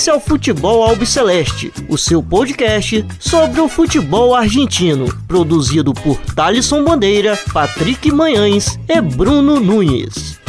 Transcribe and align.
Esse 0.00 0.08
é 0.08 0.14
o 0.14 0.18
Futebol 0.18 0.82
Albiceleste, 0.82 1.70
o 1.86 1.98
seu 1.98 2.22
podcast 2.22 3.04
sobre 3.18 3.60
o 3.60 3.68
futebol 3.68 4.34
argentino, 4.34 5.14
produzido 5.28 5.92
por 5.92 6.16
Thalisson 6.34 6.82
Bandeira, 6.82 7.38
Patrick 7.52 8.10
Manhães 8.10 8.78
e 8.88 8.98
Bruno 8.98 9.60
Nunes. 9.60 10.40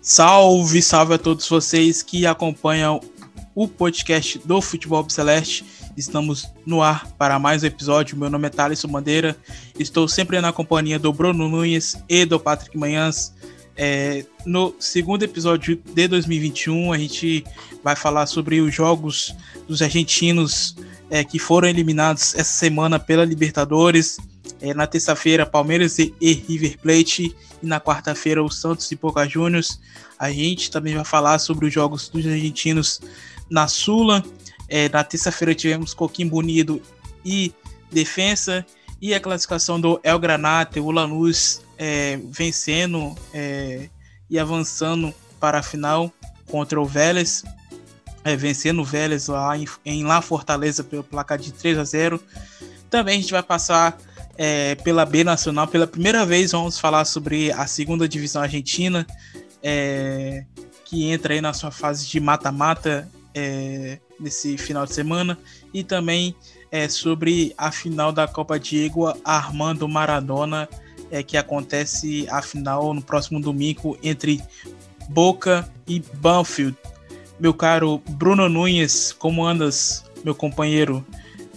Salve, 0.00 0.80
salve 0.80 1.12
a 1.12 1.18
todos 1.18 1.46
vocês 1.46 2.02
que 2.02 2.24
acompanham 2.24 3.02
o 3.54 3.68
podcast 3.68 4.40
do 4.46 4.62
Futebol 4.62 5.04
Celeste. 5.10 5.62
Estamos 5.96 6.48
no 6.64 6.82
ar 6.82 7.06
para 7.18 7.38
mais 7.38 7.62
um 7.62 7.66
episódio. 7.66 8.16
Meu 8.16 8.30
nome 8.30 8.46
é 8.46 8.50
Thaleson 8.50 8.88
Bandeira. 8.88 9.36
Estou 9.78 10.06
sempre 10.06 10.40
na 10.40 10.52
companhia 10.52 10.98
do 10.98 11.12
Bruno 11.12 11.48
Nunes 11.48 11.96
e 12.08 12.24
do 12.24 12.38
Patrick 12.38 12.76
Manhãs. 12.78 13.34
É, 13.76 14.24
no 14.46 14.74
segundo 14.78 15.22
episódio 15.22 15.76
de 15.94 16.08
2021, 16.08 16.92
a 16.92 16.98
gente 16.98 17.44
vai 17.82 17.96
falar 17.96 18.26
sobre 18.26 18.60
os 18.60 18.74
jogos 18.74 19.34
dos 19.66 19.82
argentinos 19.82 20.76
é, 21.08 21.24
que 21.24 21.38
foram 21.38 21.68
eliminados 21.68 22.34
essa 22.34 22.52
semana 22.52 22.98
pela 22.98 23.24
Libertadores. 23.24 24.18
É, 24.60 24.74
na 24.74 24.86
terça-feira, 24.86 25.46
Palmeiras 25.46 25.98
e, 25.98 26.14
River 26.20 26.78
Plate. 26.78 27.34
E 27.62 27.66
na 27.66 27.80
quarta-feira, 27.80 28.42
o 28.42 28.50
Santos 28.50 28.90
e 28.92 28.96
Boca 28.96 29.28
Juniors. 29.28 29.80
A 30.18 30.30
gente 30.30 30.70
também 30.70 30.94
vai 30.94 31.04
falar 31.04 31.38
sobre 31.38 31.66
os 31.66 31.72
jogos 31.72 32.08
dos 32.08 32.26
argentinos 32.26 33.00
na 33.50 33.66
Sula. 33.66 34.22
É, 34.70 34.88
na 34.88 35.02
terça-feira 35.02 35.52
tivemos 35.52 35.92
Coquimbo 35.92 36.38
Unido 36.38 36.80
e 37.24 37.52
Defensa. 37.90 38.64
E 39.02 39.12
a 39.12 39.20
classificação 39.20 39.80
do 39.80 40.00
El 40.04 40.18
Granate, 40.18 40.78
o 40.78 40.90
Lanús 40.90 41.62
é, 41.76 42.18
vencendo 42.30 43.16
é, 43.34 43.88
e 44.28 44.38
avançando 44.38 45.12
para 45.40 45.58
a 45.58 45.62
final 45.62 46.12
contra 46.46 46.80
o 46.80 46.84
Vélez. 46.84 47.42
É, 48.22 48.36
vencendo 48.36 48.82
o 48.82 48.84
Vélez 48.84 49.26
lá 49.26 49.56
em, 49.56 49.66
em 49.84 50.04
La 50.04 50.22
Fortaleza 50.22 50.84
pelo 50.84 51.02
placar 51.02 51.38
de 51.38 51.50
3 51.52 51.78
a 51.78 51.84
0. 51.84 52.22
Também 52.88 53.18
a 53.18 53.20
gente 53.20 53.32
vai 53.32 53.42
passar 53.42 53.98
é, 54.36 54.74
pela 54.76 55.04
B 55.04 55.24
Nacional. 55.24 55.66
Pela 55.66 55.86
primeira 55.86 56.24
vez 56.24 56.52
vamos 56.52 56.78
falar 56.78 57.04
sobre 57.06 57.50
a 57.52 57.66
segunda 57.66 58.08
divisão 58.08 58.42
argentina, 58.42 59.06
é, 59.62 60.44
que 60.84 61.10
entra 61.10 61.34
aí 61.34 61.40
na 61.40 61.54
sua 61.54 61.70
fase 61.70 62.06
de 62.06 62.20
mata-mata 62.20 63.08
é, 63.34 63.98
nesse 64.20 64.56
final 64.58 64.84
de 64.84 64.92
semana 64.92 65.38
e 65.72 65.82
também 65.82 66.34
é, 66.70 66.88
sobre 66.88 67.54
a 67.58 67.72
final 67.72 68.12
da 68.12 68.28
Copa 68.28 68.58
Diego 68.58 69.12
Armando 69.24 69.88
Maradona, 69.88 70.68
é, 71.10 71.22
que 71.22 71.36
acontece 71.36 72.26
a 72.30 72.40
final 72.40 72.94
no 72.94 73.02
próximo 73.02 73.40
domingo 73.40 73.98
entre 74.02 74.40
Boca 75.08 75.68
e 75.88 76.00
Banfield. 76.14 76.76
Meu 77.38 77.54
caro 77.54 78.00
Bruno 78.10 78.48
Nunes, 78.48 79.12
como 79.12 79.44
andas, 79.44 80.04
meu 80.22 80.34
companheiro? 80.34 81.04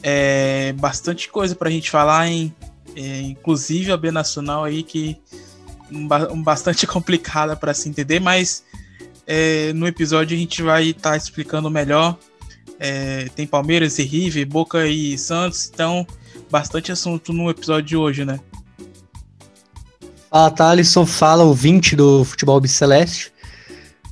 É, 0.01 0.73
bastante 0.73 1.29
coisa 1.29 1.55
para 1.55 1.69
a 1.69 1.71
gente 1.71 1.91
falar, 1.91 2.27
hein? 2.27 2.53
É, 2.95 3.21
inclusive 3.21 3.91
a 3.91 3.97
B 3.97 4.11
Nacional 4.11 4.63
aí 4.63 4.83
que 4.83 5.17
bastante 6.37 6.85
complicada 6.87 7.55
para 7.55 7.73
se 7.73 7.89
entender, 7.89 8.19
mas 8.19 8.63
é, 9.27 9.71
no 9.73 9.87
episódio 9.87 10.35
a 10.35 10.39
gente 10.39 10.61
vai 10.61 10.89
estar 10.89 11.11
tá 11.11 11.17
explicando 11.17 11.69
melhor. 11.69 12.17
É, 12.85 13.29
tem 13.33 13.47
Palmeiras 13.47 13.97
e 13.97 14.03
River, 14.03 14.45
Boca 14.45 14.85
e 14.85 15.17
Santos, 15.17 15.71
então 15.73 16.05
bastante 16.51 16.91
assunto 16.91 17.31
no 17.31 17.49
episódio 17.49 17.85
de 17.85 17.95
hoje, 17.95 18.25
né? 18.25 18.41
Fala, 20.29 20.51
Thalisson, 20.51 21.05
fala 21.05 21.45
ouvinte 21.45 21.95
do 21.95 22.25
Futebol 22.25 22.59
Biceleste. 22.59 23.31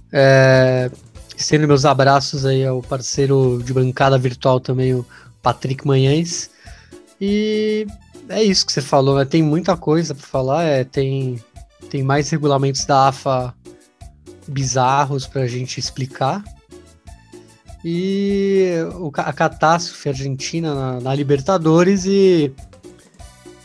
É, 0.10 0.90
estendo 1.36 1.68
meus 1.68 1.84
abraços 1.84 2.46
aí 2.46 2.66
ao 2.66 2.82
parceiro 2.82 3.62
de 3.62 3.74
bancada 3.74 4.18
virtual 4.18 4.58
também, 4.58 4.94
o 4.94 5.06
Patrick 5.42 5.86
Manhães. 5.86 6.50
E 7.20 7.86
é 8.30 8.42
isso 8.42 8.66
que 8.66 8.72
você 8.72 8.82
falou, 8.82 9.18
né? 9.18 9.26
Tem 9.26 9.44
muita 9.44 9.76
coisa 9.76 10.16
para 10.16 10.26
falar, 10.26 10.64
é, 10.64 10.86
tem, 10.86 11.44
tem 11.90 12.04
mais 12.04 12.30
regulamentos 12.30 12.86
da 12.86 13.10
AFA 13.10 13.54
bizarros 14.48 15.28
para 15.28 15.42
a 15.42 15.48
gente 15.48 15.78
explicar. 15.78 16.42
E 17.84 18.74
a 19.18 19.34
catástrofe 19.34 20.10
argentina 20.10 20.76
na, 20.76 21.00
na, 21.00 21.16
Libertadores 21.16 22.06
e, 22.06 22.54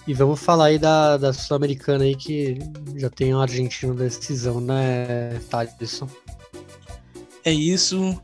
e 0.06 0.15
vamos 0.15 0.41
falar 0.41 0.66
aí 0.66 0.78
da, 0.78 1.19
da 1.19 1.32
Sul-Americana 1.32 2.04
aí 2.04 2.15
que 2.15 2.59
já 2.97 3.10
tem 3.10 3.34
um 3.34 3.41
argentino 3.41 3.94
da 3.94 4.04
decisão, 4.04 4.60
né, 4.60 5.38
Thaleson? 5.50 6.09
É 7.44 7.53
isso. 7.53 8.19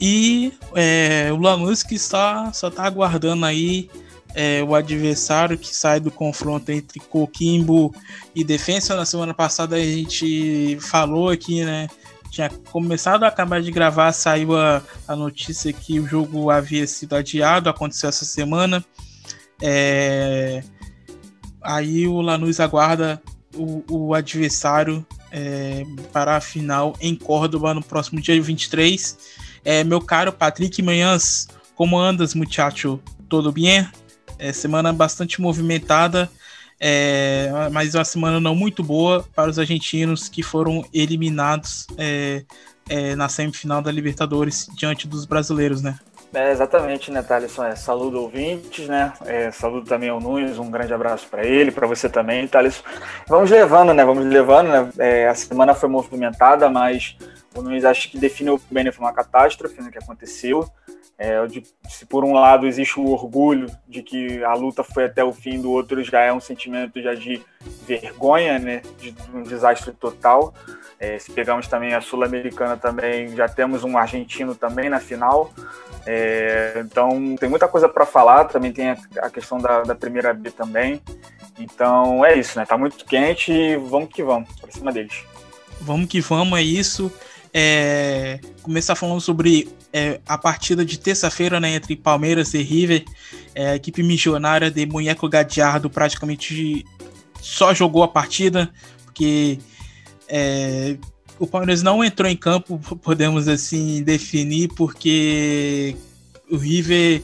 E 0.00 0.52
é, 0.74 1.30
o 1.32 1.36
Lanús 1.36 1.82
que 1.82 1.94
está, 1.94 2.52
só 2.52 2.68
está 2.68 2.84
aguardando 2.84 3.44
aí 3.44 3.90
é, 4.34 4.62
o 4.62 4.74
adversário 4.74 5.56
que 5.56 5.74
sai 5.74 6.00
do 6.00 6.10
confronto 6.10 6.72
entre 6.72 6.98
Coquimbo 7.00 7.94
e 8.34 8.42
Defensa. 8.42 8.96
Na 8.96 9.04
semana 9.04 9.32
passada 9.32 9.76
a 9.76 9.80
gente 9.80 10.76
falou 10.80 11.28
aqui, 11.28 11.64
né? 11.64 11.86
Tinha 12.34 12.50
começado 12.72 13.22
a 13.22 13.28
acabar 13.28 13.62
de 13.62 13.70
gravar, 13.70 14.10
saiu 14.10 14.56
a, 14.58 14.82
a 15.06 15.14
notícia 15.14 15.72
que 15.72 16.00
o 16.00 16.06
jogo 16.08 16.50
havia 16.50 16.84
sido 16.84 17.14
adiado, 17.14 17.70
aconteceu 17.70 18.08
essa 18.08 18.24
semana. 18.24 18.84
É, 19.62 20.60
aí 21.62 22.08
o 22.08 22.20
Lanús 22.20 22.58
aguarda 22.58 23.22
o, 23.54 23.84
o 23.88 24.14
adversário 24.14 25.06
é, 25.30 25.86
para 26.12 26.34
a 26.34 26.40
final 26.40 26.96
em 27.00 27.14
Córdoba 27.14 27.72
no 27.72 27.84
próximo 27.84 28.20
dia 28.20 28.42
23. 28.42 29.16
É, 29.64 29.84
meu 29.84 30.00
caro 30.00 30.32
Patrick 30.32 30.82
Manhãs, 30.82 31.46
como 31.76 31.96
andas, 31.96 32.34
muchacho? 32.34 33.00
Tudo 33.28 33.52
bem? 33.52 33.88
É, 34.40 34.52
semana 34.52 34.92
bastante 34.92 35.40
movimentada, 35.40 36.28
é, 36.80 37.50
mas 37.72 37.94
uma 37.94 38.04
semana 38.04 38.40
não 38.40 38.54
muito 38.54 38.82
boa 38.82 39.24
para 39.34 39.50
os 39.50 39.58
argentinos 39.58 40.28
que 40.28 40.42
foram 40.42 40.84
eliminados 40.92 41.86
é, 41.96 42.44
é, 42.88 43.16
na 43.16 43.28
semifinal 43.28 43.80
da 43.80 43.90
Libertadores 43.90 44.68
diante 44.76 45.06
dos 45.06 45.24
brasileiros, 45.24 45.82
né? 45.82 45.98
É, 46.34 46.50
exatamente, 46.50 47.12
né, 47.12 47.22
Thaleson? 47.22 47.64
É, 47.64 47.76
saludo 47.76 48.20
ouvintes, 48.20 48.88
né? 48.88 49.12
É, 49.24 49.52
saludo 49.52 49.86
também 49.86 50.08
ao 50.08 50.20
Nunes, 50.20 50.58
um 50.58 50.68
grande 50.68 50.92
abraço 50.92 51.28
para 51.28 51.46
ele, 51.46 51.70
para 51.70 51.86
você 51.86 52.08
também, 52.08 52.48
Thaleson. 52.48 52.82
Vamos 53.28 53.50
levando, 53.50 53.94
né? 53.94 54.04
Vamos 54.04 54.26
levando, 54.26 54.68
né? 54.68 54.90
É, 54.98 55.28
a 55.28 55.34
semana 55.34 55.74
foi 55.74 55.88
movimentada, 55.88 56.68
mas 56.68 57.16
o 57.54 57.62
Nunes 57.62 57.84
acho 57.84 58.10
que 58.10 58.18
definiu 58.18 58.60
bem, 58.68 58.82
né? 58.82 58.90
Foi 58.90 59.04
uma 59.04 59.12
catástrofe 59.12 59.80
né, 59.80 59.90
que 59.92 59.98
aconteceu. 59.98 60.68
É, 61.16 61.46
de, 61.46 61.62
se 61.88 62.04
por 62.06 62.24
um 62.24 62.32
lado 62.32 62.66
existe 62.66 62.98
o 62.98 63.06
orgulho 63.06 63.70
de 63.88 64.02
que 64.02 64.42
a 64.42 64.54
luta 64.54 64.82
foi 64.82 65.04
até 65.04 65.22
o 65.22 65.32
fim, 65.32 65.60
do 65.60 65.70
outro 65.70 66.02
já 66.02 66.20
é 66.22 66.32
um 66.32 66.40
sentimento 66.40 67.00
já 67.00 67.14
de 67.14 67.40
vergonha, 67.86 68.58
né, 68.58 68.82
de 68.98 69.14
um 69.32 69.42
desastre 69.42 69.92
total. 69.92 70.52
É, 70.98 71.18
se 71.18 71.30
pegarmos 71.32 71.68
também 71.68 71.94
a 71.94 72.00
sul-americana 72.00 72.76
também, 72.76 73.28
já 73.36 73.48
temos 73.48 73.84
um 73.84 73.98
argentino 73.98 74.54
também 74.54 74.88
na 74.88 75.00
final. 75.00 75.52
É, 76.06 76.82
então 76.84 77.36
tem 77.36 77.48
muita 77.48 77.68
coisa 77.68 77.88
para 77.88 78.06
falar. 78.06 78.44
Também 78.44 78.72
tem 78.72 78.90
a, 78.90 78.96
a 79.18 79.30
questão 79.30 79.58
da, 79.58 79.82
da, 79.82 79.94
primeira 79.94 80.32
B 80.32 80.50
também. 80.50 81.02
Então 81.58 82.24
é 82.24 82.38
isso, 82.38 82.58
né? 82.58 82.64
Tá 82.64 82.78
muito 82.78 83.04
quente 83.04 83.52
e 83.52 83.76
vamos 83.76 84.08
que 84.08 84.22
vamos 84.22 84.48
para 84.60 84.70
cima 84.70 84.92
deles. 84.92 85.24
Vamos 85.80 86.08
que 86.08 86.20
vamos, 86.20 86.58
é 86.58 86.62
isso. 86.62 87.12
É, 87.56 88.40
começar 88.62 88.96
falando 88.96 89.20
sobre 89.20 89.68
é, 89.92 90.20
a 90.26 90.36
partida 90.36 90.84
de 90.84 90.98
terça-feira 90.98 91.60
né, 91.60 91.76
entre 91.76 91.94
Palmeiras 91.94 92.52
e 92.52 92.60
River. 92.60 93.04
É, 93.54 93.70
a 93.70 93.76
equipe 93.76 94.02
missionária 94.02 94.72
de 94.72 94.84
Munheco 94.84 95.28
Gadiardo 95.28 95.88
praticamente 95.88 96.84
só 97.40 97.72
jogou 97.72 98.02
a 98.02 98.08
partida, 98.08 98.68
porque 99.04 99.60
é, 100.28 100.96
o 101.38 101.46
Palmeiras 101.46 101.80
não 101.80 102.02
entrou 102.02 102.28
em 102.28 102.36
campo, 102.36 102.80
podemos 103.00 103.46
assim 103.46 104.02
definir, 104.02 104.68
porque 104.74 105.96
o 106.50 106.56
River, 106.56 107.22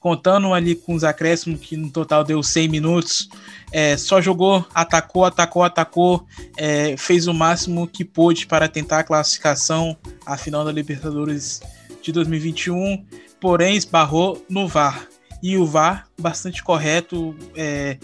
contando 0.00 0.54
ali 0.54 0.74
com 0.74 0.94
os 0.94 1.04
acréscimos, 1.04 1.60
que 1.60 1.76
no 1.76 1.90
total 1.90 2.22
deu 2.22 2.42
100 2.42 2.68
minutos, 2.68 3.28
é, 3.72 3.96
só 3.96 4.20
jogou, 4.20 4.64
atacou, 4.74 5.24
atacou, 5.24 5.62
atacou, 5.62 6.26
é, 6.56 6.96
fez 6.96 7.26
o 7.26 7.34
máximo 7.34 7.86
que 7.86 8.04
pôde 8.04 8.46
para 8.46 8.68
tentar 8.68 9.00
a 9.00 9.04
classificação 9.04 9.96
à 10.24 10.36
final 10.36 10.64
da 10.64 10.72
Libertadores 10.72 11.60
de 12.00 12.12
2021, 12.12 13.04
porém 13.40 13.76
esbarrou 13.76 14.44
no 14.48 14.68
VAR. 14.68 15.06
E 15.42 15.56
o 15.56 15.66
VAR, 15.66 16.08
bastante 16.18 16.62
correto, 16.62 17.34
é, 17.54 17.98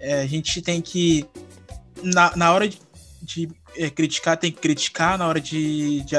é, 0.00 0.20
a 0.20 0.26
gente 0.26 0.62
tem 0.62 0.80
que, 0.80 1.26
na, 2.02 2.34
na 2.36 2.52
hora 2.52 2.68
de, 2.68 2.78
de 3.22 3.48
é, 3.76 3.90
criticar, 3.90 4.36
tem 4.36 4.52
que 4.52 4.60
criticar, 4.60 5.18
na 5.18 5.26
hora 5.26 5.40
de, 5.40 6.02
de, 6.02 6.16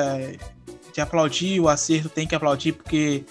de, 0.94 1.02
aplaudir 1.02 1.60
o 1.60 1.68
acerto, 1.70 2.10
tem 2.10 2.28
que 2.28 2.36
aplaudir, 2.36 2.74
porque 2.74 3.24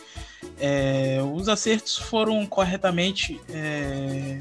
é, 0.61 1.21
os 1.35 1.49
acertos 1.49 1.97
foram 1.97 2.45
corretamente 2.47 3.41
é, 3.51 4.39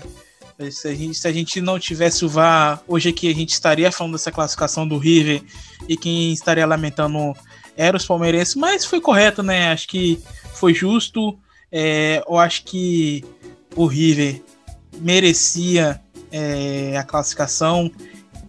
Se 0.71 0.87
a, 0.87 0.93
gente, 0.93 1.17
se 1.17 1.27
a 1.27 1.31
gente 1.31 1.61
não 1.61 1.79
tivesse 1.79 2.25
o 2.25 2.29
VAR, 2.29 2.81
hoje 2.87 3.09
aqui 3.09 3.29
a 3.29 3.35
gente 3.35 3.51
estaria 3.51 3.91
falando 3.91 4.13
dessa 4.13 4.31
classificação 4.31 4.87
do 4.87 4.97
River 4.97 5.43
e 5.87 5.95
quem 5.95 6.33
estaria 6.33 6.65
lamentando 6.65 7.33
era 7.75 7.95
os 7.95 8.05
palmeirenses, 8.05 8.55
mas 8.55 8.83
foi 8.83 8.99
correto, 8.99 9.43
né? 9.43 9.71
Acho 9.71 9.87
que 9.87 10.19
foi 10.53 10.73
justo. 10.73 11.37
É, 11.71 12.23
eu 12.27 12.37
acho 12.37 12.63
que 12.63 13.23
o 13.75 13.85
River 13.85 14.41
merecia 14.99 16.01
é, 16.31 16.97
a 16.97 17.03
classificação 17.03 17.91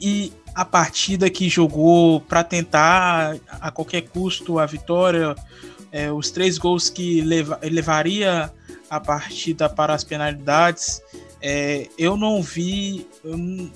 e 0.00 0.32
a 0.54 0.64
partida 0.64 1.28
que 1.28 1.48
jogou 1.48 2.20
para 2.20 2.42
tentar 2.42 3.36
a 3.48 3.70
qualquer 3.70 4.02
custo 4.02 4.58
a 4.58 4.66
vitória, 4.66 5.34
é, 5.92 6.12
os 6.12 6.30
três 6.30 6.58
gols 6.58 6.90
que 6.90 7.20
leva, 7.20 7.58
levaria 7.62 8.52
a 8.90 9.00
partida 9.00 9.68
para 9.68 9.94
as 9.94 10.04
penalidades. 10.04 11.00
É, 11.40 11.88
eu 11.98 12.16
não 12.16 12.42
vi. 12.42 13.06
Eu, 13.24 13.70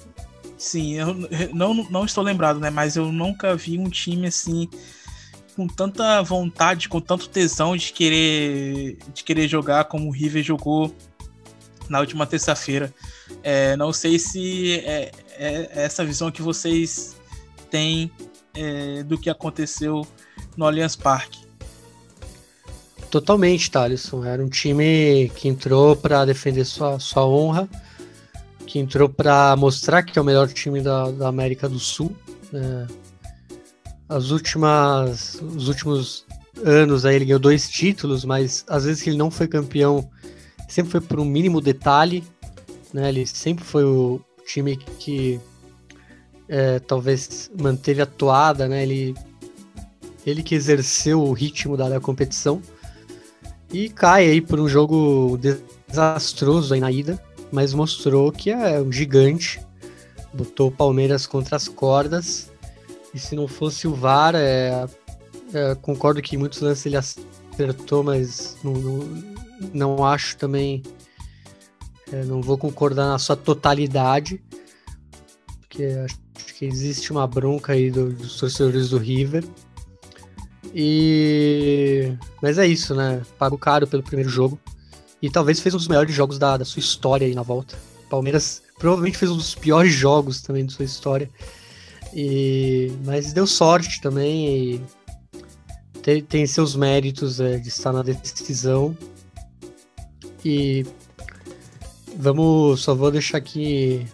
sim, 0.58 0.94
eu 0.94 1.14
não, 1.52 1.74
não 1.90 2.04
estou 2.04 2.22
lembrado, 2.22 2.58
né? 2.60 2.70
Mas 2.70 2.96
eu 2.96 3.10
nunca 3.12 3.56
vi 3.56 3.78
um 3.78 3.88
time 3.88 4.26
assim 4.26 4.68
com 5.54 5.66
tanta 5.66 6.22
vontade, 6.22 6.88
com 6.88 7.00
tanto 7.00 7.28
tesão 7.28 7.76
de 7.76 7.92
querer, 7.92 8.96
de 9.12 9.22
querer 9.22 9.48
jogar 9.48 9.84
como 9.84 10.08
o 10.08 10.10
River 10.10 10.42
jogou 10.42 10.94
na 11.88 12.00
última 12.00 12.26
terça-feira. 12.26 12.92
É, 13.42 13.76
não 13.76 13.92
sei 13.92 14.18
se 14.18 14.80
é, 14.80 15.12
é, 15.36 15.70
essa 15.74 16.04
visão 16.04 16.30
que 16.30 16.40
vocês 16.40 17.16
têm 17.70 18.10
é, 18.54 19.02
do 19.02 19.18
que 19.18 19.28
aconteceu 19.28 20.06
no 20.56 20.64
Allianz 20.64 20.96
Parque. 20.96 21.41
Totalmente, 23.12 23.70
Thalisson. 23.70 24.24
Era 24.24 24.42
um 24.42 24.48
time 24.48 25.30
que 25.36 25.46
entrou 25.46 25.94
para 25.94 26.24
defender 26.24 26.64
sua, 26.64 26.98
sua 26.98 27.26
honra, 27.26 27.68
que 28.66 28.78
entrou 28.78 29.06
para 29.06 29.54
mostrar 29.54 30.02
que 30.02 30.18
é 30.18 30.22
o 30.22 30.24
melhor 30.24 30.48
time 30.48 30.80
da, 30.80 31.10
da 31.10 31.28
América 31.28 31.68
do 31.68 31.78
Sul. 31.78 32.16
É, 32.54 32.86
as 34.08 34.30
últimas, 34.30 35.34
os 35.42 35.68
últimos 35.68 36.24
anos 36.64 37.04
aí 37.04 37.16
ele 37.16 37.26
ganhou 37.26 37.38
dois 37.38 37.68
títulos, 37.68 38.24
mas 38.24 38.64
às 38.66 38.86
vezes 38.86 39.02
que 39.02 39.10
ele 39.10 39.18
não 39.18 39.30
foi 39.30 39.46
campeão, 39.46 40.08
sempre 40.66 40.92
foi 40.92 41.00
por 41.02 41.20
um 41.20 41.24
mínimo 41.26 41.60
detalhe, 41.60 42.24
né? 42.94 43.10
Ele 43.10 43.26
sempre 43.26 43.62
foi 43.62 43.84
o 43.84 44.22
time 44.46 44.74
que 44.74 45.38
é, 46.48 46.78
talvez 46.78 47.50
manteve 47.60 48.00
a 48.00 48.06
toada, 48.06 48.66
né? 48.66 48.82
Ele, 48.82 49.14
ele 50.24 50.42
que 50.42 50.54
exerceu 50.54 51.22
o 51.22 51.34
ritmo 51.34 51.76
da, 51.76 51.90
da 51.90 52.00
competição. 52.00 52.62
E 53.72 53.88
cai 53.88 54.26
aí 54.26 54.40
por 54.40 54.60
um 54.60 54.68
jogo 54.68 55.38
desastroso 55.88 56.74
aí 56.74 56.80
na 56.80 56.92
ida, 56.92 57.22
mas 57.50 57.72
mostrou 57.72 58.30
que 58.30 58.50
é 58.50 58.80
um 58.80 58.92
gigante. 58.92 59.60
Botou 60.34 60.68
o 60.68 60.72
Palmeiras 60.72 61.26
contra 61.26 61.56
as 61.56 61.68
cordas. 61.68 62.50
E 63.14 63.18
se 63.18 63.34
não 63.34 63.48
fosse 63.48 63.88
o 63.88 63.94
VAR, 63.94 64.34
é, 64.34 64.86
é, 65.54 65.74
concordo 65.76 66.20
que 66.20 66.36
muitos 66.36 66.60
lances 66.60 66.86
ele 66.86 66.96
acertou, 66.96 68.02
mas 68.02 68.56
não, 68.62 68.72
não, 68.72 68.98
não 69.72 70.04
acho 70.04 70.36
também. 70.36 70.82
É, 72.12 72.24
não 72.24 72.42
vou 72.42 72.58
concordar 72.58 73.06
na 73.06 73.18
sua 73.18 73.36
totalidade, 73.36 74.42
porque 75.60 75.84
acho 76.04 76.18
que 76.58 76.66
existe 76.66 77.10
uma 77.10 77.26
bronca 77.26 77.72
aí 77.72 77.90
do, 77.90 78.12
dos 78.12 78.36
torcedores 78.36 78.90
do 78.90 78.98
River. 78.98 79.44
E. 80.74 82.12
Mas 82.40 82.58
é 82.58 82.66
isso, 82.66 82.94
né? 82.94 83.22
Pago 83.38 83.58
caro 83.58 83.86
pelo 83.86 84.02
primeiro 84.02 84.30
jogo. 84.30 84.58
E 85.20 85.30
talvez 85.30 85.60
fez 85.60 85.74
um 85.74 85.78
dos 85.78 85.88
melhores 85.88 86.14
jogos 86.14 86.38
da, 86.38 86.56
da 86.56 86.64
sua 86.64 86.80
história 86.80 87.26
aí 87.26 87.34
na 87.34 87.42
volta. 87.42 87.76
Palmeiras 88.08 88.62
provavelmente 88.78 89.16
fez 89.16 89.30
um 89.30 89.36
dos 89.36 89.54
piores 89.54 89.92
jogos 89.92 90.42
também 90.42 90.66
de 90.66 90.72
sua 90.72 90.84
história. 90.84 91.30
E... 92.12 92.92
Mas 93.04 93.32
deu 93.32 93.46
sorte 93.46 94.00
também. 94.00 94.82
Tem, 96.02 96.22
tem 96.22 96.46
seus 96.46 96.74
méritos 96.74 97.38
é, 97.38 97.58
de 97.58 97.68
estar 97.68 97.92
na 97.92 98.02
decisão. 98.02 98.96
E 100.44 100.84
vamos. 102.16 102.80
Só 102.80 102.94
vou 102.94 103.10
deixar 103.10 103.38
aqui. 103.38 104.06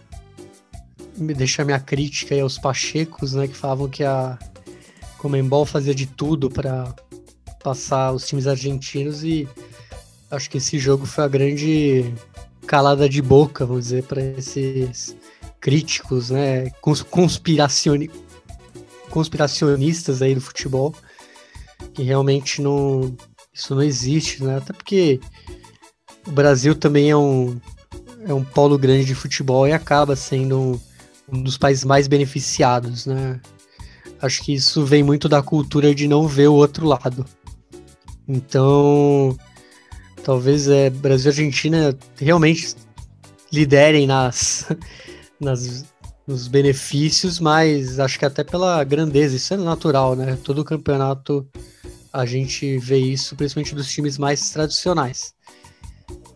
Deixar 1.16 1.64
minha 1.64 1.80
crítica 1.80 2.40
aos 2.40 2.58
Pachecos, 2.58 3.32
né? 3.32 3.48
Que 3.48 3.56
falavam 3.56 3.88
que 3.88 4.04
a 4.04 4.38
Comembol 5.18 5.66
fazia 5.66 5.94
de 5.94 6.06
tudo 6.06 6.48
para 6.48 6.94
passar 7.62 8.12
os 8.12 8.26
times 8.26 8.46
argentinos 8.46 9.24
e 9.24 9.48
acho 10.30 10.48
que 10.48 10.58
esse 10.58 10.78
jogo 10.78 11.04
foi 11.04 11.24
a 11.24 11.28
grande 11.28 12.14
calada 12.66 13.08
de 13.08 13.20
boca, 13.20 13.66
vamos 13.66 13.84
dizer, 13.84 14.04
para 14.04 14.22
esses 14.22 15.16
críticos, 15.60 16.30
né, 16.30 16.70
conspiracioni 17.10 18.10
conspiracionistas 19.10 20.20
aí 20.20 20.34
do 20.34 20.40
futebol, 20.40 20.94
que 21.94 22.02
realmente 22.02 22.60
não 22.60 23.16
isso 23.52 23.74
não 23.74 23.82
existe, 23.82 24.44
né? 24.44 24.58
Até 24.58 24.72
porque 24.72 25.18
o 26.26 26.30
Brasil 26.30 26.74
também 26.74 27.10
é 27.10 27.16
um 27.16 27.58
é 28.26 28.34
um 28.34 28.44
polo 28.44 28.78
grande 28.78 29.06
de 29.06 29.14
futebol 29.14 29.66
e 29.66 29.72
acaba 29.72 30.14
sendo 30.14 30.58
um, 30.58 30.80
um 31.32 31.42
dos 31.42 31.56
países 31.56 31.84
mais 31.84 32.06
beneficiados, 32.06 33.06
né? 33.06 33.40
Acho 34.20 34.42
que 34.42 34.52
isso 34.52 34.84
vem 34.84 35.02
muito 35.02 35.28
da 35.28 35.42
cultura 35.42 35.94
de 35.94 36.08
não 36.08 36.26
ver 36.26 36.48
o 36.48 36.54
outro 36.54 36.86
lado. 36.86 37.24
Então, 38.26 39.36
talvez 40.24 40.68
é, 40.68 40.90
Brasil 40.90 41.30
e 41.30 41.34
Argentina 41.34 41.96
realmente 42.16 42.74
liderem 43.52 44.06
nas, 44.06 44.66
nas, 45.40 45.84
nos 46.26 46.48
benefícios, 46.48 47.38
mas 47.38 47.98
acho 47.98 48.18
que 48.18 48.24
até 48.24 48.42
pela 48.42 48.82
grandeza, 48.84 49.36
isso 49.36 49.54
é 49.54 49.56
natural, 49.56 50.16
né? 50.16 50.36
Todo 50.42 50.64
campeonato 50.64 51.48
a 52.12 52.26
gente 52.26 52.76
vê 52.78 52.98
isso, 52.98 53.36
principalmente 53.36 53.74
dos 53.74 53.88
times 53.90 54.18
mais 54.18 54.50
tradicionais. 54.50 55.32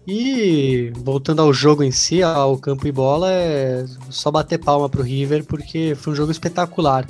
E 0.06 0.92
voltando 0.96 1.42
ao 1.42 1.52
jogo 1.52 1.82
em 1.82 1.92
si, 1.92 2.22
ao 2.22 2.58
campo 2.58 2.86
e 2.86 2.92
bola, 2.92 3.30
é 3.30 3.84
só 4.10 4.30
bater 4.30 4.58
palma 4.58 4.88
pro 4.88 5.02
River, 5.02 5.44
porque 5.44 5.94
foi 5.94 6.12
um 6.12 6.16
jogo 6.16 6.32
espetacular 6.32 7.06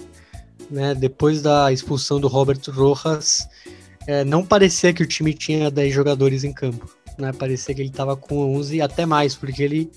né? 0.71 0.95
Depois 0.95 1.43
da 1.43 1.73
expulsão 1.73 2.21
do 2.21 2.29
Roberto 2.29 2.71
Rojas, 2.71 3.49
é, 4.07 4.25
não 4.25 4.45
parecia 4.45 4.93
que 4.93 5.03
o 5.03 5.07
time 5.07 5.35
tinha 5.35 5.71
10 5.71 5.93
jogadores 5.93 6.45
em 6.45 6.53
campo, 6.53 6.89
né? 7.19 7.33
Parecia 7.33 7.75
que 7.75 7.81
ele 7.81 7.91
estava 7.91 8.17
com 8.17 8.57
11 8.57 8.77
e 8.77 8.81
até 8.81 9.07
mais, 9.07 9.35
porque 9.35 9.63
ele 9.63 9.91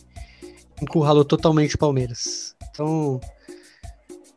encurralou 0.82 1.26
totalmente 1.26 1.76
o 1.76 1.80
Palmeiras. 1.80 2.56
Então, 2.70 3.20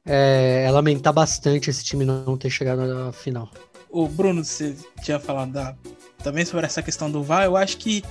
é, 0.07 0.65
é 0.67 0.71
lamentar 0.71 1.13
bastante 1.13 1.69
esse 1.69 1.85
time 1.85 2.05
não 2.05 2.37
ter 2.37 2.51
chegado 2.51 2.87
na 2.87 3.13
final. 3.13 3.51
O 3.91 4.07
Bruno, 4.07 4.45
você 4.45 4.75
tinha 5.03 5.19
falado 5.19 5.53
da, 5.53 5.75
também 6.23 6.45
sobre 6.45 6.67
essa 6.67 6.83
questão 6.83 7.11
do 7.11 7.23
VAR, 7.23 7.45
eu 7.45 7.57
acho 7.57 7.79
que 7.79 8.03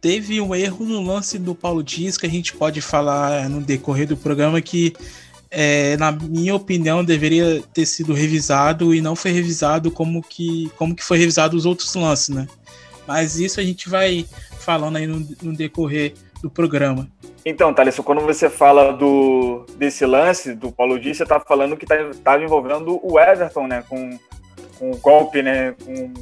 teve 0.00 0.40
um 0.40 0.54
erro 0.54 0.84
no 0.84 1.02
lance 1.02 1.38
do 1.38 1.54
Paulo 1.54 1.82
Dias 1.82 2.16
que 2.16 2.26
a 2.26 2.30
gente 2.30 2.52
pode 2.52 2.80
falar 2.80 3.48
no 3.48 3.60
decorrer 3.60 4.06
do 4.06 4.16
programa 4.16 4.60
que 4.60 4.94
é, 5.50 5.96
na 5.96 6.12
minha 6.12 6.54
opinião, 6.54 7.04
deveria 7.04 7.62
ter 7.72 7.86
sido 7.86 8.12
revisado 8.12 8.94
e 8.94 9.00
não 9.00 9.14
foi 9.14 9.30
revisado 9.30 9.90
como 9.90 10.22
que, 10.22 10.70
como 10.76 10.94
que 10.94 11.04
foi 11.04 11.18
revisado 11.18 11.56
os 11.56 11.66
outros 11.66 11.94
lances, 11.94 12.28
né? 12.28 12.46
Mas 13.06 13.38
isso 13.38 13.60
a 13.60 13.62
gente 13.62 13.88
vai 13.88 14.26
falando 14.58 14.96
aí 14.96 15.06
no, 15.06 15.24
no 15.42 15.56
decorrer 15.56 16.14
do 16.42 16.50
programa. 16.50 17.08
Então, 17.44 17.72
Thales, 17.72 17.96
quando 18.00 18.20
você 18.22 18.50
fala 18.50 18.92
do, 18.92 19.64
desse 19.78 20.04
lance 20.04 20.52
do 20.54 20.72
Paulo 20.72 20.98
Dias, 20.98 21.16
você 21.16 21.22
está 21.22 21.38
falando 21.38 21.76
que 21.76 21.84
estava 21.84 22.12
tá, 22.14 22.42
envolvendo 22.42 22.98
o 23.02 23.18
Everton, 23.20 23.68
né? 23.68 23.84
Com, 23.88 24.18
com 24.78 24.90
um 24.90 24.96
golpe, 24.96 25.42
né? 25.42 25.74
Com, 25.84 26.12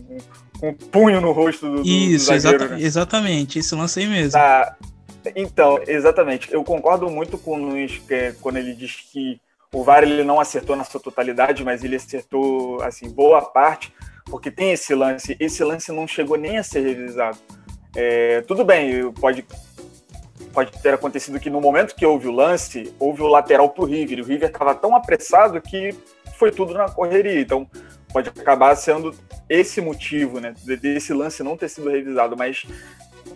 com 0.60 0.68
um 0.68 0.74
punho 0.74 1.20
no 1.20 1.32
rosto 1.32 1.76
do, 1.76 1.82
Isso, 1.82 2.30
do 2.30 2.38
zagueiro, 2.38 2.64
exata, 2.64 2.76
né? 2.76 2.82
exatamente, 2.82 3.58
esse 3.58 3.74
lance 3.74 4.00
aí 4.00 4.06
mesmo. 4.06 4.32
Tá. 4.32 4.76
Então, 5.34 5.78
exatamente. 5.86 6.52
Eu 6.52 6.62
concordo 6.64 7.08
muito 7.10 7.38
com 7.38 7.52
o 7.52 7.64
Luiz 7.70 7.98
que, 7.98 8.32
quando 8.40 8.56
ele 8.56 8.74
diz 8.74 8.96
que 9.12 9.40
o 9.72 9.82
VAR 9.82 10.02
ele 10.02 10.22
não 10.22 10.38
acertou 10.38 10.76
na 10.76 10.84
sua 10.84 11.00
totalidade, 11.00 11.64
mas 11.64 11.82
ele 11.82 11.96
acertou 11.96 12.80
assim 12.82 13.10
boa 13.10 13.42
parte, 13.42 13.92
porque 14.26 14.50
tem 14.50 14.72
esse 14.72 14.94
lance. 14.94 15.36
Esse 15.40 15.64
lance 15.64 15.90
não 15.90 16.06
chegou 16.06 16.36
nem 16.36 16.58
a 16.58 16.62
ser 16.62 16.80
revisado. 16.80 17.38
É, 17.96 18.40
tudo 18.42 18.64
bem, 18.64 19.10
pode 19.12 19.44
pode 20.52 20.70
ter 20.80 20.94
acontecido 20.94 21.40
que 21.40 21.50
no 21.50 21.60
momento 21.60 21.96
que 21.96 22.06
houve 22.06 22.28
o 22.28 22.32
lance, 22.32 22.94
houve 22.98 23.20
o 23.20 23.26
lateral 23.26 23.68
para 23.70 23.82
o 23.82 23.86
River. 23.86 24.20
O 24.20 24.24
River 24.24 24.48
estava 24.48 24.72
tão 24.74 24.94
apressado 24.94 25.60
que 25.60 25.92
foi 26.38 26.52
tudo 26.52 26.72
na 26.74 26.88
correria. 26.88 27.40
Então, 27.40 27.68
pode 28.12 28.28
acabar 28.28 28.74
sendo 28.76 29.12
esse 29.48 29.80
motivo, 29.80 30.38
né, 30.38 30.54
desse 30.80 31.12
lance 31.12 31.42
não 31.42 31.56
ter 31.56 31.68
sido 31.68 31.90
revisado. 31.90 32.36
Mas 32.36 32.64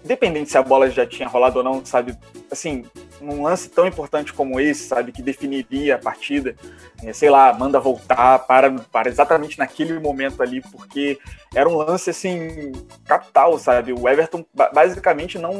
independente 0.04 0.50
se 0.50 0.58
a 0.58 0.62
bola 0.62 0.90
já 0.90 1.06
tinha 1.06 1.28
rolado 1.28 1.58
ou 1.58 1.64
não, 1.64 1.84
sabe? 1.84 2.16
Assim, 2.50 2.84
num 3.20 3.42
lance 3.42 3.68
tão 3.68 3.86
importante 3.86 4.32
como 4.32 4.60
esse, 4.60 4.88
sabe, 4.88 5.12
que 5.12 5.22
definiria 5.22 5.96
a 5.96 5.98
partida, 5.98 6.54
é, 7.02 7.12
sei 7.12 7.30
lá, 7.30 7.52
manda 7.52 7.80
voltar, 7.80 8.40
para, 8.40 8.70
para 8.70 9.08
exatamente 9.08 9.58
naquele 9.58 9.98
momento 9.98 10.42
ali, 10.42 10.60
porque 10.60 11.18
era 11.54 11.68
um 11.68 11.76
lance 11.76 12.10
assim 12.10 12.72
capital, 13.04 13.58
sabe? 13.58 13.92
O 13.92 14.08
Everton 14.08 14.44
basicamente 14.72 15.38
não, 15.38 15.52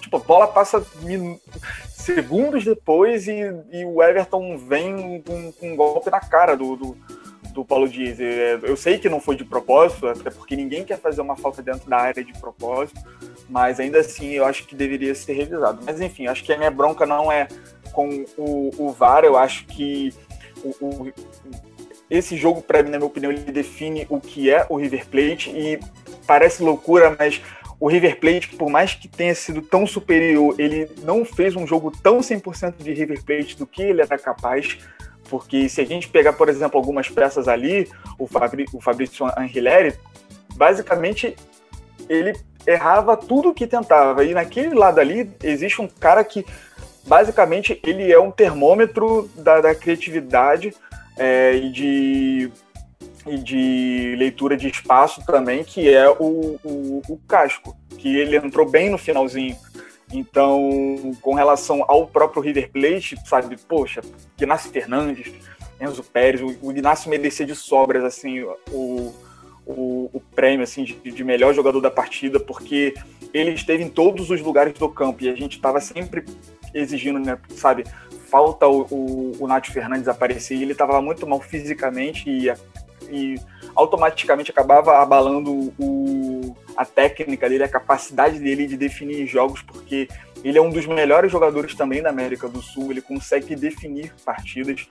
tipo, 0.00 0.16
a 0.16 0.20
bola 0.20 0.48
passa 0.48 0.84
segundos 1.90 2.64
depois 2.64 3.26
e, 3.26 3.40
e, 3.72 3.84
o 3.84 4.02
Everton 4.02 4.56
vem 4.56 5.22
com, 5.22 5.52
com 5.52 5.72
um 5.72 5.76
golpe 5.76 6.10
na 6.10 6.20
cara 6.20 6.56
do, 6.56 6.76
do 6.76 6.96
do 7.56 7.64
Paulo 7.64 7.88
Dias. 7.88 8.20
É, 8.20 8.58
eu 8.62 8.76
sei 8.76 8.98
que 8.98 9.08
não 9.08 9.18
foi 9.18 9.34
de 9.34 9.44
propósito, 9.44 10.06
até 10.06 10.30
porque 10.30 10.54
ninguém 10.54 10.84
quer 10.84 10.98
fazer 10.98 11.22
uma 11.22 11.36
falta 11.36 11.62
dentro 11.62 11.88
da 11.88 11.96
área 11.96 12.22
de 12.22 12.32
propósito, 12.34 13.00
mas 13.48 13.80
ainda 13.80 14.00
assim 14.00 14.32
eu 14.32 14.44
acho 14.44 14.66
que 14.66 14.76
deveria 14.76 15.14
ser 15.14 15.32
revisado. 15.32 15.80
Mas 15.84 16.00
enfim, 16.00 16.26
acho 16.26 16.44
que 16.44 16.52
a 16.52 16.58
minha 16.58 16.70
bronca 16.70 17.06
não 17.06 17.32
é 17.32 17.48
com 17.92 18.24
o, 18.36 18.70
o 18.78 18.92
VAR, 18.92 19.24
eu 19.24 19.38
acho 19.38 19.64
que 19.66 20.12
o, 20.62 20.68
o, 20.84 21.12
esse 22.10 22.36
jogo, 22.36 22.60
para 22.60 22.82
mim, 22.82 22.90
na 22.90 22.98
minha 22.98 23.08
opinião, 23.08 23.32
ele 23.32 23.50
define 23.50 24.06
o 24.10 24.20
que 24.20 24.50
é 24.50 24.66
o 24.68 24.76
River 24.76 25.08
Plate 25.08 25.50
e 25.50 25.80
parece 26.26 26.62
loucura, 26.62 27.16
mas 27.18 27.40
o 27.80 27.88
River 27.88 28.20
Plate, 28.20 28.48
por 28.56 28.70
mais 28.70 28.94
que 28.94 29.08
tenha 29.08 29.34
sido 29.34 29.62
tão 29.62 29.86
superior, 29.86 30.54
ele 30.58 30.90
não 31.02 31.24
fez 31.24 31.56
um 31.56 31.66
jogo 31.66 31.90
tão 31.90 32.20
100% 32.20 32.82
de 32.82 32.92
River 32.92 33.22
Plate 33.24 33.56
do 33.56 33.66
que 33.66 33.82
ele 33.82 34.02
era 34.02 34.18
capaz. 34.18 34.78
Porque 35.28 35.68
se 35.68 35.80
a 35.80 35.84
gente 35.84 36.08
pegar, 36.08 36.32
por 36.32 36.48
exemplo, 36.48 36.78
algumas 36.78 37.08
peças 37.08 37.48
ali, 37.48 37.88
o, 38.18 38.26
Fabri, 38.26 38.64
o 38.72 38.80
Fabrício 38.80 39.26
Angileri, 39.36 39.94
basicamente 40.54 41.36
ele 42.08 42.32
errava 42.66 43.16
tudo 43.16 43.54
que 43.54 43.66
tentava. 43.66 44.24
E 44.24 44.34
naquele 44.34 44.74
lado 44.74 45.00
ali 45.00 45.30
existe 45.42 45.80
um 45.80 45.88
cara 45.88 46.24
que 46.24 46.44
basicamente 47.06 47.80
ele 47.84 48.12
é 48.12 48.18
um 48.18 48.30
termômetro 48.30 49.30
da, 49.36 49.60
da 49.60 49.74
criatividade 49.74 50.74
é, 51.16 51.54
e, 51.54 51.70
de, 51.70 52.52
e 53.26 53.38
de 53.38 54.14
leitura 54.18 54.56
de 54.56 54.68
espaço 54.68 55.24
também, 55.24 55.62
que 55.62 55.88
é 55.92 56.08
o, 56.10 56.58
o, 56.64 57.02
o 57.08 57.16
Casco, 57.28 57.76
que 57.96 58.16
ele 58.16 58.36
entrou 58.36 58.68
bem 58.68 58.90
no 58.90 58.98
finalzinho. 58.98 59.56
Então, 60.12 61.12
com 61.20 61.34
relação 61.34 61.84
ao 61.88 62.06
próprio 62.06 62.42
River 62.42 62.70
Plate, 62.70 63.16
sabe, 63.26 63.56
poxa, 63.56 64.00
Ignacio 64.38 64.70
Fernandes, 64.70 65.32
Enzo 65.80 66.02
Pérez, 66.04 66.40
o, 66.40 66.56
o 66.62 66.70
Ignacio 66.70 67.10
merecia 67.10 67.44
de 67.44 67.54
sobras, 67.54 68.04
assim, 68.04 68.40
o, 68.70 69.14
o, 69.66 70.10
o 70.12 70.20
prêmio, 70.34 70.62
assim, 70.62 70.84
de, 70.84 70.94
de, 70.94 71.24
melhor 71.24 71.52
jogador 71.52 71.80
da 71.80 71.90
partida, 71.90 72.38
porque 72.38 72.94
ele 73.34 73.50
esteve 73.50 73.82
em 73.82 73.88
todos 73.88 74.30
os 74.30 74.40
lugares 74.40 74.72
do 74.74 74.88
campo 74.88 75.24
e 75.24 75.28
a 75.28 75.34
gente 75.34 75.56
estava 75.56 75.80
sempre 75.80 76.24
exigindo, 76.72 77.18
né, 77.18 77.36
sabe, 77.50 77.84
falta 78.30 78.66
o, 78.68 78.86
o, 78.90 79.32
o 79.40 79.46
Nath 79.46 79.66
Fernandes 79.66 80.08
aparecer 80.08 80.56
e 80.56 80.62
ele 80.62 80.72
estava 80.72 81.00
muito 81.02 81.26
mal 81.26 81.40
fisicamente 81.40 82.30
e, 82.30 82.48
e 83.10 83.36
automaticamente 83.74 84.50
acabava 84.50 84.98
abalando 84.98 85.72
o, 85.78 86.56
a 86.76 86.84
técnica 86.84 87.48
dele, 87.48 87.64
a 87.64 87.68
capacidade 87.68 88.38
dele 88.38 88.66
de 88.66 88.76
definir 88.76 89.26
jogos, 89.26 89.62
porque 89.62 90.08
ele 90.44 90.58
é 90.58 90.62
um 90.62 90.70
dos 90.70 90.86
melhores 90.86 91.32
jogadores 91.32 91.74
também 91.74 92.02
da 92.02 92.10
América 92.10 92.48
do 92.48 92.62
Sul, 92.62 92.90
ele 92.90 93.00
consegue 93.00 93.56
definir 93.56 94.12
partidas. 94.24 94.86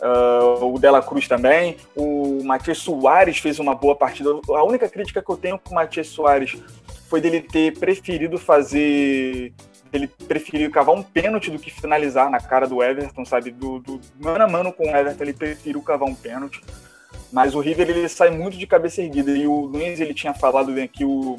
Uh, 0.00 0.64
o 0.74 0.78
Dela 0.78 1.02
Cruz 1.02 1.28
também, 1.28 1.76
o 1.94 2.42
Matias 2.42 2.78
Soares 2.78 3.38
fez 3.38 3.58
uma 3.58 3.74
boa 3.74 3.94
partida. 3.94 4.30
A 4.48 4.64
única 4.64 4.88
crítica 4.88 5.22
que 5.22 5.30
eu 5.30 5.36
tenho 5.36 5.58
com 5.58 5.72
o 5.72 5.74
Matias 5.74 6.08
Soares 6.08 6.56
foi 7.08 7.20
dele 7.20 7.42
ter 7.42 7.78
preferido 7.78 8.38
fazer. 8.38 9.52
Ele 9.92 10.06
preferiu 10.06 10.70
cavar 10.70 10.94
um 10.94 11.02
pênalti 11.02 11.50
do 11.50 11.58
que 11.58 11.70
finalizar 11.70 12.30
na 12.30 12.38
cara 12.38 12.66
do 12.66 12.82
Everton, 12.82 13.24
sabe? 13.24 13.50
Do, 13.50 13.80
do 13.80 14.00
mano 14.18 14.44
a 14.44 14.48
mano 14.48 14.72
com 14.72 14.84
o 14.84 14.96
Everton, 14.96 15.24
ele 15.24 15.32
preferiu 15.34 15.82
cavar 15.82 16.08
um 16.08 16.14
pênalti. 16.14 16.62
Mas 17.32 17.54
o 17.54 17.60
River 17.60 17.88
ele 17.88 18.08
sai 18.08 18.30
muito 18.30 18.56
de 18.56 18.66
cabeça 18.66 19.02
erguida. 19.02 19.30
E 19.30 19.46
o 19.46 19.60
Luiz 19.60 20.00
ele 20.00 20.14
tinha 20.14 20.34
falado 20.34 20.72
bem 20.72 20.84
aqui 20.84 21.04
o, 21.04 21.36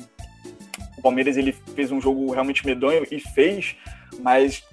o 0.97 1.01
Palmeiras 1.01 1.37
ele 1.37 1.51
fez 1.75 1.91
um 1.91 1.99
jogo 1.99 2.31
realmente 2.31 2.65
medonho 2.65 3.05
e 3.11 3.19
fez, 3.19 3.75
mas 4.19 4.63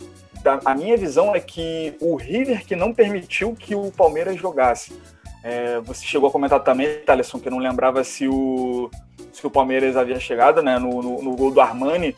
a 0.64 0.74
minha 0.74 0.96
visão 0.96 1.34
é 1.34 1.40
que 1.40 1.94
o 2.00 2.16
River 2.16 2.64
que 2.64 2.76
não 2.76 2.92
permitiu 2.94 3.54
que 3.54 3.74
o 3.74 3.90
Palmeiras 3.90 4.38
jogasse. 4.38 4.92
É, 5.42 5.80
você 5.80 6.04
chegou 6.04 6.28
a 6.28 6.32
comentar 6.32 6.62
também, 6.62 6.98
Thaleson, 7.00 7.38
que 7.38 7.48
não 7.48 7.58
lembrava 7.58 8.02
se 8.04 8.28
o, 8.28 8.90
se 9.32 9.46
o 9.46 9.50
Palmeiras 9.50 9.96
havia 9.96 10.18
chegado 10.18 10.62
né, 10.62 10.78
no, 10.78 11.02
no, 11.02 11.22
no 11.22 11.36
gol 11.36 11.50
do 11.50 11.60
Armani 11.60 12.14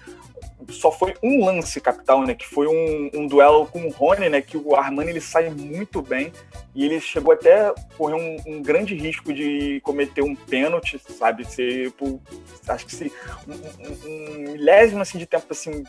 só 0.69 0.93
foi 0.93 1.15
um 1.23 1.45
lance 1.45 1.81
capital, 1.81 2.25
né? 2.25 2.35
Que 2.35 2.47
foi 2.47 2.67
um, 2.67 3.11
um, 3.15 3.27
duelo 3.27 3.67
com 3.67 3.87
o 3.87 3.91
Rony, 3.91 4.29
né? 4.29 4.41
Que 4.41 4.57
o 4.57 4.77
Armani 4.77 5.11
ele 5.11 5.21
sai 5.21 5.51
muito 5.51 6.03
bem 6.03 6.33
e 6.75 6.85
ele 6.85 7.01
chegou 7.01 7.33
até 7.33 7.69
a 7.69 7.75
correr 7.97 8.15
um, 8.15 8.37
um 8.47 8.63
grande 8.63 8.95
risco 8.95 9.33
de 9.33 9.81
cometer 9.83 10.23
um 10.23 10.35
pênalti, 10.35 11.01
sabe? 11.19 11.45
Ser, 11.45 11.91
por, 11.93 12.21
acho 12.69 12.87
que 12.87 12.95
se 12.95 13.13
um, 13.49 14.09
um, 14.09 14.39
milésimo 14.53 15.01
assim 15.03 15.19
de 15.19 15.27
tempo 15.27 15.47
assim 15.51 15.85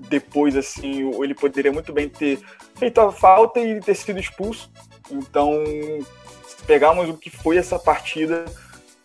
depois 0.00 0.56
assim, 0.56 1.10
ele 1.22 1.34
poderia 1.34 1.72
muito 1.72 1.92
bem 1.92 2.08
ter 2.08 2.38
feito 2.76 3.00
a 3.00 3.12
falta 3.12 3.60
e 3.60 3.80
ter 3.80 3.94
sido 3.94 4.18
expulso. 4.18 4.70
Então, 5.10 5.64
se 6.46 6.62
pegarmos 6.64 7.08
o 7.08 7.16
que 7.16 7.30
foi 7.30 7.56
essa 7.56 7.78
partida, 7.78 8.44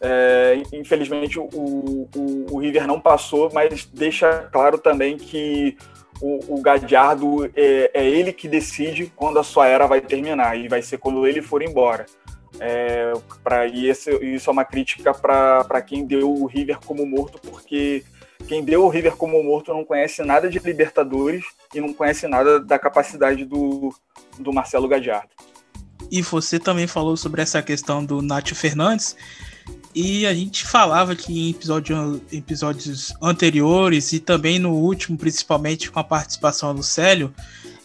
é, 0.01 0.63
infelizmente 0.74 1.38
o, 1.39 1.48
o, 1.53 2.48
o, 2.50 2.58
River 2.58 2.88
não 2.88 3.00
passou, 3.00 3.51
mas 3.53 3.86
deixa 3.86 4.50
claro 4.51 4.79
também 4.79 5.15
que 5.15 5.77
o, 6.20 6.55
o 6.55 6.62
Gadiardo 6.62 7.46
é, 7.55 7.91
é, 7.93 8.10
ele 8.10 8.34
que 8.34 8.48
decide 8.48 9.12
quando 9.15 9.38
a 9.38 9.43
sua 9.43 9.67
era 9.67 9.86
vai 9.86 10.01
terminar 10.01 10.58
e 10.58 10.67
vai 10.67 10.81
ser 10.81 10.98
quando 10.98 11.27
ele 11.27 11.41
for 11.41 11.62
embora. 11.62 12.08
É, 12.60 13.13
pra, 13.43 13.67
e 13.67 13.88
esse, 13.88 14.12
isso 14.25 14.50
é 14.50 14.53
uma 14.53 14.65
crítica 14.65 15.13
para 15.13 15.81
quem 15.81 16.05
deu 16.05 16.31
o 16.31 16.48
River 16.48 16.79
como 16.84 17.05
morto, 17.05 17.39
porque 17.39 18.03
quem 18.48 18.63
deu 18.63 18.84
o 18.84 18.89
River 18.89 19.15
como 19.15 19.41
morto 19.43 19.72
não 19.72 19.86
conhece 19.86 20.24
nada 20.24 20.50
de 20.50 20.58
Libertadores 20.58 21.46
e 21.75 21.79
não 21.79 21.93
conhece 21.93 22.27
nada 22.27 22.60
da 22.60 22.79
capacidade 22.79 23.46
do, 23.46 23.93
do 24.39 24.51
Marcelo 24.51 24.88
Gadiardo. 24.88 25.29
E 26.12 26.24
você 26.24 26.60
também 26.60 26.88
falou 26.88 27.15
sobre 27.15 27.41
essa 27.41 27.62
questão 27.62 28.03
do 28.03 28.22
Nátio 28.22 28.55
Fernandes. 28.55 29.15
E 29.93 30.25
a 30.25 30.33
gente 30.33 30.65
falava 30.65 31.15
que 31.15 31.33
em 31.33 31.50
episódio, 31.50 32.21
episódios 32.31 33.13
anteriores 33.21 34.13
e 34.13 34.19
também 34.19 34.57
no 34.57 34.71
último, 34.71 35.17
principalmente 35.17 35.91
com 35.91 36.00
a 36.00 36.03
participação 36.03 36.74
do 36.74 36.81
Célio, 36.81 37.33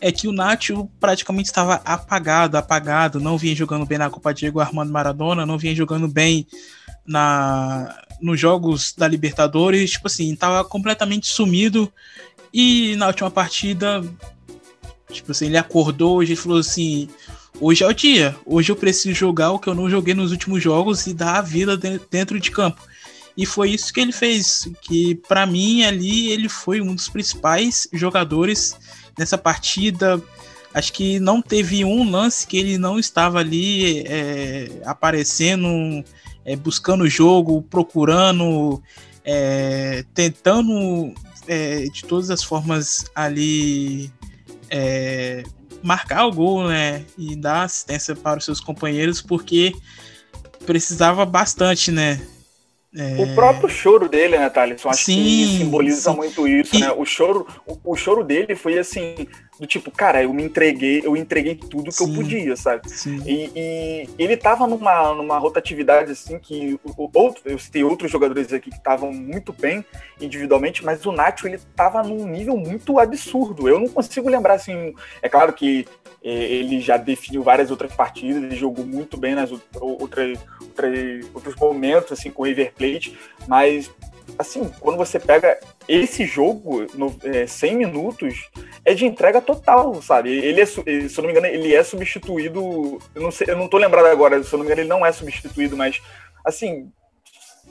é 0.00 0.12
que 0.12 0.28
o 0.28 0.32
Nacho 0.32 0.88
praticamente 1.00 1.48
estava 1.48 1.80
apagado, 1.84 2.56
apagado, 2.56 3.18
não 3.18 3.36
vinha 3.36 3.56
jogando 3.56 3.86
bem 3.86 3.98
na 3.98 4.10
Copa 4.10 4.32
Diego 4.32 4.60
Armando 4.60 4.92
Maradona, 4.92 5.46
não 5.46 5.58
vinha 5.58 5.74
jogando 5.74 6.06
bem 6.06 6.46
na 7.04 8.02
nos 8.20 8.40
jogos 8.40 8.94
da 8.96 9.06
Libertadores, 9.06 9.90
tipo 9.90 10.06
assim, 10.06 10.32
estava 10.32 10.64
completamente 10.64 11.28
sumido. 11.28 11.92
E 12.52 12.96
na 12.96 13.08
última 13.08 13.30
partida, 13.30 14.02
tipo 15.10 15.32
assim, 15.32 15.46
ele 15.46 15.58
acordou 15.58 16.22
e 16.22 16.34
falou 16.34 16.58
assim: 16.58 17.08
hoje 17.60 17.84
é 17.84 17.86
o 17.86 17.92
dia. 17.92 18.36
Hoje 18.44 18.70
eu 18.70 18.76
preciso 18.76 19.14
jogar 19.14 19.52
o 19.52 19.58
que 19.58 19.68
eu 19.68 19.74
não 19.74 19.88
joguei 19.88 20.14
nos 20.14 20.30
últimos 20.32 20.62
jogos 20.62 21.06
e 21.06 21.14
dar 21.14 21.36
a 21.36 21.42
vida 21.42 21.76
dentro 22.10 22.38
de 22.38 22.50
campo. 22.50 22.80
E 23.36 23.44
foi 23.44 23.70
isso 23.70 23.92
que 23.92 24.00
ele 24.00 24.12
fez, 24.12 24.68
que 24.80 25.14
para 25.14 25.44
mim 25.44 25.82
ali 25.82 26.30
ele 26.30 26.48
foi 26.48 26.80
um 26.80 26.94
dos 26.94 27.08
principais 27.08 27.86
jogadores 27.92 28.74
nessa 29.18 29.36
partida. 29.36 30.20
Acho 30.72 30.92
que 30.92 31.20
não 31.20 31.42
teve 31.42 31.84
um 31.84 32.10
lance 32.10 32.46
que 32.46 32.56
ele 32.56 32.78
não 32.78 32.98
estava 32.98 33.38
ali 33.38 34.00
é, 34.06 34.70
aparecendo, 34.84 35.68
é, 36.44 36.56
buscando 36.56 37.04
o 37.04 37.08
jogo, 37.08 37.62
procurando, 37.62 38.82
é, 39.24 40.04
tentando 40.14 41.14
é, 41.46 41.84
de 41.84 42.04
todas 42.04 42.30
as 42.30 42.42
formas 42.42 43.04
ali 43.14 44.10
é, 44.70 45.44
marcar 45.82 46.26
o 46.26 46.32
gol, 46.32 46.68
né? 46.68 47.04
E 47.16 47.36
dar 47.36 47.62
assistência 47.62 48.14
para 48.14 48.38
os 48.38 48.44
seus 48.44 48.60
companheiros, 48.60 49.20
porque 49.20 49.74
precisava 50.64 51.24
bastante, 51.24 51.90
né? 51.90 52.20
É... 52.94 53.22
O 53.22 53.34
próprio 53.34 53.68
choro 53.68 54.08
dele, 54.08 54.38
né, 54.38 54.48
Thaleson? 54.48 54.88
Acho 54.88 55.04
sim, 55.04 55.14
que 55.14 55.58
simboliza 55.58 56.10
sim. 56.10 56.16
muito 56.16 56.48
isso, 56.48 56.76
e... 56.76 56.80
né? 56.80 56.92
O 56.92 57.04
choro, 57.04 57.46
o, 57.66 57.92
o, 57.92 57.96
choro 57.96 58.24
dele 58.24 58.54
foi 58.54 58.78
assim, 58.78 59.28
do 59.60 59.66
tipo, 59.66 59.90
cara, 59.90 60.22
eu 60.22 60.32
me 60.32 60.42
entreguei, 60.42 61.02
eu 61.04 61.16
entreguei 61.16 61.56
tudo 61.56 61.84
que 61.84 61.92
sim, 61.92 62.08
eu 62.08 62.14
podia, 62.14 62.56
sabe? 62.56 62.82
E, 63.26 63.50
e, 63.54 64.08
ele 64.18 64.36
tava 64.36 64.66
numa, 64.66 65.12
numa 65.14 65.36
rotatividade 65.36 66.12
assim 66.12 66.38
que 66.38 66.78
outro, 66.96 67.42
eu 67.44 67.58
citei 67.58 67.84
outros 67.84 68.10
jogadores 68.10 68.52
aqui 68.52 68.70
que 68.70 68.76
estavam 68.76 69.12
muito 69.12 69.52
bem 69.52 69.84
individualmente, 70.20 70.84
mas 70.84 71.04
o 71.04 71.12
Nacho 71.12 71.46
ele 71.46 71.58
tava 71.74 72.02
num 72.02 72.26
nível 72.26 72.56
muito 72.56 72.98
absurdo. 72.98 73.68
Eu 73.68 73.78
não 73.78 73.88
consigo 73.88 74.28
lembrar 74.30 74.54
assim, 74.54 74.94
é 75.20 75.28
claro 75.28 75.52
que 75.52 75.86
ele 76.28 76.80
já 76.80 76.96
definiu 76.96 77.42
várias 77.42 77.70
outras 77.70 77.94
partidas, 77.94 78.42
ele 78.42 78.56
jogou 78.56 78.84
muito 78.84 79.16
bem 79.16 79.34
nas 79.34 79.50
outras, 79.52 79.82
outras 79.82 80.38
outros 81.32 81.56
momentos 81.56 82.12
assim 82.12 82.30
com 82.30 82.42
o 82.42 82.46
River 82.46 82.72
Plate, 82.74 83.16
mas 83.46 83.90
assim, 84.38 84.68
quando 84.80 84.96
você 84.96 85.18
pega 85.18 85.58
esse 85.88 86.26
jogo, 86.26 86.86
no, 86.94 87.14
é, 87.22 87.46
100 87.46 87.76
minutos, 87.76 88.50
é 88.84 88.92
de 88.94 89.06
entrega 89.06 89.40
total, 89.40 90.00
sabe? 90.02 90.30
Ele 90.30 90.60
é, 90.60 90.66
se 90.66 90.80
eu 90.80 91.22
não 91.22 91.24
me 91.24 91.30
engano, 91.30 91.46
ele 91.46 91.74
é 91.74 91.82
substituído. 91.82 92.98
Eu 93.14 93.22
não, 93.22 93.30
sei, 93.30 93.48
eu 93.48 93.56
não 93.56 93.68
tô 93.68 93.78
lembrado 93.78 94.06
agora, 94.06 94.42
se 94.42 94.52
eu 94.52 94.58
não 94.58 94.64
me 94.64 94.72
engano, 94.72 94.82
ele 94.82 94.88
não 94.88 95.06
é 95.06 95.12
substituído, 95.12 95.76
mas, 95.76 96.02
assim, 96.44 96.90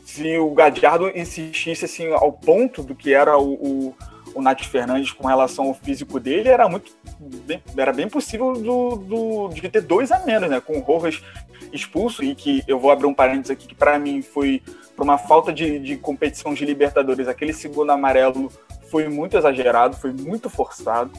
se 0.06 0.38
o 0.38 0.52
Gadiardo 0.52 1.10
insistisse, 1.10 1.86
assim, 1.86 2.12
ao 2.14 2.32
ponto 2.32 2.84
do 2.84 2.96
que 2.96 3.14
era 3.14 3.38
o, 3.38 3.54
o, 3.54 3.96
o 4.36 4.42
Nath 4.42 4.66
Fernandes 4.66 5.12
com 5.12 5.28
relação 5.28 5.68
ao 5.68 5.74
físico 5.74 6.20
dele, 6.20 6.50
era 6.50 6.68
muito. 6.68 6.92
Bem, 7.20 7.64
era 7.76 7.94
bem 7.94 8.10
possível 8.10 8.54
do, 8.54 8.98
do, 8.98 9.50
de 9.50 9.68
ter 9.70 9.82
dois 9.82 10.12
a 10.12 10.20
menos, 10.20 10.50
né? 10.50 10.60
Com 10.60 10.78
o 10.78 10.82
Rojas 10.82 11.24
expulso, 11.72 12.24
e 12.24 12.36
que 12.36 12.64
eu 12.68 12.80
vou 12.80 12.92
abrir 12.92 13.08
um 13.08 13.14
parênteses 13.14 13.52
aqui, 13.52 13.68
que 13.68 13.76
para 13.76 13.98
mim 13.98 14.22
foi 14.22 14.62
por 14.96 15.04
uma 15.04 15.18
falta 15.18 15.52
de, 15.52 15.80
de 15.80 15.98
competição 15.98 16.54
de 16.54 16.66
Libertadores, 16.66 17.28
aquele 17.28 17.54
segundo 17.54 17.92
amarelo 17.92 18.52
foi 18.90 19.08
muito 19.10 19.38
exagerado, 19.38 19.96
foi 19.96 20.12
muito 20.12 20.50
forçado. 20.50 21.12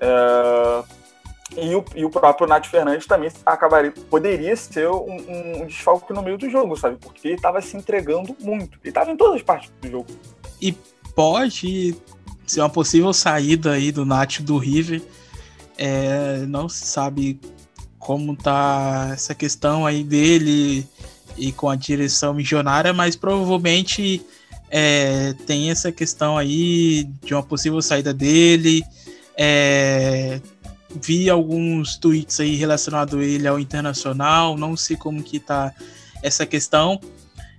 É, 0.00 0.82
e, 1.56 1.74
o, 1.74 1.84
e 1.94 2.04
o 2.04 2.10
próprio 2.10 2.46
Nath 2.46 2.66
Fernandes 2.66 3.06
também 3.06 3.30
acabaria, 3.44 3.92
poderia 4.10 4.56
ser 4.56 4.88
um, 4.88 5.60
um 5.62 5.66
desfalque 5.66 6.12
no 6.12 6.22
meio 6.22 6.38
do 6.38 6.48
jogo, 6.48 6.76
sabe? 6.76 6.96
Porque 6.96 7.28
ele 7.28 7.34
estava 7.36 7.60
se 7.60 7.76
entregando 7.76 8.36
muito. 8.40 8.78
Ele 8.82 8.90
estava 8.90 9.10
em 9.10 9.16
todas 9.16 9.36
as 9.36 9.42
partes 9.42 9.70
do 9.80 9.90
jogo. 9.90 10.06
E 10.60 10.72
pode 11.14 11.96
ser 12.52 12.60
uma 12.60 12.68
possível 12.68 13.12
saída 13.12 13.72
aí 13.72 13.90
do 13.90 14.04
Nath 14.04 14.40
do 14.40 14.58
River. 14.58 15.02
É, 15.78 16.44
não 16.46 16.68
se 16.68 16.84
sabe 16.84 17.40
como 17.98 18.36
tá 18.36 19.10
essa 19.12 19.34
questão 19.34 19.86
aí 19.86 20.04
dele 20.04 20.86
e 21.36 21.50
com 21.50 21.70
a 21.70 21.76
direção 21.76 22.34
missionária, 22.34 22.92
mas 22.92 23.16
provavelmente 23.16 24.20
é, 24.70 25.34
tem 25.46 25.70
essa 25.70 25.90
questão 25.90 26.36
aí 26.36 27.04
de 27.24 27.32
uma 27.32 27.42
possível 27.42 27.80
saída 27.80 28.12
dele. 28.12 28.84
É, 29.36 30.40
vi 31.00 31.30
alguns 31.30 31.96
tweets 31.96 32.38
aí 32.38 32.54
relacionados 32.56 33.18
a 33.18 33.24
ele 33.24 33.48
ao 33.48 33.58
internacional, 33.58 34.58
não 34.58 34.76
sei 34.76 34.96
como 34.96 35.22
que 35.22 35.40
tá 35.40 35.72
essa 36.22 36.44
questão. 36.44 37.00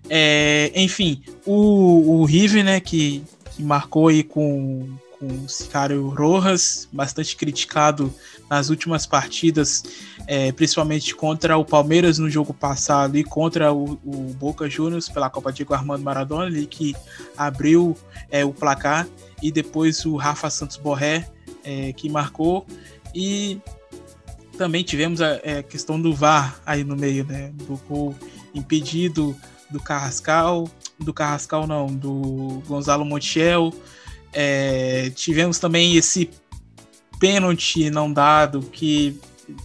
É, 0.09 0.71
enfim, 0.75 1.23
o, 1.45 2.21
o 2.21 2.27
né, 2.63 2.79
que, 2.79 3.23
que 3.55 3.63
marcou 3.63 4.07
aí 4.07 4.23
com, 4.23 4.87
com 5.19 5.27
o 5.27 5.49
Sicário 5.49 6.09
Rojas, 6.09 6.87
bastante 6.91 7.35
criticado 7.35 8.13
nas 8.49 8.69
últimas 8.69 9.05
partidas, 9.05 9.83
é, 10.27 10.51
principalmente 10.51 11.15
contra 11.15 11.57
o 11.57 11.65
Palmeiras 11.65 12.17
no 12.17 12.29
jogo 12.29 12.53
passado 12.53 13.17
e 13.17 13.23
contra 13.23 13.71
o, 13.71 13.99
o 14.03 14.35
Boca 14.39 14.69
Juniors 14.69 15.09
pela 15.09 15.29
Copa 15.29 15.51
Diego 15.51 15.73
Armando 15.73 16.03
Maradona, 16.03 16.45
ali 16.45 16.65
que 16.65 16.95
abriu 17.37 17.97
é, 18.29 18.43
o 18.43 18.53
placar, 18.53 19.07
e 19.41 19.51
depois 19.51 20.05
o 20.05 20.15
Rafa 20.15 20.49
Santos 20.49 20.77
Borré, 20.77 21.29
é, 21.63 21.93
que 21.93 22.09
marcou. 22.09 22.65
E 23.13 23.61
também 24.57 24.83
tivemos 24.83 25.21
a, 25.21 25.33
a, 25.33 25.39
é, 25.43 25.63
questão 25.63 26.01
do 26.01 26.13
VAR 26.13 26.59
aí 26.65 26.83
no 26.83 26.95
meio, 26.95 27.25
né? 27.25 27.51
Do 27.53 27.79
gol 27.87 28.15
impedido 28.53 29.35
do 29.69 29.79
Carrascal, 29.79 30.69
do 31.03 31.13
Carrascal 31.13 31.67
não, 31.67 31.87
do 31.87 32.61
Gonzalo 32.67 33.05
Montiel. 33.05 33.73
É, 34.31 35.11
tivemos 35.15 35.59
também 35.59 35.95
esse 35.95 36.29
pênalti 37.19 37.89
não 37.89 38.11
dado, 38.11 38.61
que 38.61 39.19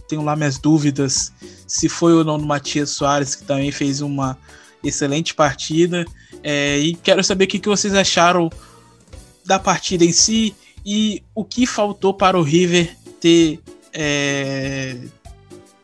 tenho 0.07 0.23
lá 0.23 0.35
minhas 0.35 0.57
dúvidas 0.57 1.31
se 1.65 1.89
foi 1.89 2.13
ou 2.13 2.23
não 2.23 2.37
do 2.37 2.45
Matias 2.45 2.91
Soares, 2.91 3.35
que 3.35 3.43
também 3.43 3.71
fez 3.71 4.01
uma 4.01 4.37
excelente 4.83 5.33
partida. 5.33 6.05
É, 6.43 6.79
e 6.79 6.95
quero 6.95 7.23
saber 7.23 7.45
o 7.45 7.47
que, 7.47 7.59
vocês 7.59 7.93
acharam 7.93 8.49
da 9.45 9.59
partida 9.59 10.05
em 10.05 10.11
si 10.11 10.55
e 10.85 11.23
o 11.35 11.43
que 11.43 11.65
faltou 11.65 12.13
para 12.13 12.37
o 12.37 12.43
River 12.43 12.95
ter, 13.19 13.59
é, 13.93 14.97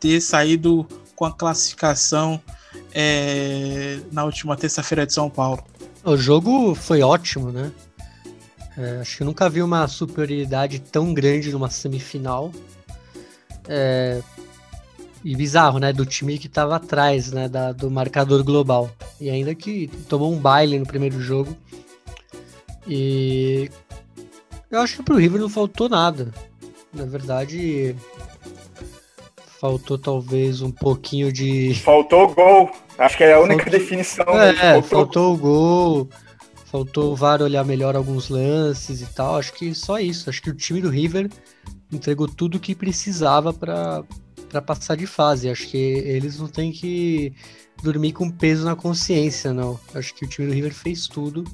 ter 0.00 0.20
saído 0.20 0.86
com 1.14 1.24
a 1.24 1.32
classificação 1.32 2.40
é, 2.98 4.00
na 4.10 4.24
última 4.24 4.56
terça-feira 4.56 5.06
de 5.06 5.12
São 5.12 5.28
Paulo. 5.28 5.62
O 6.02 6.16
jogo 6.16 6.74
foi 6.74 7.02
ótimo, 7.02 7.52
né? 7.52 7.70
É, 8.74 9.00
acho 9.02 9.18
que 9.18 9.22
eu 9.22 9.26
nunca 9.26 9.50
vi 9.50 9.60
uma 9.60 9.86
superioridade 9.86 10.78
tão 10.78 11.12
grande 11.12 11.52
numa 11.52 11.68
semifinal. 11.68 12.50
É, 13.68 14.22
e 15.22 15.36
bizarro, 15.36 15.78
né? 15.78 15.92
Do 15.92 16.06
time 16.06 16.38
que 16.38 16.46
estava 16.46 16.76
atrás, 16.76 17.30
né? 17.32 17.50
Da, 17.50 17.72
do 17.72 17.90
marcador 17.90 18.42
global. 18.42 18.90
E 19.20 19.28
ainda 19.28 19.54
que 19.54 19.88
tomou 20.08 20.32
um 20.32 20.38
baile 20.38 20.78
no 20.78 20.86
primeiro 20.86 21.20
jogo. 21.20 21.54
E 22.88 23.70
eu 24.70 24.80
acho 24.80 24.96
que 24.96 25.02
pro 25.02 25.16
River 25.16 25.40
não 25.40 25.50
faltou 25.50 25.86
nada. 25.86 26.32
Na 26.94 27.04
verdade, 27.04 27.94
faltou 29.60 29.98
talvez 29.98 30.62
um 30.62 30.70
pouquinho 30.70 31.30
de. 31.30 31.74
Faltou 31.74 32.34
gol. 32.34 32.70
Acho 32.98 33.16
que 33.16 33.24
é 33.24 33.34
a 33.34 33.40
única 33.40 33.64
faltou... 33.64 33.78
definição. 33.78 34.40
É, 34.40 34.54
faltou... 34.54 34.82
faltou 34.82 35.34
o 35.34 35.36
gol. 35.36 36.08
Faltou 36.66 37.12
o 37.12 37.16
VAR 37.16 37.40
olhar 37.42 37.64
melhor 37.64 37.94
alguns 37.94 38.28
lances 38.28 39.00
e 39.00 39.06
tal. 39.06 39.36
Acho 39.36 39.52
que 39.52 39.74
só 39.74 39.98
isso. 39.98 40.28
Acho 40.28 40.42
que 40.42 40.50
o 40.50 40.54
time 40.54 40.80
do 40.80 40.90
River 40.90 41.30
entregou 41.92 42.26
tudo 42.28 42.56
o 42.56 42.60
que 42.60 42.74
precisava 42.74 43.52
para 43.52 44.04
passar 44.62 44.96
de 44.96 45.06
fase. 45.06 45.48
Acho 45.48 45.68
que 45.68 45.76
eles 45.76 46.38
não 46.38 46.48
têm 46.48 46.72
que 46.72 47.32
dormir 47.82 48.12
com 48.12 48.30
peso 48.30 48.64
na 48.64 48.74
consciência, 48.74 49.52
não. 49.52 49.78
Acho 49.94 50.14
que 50.14 50.24
o 50.24 50.28
time 50.28 50.48
do 50.48 50.54
River 50.54 50.74
fez 50.74 51.06
tudo 51.06 51.44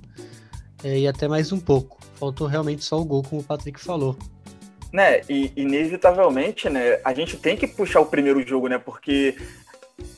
é, 0.83 1.01
e 1.01 1.07
até 1.07 1.29
mais 1.29 1.53
um 1.53 1.61
pouco. 1.61 1.99
Faltou 2.15 2.47
realmente 2.47 2.85
só 2.85 3.01
o 3.01 3.05
gol, 3.05 3.23
como 3.23 3.41
o 3.41 3.45
Patrick 3.45 3.81
falou. 3.81 4.17
Né, 4.93 5.23
e 5.27 5.51
inevitavelmente, 5.57 6.69
né, 6.69 7.01
a 7.03 7.15
gente 7.15 7.39
tem 7.39 7.57
que 7.57 7.67
puxar 7.67 8.01
o 8.01 8.07
primeiro 8.07 8.47
jogo, 8.47 8.69
né, 8.69 8.77
porque 8.77 9.35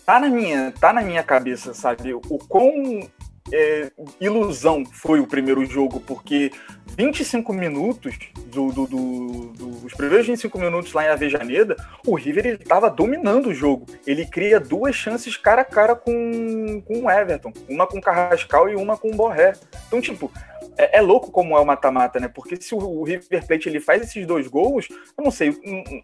tá 0.05 0.21
na 0.21 0.29
minha, 0.29 0.73
tá 0.73 0.93
na 0.93 1.03
minha 1.03 1.23
cabeça, 1.23 1.75
sabe, 1.75 2.15
o 2.15 2.39
quão 2.49 3.09
é, 3.53 3.91
ilusão 4.21 4.85
foi 4.85 5.21
o 5.21 5.27
primeiro 5.27 5.65
jogo, 5.65 6.01
porque 6.01 6.51
25 6.97 7.53
minutos, 7.53 8.17
do, 8.47 8.73
do, 8.73 8.87
do, 8.87 9.53
do, 9.53 9.87
os 9.87 9.93
primeiros 9.95 10.27
25 10.27 10.59
minutos 10.59 10.93
lá 10.93 11.05
em 11.05 11.09
Avejaneda, 11.09 11.77
o 12.07 12.15
River 12.15 12.59
estava 12.61 12.89
dominando 12.89 13.49
o 13.49 13.55
jogo. 13.55 13.87
Ele 14.07 14.25
cria 14.25 14.59
duas 14.59 14.95
chances 14.95 15.37
cara 15.37 15.63
a 15.63 15.65
cara 15.65 15.95
com, 15.95 16.81
com 16.83 17.05
o 17.05 17.11
Everton, 17.11 17.53
uma 17.69 17.87
com 17.87 17.99
o 17.99 18.03
Carrascal 18.03 18.69
e 18.69 18.77
uma 18.77 18.97
com 18.97 19.11
o 19.11 19.15
Borré. 19.15 19.55
Então, 19.87 20.01
tipo, 20.01 20.33
é, 20.77 20.99
é, 20.99 21.01
louco 21.01 21.31
como 21.31 21.57
é 21.57 21.61
o 21.61 21.67
mata-mata, 21.67 22.19
né? 22.19 22.29
Porque 22.29 22.57
se 22.57 22.75
o, 22.75 22.79
o, 22.79 23.05
River 23.05 23.47
Plate 23.47 23.69
ele 23.69 23.81
faz 23.81 24.03
esses 24.03 24.27
dois 24.27 24.47
gols, 24.47 24.89
eu 24.91 25.25
não 25.25 25.31
sei, 25.31 25.55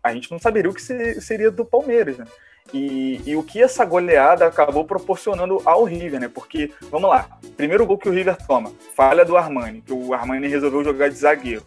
a 0.03 0.13
gente 0.13 0.31
não 0.31 0.39
saberia 0.39 0.71
o 0.71 0.75
que 0.75 0.83
seria 0.83 1.51
do 1.51 1.65
Palmeiras, 1.65 2.19
né? 2.19 2.25
E, 2.73 3.21
e, 3.27 3.35
o 3.35 3.43
que 3.43 3.61
essa 3.61 3.85
goleada 3.85 4.47
acabou 4.47 4.85
proporcionando 4.85 5.61
ao 5.65 5.83
River, 5.83 6.21
né? 6.21 6.29
Porque, 6.29 6.71
vamos 6.91 7.11
lá, 7.11 7.29
primeiro 7.57 7.85
gol 7.85 7.99
que 7.99 8.09
o 8.09 8.13
River 8.13 8.37
toma, 8.47 8.73
falha 8.95 9.25
do 9.25 9.37
Armani, 9.37 9.83
que 9.83 9.93
o 9.93 10.15
Armani 10.15 10.47
resolveu 10.47 10.85
jogar 10.85 11.09
de 11.09 11.17
zagueiro. 11.17 11.65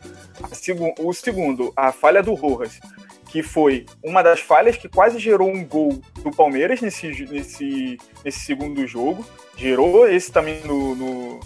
Segu 0.54 0.94
o 1.00 1.14
segundo, 1.14 1.74
a 1.76 1.92
falha 1.92 2.24
do 2.24 2.34
Rojas, 2.34 2.80
que 3.28 3.44
foi 3.44 3.86
uma 4.04 4.22
das 4.22 4.40
falhas 4.40 4.78
que 4.78 4.88
quase 4.88 5.20
gerou 5.20 5.50
um 5.50 5.66
gol 5.66 6.02
do 6.24 6.32
Palmeiras 6.32 6.80
nesse, 6.80 7.08
nesse, 7.26 7.98
nesse 8.24 8.40
segundo 8.40 8.86
jogo. 8.88 9.26
Gerou 9.58 10.08
esse 10.08 10.32
também 10.32 10.62
no, 10.64 10.96
no 10.96 11.40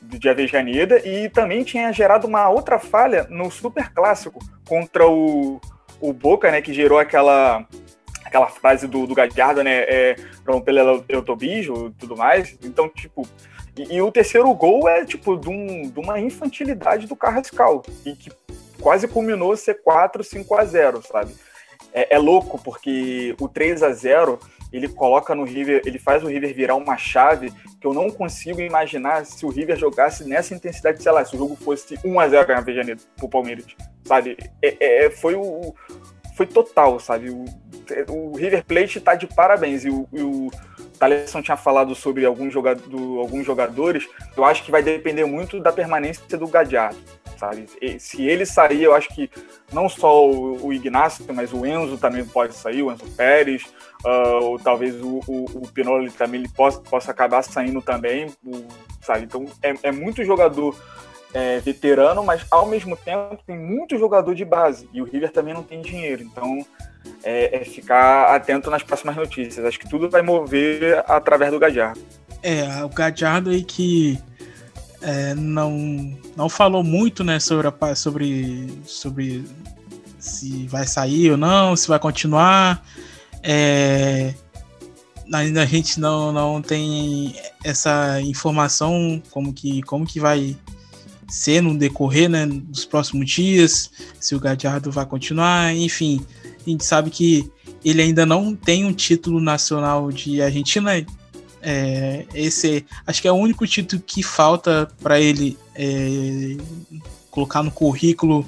de 0.00 0.28
Avejaneda 0.28 1.06
e 1.06 1.28
também 1.28 1.64
tinha 1.64 1.92
gerado 1.92 2.26
uma 2.26 2.48
outra 2.48 2.78
falha 2.78 3.26
no 3.30 3.50
Super 3.50 3.92
Clássico 3.92 4.38
contra 4.66 5.06
o, 5.06 5.60
o 6.00 6.12
Boca, 6.12 6.50
né? 6.50 6.60
Que 6.60 6.72
gerou 6.72 6.98
aquela 6.98 7.66
aquela 8.32 8.48
frase 8.48 8.88
do, 8.88 9.06
do 9.06 9.14
Gadiardo, 9.14 9.62
né? 9.62 9.80
É, 9.82 10.16
romper 10.46 10.80
o 11.16 11.22
tobijo 11.22 11.88
e 11.88 11.90
tudo 11.92 12.16
mais. 12.16 12.56
Então, 12.64 12.88
tipo. 12.88 13.28
E, 13.76 13.96
e, 13.96 14.02
o 14.02 14.10
terceiro 14.10 14.52
gol 14.54 14.88
é, 14.88 15.04
tipo, 15.04 15.36
de, 15.36 15.48
um, 15.48 15.88
de 15.88 16.00
uma 16.00 16.18
infantilidade 16.18 17.06
do 17.06 17.14
Carrascal. 17.14 17.82
E 18.04 18.14
que 18.14 18.30
quase 18.80 19.06
culminou 19.06 19.56
ser 19.56 19.82
4, 19.82 20.24
5 20.24 20.54
a 20.54 20.64
0 20.64 21.02
sabe? 21.02 21.34
É, 21.92 22.14
é 22.14 22.18
louco, 22.18 22.58
porque 22.62 23.34
o 23.40 23.48
3 23.48 23.82
a 23.82 23.92
0 23.92 24.38
ele 24.72 24.88
coloca 24.88 25.34
no 25.34 25.44
River, 25.44 25.82
ele 25.84 25.98
faz 25.98 26.24
o 26.24 26.28
River 26.28 26.54
virar 26.54 26.76
uma 26.76 26.96
chave 26.96 27.52
que 27.78 27.86
eu 27.86 27.92
não 27.92 28.10
consigo 28.10 28.60
imaginar 28.60 29.26
se 29.26 29.44
o 29.44 29.50
River 29.50 29.76
jogasse 29.76 30.24
nessa 30.24 30.54
intensidade, 30.54 31.02
sei 31.02 31.12
lá, 31.12 31.22
se 31.24 31.34
o 31.34 31.38
jogo 31.38 31.54
fosse 31.56 31.98
1 32.02 32.20
a 32.20 32.28
0 32.28 32.54
na 32.54 32.60
Vejaneiro 32.62 33.00
pro 33.16 33.28
Palmeiras, 33.28 33.66
sabe? 34.04 34.36
É, 34.62 35.04
é, 35.04 35.10
foi 35.10 35.34
o 35.34 35.74
foi 36.34 36.46
total, 36.46 36.98
sabe? 36.98 37.30
O, 37.30 37.44
o 38.08 38.36
River 38.36 38.64
Plate 38.64 39.00
tá 39.00 39.14
de 39.14 39.26
parabéns. 39.26 39.84
E 39.84 39.90
o, 39.90 40.08
e 40.12 40.22
o 40.22 40.50
Thaleson 40.98 41.42
tinha 41.42 41.56
falado 41.56 41.94
sobre 41.94 42.24
alguns, 42.24 42.54
alguns 42.54 43.44
jogadores. 43.44 44.08
Eu 44.36 44.44
acho 44.44 44.62
que 44.62 44.70
vai 44.70 44.82
depender 44.82 45.24
muito 45.24 45.60
da 45.60 45.72
permanência 45.72 46.38
do 46.38 46.46
Gadiardo, 46.46 46.98
sabe? 47.36 47.66
E, 47.80 47.98
se 47.98 48.22
ele 48.22 48.46
sair, 48.46 48.84
eu 48.84 48.94
acho 48.94 49.08
que 49.08 49.30
não 49.72 49.88
só 49.88 50.26
o, 50.26 50.66
o, 50.66 50.72
Ignacio, 50.72 51.24
mas 51.34 51.52
o 51.52 51.66
Enzo 51.66 51.98
também 51.98 52.24
pode 52.24 52.54
sair, 52.54 52.82
o 52.82 52.92
Enzo 52.92 53.04
Pérez, 53.16 53.64
uh, 54.04 54.44
ou 54.44 54.58
talvez 54.58 54.94
o, 55.02 55.20
o, 55.26 55.44
o 55.54 55.68
Pinoli 55.72 56.10
também 56.10 56.40
ele 56.40 56.48
possa, 56.50 56.80
possa 56.80 57.10
acabar 57.10 57.42
saindo 57.42 57.82
também, 57.82 58.26
o, 58.44 58.64
sabe? 59.00 59.24
Então 59.24 59.44
é, 59.62 59.74
é 59.82 59.92
muito 59.92 60.24
jogador 60.24 60.76
é, 61.34 61.60
veterano, 61.60 62.22
mas 62.22 62.44
ao 62.50 62.66
mesmo 62.66 62.96
tempo 62.96 63.38
tem 63.46 63.58
muito 63.58 63.98
jogador 63.98 64.34
de 64.34 64.44
base 64.44 64.88
e 64.92 65.00
o 65.00 65.04
River 65.04 65.30
também 65.30 65.54
não 65.54 65.62
tem 65.62 65.80
dinheiro, 65.80 66.22
então 66.22 66.64
é, 67.22 67.60
é 67.60 67.64
ficar 67.64 68.34
atento 68.34 68.70
nas 68.70 68.82
próximas 68.82 69.16
notícias. 69.16 69.64
Acho 69.64 69.78
que 69.78 69.88
tudo 69.88 70.10
vai 70.10 70.22
mover 70.22 71.04
através 71.08 71.50
do 71.50 71.58
Gadiardo. 71.58 72.00
É, 72.42 72.84
o 72.84 72.88
Gadiardo 72.88 73.50
aí 73.50 73.62
que 73.62 74.18
é, 75.00 75.34
não, 75.34 76.16
não 76.36 76.48
falou 76.48 76.82
muito 76.82 77.24
né, 77.24 77.40
sobre, 77.40 77.68
a, 77.68 77.94
sobre, 77.94 78.82
sobre 78.84 79.44
se 80.18 80.66
vai 80.68 80.86
sair 80.86 81.30
ou 81.30 81.36
não, 81.36 81.74
se 81.76 81.88
vai 81.88 81.98
continuar. 81.98 82.84
É, 83.42 84.34
ainda 85.32 85.62
a 85.62 85.66
gente 85.66 85.98
não, 85.98 86.32
não 86.32 86.62
tem 86.62 87.34
essa 87.64 88.20
informação 88.20 89.20
como 89.30 89.52
que, 89.52 89.82
como 89.82 90.06
que 90.06 90.20
vai 90.20 90.56
ser 91.32 91.62
no 91.62 91.76
decorrer 91.76 92.28
né, 92.28 92.46
dos 92.46 92.84
próximos 92.84 93.30
dias, 93.30 93.90
se 94.20 94.34
o 94.34 94.40
Gadiardo 94.40 94.90
vai 94.90 95.06
continuar, 95.06 95.74
enfim. 95.74 96.24
A 96.44 96.70
gente 96.70 96.84
sabe 96.84 97.10
que 97.10 97.50
ele 97.84 98.02
ainda 98.02 98.26
não 98.26 98.54
tem 98.54 98.84
um 98.84 98.92
título 98.92 99.40
nacional 99.40 100.12
de 100.12 100.42
Argentina, 100.42 100.90
é, 101.62 102.26
esse 102.34 102.84
acho 103.06 103.22
que 103.22 103.28
é 103.28 103.32
o 103.32 103.36
único 103.36 103.66
título 103.66 104.02
que 104.04 104.22
falta 104.22 104.90
para 105.00 105.20
ele 105.20 105.56
é, 105.74 106.56
colocar 107.30 107.62
no 107.62 107.70
currículo 107.70 108.44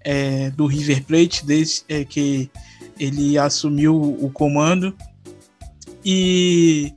é, 0.00 0.50
do 0.50 0.66
River 0.66 1.02
Plate 1.04 1.44
desde 1.44 1.82
é, 1.88 2.04
que 2.04 2.50
ele 2.98 3.38
assumiu 3.38 3.96
o 3.96 4.30
comando 4.30 4.94
e, 6.04 6.92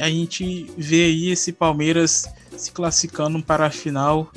a 0.00 0.08
gente 0.08 0.68
vê 0.76 1.04
aí 1.04 1.30
esse 1.30 1.52
Palmeiras 1.52 2.26
se 2.56 2.72
classificando 2.72 3.40
para 3.42 3.66
a 3.66 3.70
final. 3.70 4.30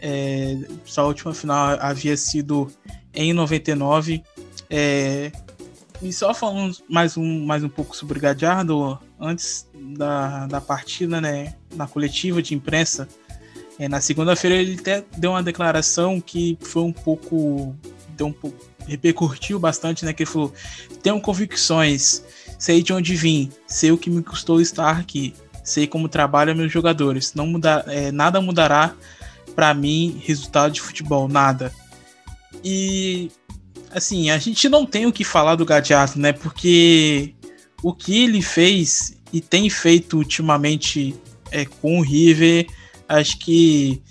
É, 0.00 0.56
sua 0.84 1.04
última 1.04 1.32
final 1.32 1.78
havia 1.80 2.16
sido 2.16 2.70
em 3.14 3.32
99. 3.32 4.22
É, 4.68 5.32
e 6.02 6.12
só 6.12 6.34
falando 6.34 6.76
mais 6.88 7.16
um, 7.16 7.46
mais 7.46 7.64
um 7.64 7.68
pouco 7.68 7.96
sobre 7.96 8.18
o 8.18 8.20
Gadiardo, 8.20 8.98
antes 9.18 9.66
da, 9.74 10.46
da 10.46 10.60
partida, 10.60 11.20
né, 11.20 11.54
na 11.74 11.86
coletiva 11.86 12.42
de 12.42 12.54
imprensa, 12.54 13.08
é, 13.78 13.88
na 13.88 14.00
segunda-feira 14.00 14.56
ele 14.56 14.76
até 14.78 15.04
deu 15.16 15.30
uma 15.30 15.42
declaração 15.42 16.20
que 16.20 16.58
foi 16.60 16.82
um 16.82 16.92
pouco, 16.92 17.74
deu 18.10 18.26
um 18.26 18.32
pouco, 18.32 18.58
repercutiu 18.86 19.58
bastante, 19.58 20.04
né, 20.04 20.12
que 20.12 20.22
ele 20.22 20.30
falou, 20.30 20.52
tenho 21.02 21.20
convicções, 21.20 22.22
sei 22.58 22.82
de 22.82 22.92
onde 22.92 23.14
vim, 23.14 23.50
sei 23.66 23.90
o 23.90 23.98
que 23.98 24.10
me 24.10 24.22
custou 24.22 24.60
estar 24.60 24.98
aqui, 24.98 25.34
sei 25.64 25.86
como 25.86 26.08
trabalham 26.08 26.54
meus 26.54 26.70
jogadores, 26.70 27.32
não 27.34 27.46
muda, 27.46 27.84
é, 27.88 28.12
nada 28.12 28.40
mudará 28.40 28.94
para 29.56 29.74
mim 29.74 30.22
resultado 30.24 30.72
de 30.72 30.80
futebol, 30.80 31.26
nada. 31.26 31.72
E 32.62 33.30
assim, 33.90 34.30
a 34.30 34.38
gente 34.38 34.68
não 34.68 34.84
tem 34.84 35.06
o 35.06 35.12
que 35.12 35.24
falar 35.24 35.56
do 35.56 35.64
Gadiardo, 35.64 36.20
né? 36.20 36.32
Porque 36.32 37.34
o 37.82 37.94
que 37.94 38.22
ele 38.22 38.42
fez 38.42 39.16
e 39.32 39.40
tem 39.40 39.68
feito 39.70 40.18
ultimamente 40.18 41.16
é, 41.50 41.64
com 41.64 41.98
o 41.98 42.02
River, 42.02 42.66
acho 43.08 43.38
que 43.38 44.02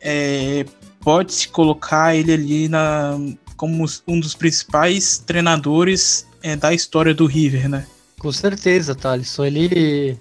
é, 0.00 0.66
pode 1.00 1.32
se 1.32 1.48
colocar 1.48 2.14
ele 2.14 2.32
ali 2.32 2.68
na, 2.68 3.18
como 3.56 3.86
um 4.06 4.20
dos 4.20 4.34
principais 4.34 5.18
treinadores 5.18 6.26
é, 6.42 6.54
da 6.54 6.74
história 6.74 7.14
do 7.14 7.26
River, 7.26 7.68
né? 7.68 7.86
Com 8.18 8.32
certeza, 8.32 8.94
Thaleson. 8.94 9.44
Ele. 9.44 10.18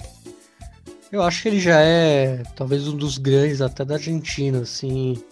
Eu 1.14 1.22
acho 1.22 1.44
que 1.44 1.48
ele 1.48 1.60
já 1.60 1.80
é 1.80 2.42
talvez 2.56 2.88
um 2.88 2.98
dos 2.98 3.20
grandes 3.20 3.62
até 3.62 3.86
da 3.86 3.94
Argentina, 3.94 4.62
assim. 4.62 5.24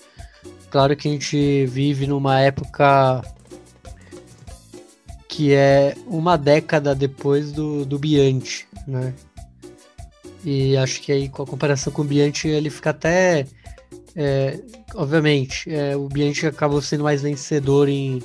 Claro 0.70 0.96
que 0.96 1.08
a 1.08 1.12
gente 1.12 1.66
vive 1.66 2.06
numa 2.06 2.40
época 2.40 3.24
que 5.28 5.56
é 5.56 5.96
uma 6.06 6.38
década 6.38 6.94
depois 6.94 7.52
do, 7.52 7.84
do 7.84 7.98
Bianchi, 7.98 8.68
né? 8.86 9.12
E 10.46 10.78
acho 10.78 11.02
que 11.02 11.12
aí 11.12 11.28
com 11.28 11.42
a 11.42 11.48
comparação 11.48 11.92
com 11.92 12.04
o 12.04 12.06
Bianchi 12.06 12.48
ele 12.48 12.70
fica 12.70 12.92
até. 12.92 13.48
É, 14.16 14.60
obviamente, 14.94 15.68
é, 15.74 15.96
o 15.98 16.08
Bianchi 16.08 16.46
acabou 16.46 16.80
sendo 16.80 17.06
mais 17.06 17.24
vencedor 17.24 17.90
em. 17.90 18.22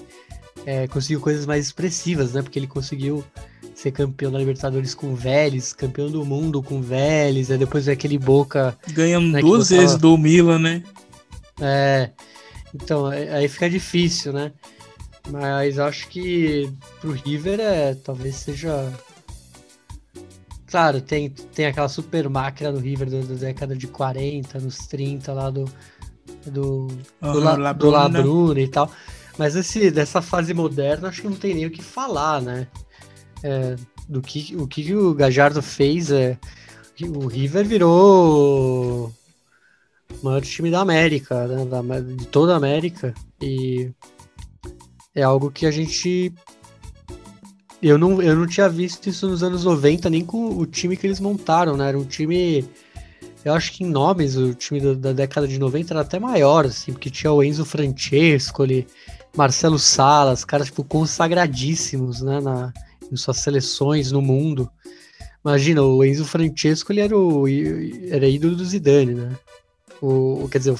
É, 0.67 0.87
conseguiu 0.89 1.23
coisas 1.23 1.47
mais 1.47 1.65
expressivas, 1.65 2.35
né? 2.35 2.43
Porque 2.43 2.59
ele 2.59 2.67
conseguiu 2.67 3.25
ser 3.77 3.91
campeão 3.93 4.33
da 4.33 4.39
Libertadores 4.39 4.95
com 4.95 5.13
o 5.13 5.15
Vélez, 5.15 5.75
campeão 5.75 6.11
do 6.11 6.25
mundo 6.25 6.63
com 6.63 6.79
o 6.79 6.83
Vélez, 6.83 7.51
aí 7.51 7.59
depois 7.59 7.87
aquele 7.89 8.19
Boca. 8.19 8.77
Ganhando 8.93 9.29
né, 9.29 9.41
duas 9.41 9.69
vezes 9.69 9.99
do 9.99 10.17
Milan, 10.17 10.59
né? 10.59 10.83
É. 11.61 12.11
Então, 12.75 13.07
aí 13.07 13.47
fica 13.49 13.69
difícil, 13.69 14.33
né? 14.33 14.53
Mas 15.29 15.79
acho 15.79 16.09
que 16.09 16.73
pro 17.01 17.13
River 17.13 17.61
é, 17.61 17.95
talvez 17.95 18.37
seja. 18.37 18.91
Claro, 20.69 21.01
tem, 21.03 21.29
tem 21.29 21.67
aquela 21.67 21.89
super 21.89 22.29
máquina 22.31 22.73
do 22.73 22.79
River 22.79 23.11
da, 23.11 23.21
da 23.21 23.35
década 23.35 23.77
de 23.77 23.87
40, 23.87 24.59
nos 24.59 24.79
30 24.87 25.33
lá 25.35 25.51
do. 25.51 25.67
Do, 26.47 26.89
uhum, 27.23 27.33
do, 27.33 27.41
La, 27.41 27.73
do 27.73 27.91
Labruna 27.91 28.61
e 28.61 28.69
tal. 28.69 28.91
Mas 29.37 29.55
esse, 29.55 29.91
dessa 29.91 30.23
fase 30.23 30.55
moderna, 30.55 31.09
acho 31.09 31.21
que 31.21 31.29
não 31.29 31.37
tem 31.37 31.55
nem 31.55 31.67
o 31.67 31.71
que 31.71 31.83
falar, 31.83 32.41
né? 32.41 32.69
É, 33.43 33.77
do 34.09 34.23
que 34.23 34.57
o 34.57 34.67
que 34.67 34.95
o 34.95 35.15
Gajardo 35.15 35.63
fez 35.63 36.11
é. 36.11 36.39
O 37.15 37.27
River 37.27 37.67
virou 37.67 39.13
o 40.11 40.25
maior 40.25 40.41
time 40.41 40.71
da 40.71 40.81
América, 40.81 41.47
né? 41.47 41.65
da, 41.67 42.01
de 42.01 42.27
toda 42.27 42.55
a 42.55 42.57
América. 42.57 43.13
E 43.41 43.91
é 45.15 45.23
algo 45.23 45.51
que 45.51 45.67
a 45.67 45.71
gente. 45.71 46.33
Eu 47.83 47.99
não, 47.99 48.23
eu 48.23 48.35
não 48.35 48.47
tinha 48.47 48.69
visto 48.69 49.09
isso 49.09 49.29
nos 49.29 49.43
anos 49.43 49.65
90, 49.65 50.09
nem 50.09 50.25
com 50.25 50.57
o 50.57 50.65
time 50.65 50.97
que 50.97 51.07
eles 51.07 51.21
montaram, 51.21 51.77
né? 51.77 51.89
Era 51.89 51.99
um 51.99 52.05
time. 52.05 52.65
Eu 53.45 53.55
acho 53.55 53.73
que 53.73 53.85
em 53.85 53.87
nomes, 53.87 54.37
o 54.37 54.55
time 54.55 54.81
da, 54.81 54.95
da 54.95 55.13
década 55.13 55.47
de 55.47 55.59
90 55.59 55.93
era 55.93 56.01
até 56.01 56.19
maior, 56.19 56.67
assim, 56.67 56.93
porque 56.93 57.11
tinha 57.11 57.33
o 57.33 57.43
Enzo 57.45 57.65
Francesco 57.65 58.63
ali, 58.63 58.87
Marcelo 59.37 59.79
Salas, 59.79 60.45
caras, 60.45 60.67
tipo, 60.67 60.83
consagradíssimos, 60.83 62.23
né? 62.23 62.41
Na, 62.41 62.73
em 63.11 63.17
suas 63.17 63.39
seleções 63.39 64.13
no 64.13 64.21
mundo. 64.21 64.71
Imagina, 65.45 65.83
o 65.83 66.05
Enzo 66.05 66.25
Francesco, 66.25 66.93
ele 66.93 67.01
era 67.01 67.17
o 67.17 67.47
era 68.11 68.29
ídolo 68.29 68.57
do 68.57 68.65
Zidane, 68.65 69.15
né? 69.15 69.37
O, 70.03 70.49
quer 70.51 70.59
dizer, 70.59 70.73
o 70.73 70.79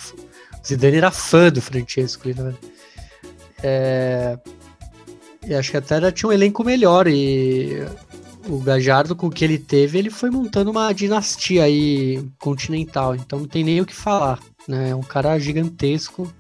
Zidane 0.67 0.97
era 0.97 1.11
fã 1.11 1.51
do 1.51 1.63
Francesco, 1.63 2.29
né? 2.29 2.55
É... 3.63 4.39
E 5.47 5.55
acho 5.55 5.71
que 5.71 5.77
até 5.77 6.11
tinha 6.11 6.29
um 6.29 6.33
elenco 6.33 6.65
melhor 6.65 7.07
e 7.07 7.87
o 8.49 8.59
Gajardo 8.59 9.15
com 9.15 9.29
o 9.29 9.31
que 9.31 9.45
ele 9.45 9.59
teve, 9.59 9.99
ele 9.99 10.11
foi 10.11 10.31
montando 10.31 10.71
uma 10.71 10.93
dinastia 10.93 11.65
aí 11.65 12.25
continental, 12.39 13.15
então 13.15 13.41
não 13.41 13.47
tem 13.47 13.65
nem 13.65 13.81
o 13.81 13.87
que 13.87 13.95
falar, 13.95 14.41
né? 14.67 14.91
É 14.91 14.95
um 14.95 15.03
cara 15.03 15.39
gigantesco 15.39 16.33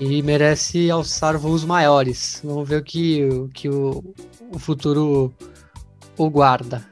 e 0.00 0.22
merece 0.22 0.90
alçar 0.90 1.38
voos 1.38 1.64
maiores. 1.64 2.40
Vamos 2.44 2.68
ver 2.68 2.76
o 2.76 2.84
que, 2.84 3.24
o, 3.24 3.48
que 3.48 3.68
o, 3.68 4.02
o 4.50 4.58
futuro 4.58 5.32
o 6.16 6.30
guarda. 6.30 6.84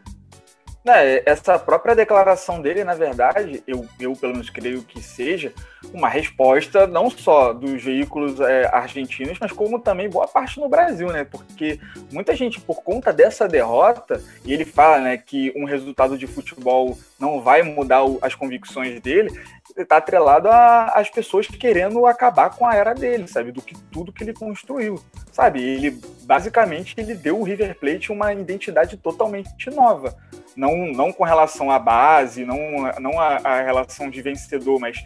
É, 0.85 1.23
essa 1.31 1.59
própria 1.59 1.95
declaração 1.95 2.61
dele, 2.61 2.83
na 2.83 2.95
verdade, 2.95 3.63
eu, 3.67 3.87
eu 4.01 4.13
pelo 4.15 4.33
menos 4.33 4.51
creio 4.51 4.83
que 4.83 5.01
seja 5.01 5.53
uma 5.93 6.09
resposta 6.09 6.87
não 6.87 7.11
só 7.11 7.53
dos 7.53 7.83
veículos 7.83 8.41
é, 8.41 8.67
argentinos, 8.73 9.39
mas 9.41 9.53
como 9.53 9.79
também 9.79 10.09
boa 10.09 10.27
parte 10.27 10.61
no 10.61 10.69
Brasil, 10.69 11.09
né? 11.09 11.25
Porque 11.25 11.79
muita 12.11 12.35
gente, 12.35 12.61
por 12.61 12.83
conta 12.83 13.13
dessa 13.13 13.49
derrota, 13.49 14.23
e 14.45 14.53
ele 14.53 14.65
fala 14.65 15.01
né, 15.01 15.17
que 15.17 15.53
um 15.57 15.65
resultado 15.65 16.17
de 16.17 16.27
futebol 16.27 16.97
não 17.19 17.41
vai 17.41 17.63
mudar 17.63 18.05
o, 18.05 18.19
as 18.23 18.35
convicções 18.35 19.01
dele, 19.01 19.31
está 19.77 19.97
atrelado 19.97 20.49
às 20.49 21.09
pessoas 21.09 21.47
querendo 21.47 22.05
acabar 22.07 22.51
com 22.51 22.67
a 22.67 22.75
era 22.75 22.95
dele, 22.95 23.27
sabe? 23.27 23.53
Do 23.53 23.63
que 23.63 23.77
tudo 23.91 24.13
que 24.13 24.23
ele 24.23 24.35
construiu, 24.35 25.03
sabe? 25.31 25.63
Ele 25.63 25.99
basicamente 26.25 26.95
ele 26.99 27.15
deu 27.15 27.39
o 27.39 27.43
River 27.43 27.79
Plate 27.79 28.13
uma 28.13 28.33
identidade 28.33 28.97
totalmente 28.97 29.71
nova 29.71 30.17
não, 30.57 30.87
não 30.89 31.13
com 31.13 31.25
relação 31.25 31.71
à 31.71 31.79
base, 31.79 32.45
não, 32.45 32.59
não 33.01 33.19
a, 33.19 33.37
a 33.37 33.63
relação 33.63 34.11
de 34.11 34.21
vencedor, 34.21 34.79
mas 34.79 35.05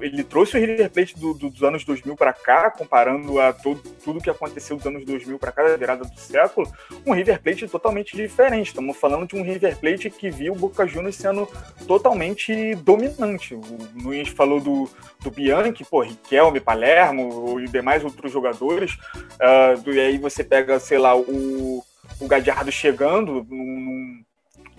ele 0.00 0.22
trouxe 0.22 0.56
o 0.56 0.60
River 0.60 0.90
Plate 0.90 1.18
do, 1.18 1.34
do, 1.34 1.50
dos 1.50 1.62
anos 1.62 1.84
2000 1.84 2.16
para 2.16 2.32
cá, 2.32 2.70
comparando 2.70 3.40
a 3.40 3.52
todo, 3.52 3.80
tudo 4.04 4.20
que 4.20 4.30
aconteceu 4.30 4.76
dos 4.76 4.86
anos 4.86 5.04
2000 5.04 5.38
para 5.38 5.52
cá, 5.52 5.62
da 5.62 5.76
virada 5.76 6.04
do 6.04 6.20
século, 6.20 6.70
um 7.04 7.12
River 7.12 7.40
Plate 7.40 7.68
totalmente 7.68 8.16
diferente. 8.16 8.68
Estamos 8.68 8.96
falando 8.96 9.26
de 9.26 9.36
um 9.36 9.42
River 9.42 9.78
Plate 9.78 10.10
que 10.10 10.30
viu 10.30 10.52
o 10.52 10.56
Boca 10.56 10.86
Juniors 10.86 11.16
sendo 11.16 11.48
totalmente 11.86 12.74
dominante. 12.76 13.54
O 13.54 13.62
Nunes 13.94 14.28
falou 14.28 14.60
do, 14.60 14.88
do 15.20 15.30
Bianchi, 15.30 15.84
pô, 15.84 16.02
Riquelme, 16.02 16.60
Palermo 16.60 17.60
e 17.60 17.68
demais 17.68 18.04
outros 18.04 18.32
jogadores. 18.32 18.94
Uh, 19.14 19.90
e 19.90 20.00
aí 20.00 20.18
você 20.18 20.44
pega, 20.44 20.78
sei 20.78 20.98
lá, 20.98 21.16
o, 21.16 21.82
o 22.20 22.26
Gadiardo 22.26 22.70
chegando 22.70 23.46
num, 23.48 24.24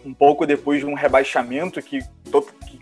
um 0.05 0.13
pouco 0.13 0.45
depois 0.45 0.79
de 0.79 0.85
um 0.85 0.93
rebaixamento 0.93 1.81
que, 1.81 1.99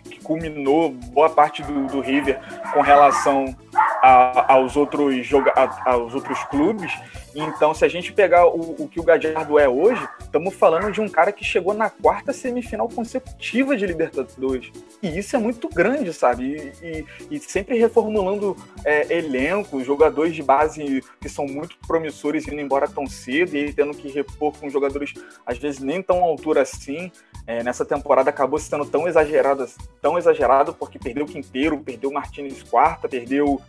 que, 0.03 0.19
culminou 0.23 0.91
boa 0.91 1.29
parte 1.29 1.61
do, 1.61 1.85
do 1.87 2.01
River 2.01 2.39
com 2.73 2.81
relação 2.81 3.55
a, 4.01 4.53
aos, 4.53 4.75
outros 4.75 5.29
a, 5.55 5.91
aos 5.91 6.15
outros 6.15 6.43
clubes. 6.45 6.91
Então, 7.35 7.73
se 7.73 7.83
a 7.83 7.87
gente 7.89 8.13
pegar 8.13 8.47
o, 8.47 8.75
o 8.79 8.87
que 8.87 8.97
o 8.97 9.03
Gadiardo 9.03 9.59
é 9.59 9.67
hoje, 9.67 10.07
estamos 10.21 10.53
falando 10.53 10.89
de 10.89 11.01
um 11.01 11.09
cara 11.09 11.33
que 11.33 11.43
chegou 11.43 11.73
na 11.73 11.89
quarta 11.89 12.31
semifinal 12.31 12.87
consecutiva 12.87 13.75
de 13.75 13.85
Libertadores. 13.85 14.71
E 15.03 15.17
isso 15.17 15.35
é 15.35 15.39
muito 15.39 15.67
grande, 15.67 16.13
sabe? 16.13 16.73
E, 16.81 17.05
e, 17.29 17.35
e 17.35 17.39
sempre 17.39 17.77
reformulando 17.77 18.55
é, 18.85 19.17
elenco, 19.17 19.83
jogadores 19.83 20.33
de 20.33 20.41
base 20.41 21.03
que 21.19 21.27
são 21.27 21.45
muito 21.45 21.77
promissores 21.85 22.47
indo 22.47 22.61
embora 22.61 22.87
tão 22.87 23.05
cedo 23.05 23.57
e 23.57 23.73
tendo 23.73 23.93
que 23.93 24.07
repor 24.07 24.57
com 24.57 24.69
jogadores, 24.69 25.13
às 25.45 25.57
vezes, 25.57 25.81
nem 25.81 26.01
tão 26.01 26.23
altura 26.23 26.61
assim. 26.61 27.11
É, 27.45 27.61
nessa 27.61 27.85
temporada 27.85 28.29
acabou 28.29 28.57
sendo 28.57 28.85
tão 28.85 29.07
exagerado, 29.07 29.67
tão 30.01 30.17
exagerado 30.17 30.73
porque 30.73 30.97
perdeu 30.97 31.25
o 31.25 31.27
Quinteiro, 31.27 31.77
perdeu 31.77 32.09
o 32.09 32.13
Martinez 32.13 32.63
quarta, 32.63 33.07
perdeu 33.07 33.61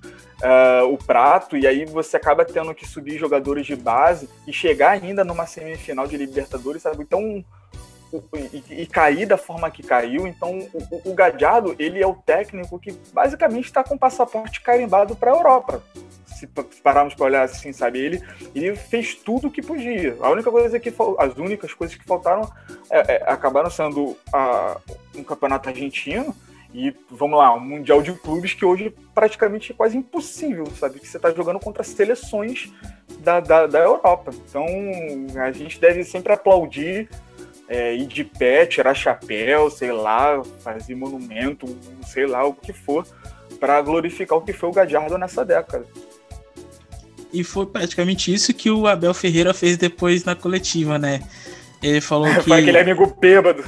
uh, 0.43 0.93
o 0.93 0.97
prato, 0.97 1.57
e 1.57 1.67
aí 1.67 1.85
você 1.85 2.17
acaba 2.17 2.45
tendo 2.45 2.75
que 2.75 2.87
subir 2.87 3.19
jogadores 3.19 3.56
de 3.65 3.77
base 3.77 4.29
e 4.47 4.53
chegar 4.53 4.91
ainda 4.91 5.25
numa 5.25 5.47
semifinal 5.47 6.07
de 6.07 6.17
Libertadores, 6.17 6.83
sabe? 6.83 7.03
Então, 7.03 7.45
e, 8.53 8.83
e, 8.83 8.87
cair 8.87 9.27
da 9.27 9.37
forma 9.37 9.71
que 9.71 9.83
caiu. 9.83 10.27
Então, 10.27 10.59
o, 10.73 11.11
o 11.11 11.15
Gadiardo, 11.15 11.75
ele 11.79 12.03
é 12.03 12.07
o 12.07 12.15
técnico 12.15 12.79
que 12.79 12.93
basicamente 13.13 13.67
está 13.67 13.83
com 13.83 13.99
passaporte 13.99 14.61
carimbado 14.61 15.17
para 15.17 15.33
a 15.33 15.37
Europa. 15.37 15.83
Se 16.27 16.47
pararmos 16.83 17.15
para 17.15 17.27
olhar 17.27 17.43
assim, 17.43 17.73
sabe? 17.73 17.99
Ele, 17.99 18.23
ele 18.55 18.77
fez 18.77 19.15
tudo 19.15 19.49
o 19.49 19.51
que 19.51 19.63
podia. 19.63 20.17
A 20.21 20.31
única 20.31 20.51
coisa 20.51 20.79
que 20.79 20.93
as 21.19 21.37
únicas 21.37 21.73
coisas 21.73 21.97
que 21.97 22.05
faltaram 22.05 22.51
é, 22.91 23.15
é, 23.15 23.25
acabaram 23.27 23.71
sendo 23.71 24.17
a, 24.33 24.79
um 25.15 25.25
campeonato 25.25 25.69
argentino 25.69 26.35
e 26.75 26.95
vamos 27.11 27.39
lá, 27.39 27.55
um 27.55 27.61
mundial 27.61 28.03
de 28.03 28.13
clubes 28.13 28.55
que 28.55 28.65
hoje 28.65 28.93
praticamente 29.15 29.73
é 29.73 29.75
quase 29.75 29.97
impossível, 29.97 30.67
sabe? 30.79 30.99
Que 30.99 31.09
você 31.09 31.17
está 31.17 31.31
jogando 31.31 31.59
contra 31.59 31.83
seleções 31.83 32.71
da, 33.21 33.41
da, 33.41 33.67
da, 33.67 33.79
Europa. 33.79 34.31
Então 34.49 34.67
a 35.43 35.53
gente 35.53 35.81
deve 35.81 36.05
sempre 36.05 36.33
aplaudir, 36.33 37.09
é, 37.69 37.95
ir 37.95 38.07
de 38.07 38.25
pé, 38.25 38.67
tirar 38.67 38.95
chapéu, 38.95 39.71
sei 39.71 39.93
lá, 39.93 40.43
fazer 40.61 40.95
monumento, 40.95 41.67
sei 42.07 42.27
lá, 42.27 42.45
o 42.45 42.55
que 42.55 42.73
for, 42.73 43.07
para 43.59 43.81
glorificar 43.81 44.39
o 44.39 44.43
que 44.43 44.53
foi 44.53 44.69
o 44.69 44.73
Gadiardo 44.73 45.17
nessa 45.17 45.45
década. 45.45 45.87
E 47.33 47.43
foi 47.43 47.67
praticamente 47.67 48.33
isso 48.33 48.55
que 48.55 48.71
o 48.71 48.87
Abel 48.87 49.13
Ferreira 49.13 49.53
fez 49.53 49.77
depois 49.77 50.25
na 50.25 50.35
coletiva, 50.35 50.99
né? 50.99 51.21
Ele 51.83 52.01
falou 52.01 52.29
que. 52.37 52.43
Foi 52.43 52.61
aquele 52.61 52.79
amigo 52.79 53.07
bêbado. 53.19 53.65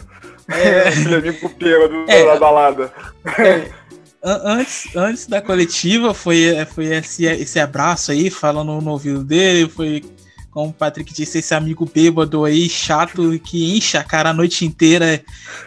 É. 0.49 0.91
Bêbado 1.59 2.05
é. 2.09 2.25
da 2.25 2.37
balada. 2.37 2.93
É. 3.39 3.71
Antes, 4.21 4.97
antes 4.97 5.27
da 5.29 5.41
coletiva, 5.41 6.13
foi, 6.13 6.53
foi 6.75 6.87
esse, 6.87 7.25
esse 7.25 7.61
abraço 7.61 8.11
aí, 8.11 8.29
falando 8.31 8.81
no 8.81 8.91
ouvido 8.91 9.23
dele, 9.23 9.71
foi 9.71 10.03
como 10.51 10.71
o 10.71 10.73
Patrick 10.73 11.15
disse, 11.15 11.39
esse 11.39 11.55
amigo 11.55 11.89
bêbado 11.93 12.45
aí, 12.45 12.69
chato, 12.69 13.39
que 13.39 13.77
enche 13.77 13.97
a 13.97 14.03
cara 14.03 14.31
a 14.31 14.35
noite 14.35 14.65
inteira 14.65 15.23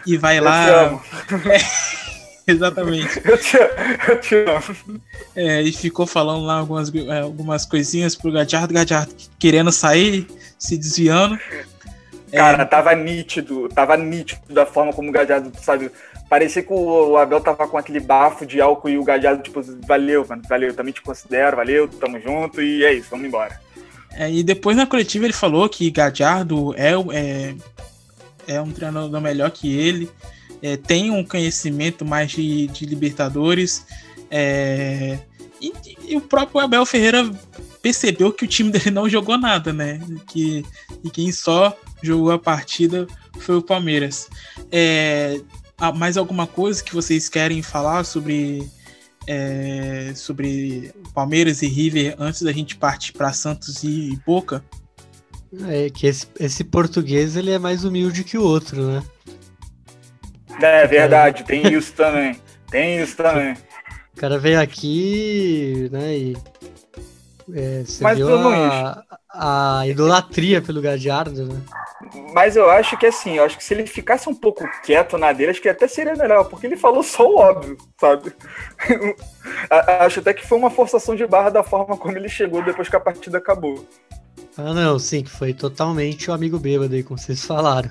e 0.06 0.18
vai 0.18 0.38
eu 0.38 0.44
lá. 0.44 0.66
Te 0.66 0.70
amo. 0.70 1.02
É, 1.50 1.60
exatamente. 2.52 3.22
Eu 3.24 3.38
te, 3.38 3.56
eu 4.08 4.20
te 4.20 4.34
amo. 4.34 5.00
É, 5.34 5.62
e 5.62 5.72
ficou 5.72 6.06
falando 6.06 6.44
lá 6.44 6.56
algumas, 6.56 6.94
é, 6.94 7.20
algumas 7.20 7.64
coisinhas 7.64 8.14
pro 8.14 8.30
Gadiardo, 8.30 8.74
Gadiardo 8.74 9.14
querendo 9.38 9.72
sair, 9.72 10.26
se 10.58 10.76
desviando. 10.76 11.38
Cara, 12.32 12.62
é... 12.62 12.66
tava 12.66 12.94
nítido, 12.94 13.68
tava 13.68 13.96
nítido 13.96 14.40
da 14.48 14.64
forma 14.64 14.92
como 14.92 15.10
o 15.10 15.12
Gadiardo, 15.12 15.52
sabe? 15.60 15.90
Parecia 16.28 16.62
que 16.62 16.72
o 16.72 17.16
Abel 17.18 17.40
tava 17.40 17.68
com 17.68 17.76
aquele 17.76 18.00
bafo 18.00 18.46
de 18.46 18.60
álcool 18.60 18.88
e 18.88 18.96
o 18.96 19.04
Gadiardo, 19.04 19.42
tipo, 19.42 19.60
valeu, 19.86 20.24
mano, 20.26 20.42
valeu, 20.48 20.74
também 20.74 20.94
te 20.94 21.02
considero, 21.02 21.58
valeu, 21.58 21.86
tamo 21.86 22.18
junto 22.18 22.62
e 22.62 22.84
é 22.84 22.94
isso, 22.94 23.08
vamos 23.10 23.26
embora. 23.26 23.60
É, 24.14 24.30
e 24.30 24.42
depois 24.42 24.76
na 24.76 24.86
coletiva 24.86 25.26
ele 25.26 25.32
falou 25.32 25.68
que 25.68 25.90
Gadiardo 25.90 26.74
é, 26.74 26.92
é, 27.12 27.54
é 28.46 28.60
um 28.60 28.72
treinador 28.72 29.20
melhor 29.20 29.50
que 29.50 29.78
ele, 29.78 30.10
é, 30.62 30.76
tem 30.76 31.10
um 31.10 31.24
conhecimento 31.24 32.04
mais 32.04 32.30
de, 32.30 32.66
de 32.68 32.86
Libertadores, 32.86 33.84
é, 34.30 35.18
e, 35.60 35.72
e, 36.08 36.16
o 36.16 36.20
próprio 36.20 36.60
Abel 36.60 36.86
Ferreira 36.86 37.30
percebeu 37.82 38.32
que 38.32 38.44
o 38.44 38.48
time 38.48 38.70
dele 38.70 38.90
não 38.90 39.08
jogou 39.08 39.36
nada, 39.36 39.72
né? 39.72 40.00
Que, 40.28 40.64
e 41.02 41.10
quem 41.10 41.32
só 41.32 41.76
jogou 42.02 42.30
a 42.30 42.38
partida 42.38 43.06
foi 43.40 43.56
o 43.56 43.62
Palmeiras. 43.62 44.30
É, 44.70 45.40
mais 45.96 46.16
alguma 46.16 46.46
coisa 46.46 46.82
que 46.82 46.94
vocês 46.94 47.28
querem 47.28 47.60
falar 47.60 48.04
sobre 48.04 48.70
é, 49.26 50.12
sobre 50.14 50.92
Palmeiras 51.14 51.62
e 51.62 51.66
River 51.66 52.14
antes 52.18 52.42
da 52.42 52.52
gente 52.52 52.76
partir 52.76 53.12
para 53.12 53.32
Santos 53.32 53.82
e 53.82 54.18
Boca? 54.24 54.64
É 55.68 55.90
que 55.90 56.06
esse, 56.06 56.26
esse, 56.40 56.64
português 56.64 57.36
ele 57.36 57.50
é 57.50 57.58
mais 57.58 57.84
humilde 57.84 58.24
que 58.24 58.38
o 58.38 58.42
outro, 58.42 58.86
né? 58.86 59.02
É 60.60 60.86
verdade, 60.86 61.44
tem 61.44 61.74
isso 61.74 61.92
também. 61.92 62.36
Tem 62.70 63.02
isso 63.02 63.16
também. 63.16 63.54
O 64.14 64.20
cara 64.20 64.38
veio 64.38 64.60
aqui, 64.60 65.88
né, 65.90 66.16
e 66.16 66.36
é, 67.54 67.84
você 67.84 68.02
Mas 68.02 68.16
viu 68.16 68.28
a, 68.48 69.04
a, 69.32 69.86
idolatria 69.86 70.62
pelo 70.62 70.80
Gadiardo, 70.80 71.46
né? 71.46 71.60
Mas 72.32 72.56
eu 72.56 72.70
acho 72.70 72.96
que 72.96 73.06
assim, 73.06 73.36
eu 73.36 73.44
acho 73.44 73.56
que 73.56 73.64
se 73.64 73.74
ele 73.74 73.86
ficasse 73.86 74.28
um 74.28 74.34
pouco 74.34 74.64
quieto 74.82 75.18
na 75.18 75.32
dele, 75.32 75.50
acho 75.50 75.60
que 75.60 75.68
até 75.68 75.86
seria 75.86 76.14
melhor, 76.14 76.44
porque 76.44 76.66
ele 76.66 76.76
falou 76.76 77.02
só 77.02 77.28
o 77.28 77.38
óbvio, 77.38 77.76
sabe? 78.00 78.32
acho 80.00 80.20
até 80.20 80.32
que 80.32 80.46
foi 80.46 80.58
uma 80.58 80.70
forçação 80.70 81.14
de 81.14 81.26
barra 81.26 81.50
da 81.50 81.62
forma 81.62 81.96
como 81.96 82.16
ele 82.16 82.28
chegou 82.28 82.62
depois 82.62 82.88
que 82.88 82.96
a 82.96 83.00
partida 83.00 83.38
acabou. 83.38 83.86
Ah, 84.56 84.74
não, 84.74 84.98
sim, 84.98 85.22
que 85.22 85.30
foi 85.30 85.52
totalmente 85.54 86.30
o 86.30 86.34
amigo 86.34 86.58
bêbado 86.58 86.94
aí, 86.94 87.02
como 87.02 87.18
vocês 87.18 87.44
falaram. 87.44 87.90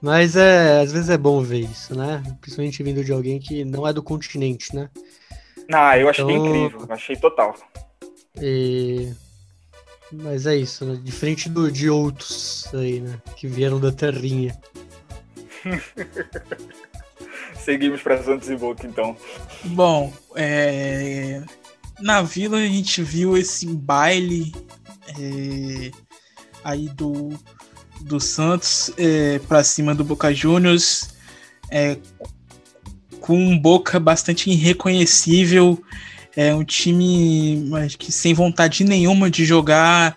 Mas 0.00 0.36
é, 0.36 0.80
às 0.80 0.92
vezes 0.92 1.08
é 1.08 1.16
bom 1.16 1.40
ver 1.42 1.60
isso, 1.60 1.96
né? 1.96 2.22
Principalmente 2.40 2.82
vindo 2.82 3.04
de 3.04 3.12
alguém 3.12 3.38
que 3.38 3.64
não 3.64 3.86
é 3.86 3.92
do 3.92 4.02
continente, 4.02 4.74
né? 4.74 4.90
Ah, 5.72 5.96
eu 5.98 6.08
achei 6.08 6.24
então... 6.24 6.46
incrível, 6.46 6.86
achei 6.90 7.16
total. 7.16 7.54
E... 8.40 9.12
Mas 10.12 10.46
é 10.46 10.56
isso, 10.56 10.84
né? 10.84 11.00
Diferente 11.02 11.48
do, 11.48 11.70
de 11.70 11.88
outros 11.88 12.68
aí, 12.74 13.00
né? 13.00 13.18
Que 13.36 13.46
vieram 13.46 13.80
da 13.80 13.90
terrinha. 13.90 14.56
Seguimos 17.64 18.02
para 18.02 18.22
Santos 18.22 18.50
e 18.50 18.56
Boca, 18.56 18.86
então. 18.86 19.16
Bom, 19.64 20.12
é... 20.34 21.42
na 22.00 22.20
Vila 22.20 22.58
a 22.58 22.66
gente 22.66 23.02
viu 23.02 23.36
esse 23.36 23.66
baile 23.66 24.52
é... 25.08 25.90
aí 26.64 26.88
do, 26.88 27.30
do 28.00 28.20
Santos 28.20 28.92
é... 28.98 29.38
para 29.40 29.62
cima 29.64 29.94
do 29.94 30.04
Boca 30.04 30.34
Juniors, 30.34 31.14
é... 31.70 31.96
com 33.20 33.38
um 33.38 33.56
Boca 33.58 34.00
bastante 34.00 34.50
irreconhecível 34.50 35.82
é 36.36 36.54
um 36.54 36.64
time 36.64 37.64
mas 37.68 37.94
que 37.94 38.10
sem 38.10 38.34
vontade 38.34 38.84
nenhuma 38.84 39.30
de 39.30 39.44
jogar, 39.44 40.16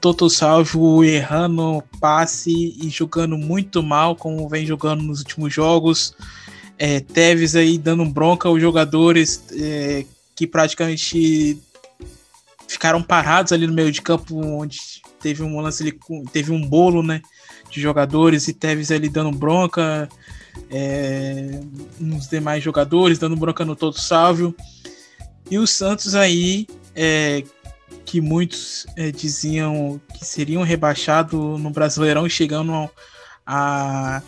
Toto 0.00 0.30
Salvo 0.30 1.04
errando 1.04 1.82
passe 2.00 2.50
e 2.80 2.88
jogando 2.88 3.36
muito 3.36 3.82
mal, 3.82 4.16
como 4.16 4.48
vem 4.48 4.64
jogando 4.64 5.02
nos 5.02 5.18
últimos 5.20 5.52
jogos. 5.52 6.14
É, 6.78 7.00
Tevez 7.00 7.54
aí 7.54 7.76
dando 7.76 8.06
bronca 8.06 8.48
aos 8.48 8.60
jogadores 8.60 9.44
é, 9.52 10.06
que 10.34 10.46
praticamente 10.46 11.58
ficaram 12.66 13.02
parados 13.02 13.52
ali 13.52 13.66
no 13.66 13.74
meio 13.74 13.92
de 13.92 14.00
campo, 14.00 14.40
onde 14.42 14.78
teve 15.20 15.42
um 15.42 15.60
lance 15.60 15.82
ali, 15.82 15.98
teve 16.32 16.50
um 16.50 16.66
bolo, 16.66 17.02
né, 17.02 17.20
de 17.70 17.80
jogadores 17.80 18.48
e 18.48 18.54
Tevez 18.54 18.90
ali 18.90 19.10
dando 19.10 19.30
bronca 19.36 20.08
é, 20.70 21.60
nos 21.98 22.26
demais 22.26 22.64
jogadores, 22.64 23.18
dando 23.18 23.36
bronca 23.36 23.64
no 23.66 23.76
Toto 23.76 24.00
Salvio. 24.00 24.54
E 25.50 25.58
o 25.58 25.66
Santos 25.66 26.14
aí, 26.14 26.66
é, 26.94 27.42
que 28.04 28.20
muitos 28.20 28.86
é, 28.96 29.10
diziam 29.10 30.00
que 30.16 30.24
seriam 30.24 30.62
rebaixado 30.62 31.58
no 31.58 31.70
Brasileirão, 31.70 32.28
chegando 32.28 32.88
a, 33.44 34.22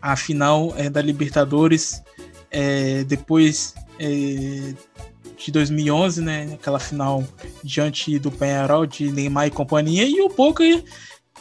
a 0.00 0.16
final 0.16 0.72
é, 0.76 0.88
da 0.88 1.02
Libertadores, 1.02 2.02
é, 2.50 3.02
depois 3.04 3.74
é, 3.98 4.72
de 5.36 5.52
2011, 5.52 6.20
né? 6.22 6.50
Aquela 6.54 6.78
final 6.78 7.24
diante 7.62 8.18
do 8.18 8.30
Penharol 8.30 8.86
de 8.86 9.10
Neymar 9.10 9.48
e 9.48 9.50
companhia, 9.50 10.04
e 10.04 10.20
o 10.20 10.28
Boca 10.28 10.64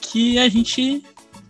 que 0.01 0.39
a 0.39 0.49
gente 0.49 1.03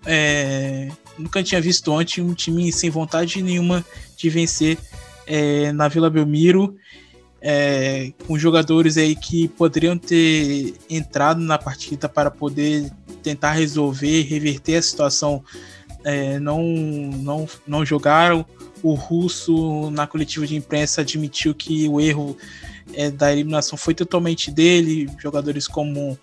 é, 0.06 0.90
nunca 1.18 1.44
tinha 1.44 1.62
visto 1.62 1.94
antes, 1.94 2.24
um 2.24 2.34
time 2.34 2.72
sem 2.72 2.90
vontade 2.90 3.42
nenhuma 3.42 3.86
de 4.16 4.30
vencer 4.30 4.78
é, 5.28 5.72
na 5.72 5.88
Vila 5.88 6.10
Belmiro, 6.10 6.76
é, 7.42 8.12
com 8.26 8.38
jogadores 8.38 8.98
aí 8.98 9.16
que 9.16 9.48
poderiam 9.48 9.98
ter 9.98 10.74
entrado 10.90 11.40
na 11.40 11.58
partida 11.58 12.10
para 12.10 12.32
poder 12.32 12.92
tentar 13.22 13.52
resolver, 13.52 14.24
reverter 14.24 14.78
a 14.78 14.82
situação, 14.82 15.44
é, 16.04 16.40
não, 16.40 16.64
não, 16.64 17.48
não 17.68 17.86
jogaram. 17.86 18.46
O 18.82 18.94
Russo, 18.94 19.90
na 19.92 20.08
coletiva 20.08 20.48
de 20.48 20.56
imprensa, 20.56 21.02
admitiu 21.02 21.54
que 21.54 21.88
o 21.90 22.00
erro 22.00 22.38
é, 22.94 23.12
da 23.12 23.32
eliminação 23.32 23.78
foi 23.78 23.94
totalmente 23.94 24.52
dele. 24.52 25.10
Jogadores 25.20 25.68
como 25.68 26.18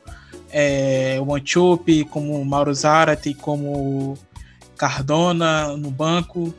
é, 0.50 1.18
o 1.20 1.34
Anchope, 1.34 2.04
como 2.04 2.40
o 2.40 2.44
Mauro 2.44 2.72
Zarate, 2.72 3.34
como 3.34 4.16
Cardona 4.76 5.76
no 5.76 5.90
banco. 5.90 6.54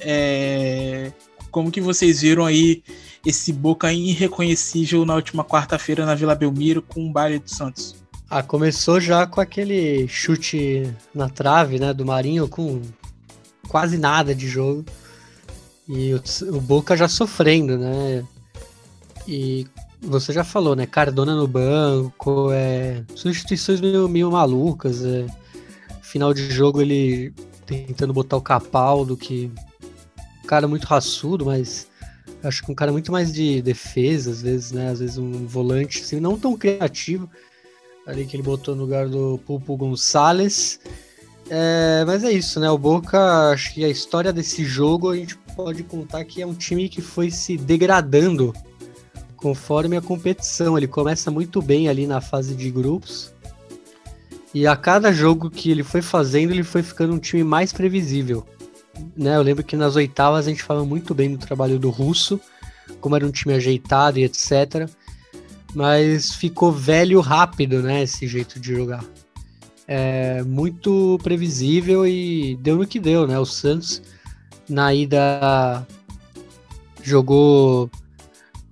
É, 0.00 1.12
como 1.50 1.70
que 1.70 1.80
vocês 1.80 2.20
viram 2.22 2.44
aí 2.46 2.82
esse 3.24 3.52
Boca 3.52 3.92
irreconhecível 3.92 5.04
na 5.04 5.14
última 5.14 5.44
quarta-feira 5.44 6.06
na 6.06 6.14
Vila 6.14 6.34
Belmiro 6.34 6.82
com 6.82 7.06
o 7.06 7.12
baile 7.12 7.38
do 7.38 7.50
Santos? 7.50 7.96
Ah, 8.28 8.42
começou 8.42 9.00
já 9.00 9.26
com 9.26 9.40
aquele 9.40 10.06
chute 10.06 10.88
na 11.14 11.28
trave, 11.28 11.78
né, 11.78 11.92
do 11.92 12.06
Marinho, 12.06 12.48
com 12.48 12.80
quase 13.68 13.98
nada 13.98 14.34
de 14.34 14.48
jogo. 14.48 14.84
E 15.88 16.14
o, 16.14 16.22
o 16.56 16.60
Boca 16.60 16.96
já 16.96 17.08
sofrendo, 17.08 17.76
né? 17.76 18.24
E 19.26 19.66
você 20.00 20.32
já 20.32 20.44
falou, 20.44 20.76
né? 20.76 20.86
Cardona 20.86 21.34
no 21.34 21.48
banco, 21.48 22.50
é, 22.52 23.04
substituições 23.14 23.80
meio, 23.80 24.08
meio 24.08 24.30
malucas. 24.30 25.04
É, 25.04 25.26
final 26.00 26.32
de 26.32 26.50
jogo 26.50 26.80
ele 26.80 27.32
tentando 27.66 28.12
botar 28.12 28.36
o 28.36 28.40
Capaldo, 28.40 29.16
que 29.16 29.50
cara 30.50 30.66
muito 30.66 30.84
raçudo, 30.84 31.46
mas 31.46 31.86
acho 32.42 32.64
que 32.64 32.72
um 32.72 32.74
cara 32.74 32.90
muito 32.90 33.12
mais 33.12 33.32
de 33.32 33.62
defesa, 33.62 34.32
às 34.32 34.42
vezes, 34.42 34.72
né? 34.72 34.90
Às 34.90 34.98
vezes 34.98 35.16
um 35.16 35.46
volante, 35.46 36.00
assim, 36.00 36.18
não 36.18 36.36
tão 36.36 36.56
criativo. 36.56 37.30
Ali 38.04 38.26
que 38.26 38.34
ele 38.34 38.42
botou 38.42 38.74
no 38.74 38.82
lugar 38.82 39.08
do 39.08 39.38
Pulpo 39.46 39.76
Gonçalves. 39.76 40.80
É, 41.48 42.02
mas 42.04 42.24
é 42.24 42.32
isso, 42.32 42.58
né? 42.58 42.68
O 42.68 42.76
Boca, 42.76 43.50
acho 43.52 43.72
que 43.74 43.84
a 43.84 43.88
história 43.88 44.32
desse 44.32 44.64
jogo 44.64 45.10
a 45.10 45.16
gente 45.16 45.36
pode 45.54 45.84
contar 45.84 46.24
que 46.24 46.42
é 46.42 46.46
um 46.46 46.54
time 46.54 46.88
que 46.88 47.00
foi 47.00 47.30
se 47.30 47.56
degradando 47.56 48.52
conforme 49.36 49.96
a 49.96 50.02
competição. 50.02 50.76
Ele 50.76 50.88
começa 50.88 51.30
muito 51.30 51.62
bem 51.62 51.88
ali 51.88 52.08
na 52.08 52.20
fase 52.20 52.56
de 52.56 52.72
grupos. 52.72 53.32
E 54.52 54.66
a 54.66 54.74
cada 54.74 55.12
jogo 55.12 55.48
que 55.48 55.70
ele 55.70 55.84
foi 55.84 56.02
fazendo, 56.02 56.50
ele 56.50 56.64
foi 56.64 56.82
ficando 56.82 57.14
um 57.14 57.20
time 57.20 57.44
mais 57.44 57.72
previsível. 57.72 58.44
Né? 59.16 59.36
Eu 59.36 59.42
lembro 59.42 59.64
que 59.64 59.76
nas 59.76 59.96
oitavas 59.96 60.46
a 60.46 60.50
gente 60.50 60.62
falava 60.62 60.86
muito 60.86 61.14
bem 61.14 61.32
do 61.32 61.38
trabalho 61.38 61.78
do 61.78 61.90
Russo, 61.90 62.40
como 63.00 63.16
era 63.16 63.26
um 63.26 63.30
time 63.30 63.54
ajeitado 63.54 64.18
e 64.18 64.24
etc. 64.24 64.88
Mas 65.74 66.32
ficou 66.32 66.72
velho 66.72 67.20
rápido, 67.20 67.82
né? 67.82 68.02
Esse 68.02 68.26
jeito 68.26 68.58
de 68.58 68.74
jogar. 68.74 69.04
É 69.86 70.42
muito 70.42 71.18
previsível 71.22 72.06
e 72.06 72.56
deu 72.60 72.76
no 72.76 72.86
que 72.86 73.00
deu, 73.00 73.26
né? 73.26 73.38
O 73.38 73.44
Santos 73.44 74.02
na 74.68 74.94
ida 74.94 75.86
jogou 77.02 77.90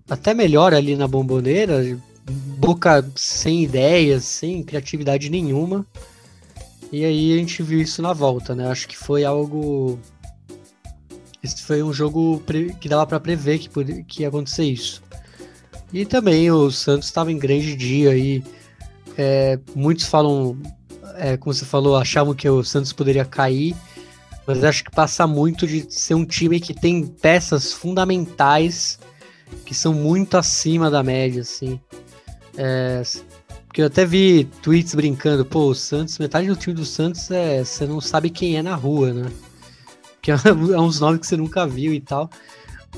até 0.09 0.33
melhor 0.33 0.73
ali 0.73 0.97
na 0.97 1.09
bomboneira, 1.09 1.99
boca 2.59 3.05
sem 3.17 3.63
ideias, 3.63 4.25
sem 4.25 4.63
criatividade 4.63 5.29
nenhuma. 5.29 5.85
E 6.91 7.05
aí 7.05 7.35
a 7.35 7.37
gente 7.37 7.63
viu 7.63 7.81
isso 7.81 8.01
na 8.01 8.13
volta, 8.13 8.55
né? 8.55 8.71
Acho 8.71 8.89
que 8.89 8.97
foi 8.97 9.25
algo. 9.25 9.99
Esse 11.43 11.63
foi 11.63 11.83
um 11.83 11.93
jogo 11.93 12.43
que 12.81 12.89
dava 12.89 13.07
para 13.07 13.21
prever 13.21 13.59
que, 13.59 14.03
que 14.05 14.23
ia 14.23 14.29
acontecer 14.29 14.65
isso. 14.65 15.03
E 15.93 16.05
também 16.05 16.51
o 16.51 16.71
Santos 16.71 17.09
estava 17.09 17.33
em 17.33 17.39
grande 17.39 17.75
dia 17.75 18.11
aí. 18.11 18.43
É, 19.17 19.59
muitos 19.75 20.07
falam, 20.07 20.59
é, 21.17 21.37
como 21.37 21.55
você 21.55 21.65
falou, 21.65 21.97
achavam 21.97 22.35
que 22.35 22.49
o 22.49 22.63
Santos 22.63 22.93
poderia 22.93 23.25
cair. 23.25 23.75
Mas 24.47 24.65
acho 24.65 24.85
que 24.85 24.91
passa 24.91 25.27
muito 25.27 25.67
de 25.67 25.87
ser 25.91 26.15
um 26.15 26.25
time 26.25 26.59
que 26.59 26.73
tem 26.73 27.07
peças 27.07 27.73
fundamentais 27.73 28.99
que 29.65 29.75
são 29.75 29.93
muito 29.95 30.37
acima 30.37 30.91
da 30.91 31.03
média, 31.03 31.43
assim. 31.43 31.81
É, 32.57 33.03
porque 33.67 33.83
eu 33.83 33.87
até 33.87 34.05
vi 34.05 34.45
tweets 34.63 34.95
brincando, 34.95 35.45
pô, 35.45 35.67
o 35.67 35.75
Santos, 35.75 36.19
metade 36.19 36.49
do 36.49 36.57
time 36.57 36.75
do 36.75 36.85
Santos 36.85 37.31
é. 37.31 37.63
Você 37.63 37.87
não 37.87 38.01
sabe 38.01 38.31
quem 38.31 38.57
é 38.57 38.63
na 38.63 38.75
rua, 38.75 39.13
né? 39.13 39.31
Que 40.29 40.33
é, 40.33 40.35
é 40.77 40.79
uns 40.79 41.01
nomes 41.01 41.21
que 41.21 41.27
você 41.27 41.39
nunca 41.39 41.67
viu 41.67 41.95
e 41.95 42.01
tal. 42.01 42.29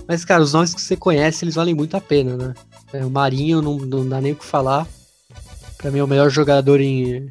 Mas, 0.08 0.24
cara, 0.24 0.42
os 0.42 0.52
nomes 0.52 0.74
que 0.74 0.80
você 0.80 0.96
conhece, 0.96 1.44
eles 1.44 1.54
valem 1.54 1.74
muito 1.76 1.96
a 1.96 2.00
pena, 2.00 2.36
né? 2.36 2.54
É, 2.92 3.06
o 3.06 3.10
Marinho 3.10 3.62
não, 3.62 3.78
não 3.78 4.08
dá 4.08 4.20
nem 4.20 4.32
o 4.32 4.36
que 4.36 4.44
falar. 4.44 4.84
Pra 5.78 5.92
mim 5.92 6.00
é 6.00 6.04
o 6.04 6.08
melhor 6.08 6.28
jogador 6.28 6.80
em, 6.80 7.28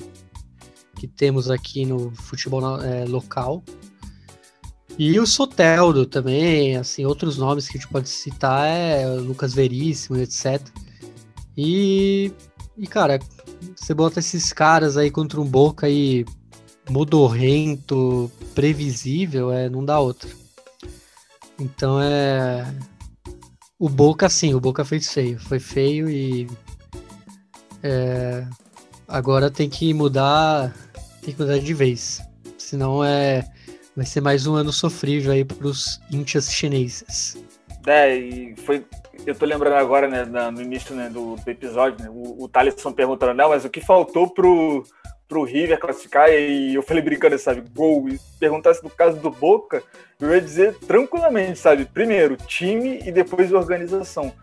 que 0.96 1.06
temos 1.06 1.52
aqui 1.52 1.86
no 1.86 2.12
futebol 2.12 2.82
é, 2.82 3.04
local. 3.04 3.62
E 4.98 5.20
o 5.20 5.28
Soteldo 5.28 6.06
também, 6.06 6.78
assim, 6.78 7.06
outros 7.06 7.38
nomes 7.38 7.68
que 7.68 7.78
a 7.78 7.82
gente 7.82 7.92
pode 7.92 8.08
citar 8.08 8.68
é 8.68 9.06
Lucas 9.06 9.54
Veríssimo, 9.54 10.18
etc. 10.18 10.62
E, 11.58 12.32
e, 12.78 12.88
cara, 12.88 13.20
você 13.76 13.94
bota 13.94 14.20
esses 14.20 14.54
caras 14.54 14.96
aí 14.96 15.12
contra 15.12 15.42
um 15.42 15.46
Boca 15.46 15.88
aí 15.88 16.26
modorrento, 16.90 18.32
previsível, 18.54 19.52
é, 19.52 19.70
não 19.70 19.84
dá 19.84 20.00
outra. 20.00 20.30
Então 21.60 22.02
é. 22.02 22.66
O 23.78 23.88
Boca, 23.88 24.28
sim, 24.30 24.54
o 24.54 24.60
Boca 24.60 24.84
fez 24.84 25.12
feio. 25.12 25.40
Foi 25.40 25.60
feio 25.60 26.10
e. 26.10 26.50
É, 27.84 28.46
agora 29.08 29.50
tem 29.50 29.70
que 29.70 29.94
mudar. 29.94 30.74
Tem 31.22 31.34
que 31.34 31.42
mudar 31.42 31.60
de 31.60 31.74
vez. 31.74 32.22
Senão 32.58 33.04
é 33.04 33.44
vai 34.00 34.06
ser 34.06 34.22
mais 34.22 34.48
um 34.48 34.56
ano 34.56 34.72
sofrível 34.72 35.34
aí 35.34 35.44
para 35.44 35.68
os 35.68 36.00
índios 36.10 36.50
chineses. 36.50 37.38
É, 37.86 38.16
e 38.16 38.56
foi. 38.56 38.86
Eu 39.26 39.36
tô 39.36 39.46
lembrando 39.46 39.74
agora, 39.74 40.08
né, 40.08 40.24
no 40.50 40.62
início 40.62 40.96
né, 40.96 41.10
do, 41.10 41.36
do, 41.36 41.50
episódio, 41.50 42.02
né, 42.02 42.10
o, 42.10 42.44
o 42.44 42.48
Thaleson 42.48 42.94
perguntando, 42.94 43.34
não, 43.34 43.50
mas 43.50 43.66
o 43.66 43.70
que 43.70 43.82
faltou 43.82 44.30
pro, 44.30 44.86
pro 45.30 45.44
River 45.44 45.80
classificar? 45.80 46.30
E 46.30 46.76
eu 46.76 46.84
falei 46.84 47.02
brincando, 47.02 47.40
sabe, 47.40 47.64
gol. 47.74 48.10
E 48.10 48.20
perguntasse 48.40 48.84
no 48.84 48.90
caso 48.90 49.18
do 49.18 49.30
Boca, 49.30 49.82
eu 50.20 50.34
ia 50.34 50.42
dizer 50.42 50.76
tranquilamente, 50.80 51.60
sabe, 51.60 51.86
primeiro 51.86 52.36
time 52.36 53.00
e 53.06 53.12
depois 53.12 53.54
organização 53.54 54.34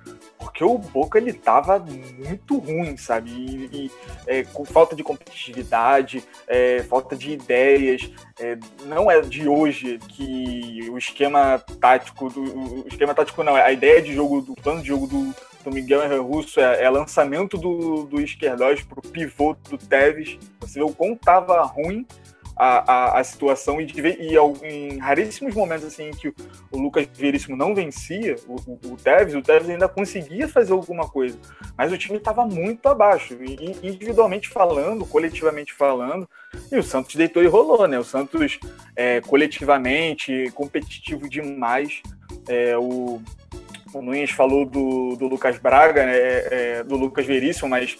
porque 0.46 0.62
o 0.64 0.78
Boca 0.78 1.18
ele 1.18 1.32
tava 1.32 1.78
muito 1.78 2.58
ruim, 2.58 2.96
sabe? 2.96 3.30
E, 3.30 3.68
e 3.72 3.90
é, 4.26 4.44
com 4.44 4.64
falta 4.64 4.94
de 4.94 5.02
competitividade, 5.02 6.24
é, 6.46 6.82
falta 6.84 7.16
de 7.16 7.32
ideias. 7.32 8.10
É, 8.38 8.56
não 8.84 9.10
é 9.10 9.20
de 9.20 9.48
hoje 9.48 9.98
que 10.08 10.88
o 10.90 10.96
esquema 10.96 11.58
tático 11.80 12.30
do 12.30 12.82
o 12.82 12.88
esquema 12.88 13.14
tático 13.14 13.42
não, 13.42 13.54
a 13.56 13.72
ideia 13.72 14.00
de 14.00 14.14
jogo 14.14 14.40
do 14.40 14.54
plano 14.54 14.80
de 14.80 14.88
jogo 14.88 15.06
do, 15.06 15.34
do 15.66 15.74
Miguel 15.74 16.22
Russo 16.22 16.60
é, 16.60 16.84
é 16.84 16.88
lançamento 16.88 17.58
do, 17.58 18.04
do 18.04 18.20
Esquerdós 18.20 18.82
pro 18.82 19.02
pivô 19.02 19.56
do 19.68 19.76
Tevez. 19.76 20.38
Você 20.60 20.78
vê 20.78 20.84
o 20.84 20.92
quão 20.92 21.16
tava 21.16 21.60
ruim 21.62 22.06
a, 22.56 22.92
a, 22.92 23.20
a 23.20 23.24
situação 23.24 23.80
e, 23.80 23.86
e 23.86 24.36
em 24.64 24.98
raríssimos 24.98 25.54
momentos 25.54 25.84
assim 25.84 26.12
que 26.12 26.28
o, 26.28 26.34
o 26.70 26.78
Lucas 26.78 27.06
Veríssimo 27.12 27.56
não 27.56 27.74
vencia 27.74 28.36
o, 28.46 28.54
o, 28.54 28.92
o 28.92 28.96
Tevez, 28.96 29.34
o 29.34 29.42
Tevez 29.42 29.68
ainda 29.68 29.88
conseguia 29.88 30.48
fazer 30.48 30.72
alguma 30.72 31.08
coisa, 31.08 31.36
mas 31.76 31.92
o 31.92 31.98
time 31.98 32.16
estava 32.16 32.46
muito 32.46 32.88
abaixo, 32.88 33.36
individualmente 33.82 34.48
falando, 34.48 35.04
coletivamente 35.04 35.74
falando, 35.74 36.28
e 36.70 36.78
o 36.78 36.82
Santos 36.82 37.16
deitou 37.16 37.42
e 37.42 37.46
rolou, 37.46 37.86
né? 37.86 37.98
O 37.98 38.04
Santos 38.04 38.58
é, 38.94 39.20
coletivamente 39.20 40.50
competitivo 40.54 41.28
demais, 41.28 42.00
é, 42.48 42.78
o 42.78 43.20
o 43.96 44.02
Nunes 44.02 44.30
falou 44.30 44.66
do, 44.66 45.16
do 45.16 45.26
Lucas 45.26 45.58
Braga, 45.58 46.04
né, 46.04 46.16
é, 46.16 46.48
é, 46.50 46.82
do 46.84 46.96
Lucas 46.96 47.24
Veríssimo, 47.24 47.68
mas 47.68 47.98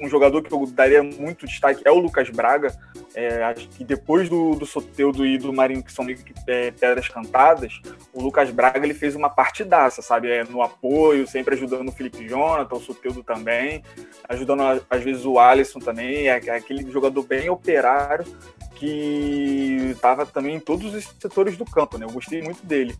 um 0.00 0.08
jogador 0.08 0.42
que 0.42 0.52
eu 0.52 0.64
daria 0.66 1.02
muito 1.02 1.46
destaque 1.46 1.82
é 1.84 1.90
o 1.90 1.98
Lucas 1.98 2.30
Braga. 2.30 2.72
É, 3.14 3.42
acho 3.44 3.68
que 3.68 3.84
depois 3.84 4.28
do, 4.28 4.54
do 4.54 4.64
Soteudo 4.64 5.26
e 5.26 5.36
do 5.36 5.52
Marinho, 5.52 5.82
que 5.82 5.92
são 5.92 6.06
é, 6.46 6.70
pedras 6.70 7.08
cantadas, 7.08 7.80
o 8.12 8.22
Lucas 8.22 8.50
Braga 8.50 8.84
ele 8.84 8.94
fez 8.94 9.16
uma 9.16 9.28
partidaça, 9.28 10.00
sabe? 10.00 10.30
É, 10.30 10.44
no 10.44 10.62
apoio, 10.62 11.26
sempre 11.26 11.54
ajudando 11.54 11.88
o 11.88 11.92
Felipe 11.92 12.26
Jonathan, 12.26 12.76
o 12.76 12.80
Soteudo 12.80 13.22
também, 13.22 13.82
ajudando 14.28 14.84
às 14.88 15.02
vezes 15.02 15.24
o 15.24 15.38
Alisson 15.38 15.80
também, 15.80 16.28
é, 16.28 16.40
é 16.46 16.50
aquele 16.50 16.88
jogador 16.90 17.22
bem 17.24 17.50
operário 17.50 18.24
que 18.82 19.92
estava 19.92 20.26
também 20.26 20.56
em 20.56 20.60
todos 20.60 20.92
os 20.92 21.08
setores 21.20 21.56
do 21.56 21.64
campo, 21.64 21.96
né? 21.96 22.04
Eu 22.04 22.10
gostei 22.10 22.42
muito 22.42 22.66
dele. 22.66 22.96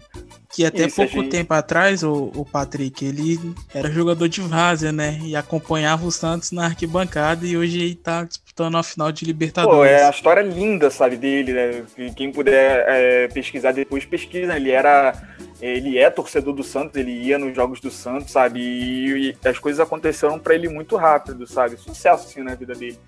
Que 0.49 0.65
até 0.65 0.89
pouco 0.89 1.11
gente... 1.11 1.31
tempo 1.31 1.53
atrás, 1.53 2.05
o, 2.05 2.31
o 2.37 2.45
Patrick, 2.45 3.05
ele 3.05 3.53
era 3.75 3.91
jogador 3.91 4.29
de 4.29 4.41
várzea, 4.41 4.93
né? 4.93 5.19
E 5.25 5.35
acompanhava 5.35 6.07
o 6.07 6.13
Santos 6.13 6.53
na 6.53 6.67
arquibancada 6.67 7.45
e 7.45 7.57
hoje 7.57 7.81
ele 7.81 7.95
tá 7.97 8.23
disputando 8.23 8.77
a 8.77 8.83
final 8.85 9.11
de 9.11 9.25
Libertadores. 9.25 9.77
Pô, 9.77 9.85
é 9.85 10.05
a 10.05 10.11
história 10.11 10.43
linda, 10.43 10.89
sabe, 10.89 11.17
dele, 11.17 11.53
né? 11.53 11.85
Quem 12.15 12.31
puder 12.31 12.85
é, 12.87 13.27
pesquisar 13.27 13.73
depois, 13.73 14.05
pesquisa. 14.05 14.55
Ele 14.55 14.71
era. 14.71 15.21
Ele 15.61 15.99
é 15.99 16.11
torcedor 16.11 16.55
do 16.55 16.63
Santos, 16.63 16.97
ele 16.97 17.11
ia 17.11 17.39
nos 17.39 17.55
jogos 17.57 17.81
do 17.81 17.91
Santos, 17.91 18.31
sabe? 18.31 18.61
E, 18.61 19.35
e 19.43 19.49
as 19.49 19.59
coisas 19.59 19.81
aconteceram 19.81 20.39
para 20.39 20.55
ele 20.55 20.69
muito 20.69 20.95
rápido, 20.95 21.45
sabe? 21.45 21.77
Sucesso, 21.77 22.29
assim, 22.29 22.43
na 22.43 22.55
vida 22.55 22.73
dele. 22.73 22.99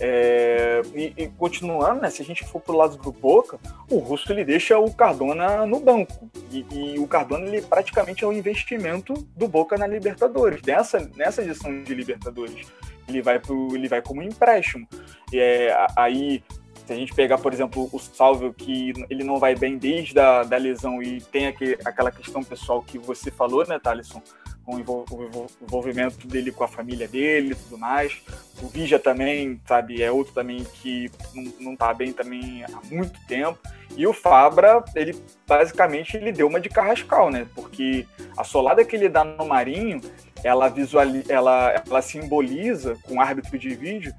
É, 0.00 0.80
e, 0.94 1.12
e, 1.16 1.28
continuando, 1.28 2.00
né, 2.00 2.10
se 2.10 2.22
a 2.22 2.24
gente 2.24 2.44
for 2.44 2.60
pro 2.60 2.76
lado 2.76 2.96
do 2.96 3.10
Boca, 3.10 3.58
o 3.90 3.98
Russo 3.98 4.30
ele 4.32 4.44
deixa 4.44 4.78
o 4.78 4.92
Cardona 4.92 5.66
no 5.66 5.80
banco. 5.80 6.30
E, 6.50 6.64
e, 6.72 6.98
o 6.98 7.06
Cardona 7.06 7.46
ele 7.46 7.62
praticamente 7.62 8.24
é 8.24 8.26
o 8.26 8.32
investimento 8.32 9.14
do 9.36 9.48
Boca 9.48 9.76
na 9.76 9.86
Libertadores, 9.86 10.62
nessa, 10.62 11.10
nessa 11.16 11.42
edição 11.42 11.82
de 11.82 11.94
Libertadores. 11.94 12.66
Ele 13.08 13.22
vai, 13.22 13.38
pro, 13.38 13.74
ele 13.74 13.88
vai 13.88 14.02
como 14.02 14.22
empréstimo. 14.22 14.86
E 15.32 15.38
é, 15.38 15.74
aí, 15.96 16.44
se 16.86 16.92
a 16.92 16.96
gente 16.96 17.14
pegar, 17.14 17.38
por 17.38 17.52
exemplo, 17.52 17.88
o 17.92 17.98
Salvio, 17.98 18.52
que 18.52 18.92
ele 19.10 19.24
não 19.24 19.38
vai 19.38 19.54
bem 19.54 19.78
desde 19.78 20.18
a 20.18 20.42
da 20.42 20.56
lesão 20.56 21.02
e 21.02 21.20
tem 21.20 21.46
aquele, 21.46 21.78
aquela 21.84 22.10
questão 22.10 22.44
pessoal 22.44 22.82
que 22.82 22.98
você 22.98 23.30
falou, 23.30 23.66
né, 23.66 23.78
Thaleson? 23.78 24.22
Com 24.68 24.76
o 24.76 25.46
envolvimento 25.62 26.26
dele 26.26 26.52
com 26.52 26.62
a 26.62 26.68
família 26.68 27.08
dele 27.08 27.52
e 27.52 27.54
tudo 27.54 27.78
mais. 27.78 28.20
O 28.62 28.68
Vija 28.68 28.98
também, 28.98 29.58
sabe, 29.66 30.02
é 30.02 30.12
outro 30.12 30.34
também 30.34 30.62
que 30.74 31.10
não, 31.34 31.52
não 31.60 31.76
tá 31.76 31.94
bem 31.94 32.12
também 32.12 32.64
há 32.64 32.94
muito 32.94 33.18
tempo. 33.26 33.58
E 33.96 34.06
o 34.06 34.12
Fabra, 34.12 34.84
ele 34.94 35.16
basicamente 35.46 36.18
ele 36.18 36.32
deu 36.32 36.46
uma 36.46 36.60
de 36.60 36.68
carrascal, 36.68 37.30
né? 37.30 37.46
Porque 37.54 38.06
a 38.36 38.44
solada 38.44 38.84
que 38.84 38.94
ele 38.94 39.08
dá 39.08 39.24
no 39.24 39.46
Marinho, 39.46 40.02
ela 40.44 40.68
visualiza, 40.68 41.32
ela, 41.32 41.82
ela 41.86 42.02
simboliza 42.02 42.98
com 43.04 43.14
o 43.14 43.20
árbitro 43.20 43.58
de 43.58 43.74
vídeo 43.74 44.12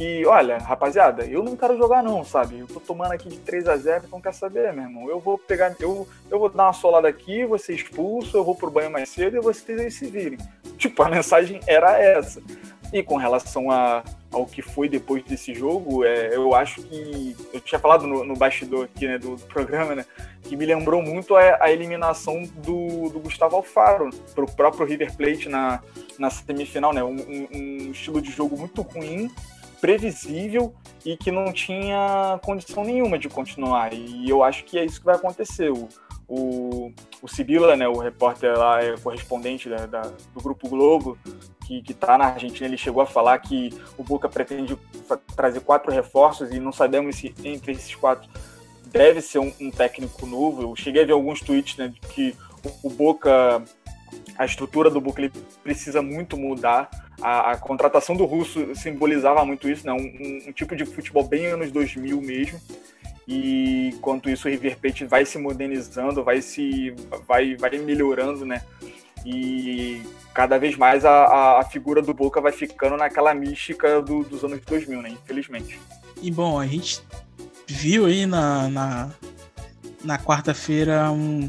que, 0.00 0.24
olha, 0.24 0.56
rapaziada, 0.56 1.26
eu 1.26 1.42
não 1.42 1.54
quero 1.54 1.76
jogar 1.76 2.02
não, 2.02 2.24
sabe? 2.24 2.58
Eu 2.58 2.66
tô 2.66 2.80
tomando 2.80 3.12
aqui 3.12 3.28
de 3.28 3.36
3 3.36 3.68
a 3.68 3.76
0 3.76 4.04
então 4.06 4.18
quer 4.18 4.32
saber, 4.32 4.72
meu 4.72 4.84
irmão? 4.84 5.10
Eu 5.10 5.20
vou 5.20 5.36
pegar, 5.36 5.76
eu, 5.78 6.08
eu 6.30 6.38
vou 6.38 6.48
dar 6.48 6.68
uma 6.68 6.72
solada 6.72 7.06
aqui, 7.06 7.44
você 7.44 7.74
expulso, 7.74 8.34
eu 8.34 8.42
vou 8.42 8.54
pro 8.54 8.70
banho 8.70 8.90
mais 8.90 9.10
cedo 9.10 9.36
e 9.36 9.40
vocês 9.40 9.78
aí 9.78 9.90
se 9.90 10.06
virem. 10.06 10.38
Tipo, 10.78 11.02
a 11.02 11.10
mensagem 11.10 11.60
era 11.66 11.98
essa. 11.98 12.40
E 12.90 13.02
com 13.02 13.18
relação 13.18 13.70
a, 13.70 14.02
ao 14.32 14.46
que 14.46 14.62
foi 14.62 14.88
depois 14.88 15.22
desse 15.22 15.52
jogo, 15.52 16.02
é, 16.02 16.34
eu 16.34 16.54
acho 16.54 16.82
que. 16.82 17.36
Eu 17.52 17.60
tinha 17.60 17.78
falado 17.78 18.06
no, 18.06 18.24
no 18.24 18.34
bastidor 18.34 18.86
aqui 18.86 19.06
né, 19.06 19.18
do, 19.18 19.36
do, 19.36 19.46
programa, 19.46 19.94
né? 19.94 20.06
Que 20.44 20.56
me 20.56 20.64
lembrou 20.64 21.02
muito 21.02 21.36
a, 21.36 21.58
a 21.60 21.70
eliminação 21.70 22.42
do, 22.54 23.10
do, 23.10 23.20
Gustavo 23.20 23.56
Alfaro 23.56 24.08
para 24.34 24.44
o 24.44 24.50
próprio 24.50 24.86
River 24.86 25.14
Plate 25.14 25.50
na, 25.50 25.82
na 26.18 26.30
semifinal, 26.30 26.94
né? 26.94 27.04
Um, 27.04 27.16
um, 27.16 27.48
um 27.52 27.90
estilo 27.90 28.22
de 28.22 28.32
jogo 28.32 28.56
muito 28.56 28.80
ruim 28.80 29.30
previsível 29.80 30.74
e 31.04 31.16
que 31.16 31.30
não 31.30 31.52
tinha 31.52 32.38
condição 32.42 32.84
nenhuma 32.84 33.18
de 33.18 33.28
continuar. 33.28 33.92
E 33.92 34.28
eu 34.28 34.42
acho 34.42 34.64
que 34.64 34.78
é 34.78 34.84
isso 34.84 35.00
que 35.00 35.06
vai 35.06 35.16
acontecer. 35.16 35.70
O, 35.70 35.88
o, 36.28 36.92
o 37.22 37.28
Sibila, 37.28 37.74
né, 37.76 37.88
o 37.88 37.98
repórter 37.98 38.56
lá, 38.56 38.82
é 38.82 38.96
correspondente 38.96 39.68
da, 39.68 39.86
da, 39.86 40.02
do 40.02 40.40
Grupo 40.40 40.68
Globo, 40.68 41.18
que 41.66 41.82
está 41.88 42.18
na 42.18 42.26
Argentina, 42.26 42.66
ele 42.66 42.76
chegou 42.76 43.02
a 43.02 43.06
falar 43.06 43.38
que 43.38 43.70
o 43.96 44.02
Boca 44.02 44.28
pretende 44.28 44.76
trazer 45.36 45.60
quatro 45.60 45.92
reforços 45.92 46.50
e 46.50 46.58
não 46.58 46.72
sabemos 46.72 47.16
se 47.16 47.34
entre 47.44 47.72
esses 47.72 47.94
quatro 47.94 48.28
deve 48.86 49.20
ser 49.20 49.38
um, 49.38 49.52
um 49.60 49.70
técnico 49.70 50.26
novo. 50.26 50.62
Eu 50.62 50.76
cheguei 50.76 51.02
a 51.02 51.06
ver 51.06 51.12
alguns 51.12 51.40
tweets 51.40 51.76
né, 51.76 51.92
que 52.12 52.36
o, 52.82 52.88
o 52.88 52.90
Boca, 52.90 53.62
a 54.36 54.44
estrutura 54.44 54.90
do 54.90 55.00
Boca 55.00 55.20
ele 55.20 55.32
precisa 55.62 56.02
muito 56.02 56.36
mudar 56.36 56.90
a, 57.20 57.52
a, 57.52 57.56
contratação 57.56 58.16
do 58.16 58.24
Russo 58.24 58.74
simbolizava 58.74 59.44
muito 59.44 59.68
isso, 59.68 59.86
né? 59.86 59.92
Um, 59.92 60.48
um, 60.48 60.52
tipo 60.52 60.74
de 60.74 60.84
futebol 60.84 61.24
bem 61.24 61.46
anos 61.46 61.70
2000 61.70 62.20
mesmo. 62.20 62.60
E 63.26 63.90
enquanto 63.94 64.28
isso 64.28 64.48
o 64.48 64.50
River 64.50 64.78
Plate 64.78 65.04
vai 65.04 65.24
se 65.24 65.38
modernizando, 65.38 66.24
vai 66.24 66.42
se 66.42 66.94
vai, 67.26 67.56
vai 67.56 67.78
melhorando, 67.78 68.44
né? 68.44 68.62
E 69.24 70.02
cada 70.32 70.58
vez 70.58 70.76
mais 70.76 71.04
a, 71.04 71.10
a, 71.10 71.60
a 71.60 71.64
figura 71.64 72.00
do 72.00 72.14
Boca 72.14 72.40
vai 72.40 72.52
ficando 72.52 72.96
naquela 72.96 73.34
mística 73.34 74.00
do, 74.00 74.24
dos 74.24 74.42
anos 74.42 74.60
2000, 74.60 75.02
né? 75.02 75.10
Infelizmente. 75.10 75.78
E 76.22 76.30
bom, 76.30 76.58
a 76.58 76.66
gente 76.66 77.02
viu 77.66 78.06
aí 78.06 78.26
na, 78.26 78.68
na, 78.68 79.10
na 80.02 80.18
quarta-feira 80.18 81.10
um, 81.10 81.48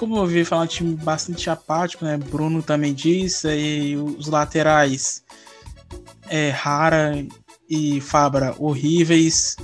como 0.00 0.16
eu 0.16 0.22
ouvi 0.22 0.46
falar, 0.46 0.62
um 0.62 0.66
time 0.66 0.96
bastante 0.96 1.50
apático, 1.50 2.06
né? 2.06 2.16
Bruno 2.16 2.62
também 2.62 2.94
disse, 2.94 3.46
e 3.54 3.96
os 3.98 4.28
laterais 4.28 5.22
é, 6.26 6.48
Rara 6.48 7.22
e 7.68 8.00
Fabra 8.00 8.54
horríveis. 8.58 9.58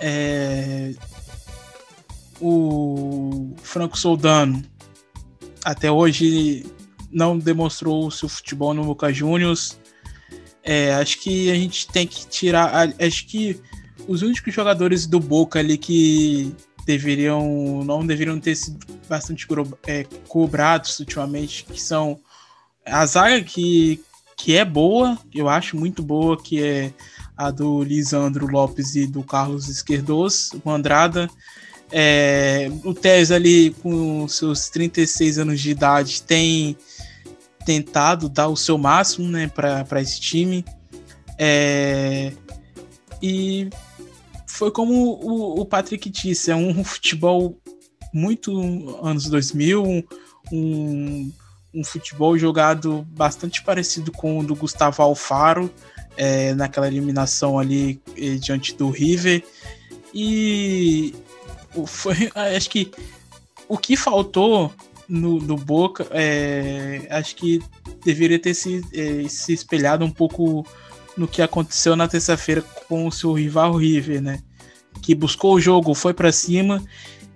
É, 0.00 0.92
o 2.40 3.54
Franco 3.62 3.96
Soldano 3.96 4.60
até 5.64 5.88
hoje 5.88 6.66
não 7.08 7.38
demonstrou 7.38 8.08
o 8.08 8.10
seu 8.10 8.28
futebol 8.28 8.74
no 8.74 8.84
Boca 8.84 9.12
Juniors. 9.12 9.78
É, 10.64 10.94
acho 10.94 11.20
que 11.20 11.48
a 11.48 11.54
gente 11.54 11.86
tem 11.86 12.08
que 12.08 12.26
tirar. 12.26 12.92
Acho 12.98 13.24
que 13.24 13.60
os 14.08 14.22
únicos 14.22 14.52
jogadores 14.52 15.06
do 15.06 15.20
Boca 15.20 15.60
ali 15.60 15.78
que 15.78 16.52
deveriam 16.90 17.84
não 17.84 18.04
deveriam 18.04 18.40
ter 18.40 18.56
sido 18.56 18.84
bastante 19.08 19.46
é, 19.86 20.04
cobrados 20.26 20.98
ultimamente, 20.98 21.64
que 21.64 21.80
são 21.80 22.18
a 22.84 23.06
zaga 23.06 23.42
que, 23.42 24.02
que 24.36 24.56
é 24.56 24.64
boa, 24.64 25.16
eu 25.32 25.48
acho 25.48 25.76
muito 25.76 26.02
boa, 26.02 26.40
que 26.40 26.62
é 26.62 26.92
a 27.36 27.50
do 27.50 27.82
Lisandro 27.84 28.46
Lopes 28.46 28.96
e 28.96 29.06
do 29.06 29.22
Carlos 29.22 29.68
Esquerdos, 29.68 30.50
o 30.64 30.70
Andrada. 30.70 31.28
É, 31.92 32.70
o 32.84 32.94
Tez 32.94 33.32
ali 33.32 33.70
com 33.82 34.28
seus 34.28 34.68
36 34.68 35.38
anos 35.38 35.60
de 35.60 35.70
idade 35.70 36.22
tem 36.22 36.76
tentado 37.64 38.28
dar 38.28 38.48
o 38.48 38.56
seu 38.56 38.78
máximo 38.78 39.28
né, 39.28 39.48
para 39.48 40.00
esse 40.00 40.20
time. 40.20 40.64
É, 41.38 42.32
e 43.22 43.68
foi 44.60 44.70
como 44.70 44.92
o, 44.94 45.62
o 45.62 45.64
Patrick 45.64 46.10
disse, 46.10 46.50
é 46.50 46.54
um 46.54 46.84
futebol 46.84 47.58
muito 48.12 49.00
anos 49.02 49.24
2000, 49.30 49.82
um, 50.52 51.32
um, 51.72 51.82
futebol 51.82 52.36
jogado 52.36 53.06
bastante 53.08 53.62
parecido 53.64 54.12
com 54.12 54.38
o 54.38 54.44
do 54.44 54.54
Gustavo 54.54 55.02
Alfaro, 55.02 55.72
é, 56.14 56.52
naquela 56.52 56.86
eliminação 56.86 57.58
ali 57.58 58.02
é, 58.18 58.34
diante 58.34 58.74
do 58.74 58.90
River. 58.90 59.42
E 60.12 61.14
foi, 61.86 62.30
acho 62.54 62.68
que 62.68 62.90
o 63.66 63.78
que 63.78 63.96
faltou 63.96 64.70
no, 65.08 65.38
no 65.38 65.56
Boca, 65.56 66.06
é, 66.10 67.06
acho 67.08 67.34
que 67.34 67.62
deveria 68.04 68.38
ter 68.38 68.52
se, 68.52 68.82
é, 68.92 69.26
se 69.26 69.54
espelhado 69.54 70.04
um 70.04 70.10
pouco 70.10 70.66
no 71.16 71.26
que 71.26 71.40
aconteceu 71.40 71.96
na 71.96 72.06
terça-feira 72.06 72.60
com 72.86 73.06
o 73.06 73.12
seu 73.12 73.32
rival 73.32 73.74
River, 73.74 74.20
né? 74.20 74.42
Que 75.02 75.14
buscou 75.14 75.54
o 75.54 75.60
jogo, 75.60 75.94
foi 75.94 76.12
para 76.12 76.30
cima 76.32 76.82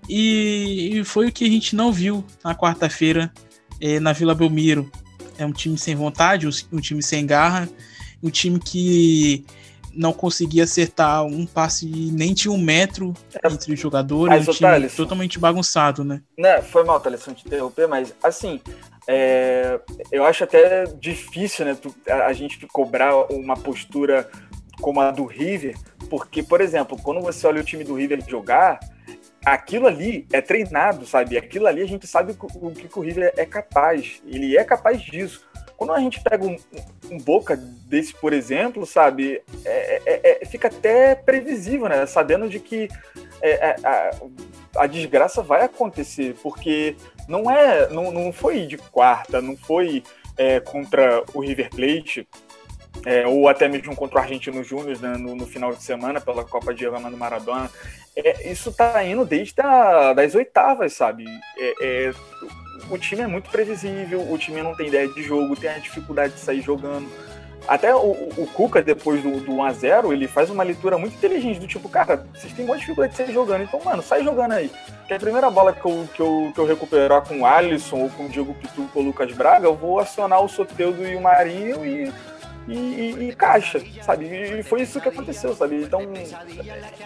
e, 0.09 0.99
e, 0.99 1.05
foi 1.05 1.29
o 1.29 1.33
que 1.33 1.45
a 1.45 1.49
gente 1.49 1.75
não 1.75 1.93
viu 1.93 2.25
na 2.43 2.55
quarta-feira 2.55 3.33
é, 3.81 3.99
na 3.99 4.13
Vila 4.13 4.35
Belmiro. 4.35 4.91
É 5.39 5.45
um 5.45 5.53
time 5.53 5.77
sem 5.79 5.97
vontade, 5.97 6.47
um 6.47 6.81
time 6.81 7.03
sem 7.03 7.27
garra, 7.27 7.69
um 8.23 8.31
time 8.31 8.59
que 8.59 9.45
não 9.97 10.13
conseguia 10.13 10.65
acertar 10.65 11.25
um 11.25 11.47
passe 11.47 11.87
nem 11.87 12.35
de 12.35 12.49
um 12.49 12.59
metro 12.59 13.15
é, 13.33 13.49
entre 13.49 13.73
os 13.73 13.81
jogadores, 13.81 14.47
um 14.49 14.53
time 14.53 14.89
totalmente 14.89 15.39
bagunçado, 15.39 16.05
né? 16.05 16.21
Né, 16.37 16.61
foi 16.63 16.85
mal, 16.85 17.01
Thales, 17.01 17.23
te 17.23 17.47
interromper, 17.47 17.87
mas 17.87 18.13
assim, 18.23 18.61
é, 19.07 19.79
eu 20.11 20.25
acho 20.25 20.45
até 20.45 20.85
difícil, 20.99 21.65
né, 21.65 21.77
a 22.27 22.33
gente 22.33 22.67
cobrar 22.67 23.15
uma 23.31 23.57
postura 23.57 24.29
como 24.81 25.01
a 25.01 25.11
do 25.11 25.25
River, 25.25 25.77
porque, 26.09 26.43
por 26.43 26.61
exemplo, 26.61 26.97
quando 27.03 27.21
você 27.21 27.47
olha 27.47 27.61
o 27.61 27.65
time 27.65 27.85
do 27.85 27.95
River 27.95 28.23
jogar, 28.29 28.81
aquilo 29.45 29.87
ali 29.87 30.27
é 30.33 30.41
treinado, 30.41 31.07
sabe? 31.07 31.37
Aquilo 31.37 31.67
ali 31.67 31.83
a 31.83 31.87
gente 31.87 32.07
sabe 32.07 32.33
o 32.33 32.71
que 32.71 32.99
o 32.99 33.03
River 33.03 33.33
é 33.37 33.45
capaz. 33.45 34.23
Ele 34.27 34.57
é 34.57 34.65
capaz 34.65 35.03
disso. 35.03 35.47
Quando 35.77 35.93
a 35.93 36.01
gente 36.01 36.23
pega 36.23 36.45
um, 36.45 36.57
um 37.11 37.19
Boca 37.19 37.57
desse, 37.57 38.15
por 38.15 38.33
exemplo, 38.33 38.87
sabe? 38.87 39.43
É, 39.65 40.03
é, 40.07 40.39
é, 40.43 40.47
fica 40.47 40.69
até 40.69 41.15
previsível, 41.15 41.89
né? 41.89 42.07
Sabendo 42.07 42.49
de 42.49 42.61
que 42.61 42.89
é, 43.43 43.51
é, 43.51 43.77
a, 43.85 44.11
a, 44.77 44.87
desgraça 44.87 45.43
vai 45.43 45.63
acontecer, 45.63 46.37
porque 46.43 46.97
não 47.29 47.51
é, 47.51 47.89
não, 47.89 48.13
não 48.13 48.33
foi 48.33 48.67
de 48.67 48.79
quarta, 48.79 49.43
não 49.43 49.57
foi 49.57 50.03
é, 50.37 50.61
contra 50.61 51.25
o 51.35 51.41
River 51.41 51.71
Plate 51.71 52.27
é, 53.05 53.27
ou 53.27 53.49
até 53.49 53.69
mesmo 53.69 53.95
contra 53.95 54.19
o 54.19 54.21
Argentino 54.21 54.63
Júnior 54.63 54.99
né, 55.01 55.17
no, 55.17 55.35
no, 55.35 55.47
final 55.47 55.73
de 55.73 55.83
semana 55.83 56.21
pela 56.21 56.45
Copa 56.45 56.73
de 56.73 56.87
Armando 56.87 57.17
Maradona. 57.17 57.71
É, 58.17 58.51
isso 58.51 58.73
tá 58.73 59.03
indo 59.05 59.25
desde 59.25 59.61
a, 59.61 60.13
das 60.13 60.35
oitavas, 60.35 60.93
sabe? 60.93 61.25
É, 61.59 61.75
é, 61.81 62.15
o 62.91 62.99
time 62.99 63.23
é 63.23 63.27
muito 63.27 63.51
previsível, 63.51 64.21
o 64.31 64.39
time 64.39 64.63
não 64.63 64.75
tem 64.75 64.89
ideia 64.89 65.09
de 65.09 65.23
jogo, 65.23 65.57
tem 65.57 65.71
a 65.71 65.79
dificuldade 65.79 66.35
de 66.35 66.41
sair 66.41 66.61
jogando. 66.61 67.09
Até 67.67 67.95
o, 67.95 68.11
o 68.37 68.47
Cuca, 68.53 68.83
depois 68.83 69.23
do, 69.23 69.41
do 69.41 69.53
1x0, 69.53 70.13
ele 70.13 70.29
faz 70.29 70.51
uma 70.51 70.63
leitura 70.63 70.99
muito 70.99 71.17
inteligente, 71.17 71.59
do 71.59 71.67
tipo, 71.67 71.89
cara, 71.89 72.27
vocês 72.35 72.53
têm 72.53 72.67
muita 72.67 72.81
dificuldade 72.81 73.13
de 73.13 73.17
sair 73.17 73.33
jogando, 73.33 73.65
então, 73.65 73.81
mano, 73.83 74.03
sai 74.03 74.23
jogando 74.23 74.53
aí. 74.53 74.71
Que 75.09 75.15
a 75.15 75.19
primeira 75.19 75.51
bola 75.51 75.73
que 75.73 75.85
eu, 75.85 76.07
que 76.15 76.21
eu, 76.21 76.53
que 76.55 76.61
eu 76.61 76.67
recuperar 76.67 77.27
com 77.27 77.41
o 77.41 77.47
Alisson 77.47 78.01
ou 78.01 78.11
com 78.11 78.27
o 78.27 78.29
Diego 78.29 78.55
Pituco 78.55 78.91
ou 78.95 79.03
o 79.03 79.07
Lucas 79.07 79.33
Braga, 79.33 79.67
eu 79.67 79.75
vou 79.75 79.99
acionar 79.99 80.45
o 80.45 80.49
Soteudo 80.49 81.07
e 81.07 81.17
o 81.17 81.23
Marinho 81.23 81.87
e 81.87 82.13
e, 82.67 82.77
e, 82.77 83.29
e, 83.29 83.35
caixa, 83.35 83.83
sabe? 84.03 84.27
E 84.27 84.63
foi 84.63 84.83
isso 84.83 85.01
que 85.01 85.09
aconteceu, 85.09 85.55
sabe? 85.55 85.83
Então 85.83 86.01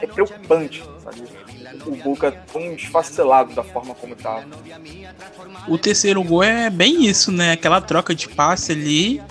é 0.00 0.06
preocupante, 0.06 0.84
sabe? 1.02 1.22
O 1.86 1.96
Boca 1.96 2.32
tão 2.52 2.72
esfacelado 2.72 3.54
da 3.54 3.64
forma 3.64 3.94
como 3.94 4.14
estava. 4.14 4.46
O 5.66 5.76
terceiro 5.76 6.22
gol 6.22 6.44
é 6.44 6.70
bem 6.70 7.06
isso, 7.06 7.32
né? 7.32 7.52
Aquela 7.52 7.80
troca 7.80 8.14
de 8.14 8.28
passe 8.28 8.72
ali 8.72 9.22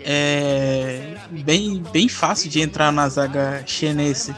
é 0.00 1.14
bem, 1.30 1.82
bem 1.92 2.08
fácil 2.08 2.48
de 2.48 2.60
entrar 2.60 2.92
na 2.92 3.08
zaga 3.08 3.62
chinesa. 3.66 4.36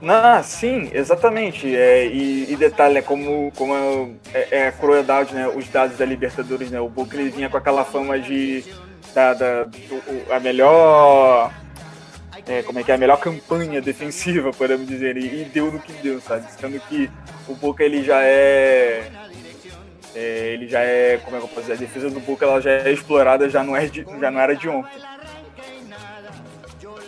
Não, 0.00 0.42
sim, 0.42 0.88
exatamente. 0.92 1.74
É, 1.74 2.06
e, 2.06 2.52
e 2.52 2.56
detalhe, 2.56 2.94
né, 2.94 3.02
como, 3.02 3.50
como 3.56 3.74
é, 4.32 4.48
é, 4.50 4.68
a 4.68 4.72
crueldade, 4.72 5.34
né? 5.34 5.48
Os 5.48 5.68
dados 5.68 5.96
da 5.96 6.04
Libertadores, 6.04 6.70
né? 6.70 6.80
O 6.80 6.88
Boca 6.88 7.16
ele 7.16 7.30
vinha 7.30 7.48
com 7.48 7.56
aquela 7.56 7.84
fama 7.84 8.18
de 8.18 8.64
da, 9.16 9.32
da 9.32 9.66
a 10.30 10.38
melhor 10.40 11.50
é, 12.46 12.62
como 12.62 12.78
é 12.78 12.82
que 12.82 12.92
é 12.92 12.94
a 12.94 12.98
melhor 12.98 13.18
campanha 13.18 13.80
defensiva, 13.80 14.52
podemos 14.52 14.86
dizer, 14.86 15.16
e, 15.16 15.42
e 15.42 15.44
deu 15.46 15.72
no 15.72 15.80
que 15.80 15.92
deu, 15.94 16.20
sabe? 16.20 16.46
Sendo 16.60 16.78
que 16.80 17.10
o 17.48 17.54
Boca 17.54 17.82
ele 17.82 18.04
já 18.04 18.22
é, 18.22 19.10
é, 20.14 20.52
ele 20.52 20.68
já 20.68 20.80
é, 20.80 21.18
como 21.24 21.36
é 21.36 21.40
que 21.40 21.46
eu 21.46 21.48
posso 21.48 21.62
dizer, 21.62 21.72
a 21.72 21.76
defesa 21.76 22.10
do 22.10 22.20
Boca 22.20 22.44
ela 22.44 22.60
já 22.60 22.70
é 22.70 22.92
explorada, 22.92 23.48
já 23.48 23.64
não 23.64 23.74
é 23.74 23.86
de, 23.86 24.04
já 24.20 24.30
não 24.30 24.38
era 24.38 24.54
de 24.54 24.68
ontem. 24.68 25.00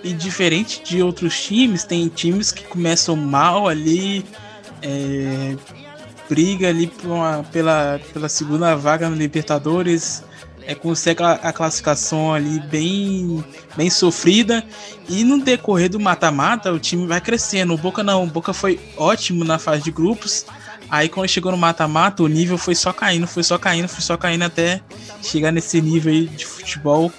E 0.02 0.12
diferente 0.14 0.82
de 0.82 1.02
outros 1.02 1.38
times, 1.42 1.84
tem 1.84 2.08
times 2.08 2.50
que 2.50 2.64
começam 2.64 3.14
mal 3.14 3.68
ali, 3.68 4.24
é, 4.82 5.56
briga 6.28 6.68
ali 6.68 6.90
uma, 7.04 7.44
pela, 7.52 8.00
pela 8.12 8.28
segunda 8.28 8.74
vaga 8.74 9.10
no 9.10 9.16
Libertadores, 9.16 10.24
é, 10.68 10.74
consegue 10.74 11.22
a, 11.22 11.32
a, 11.32 11.50
classificação 11.50 12.34
ali 12.34 12.60
bem, 12.60 13.42
bem 13.74 13.88
sofrida. 13.88 14.62
E 15.08 15.24
no 15.24 15.40
decorrer 15.40 15.88
do 15.88 15.98
mata-mata, 15.98 16.70
o 16.70 16.78
time 16.78 17.06
vai 17.06 17.22
crescendo. 17.22 17.72
O 17.72 17.78
Boca 17.78 18.02
não, 18.02 18.24
o 18.24 18.26
Boca 18.26 18.52
foi 18.52 18.78
ótimo 18.94 19.44
na 19.44 19.58
fase 19.58 19.82
de 19.82 19.90
grupos. 19.90 20.44
Aí 20.90 21.08
quando 21.08 21.26
chegou 21.26 21.50
no 21.50 21.56
mata-mata, 21.56 22.22
o 22.22 22.28
nível 22.28 22.58
foi 22.58 22.74
só 22.74 22.92
caindo, 22.92 23.26
foi 23.26 23.42
só 23.42 23.56
caindo, 23.56 23.88
foi 23.88 24.02
só 24.02 24.18
caindo 24.18 24.42
até 24.42 24.82
chegar 25.22 25.50
nesse 25.52 25.80
nível 25.80 26.12
aí 26.12 26.26
de 26.26 26.44
futebol 26.44 27.10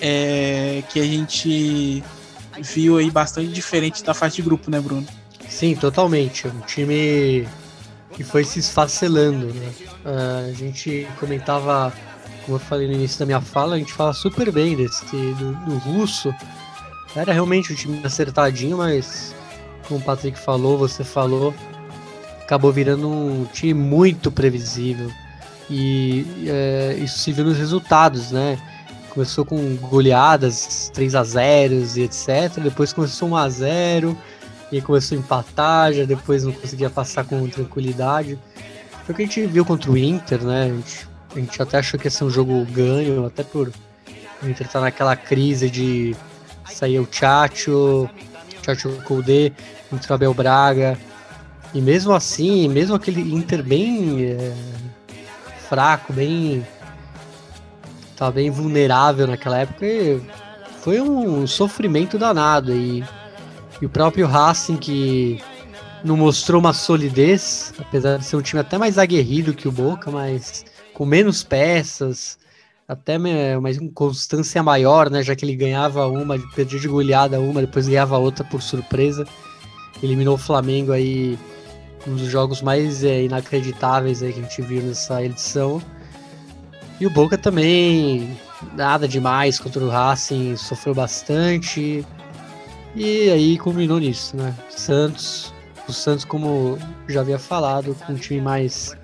é, 0.00 0.82
que 0.88 0.98
a 0.98 1.04
gente 1.04 2.02
viu 2.58 2.96
aí 2.96 3.10
bastante 3.10 3.48
diferente 3.48 4.02
da 4.02 4.14
fase 4.14 4.36
de 4.36 4.42
grupo, 4.42 4.70
né, 4.70 4.80
Bruno? 4.80 5.06
Sim, 5.46 5.74
totalmente. 5.74 6.48
Um 6.48 6.60
time 6.60 7.46
que 8.14 8.24
foi 8.24 8.44
se 8.44 8.60
esfacelando, 8.60 9.52
né? 9.52 9.72
Uh, 10.06 10.50
a 10.50 10.52
gente 10.52 11.06
comentava 11.20 11.92
como 12.44 12.56
eu 12.56 12.60
falei 12.60 12.86
no 12.86 12.94
início 12.94 13.18
da 13.18 13.26
minha 13.26 13.40
fala, 13.40 13.76
a 13.76 13.78
gente 13.78 13.92
fala 13.92 14.12
super 14.12 14.50
bem 14.52 14.76
desse 14.76 15.04
do, 15.06 15.52
do 15.52 15.78
russo. 15.78 16.34
Era 17.16 17.32
realmente 17.32 17.72
um 17.72 17.76
time 17.76 18.00
acertadinho, 18.04 18.78
mas 18.78 19.34
como 19.88 20.00
o 20.00 20.02
Patrick 20.02 20.38
falou, 20.38 20.76
você 20.76 21.04
falou, 21.04 21.54
acabou 22.42 22.72
virando 22.72 23.08
um 23.08 23.46
time 23.52 23.74
muito 23.74 24.30
previsível. 24.30 25.10
E 25.70 26.26
é, 26.46 26.96
isso 26.98 27.18
se 27.18 27.32
viu 27.32 27.44
nos 27.44 27.56
resultados, 27.56 28.30
né? 28.30 28.58
Começou 29.10 29.44
com 29.44 29.76
goleadas, 29.76 30.90
3 30.92 31.14
a 31.14 31.24
0 31.24 31.74
e 31.96 32.02
etc. 32.02 32.60
Depois 32.62 32.92
começou 32.92 33.28
1 33.28 33.36
a 33.36 33.48
0 33.48 34.18
e 34.72 34.80
começou 34.82 35.16
a 35.16 35.20
empatar, 35.20 35.92
já 35.92 36.04
depois 36.04 36.44
não 36.44 36.52
conseguia 36.52 36.90
passar 36.90 37.24
com 37.24 37.48
tranquilidade. 37.48 38.38
Foi 39.04 39.12
o 39.12 39.16
que 39.16 39.22
a 39.22 39.26
gente 39.26 39.46
viu 39.46 39.64
contra 39.64 39.90
o 39.90 39.96
Inter, 39.96 40.42
né? 40.42 40.64
A 40.64 40.68
gente 40.68 41.13
a 41.34 41.38
gente 41.38 41.60
até 41.60 41.78
achou 41.78 41.98
que 41.98 42.06
ia 42.06 42.10
ser 42.10 42.24
um 42.24 42.30
jogo 42.30 42.64
ganho, 42.66 43.26
até 43.26 43.42
por 43.42 43.72
o 44.42 44.48
Inter 44.48 44.68
tá 44.68 44.80
naquela 44.80 45.16
crise 45.16 45.70
de 45.70 46.14
sair 46.70 46.98
o 46.98 47.08
Chacho, 47.10 48.08
Chacho 48.62 48.90
Koudé, 49.04 49.52
o 49.90 50.12
Abel 50.12 50.34
Braga. 50.34 50.98
E 51.72 51.80
mesmo 51.80 52.12
assim, 52.12 52.68
mesmo 52.68 52.94
aquele 52.94 53.20
Inter 53.20 53.62
bem 53.62 54.24
é, 54.24 54.52
fraco, 55.68 56.12
bem. 56.12 56.64
Tava 58.16 58.32
bem 58.32 58.48
vulnerável 58.48 59.26
naquela 59.26 59.58
época, 59.58 59.84
foi 60.80 61.00
um 61.00 61.46
sofrimento 61.46 62.16
danado. 62.16 62.72
E, 62.72 63.02
e 63.80 63.86
o 63.86 63.88
próprio 63.88 64.26
Racing 64.26 64.76
que 64.76 65.42
não 66.04 66.16
mostrou 66.16 66.60
uma 66.60 66.72
solidez, 66.72 67.72
apesar 67.78 68.18
de 68.18 68.24
ser 68.24 68.36
um 68.36 68.42
time 68.42 68.60
até 68.60 68.78
mais 68.78 68.98
aguerrido 68.98 69.54
que 69.54 69.66
o 69.66 69.72
Boca, 69.72 70.10
mas 70.10 70.64
com 70.94 71.04
menos 71.04 71.42
peças, 71.42 72.38
até 72.86 73.16
uma 73.56 73.70
constância 73.94 74.62
maior, 74.62 75.10
né? 75.10 75.22
Já 75.22 75.34
que 75.34 75.44
ele 75.44 75.56
ganhava 75.56 76.06
uma, 76.06 76.38
perdia 76.54 76.78
de 76.78 76.88
goleada 76.88 77.40
uma, 77.40 77.60
depois 77.60 77.88
ganhava 77.88 78.16
outra 78.18 78.44
por 78.44 78.62
surpresa. 78.62 79.26
Eliminou 80.02 80.34
o 80.34 80.38
Flamengo 80.38 80.92
aí, 80.92 81.38
um 82.06 82.14
dos 82.14 82.28
jogos 82.28 82.62
mais 82.62 83.02
é, 83.02 83.24
inacreditáveis 83.24 84.22
aí 84.22 84.32
que 84.32 84.40
a 84.40 84.42
gente 84.42 84.62
viu 84.62 84.82
nessa 84.82 85.22
edição. 85.22 85.82
E 87.00 87.06
o 87.06 87.10
Boca 87.10 87.36
também, 87.36 88.38
nada 88.74 89.08
demais 89.08 89.58
contra 89.58 89.82
o 89.82 89.88
Racing, 89.88 90.56
sofreu 90.56 90.94
bastante. 90.94 92.06
E 92.94 93.30
aí 93.30 93.58
culminou 93.58 93.98
nisso, 93.98 94.36
né? 94.36 94.54
Santos, 94.70 95.52
o 95.88 95.92
Santos, 95.92 96.24
como 96.24 96.78
já 97.08 97.22
havia 97.22 97.38
falado, 97.38 97.96
com 98.06 98.12
um 98.12 98.16
time 98.16 98.40
mais 98.40 98.96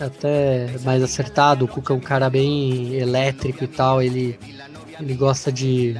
até 0.00 0.74
mais 0.84 1.02
acertado. 1.02 1.64
O 1.64 1.68
Cuca 1.68 1.92
é 1.92 1.96
um 1.96 2.00
cara 2.00 2.28
bem 2.30 2.94
elétrico 2.94 3.64
e 3.64 3.68
tal. 3.68 4.02
Ele, 4.02 4.38
ele 5.00 5.14
gosta 5.14 5.50
de, 5.50 5.96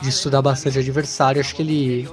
de 0.00 0.08
estudar 0.08 0.42
bastante 0.42 0.78
adversário. 0.78 1.40
Acho 1.40 1.54
que 1.54 1.62
ele 1.62 2.08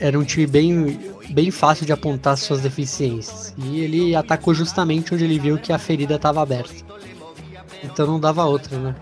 era 0.00 0.18
um 0.18 0.24
time 0.24 0.46
bem, 0.46 1.00
bem 1.30 1.50
fácil 1.50 1.84
de 1.84 1.92
apontar 1.92 2.36
suas 2.36 2.60
deficiências. 2.60 3.54
E 3.58 3.80
ele 3.80 4.14
atacou 4.14 4.54
justamente 4.54 5.14
onde 5.14 5.24
ele 5.24 5.38
viu 5.38 5.58
que 5.58 5.72
a 5.72 5.78
ferida 5.78 6.14
estava 6.14 6.42
aberta. 6.42 6.74
Então 7.82 8.06
não 8.06 8.20
dava 8.20 8.44
outra, 8.44 8.78
né? 8.78 8.94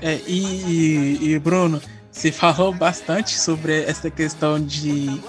É, 0.00 0.20
e, 0.26 1.18
e, 1.32 1.38
Bruno, 1.38 1.82
você 2.10 2.30
falou 2.32 2.72
bastante 2.72 3.38
sobre 3.38 3.82
essa 3.82 4.10
questão 4.10 4.60
de 4.60 5.20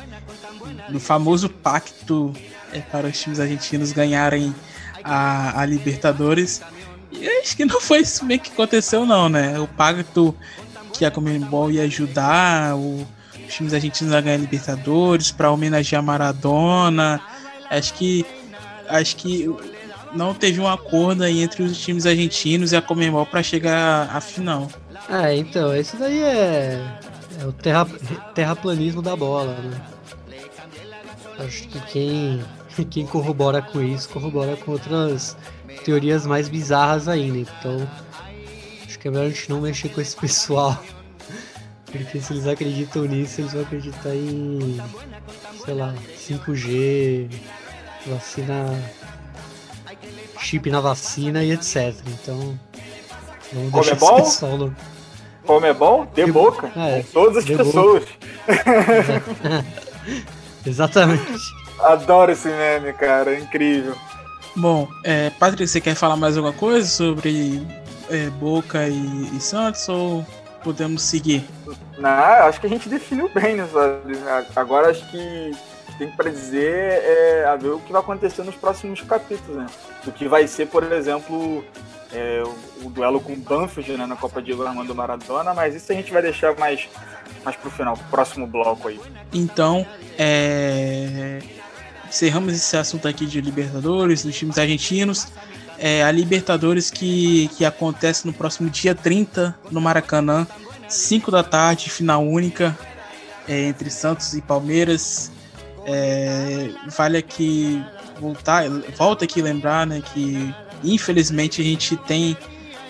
do 0.90 1.00
famoso 1.00 1.50
pacto 1.50 2.34
é, 2.74 2.80
para 2.80 3.08
os 3.08 3.20
times 3.20 3.40
argentinos 3.40 3.92
ganharem 3.92 4.54
a, 5.04 5.62
a 5.62 5.66
Libertadores. 5.66 6.62
E 7.12 7.28
acho 7.42 7.56
que 7.56 7.66
não 7.66 7.82
foi 7.82 8.00
isso 8.00 8.24
meio 8.26 8.40
que 8.40 8.52
aconteceu, 8.52 9.06
não, 9.06 9.30
né? 9.30 9.60
O 9.60 9.68
pacto 9.68 10.36
que 10.94 11.06
a 11.06 11.12
Comembol 11.12 11.72
ia 11.72 11.84
ajudar 11.84 12.76
o, 12.76 13.08
os 13.48 13.54
times 13.54 13.74
argentinos 13.74 14.14
a 14.14 14.22
ganhar 14.22 14.36
a 14.36 14.40
Libertadores 14.40 15.32
para 15.32 15.52
homenagear 15.52 16.04
Maradona. 16.04 17.20
Acho 17.70 17.94
que 17.94 18.26
acho 18.88 19.16
que 19.16 19.50
não 20.14 20.34
teve 20.34 20.60
um 20.60 20.68
acordo 20.68 21.24
aí 21.24 21.42
entre 21.42 21.64
os 21.64 21.78
times 21.78 22.06
argentinos 22.06 22.72
e 22.72 22.76
a 22.76 22.82
Comembol 22.82 23.26
para 23.26 23.44
chegar 23.44 24.10
à 24.16 24.20
final. 24.20 24.68
É, 25.10 25.36
então, 25.36 25.76
isso 25.76 25.98
daí 25.98 26.22
é, 26.22 26.82
é 27.42 27.46
o 27.46 27.52
terra, 27.52 27.88
terraplanismo 28.34 29.02
da 29.02 29.16
bola, 29.16 29.56
né? 29.56 29.82
Acho 31.40 31.68
que 31.70 31.80
quem 31.92 32.44
quem 32.86 33.06
corrobora 33.06 33.62
com 33.62 33.82
isso 33.82 34.10
corrobora 34.10 34.56
com 34.58 34.72
outras 34.72 35.36
teorias 35.84 36.26
mais 36.26 36.48
bizarras 36.48 37.08
ainda. 37.08 37.40
Então, 37.40 37.88
acho 38.86 39.00
que 39.00 39.08
é 39.08 39.12
melhor 39.12 39.26
a 39.26 39.30
gente 39.30 39.50
não 39.50 39.62
mexer 39.62 39.90
com 39.90 40.02
esse 40.02 40.16
pessoal. 40.16 40.78
Porque 41.92 42.22
se 42.22 42.34
eles 42.34 42.48
acreditam 42.48 43.04
nisso, 43.06 43.42
eles 43.42 43.54
vão 43.54 43.64
acreditar 43.64 44.14
em, 44.14 44.80
sei 45.66 45.74
lá, 45.74 45.96
5G, 46.16 47.28
vacina, 48.06 48.66
chip 50.40 50.70
na 50.70 50.82
vacina 50.82 51.44
e 51.44 51.52
etc. 51.52 51.96
Então, 52.08 52.60
vamos 53.52 53.72
Como 53.72 53.84
deixar 53.84 53.96
é 53.96 54.00
bom? 54.00 54.18
esse 54.18 54.32
pessoal 54.34 54.58
no... 54.58 54.76
Como 55.46 55.66
é 55.66 55.74
bom? 55.74 56.06
De, 56.14 56.26
de 56.26 56.32
boca. 56.32 56.72
É, 56.76 57.02
com 57.02 57.12
todas 57.12 57.38
as 57.38 57.46
pessoas. 57.46 58.04
Exatamente. 60.64 61.59
Adoro 61.84 62.32
esse 62.32 62.48
meme, 62.50 62.94
cara, 62.94 63.34
é 63.34 63.40
incrível. 63.40 63.96
Bom, 64.56 64.88
é, 65.04 65.30
Patrick, 65.32 65.68
você 65.68 65.80
quer 65.80 65.96
falar 65.96 66.16
mais 66.16 66.36
alguma 66.36 66.54
coisa 66.54 66.88
sobre 66.88 67.66
é, 68.10 68.30
Boca 68.32 68.88
e, 68.88 69.36
e, 69.36 69.40
Santos 69.40 69.88
ou 69.88 70.26
podemos 70.64 71.04
seguir? 71.04 71.46
Não, 71.98 72.10
acho 72.10 72.60
que 72.60 72.68
a 72.68 72.70
gente 72.70 72.90
definiu 72.90 73.30
bem, 73.30 73.56
né? 73.56 73.68
Agora 74.56 74.90
acho 74.90 75.10
que 75.10 75.52
tem 75.98 76.10
para 76.10 76.30
dizer 76.30 77.02
é 77.04 77.46
a 77.46 77.56
ver 77.56 77.70
o 77.70 77.80
que 77.80 77.92
vai 77.92 78.02
acontecer 78.02 78.44
nos 78.44 78.56
próximos 78.56 79.02
capítulos, 79.02 79.58
né? 79.58 79.66
Do 80.04 80.12
que 80.12 80.28
vai 80.28 80.48
ser, 80.48 80.68
por 80.68 80.84
exemplo, 80.92 81.64
é, 82.14 82.42
o, 82.44 82.88
o, 82.88 82.90
duelo 82.90 83.20
com 83.20 83.34
o 83.34 83.38
Banfield 83.38 83.98
né, 83.98 84.06
na 84.06 84.16
Copa 84.16 84.42
Diego 84.42 84.66
Armando 84.66 84.96
Maradona, 84.96 85.54
mas 85.54 85.76
isso 85.76 85.92
a 85.92 85.96
gente 85.96 86.12
vai 86.12 86.22
deixar 86.22 86.58
mais, 86.58 86.88
mais 87.44 87.56
pro 87.58 87.70
final, 87.70 87.96
pro 87.96 88.06
próximo 88.08 88.48
bloco 88.48 88.88
aí. 88.88 89.00
Então, 89.34 89.86
é... 90.18 91.40
encerramos 92.10 92.54
esse 92.54 92.76
assunto 92.76 93.08
aqui 93.08 93.26
de 93.26 93.40
Libertadores, 93.40 94.24
dos 94.24 94.36
times 94.36 94.58
argentinos. 94.58 95.28
É, 95.78 96.04
a 96.04 96.12
Libertadores 96.12 96.92
que, 96.92 97.50
que 97.56 97.64
acontece 97.64 98.28
no 98.28 98.34
próximo 98.34 98.70
dia 98.70 98.94
30 98.94 99.58
no 99.72 99.80
Maracanã, 99.80 100.46
5 100.90 101.32
da 101.32 101.44
tarde, 101.44 101.90
final 101.90 102.26
única 102.26 102.78
é, 103.48 103.68
entre 103.68 103.90
Santos 103.90 104.34
e 104.34 104.42
Palmeiras. 104.42 105.32
É, 105.86 106.70
vale 106.88 107.18
aqui 107.18 107.82
voltar, 108.20 108.70
volta 108.98 109.24
aqui 109.24 109.42
lembrar, 109.42 109.88
né, 109.88 110.02
que 110.14 110.54
infelizmente 110.84 111.62
a 111.62 111.64
gente 111.64 111.96
tem 111.96 112.38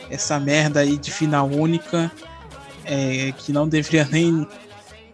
essa 0.10 0.40
merda 0.40 0.80
aí 0.80 0.98
de 0.98 1.12
final 1.12 1.48
única, 1.48 2.12
é, 2.84 3.32
que 3.38 3.52
não 3.54 3.68
deveria 3.68 4.08
nem 4.12 4.48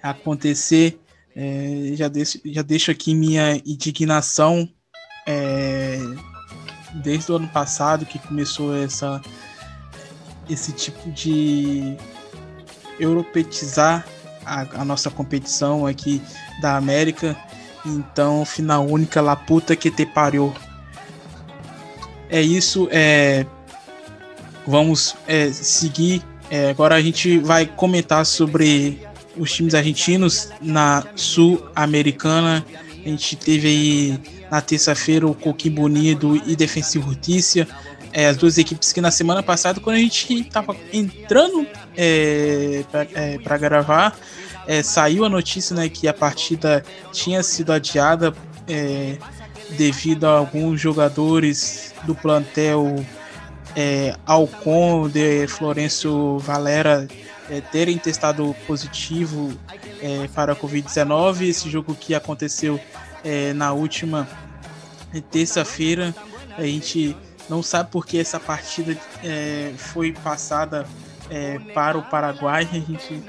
acontecer. 0.02 0.98
É, 1.36 1.92
já, 1.94 2.08
deixo, 2.08 2.40
já 2.46 2.62
deixo 2.62 2.92
aqui 2.92 3.14
minha 3.14 3.58
indignação 3.66 4.70
é, 5.28 6.00
desde 7.04 7.32
o 7.32 7.36
ano 7.36 7.48
passado 7.50 8.06
que 8.06 8.18
começou 8.20 8.76
essa, 8.76 9.22
esse 10.50 10.72
tipo 10.72 11.12
de 11.12 11.98
europeizar 13.00 14.08
a, 14.46 14.82
a 14.82 14.86
nossa 14.86 15.12
competição 15.12 15.86
aqui 15.86 16.22
da 16.62 16.78
América 16.78 17.36
então, 17.86 18.44
final 18.44 18.86
única, 18.86 19.22
lá 19.22 19.36
puta 19.36 19.76
que 19.76 19.92
te 19.92 20.06
pariu. 20.06 20.54
É 22.30 22.42
isso, 22.42 22.88
é... 22.92 23.46
Vamos 24.66 25.16
é, 25.28 25.52
seguir. 25.52 26.24
É, 26.50 26.72
agora 26.72 26.96
a 26.96 27.02
gente 27.02 27.38
vai 27.38 27.68
comentar 27.68 28.26
sobre 28.26 29.00
os 29.38 29.52
times 29.52 29.74
argentinos 29.74 30.50
na 30.62 31.06
Sul-Americana. 31.16 32.66
A 33.06 33.10
gente 33.10 33.36
teve 33.36 33.68
aí 33.68 34.20
na 34.50 34.62
terça-feira 34.62 35.28
o 35.28 35.34
Coquimbo 35.34 35.84
Unido 35.84 36.42
e 36.46 36.56
Defensivo 36.56 37.10
Justiça. 37.10 37.68
É, 38.12 38.28
as 38.28 38.38
duas 38.38 38.58
equipes 38.58 38.94
que 38.94 39.02
na 39.02 39.12
semana 39.12 39.44
passada, 39.44 39.80
quando 39.82 39.98
a 39.98 40.00
gente 40.00 40.34
estava 40.42 40.76
entrando 40.94 41.68
é, 41.98 42.84
para 43.44 43.56
é, 43.56 43.60
gravar, 43.60 44.18
é, 44.68 44.82
saiu 44.82 45.26
a 45.26 45.30
notícia 45.30 45.76
né, 45.76 45.90
que 45.90 46.08
a 46.08 46.14
partida 46.14 46.84
tinha 47.12 47.44
sido 47.44 47.74
adiada 47.74 48.34
é, 48.68 49.18
devido 49.78 50.26
a 50.26 50.38
alguns 50.38 50.80
jogadores 50.80 51.94
do 52.04 52.16
plantel 52.16 53.06
é, 53.76 54.16
Alcon 54.26 55.10
de 55.10 55.48
Florencio 55.48 56.40
Valera 56.40 57.08
é, 57.50 57.62
terem 57.62 57.98
testado 57.98 58.56
positivo 58.68 59.54
é, 60.02 60.28
para 60.34 60.54
a 60.54 60.56
Covid-19. 60.56 61.48
Esse 61.48 61.70
jogo 61.70 61.96
que 61.96 62.14
aconteceu 62.14 62.80
é, 63.24 63.54
na 63.54 63.74
última 63.74 64.28
terça-feira, 65.32 66.14
a 66.58 66.64
gente 66.64 67.16
não 67.50 67.62
sabe 67.62 67.90
porque 67.92 68.18
essa 68.18 68.40
partida 68.40 68.98
é, 69.24 69.74
foi 69.78 70.12
passada 70.12 70.86
é, 71.30 71.60
para 71.74 71.98
o 71.98 72.04
Paraguai. 72.04 72.68
A 72.72 72.76
gente 72.76 73.24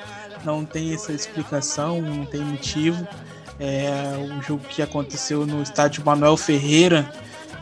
não 0.45 0.65
tem 0.65 0.95
essa 0.95 1.13
explicação, 1.13 2.01
não 2.01 2.25
tem 2.25 2.41
motivo. 2.41 3.07
É 3.59 4.17
um 4.19 4.43
jogo 4.43 4.65
que 4.69 4.83
aconteceu 4.83 5.47
no 5.47 5.63
estádio 5.63 6.05
Manuel 6.05 6.37
Ferreira, 6.37 7.11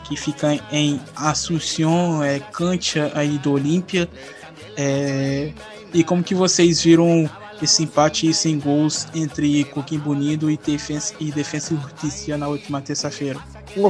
que 0.03 0.15
fica 0.15 0.53
em 0.71 0.99
Assunção, 1.15 2.23
é, 2.23 2.39
Cantia 2.39 3.11
aí 3.15 3.37
do 3.37 3.53
Olímpia. 3.53 4.09
É, 4.77 5.53
e 5.95 6.03
como 6.03 6.23
que 6.23 6.35
vocês 6.35 6.83
viram 6.83 7.29
esse 7.61 7.83
empate 7.83 8.33
sem 8.33 8.59
gols 8.59 9.07
entre 9.15 9.63
Coquimbo 9.65 10.11
Unido 10.11 10.51
e 10.51 10.57
Defensa 10.57 11.15
e 11.19 11.31
Defensa 11.31 11.73
na 12.37 12.47
última 12.47 12.81
terça-feira? 12.81 13.39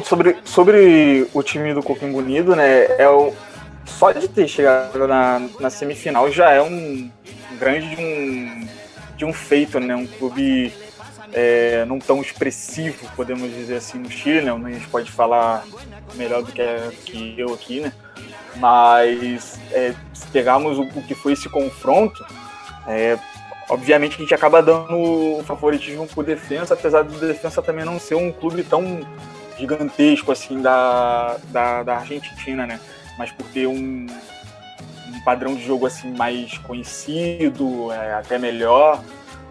Sobre, 0.04 0.38
sobre 0.46 1.28
o 1.34 1.44
time 1.44 1.74
do 1.74 1.82
Coquimbo 1.82 2.20
Unido, 2.20 2.56
né, 2.56 2.86
é 3.00 3.10
o, 3.10 3.34
só 3.86 4.12
de 4.12 4.28
ter 4.28 4.48
chegado 4.48 5.08
na, 5.08 5.42
na 5.60 5.70
semifinal 5.70 6.32
já 6.32 6.52
é 6.52 6.62
um 6.62 7.10
grande 7.60 7.96
um 8.00 8.68
de 9.18 9.26
um 9.26 9.34
feito, 9.34 9.80
né? 9.80 9.96
Um 9.96 10.06
clube 10.06 10.74
é, 11.34 11.86
não 11.86 12.00
tão 12.00 12.22
expressivo, 12.22 13.10
podemos 13.16 13.52
dizer 13.54 13.78
assim, 13.78 13.98
no 13.98 14.12
Chile, 14.12 14.42
né? 14.42 14.52
A 14.52 14.72
gente 14.72 14.88
pode 14.88 15.12
falar 15.12 15.66
melhor 16.16 16.44
do 16.44 16.52
que, 16.52 16.64
que 17.06 17.36
eu 17.38 17.54
aqui, 17.54 17.80
né? 17.80 17.92
Mas 18.58 19.60
é, 19.72 19.94
se 20.14 20.28
pegarmos 20.28 20.78
o, 20.78 20.84
o, 20.84 21.04
que 21.04 21.14
foi 21.14 21.34
esse 21.34 21.50
confronto, 21.50 22.26
é, 22.88 23.18
obviamente 23.70 24.16
a 24.16 24.20
gente 24.20 24.34
acaba 24.34 24.62
dando 24.62 24.96
o 24.96 25.44
favoritismo 25.46 26.08
por 26.08 26.24
defesa, 26.24 26.74
apesar 26.74 27.04
do 27.04 27.20
defesa 27.20 27.62
também 27.62 27.84
não 27.84 28.00
ser 28.00 28.16
um 28.16 28.32
clube 28.32 28.64
tão 28.64 29.02
gigantesco 29.58 30.32
assim 30.32 30.62
da, 30.62 31.38
da, 31.50 31.84
da 31.84 31.98
Argentina, 31.98 32.66
né? 32.66 32.80
Mas 33.18 33.32
por 33.32 33.46
ter 33.48 33.68
um, 33.68 34.08
padrão 35.26 35.56
de 35.56 35.66
jogo 35.66 35.88
assim 35.88 36.16
mais 36.16 36.58
conhecido, 36.60 37.92
é, 37.92 38.14
até 38.14 38.38
melhor. 38.38 39.04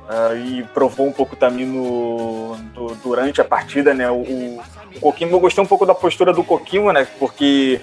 Uh, 0.05 0.37
e 0.37 0.63
provou 0.65 1.07
um 1.07 1.13
pouco 1.13 1.35
também 1.35 1.65
no, 1.65 2.55
do, 2.75 2.95
durante 2.97 3.41
a 3.41 3.45
partida, 3.45 3.95
né? 3.95 4.11
O, 4.11 4.61
o 4.97 5.01
Coquimbo, 5.01 5.35
eu 5.35 5.41
gostei 5.41 5.65
um 5.65 5.67
pouco 5.67 5.87
da 5.87 5.95
postura 5.95 6.31
do 6.31 6.45
Coquimbo, 6.45 6.93
né? 6.93 7.09
Porque 7.19 7.81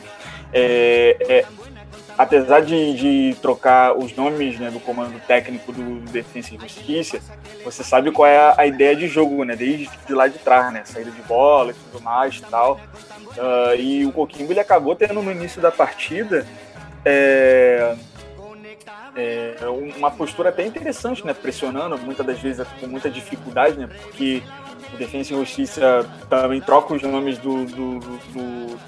é, 0.54 1.18
é, 1.28 1.45
apesar 2.18 2.62
de, 2.62 2.93
de, 2.93 3.36
trocar 3.41 3.97
os 3.97 4.16
nomes 4.16 4.60
né, 4.60 4.70
do 4.70 4.80
comando 4.80 5.20
técnico 5.26 5.72
do 5.72 6.02
Defensa 6.12 6.54
e 6.54 6.58
Justiça, 6.58 7.20
você 7.64 7.84
sabe 7.84 8.12
qual 8.12 8.28
é 8.28 8.38
a, 8.38 8.56
a, 8.60 8.66
ideia 8.68 8.95
de 8.95 9.08
jogo, 9.08 9.43
né? 9.43 9.56
Desde 9.56 9.89
de 10.06 10.14
lá 10.14 10.28
de 10.28 10.39
trás, 10.39 10.72
né? 10.74 10.84
Saída 10.86 11.12
de 11.12 11.22
bola 11.24 11.72
e 11.72 11.74
tudo 11.74 12.04
mais 12.04 12.36
e 12.38 12.41
tal. 12.41 12.80
Uh, 13.32 13.76
e 13.78 14.06
o 14.06 14.12
Coquimbo 14.12 14.52
ele 14.52 14.60
acabou 14.60 14.95
tendo 14.95 15.22
no 15.22 15.32
início 15.32 15.62
da 15.62 15.72
partida 15.72 16.45
é, 17.06 17.95
é, 19.16 19.58
uma 19.97 20.12
postura 20.12 20.49
até 20.49 20.66
interessante, 20.66 21.26
né? 21.26 21.34
Pressionando, 21.34 21.97
muitas 21.97 22.26
das 22.26 22.39
vezes 22.39 22.68
com 22.80 22.88
muita 22.88 23.10
dificuldade, 23.10 23.78
né? 23.78 23.88
Porque 23.88 24.43
o 24.93 24.97
Defensa 24.97 25.34
e 25.34 25.38
Justiça 25.38 26.06
também 26.30 26.62
troca 26.62 26.93
os 26.93 27.02
nomes 27.02 27.38
do, 27.38 27.66
do, 27.66 27.99
do, 27.99 28.80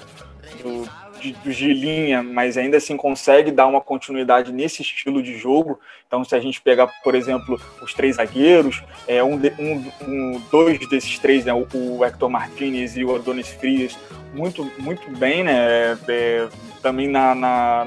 do 0.62 1.03
de, 1.32 1.54
de 1.54 1.72
linha, 1.72 2.22
mas 2.22 2.58
ainda 2.58 2.76
assim 2.76 2.96
consegue 2.96 3.50
dar 3.50 3.66
uma 3.66 3.80
continuidade 3.80 4.52
nesse 4.52 4.82
estilo 4.82 5.22
de 5.22 5.38
jogo. 5.38 5.80
Então, 6.06 6.24
se 6.24 6.34
a 6.34 6.40
gente 6.40 6.60
pegar, 6.60 6.88
por 7.02 7.14
exemplo, 7.14 7.60
os 7.82 7.94
três 7.94 8.16
zagueiros, 8.16 8.82
é, 9.06 9.22
um, 9.22 9.36
um, 9.58 9.92
um 10.06 10.42
dois 10.50 10.78
desses 10.88 11.18
três, 11.18 11.44
né, 11.44 11.52
o, 11.52 11.66
o 11.72 12.04
Hector 12.04 12.28
Martinez 12.28 12.96
e 12.96 13.04
o 13.04 13.14
Adonis 13.14 13.48
Frias, 13.48 13.96
muito, 14.34 14.70
muito 14.78 15.10
bem, 15.16 15.44
né? 15.44 15.52
É, 15.54 15.96
é 16.08 16.48
também 16.82 17.08
na, 17.08 17.34
na 17.34 17.86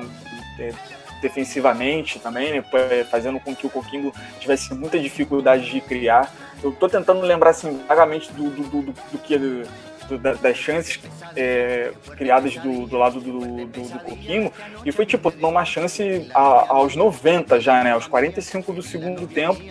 é, 0.60 0.72
defensivamente 1.22 2.20
também, 2.20 2.54
né, 2.54 2.64
fazendo 3.10 3.40
com 3.40 3.56
que 3.56 3.68
o 3.68 3.70
Coquimbo 3.70 4.14
tivesse 4.40 4.74
muita 4.74 5.00
dificuldade 5.00 5.70
de 5.70 5.82
criar. 5.82 6.34
Eu 6.64 6.72
estou 6.72 6.90
tentando 6.90 7.22
lembrar 7.22 7.52
assim, 7.52 7.80
vagamente 7.88 8.32
do, 8.34 8.50
do, 8.50 8.64
do, 8.64 8.82
do 8.82 9.18
que 9.20 9.36
do, 10.08 10.18
das 10.18 10.58
chances 10.58 11.00
é, 11.36 11.92
criadas 12.18 12.56
do, 12.58 12.88
do 12.88 12.98
lado 12.98 13.20
do, 13.20 13.40
do, 13.66 13.82
do 13.82 14.00
Coquimbo, 14.00 14.52
e 14.86 14.92
foi 14.92 15.06
tipo 15.06 15.32
uma 15.42 15.66
chance 15.66 16.28
a, 16.34 16.74
aos 16.74 16.96
90 16.96 17.60
já, 17.60 17.84
né, 17.84 17.92
aos 17.92 18.08
45 18.08 18.74
do 18.74 18.82
segundo 18.82 19.28
tempo, 19.28 19.62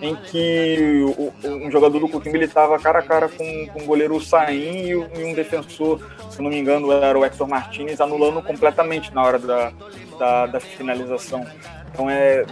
em 0.00 0.16
que 0.16 1.04
o, 1.16 1.32
um 1.48 1.70
jogador 1.70 2.00
do 2.00 2.08
Coquimbo 2.08 2.36
ele 2.36 2.46
estava 2.46 2.78
cara 2.78 2.98
a 2.98 3.02
cara 3.02 3.28
com, 3.28 3.66
com 3.68 3.82
o 3.82 3.84
goleiro 3.84 4.20
Sain 4.20 4.86
e, 4.88 4.96
um 4.96 5.32
defensor, 5.32 6.00
se 6.30 6.42
não 6.42 6.50
me 6.50 6.58
engano, 6.58 6.90
era 6.92 7.18
o 7.18 7.24
Hector 7.24 7.46
Martinez, 7.46 8.00
anulando 8.00 8.42
completamente 8.42 9.14
na 9.14 9.22
hora 9.22 9.38
da, 9.38 9.72
da, 10.18 10.46
da 10.46 10.60
finalização. 10.60 11.46
Então 11.92 12.08
é 12.08 12.44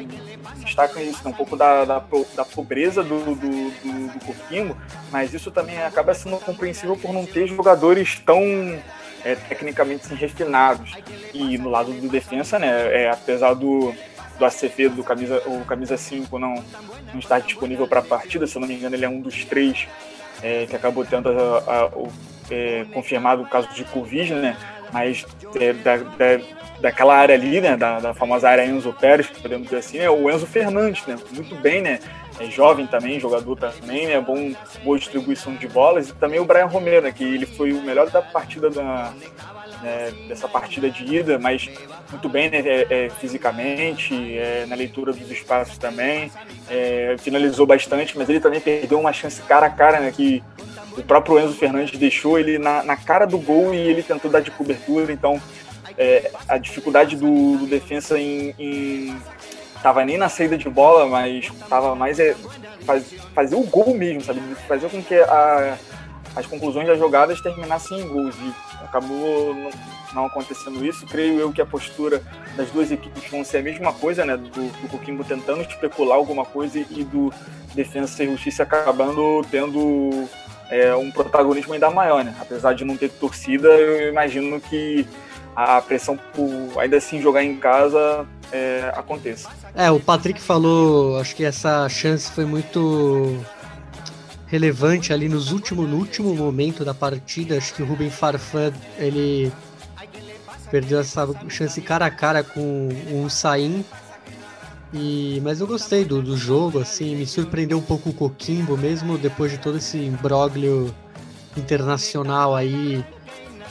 destaca 0.57 1.01
isso, 1.03 1.26
um 1.26 1.32
pouco 1.32 1.57
da, 1.57 1.84
da, 1.84 2.03
da 2.34 2.45
pobreza 2.45 3.03
do, 3.03 3.24
do, 3.24 3.34
do, 3.34 4.09
do 4.12 4.24
Coquimbo, 4.24 4.76
mas 5.11 5.32
isso 5.32 5.51
também 5.51 5.82
acaba 5.82 6.14
sendo 6.14 6.36
compreensível 6.38 6.97
por 6.97 7.12
não 7.12 7.24
ter 7.24 7.47
jogadores 7.47 8.18
tão 8.18 8.43
é, 9.24 9.34
tecnicamente 9.34 10.07
assim, 10.07 10.14
refinados. 10.14 10.95
E 11.32 11.59
no 11.59 11.70
lado 11.70 11.93
do 11.93 12.09
defensa, 12.09 12.59
né, 12.59 13.03
é, 13.03 13.11
apesar 13.11 13.55
do, 13.55 13.95
do 14.38 14.45
Acevedo, 14.45 14.97
do 14.97 15.05
camisa, 15.05 15.43
o 15.47 15.64
camisa 15.64 15.97
5, 15.97 16.38
não, 16.38 16.55
não 17.12 17.18
estar 17.18 17.41
disponível 17.41 17.86
para 17.86 18.01
a 18.01 18.05
partida, 18.05 18.47
se 18.47 18.57
eu 18.57 18.61
não 18.61 18.68
me 18.68 18.74
engano, 18.74 18.95
ele 18.95 19.05
é 19.05 19.09
um 19.09 19.20
dos 19.20 19.45
três 19.45 19.86
é, 20.43 20.66
que 20.66 20.76
acabou 20.76 21.05
tendo 21.05 21.28
a, 21.28 21.32
a, 21.32 21.86
o, 21.86 22.11
é, 22.51 22.84
confirmado 22.93 23.43
o 23.43 23.49
caso 23.49 23.68
de 23.74 23.84
Covid, 23.84 24.34
né? 24.34 24.57
Mais 24.93 25.24
é, 25.57 25.72
da, 25.72 25.97
da, 25.97 26.41
daquela 26.80 27.16
área 27.16 27.34
ali, 27.34 27.61
né, 27.61 27.76
da, 27.76 28.01
da 28.01 28.14
famosa 28.14 28.49
área 28.49 28.64
Enzo 28.64 28.93
Pérez, 28.93 29.26
podemos 29.26 29.64
dizer 29.64 29.78
assim, 29.78 29.99
é 29.99 30.11
o 30.11 30.30
Enzo 30.30 30.47
Fernandes, 30.47 31.07
né, 31.07 31.16
muito 31.32 31.55
bem, 31.57 31.82
né, 31.82 32.01
é 32.38 32.47
jovem 32.47 32.86
também, 32.86 33.20
jogador 33.20 33.57
também, 33.57 34.07
né, 34.07 34.20
bom, 34.20 34.55
boa 34.82 34.99
distribuição 34.99 35.55
de 35.55 35.68
bolas, 35.68 36.09
e 36.09 36.14
também 36.14 36.41
o 36.41 36.45
Brian 36.45 36.66
Romero, 36.66 37.03
né, 37.03 37.12
que 37.12 37.24
ele 37.24 37.47
foi 37.47 37.72
o 37.72 37.82
melhor 37.82 38.09
da 38.09 38.22
partida 38.22 38.70
da, 38.70 39.12
né, 39.82 40.12
dessa 40.28 40.49
partida 40.49 40.91
de 40.91 41.16
ida, 41.16 41.38
mas 41.38 41.68
muito 42.11 42.28
bem 42.28 42.51
né, 42.51 42.59
é, 42.61 42.86
é, 42.91 43.11
fisicamente, 43.11 44.14
é, 44.36 44.64
na 44.66 44.74
leitura 44.74 45.12
dos 45.12 45.30
espaços 45.30 45.76
também, 45.78 46.30
é, 46.68 47.16
finalizou 47.18 47.66
bastante, 47.66 48.16
mas 48.16 48.28
ele 48.28 48.41
também 48.41 48.61
perdeu 48.61 48.99
uma 48.99 49.12
chance 49.12 49.43
cara 49.43 49.66
a 49.66 49.70
cara, 49.70 50.01
né, 50.01 50.11
que 50.11 50.43
o 50.97 51.03
próprio 51.03 51.38
Enzo 51.38 51.55
Fernandes 51.55 51.99
deixou 51.99 52.38
ele 52.38 52.59
na, 52.59 52.82
na 52.82 52.97
cara 52.97 53.26
do 53.26 53.38
gol 53.38 53.74
e 53.74 53.78
ele 53.78 54.03
tentou 54.03 54.30
dar 54.30 54.41
de 54.41 54.51
cobertura, 54.51 55.12
então 55.12 55.41
é, 55.97 56.30
a 56.49 56.59
dificuldade 56.59 57.16
do, 57.16 57.59
do 57.59 57.66
defensa 57.66 58.18
em, 58.18 58.55
em, 58.59 59.16
tava 59.82 60.05
nem 60.05 60.16
na 60.16 60.28
saída 60.28 60.57
de 60.57 60.68
bola, 60.68 61.07
mas 61.07 61.51
tava 61.68 61.95
mais 61.95 62.18
é, 62.18 62.34
faz, 62.84 63.12
fazer 63.34 63.57
o 63.57 63.62
gol 63.62 63.95
mesmo, 63.95 64.22
sabe? 64.22 64.41
Fazer 64.66 64.88
com 64.88 65.03
que 65.03 65.14
a, 65.14 65.78
as 66.34 66.47
conclusões 66.47 66.86
das 66.86 66.99
jogadas 66.99 67.41
terminassem 67.41 68.01
em 68.01 68.09
gols. 68.09 68.34
E 68.36 68.84
acabou 68.84 69.55
não, 69.55 69.70
não, 70.14 70.26
acontecendo 70.26 70.84
isso. 70.84 71.07
Creio 71.07 71.38
eu 71.38 71.53
que 71.53 71.61
a 71.61 71.66
postura 71.66 72.22
das 72.57 72.70
duas 72.70 72.91
equipes 72.91 73.30
vão 73.30 73.45
ser 73.45 73.59
a 73.59 73.62
mesma 73.62 73.93
coisa, 73.93 74.24
né? 74.24 74.36
Do, 74.36 74.49
do 74.49 74.88
Coquimbo 74.88 75.24
tentando 75.24 75.62
especular 75.62 76.16
alguma 76.16 76.45
coisa 76.45 76.78
e 76.78 77.05
do 77.05 77.32
Defensa 77.74 78.22
e 78.24 78.30
Justiça 78.30 78.62
acabando 78.62 79.45
tendo 79.51 80.28
é, 80.70 80.94
um 80.94 81.10
protagonismo 81.10 81.74
ainda 81.74 81.90
maior, 81.90 82.24
né? 82.24 82.34
Apesar 82.40 82.74
de 82.74 82.84
não 82.84 82.96
ter 82.96 83.10
torcida, 83.10 83.68
eu 83.68 84.08
imagino 84.08 84.60
que 84.60 85.06
a 85.54 85.80
pressão 85.80 86.18
por 86.32 86.80
ainda 86.80 86.96
assim 86.96 87.20
jogar 87.20 87.42
em 87.42 87.56
casa 87.56 88.26
é, 88.52 88.92
aconteça. 88.94 89.48
É, 89.74 89.90
o 89.90 90.00
Patrick 90.00 90.40
falou, 90.40 91.18
acho 91.18 91.34
que 91.34 91.44
essa 91.44 91.88
chance 91.88 92.30
foi 92.30 92.44
muito 92.44 93.36
relevante 94.46 95.12
ali 95.12 95.28
nos 95.28 95.52
último, 95.52 95.82
no 95.82 95.96
último 95.96 96.34
momento 96.34 96.84
da 96.84 96.94
partida. 96.94 97.56
Acho 97.56 97.74
que 97.74 97.82
o 97.82 97.86
Ruben 97.86 98.10
Farfan 98.10 98.72
ele 98.98 99.52
perdeu 100.70 101.00
essa 101.00 101.28
chance 101.48 101.80
cara 101.80 102.06
a 102.06 102.10
cara 102.10 102.42
com 102.42 102.88
o 103.12 103.28
Sain. 103.28 103.84
E, 104.93 105.41
mas 105.43 105.61
eu 105.61 105.66
gostei 105.66 106.05
do, 106.05 106.20
do 106.20 106.36
jogo, 106.36 106.80
assim, 106.80 107.14
me 107.14 107.26
surpreendeu 107.26 107.78
um 107.78 107.82
pouco 107.82 108.11
o 108.11 108.12
Coquimbo, 108.12 108.76
mesmo 108.76 109.16
depois 109.16 109.53
de 109.53 109.59
todo 109.59 109.78
esse 109.78 109.99
imbróglio 109.99 110.93
internacional 111.57 112.57
aí, 112.57 113.05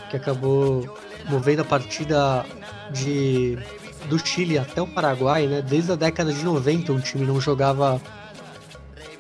que 0.10 0.16
acabou 0.16 0.98
movendo 1.30 1.62
a 1.62 1.66
partida 1.66 2.46
de, 2.92 3.58
do 4.08 4.18
Chile 4.18 4.58
até 4.58 4.82
o 4.82 4.88
Paraguai, 4.88 5.46
né? 5.46 5.62
Desde 5.62 5.92
a 5.92 5.96
década 5.96 6.32
de 6.32 6.44
90 6.44 6.94
um 6.94 7.00
time 7.00 7.26
não 7.26 7.40
jogava 7.42 8.02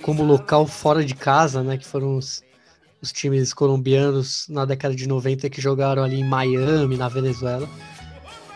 como 0.02 0.24
local 0.24 0.66
fora 0.66 1.04
de 1.04 1.14
casa, 1.14 1.62
né? 1.62 1.78
Que 1.78 1.86
foram 1.86 2.16
os, 2.16 2.41
os 3.02 3.12
times 3.12 3.54
colombianos 3.54 4.47
na 4.50 4.64
década 4.64 4.95
de 4.95 5.06
90 5.06 5.50
que 5.50 5.62
jogaram 5.62 6.02
ali 6.02 6.22
em 6.22 6.24
Miami, 6.24 6.95
na 6.95 7.10
Venezuela. 7.10 7.68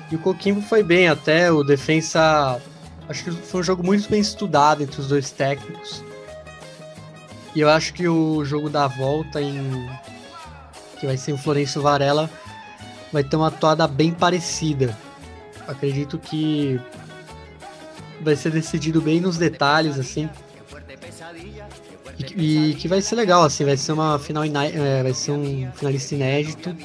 E 0.09 0.15
o 0.15 0.19
Coquimbo 0.19 0.61
foi 0.61 0.81
bem, 0.81 1.09
até 1.09 1.51
o 1.51 1.63
defensa 1.63 2.61
Acho 3.07 3.23
que 3.23 3.31
foi 3.31 3.61
um 3.61 3.63
jogo 3.63 3.83
muito 3.83 4.09
bem 4.09 4.21
estudado 4.21 4.83
entre 4.83 4.99
os 4.99 5.07
dois 5.07 5.31
técnicos. 5.31 6.03
E 7.55 7.59
eu 7.59 7.69
acho 7.69 7.93
que 7.93 8.07
o 8.07 8.43
jogo 8.43 8.69
da 8.69 8.87
volta 8.87 9.41
em 9.41 9.89
que 10.99 11.05
vai 11.05 11.17
ser 11.17 11.33
o 11.33 11.37
Florencio 11.37 11.81
Varela 11.81 12.29
vai 13.11 13.23
ter 13.23 13.35
uma 13.35 13.51
toada 13.51 13.87
bem 13.87 14.11
parecida. 14.11 14.97
Acredito 15.67 16.17
que 16.17 16.79
vai 18.21 18.35
ser 18.35 18.51
decidido 18.51 19.01
bem 19.01 19.19
nos 19.19 19.37
detalhes 19.37 19.99
assim. 19.99 20.29
E, 22.35 22.71
e 22.71 22.75
que 22.75 22.87
vai 22.87 23.01
ser 23.01 23.15
legal 23.15 23.43
assim, 23.43 23.65
vai 23.65 23.75
ser 23.75 23.91
uma 23.91 24.17
final 24.17 24.43
é, 24.43 25.03
vai 25.03 25.13
ser 25.13 25.31
um 25.31 25.71
finalista 25.73 26.15
inédito. 26.15 26.75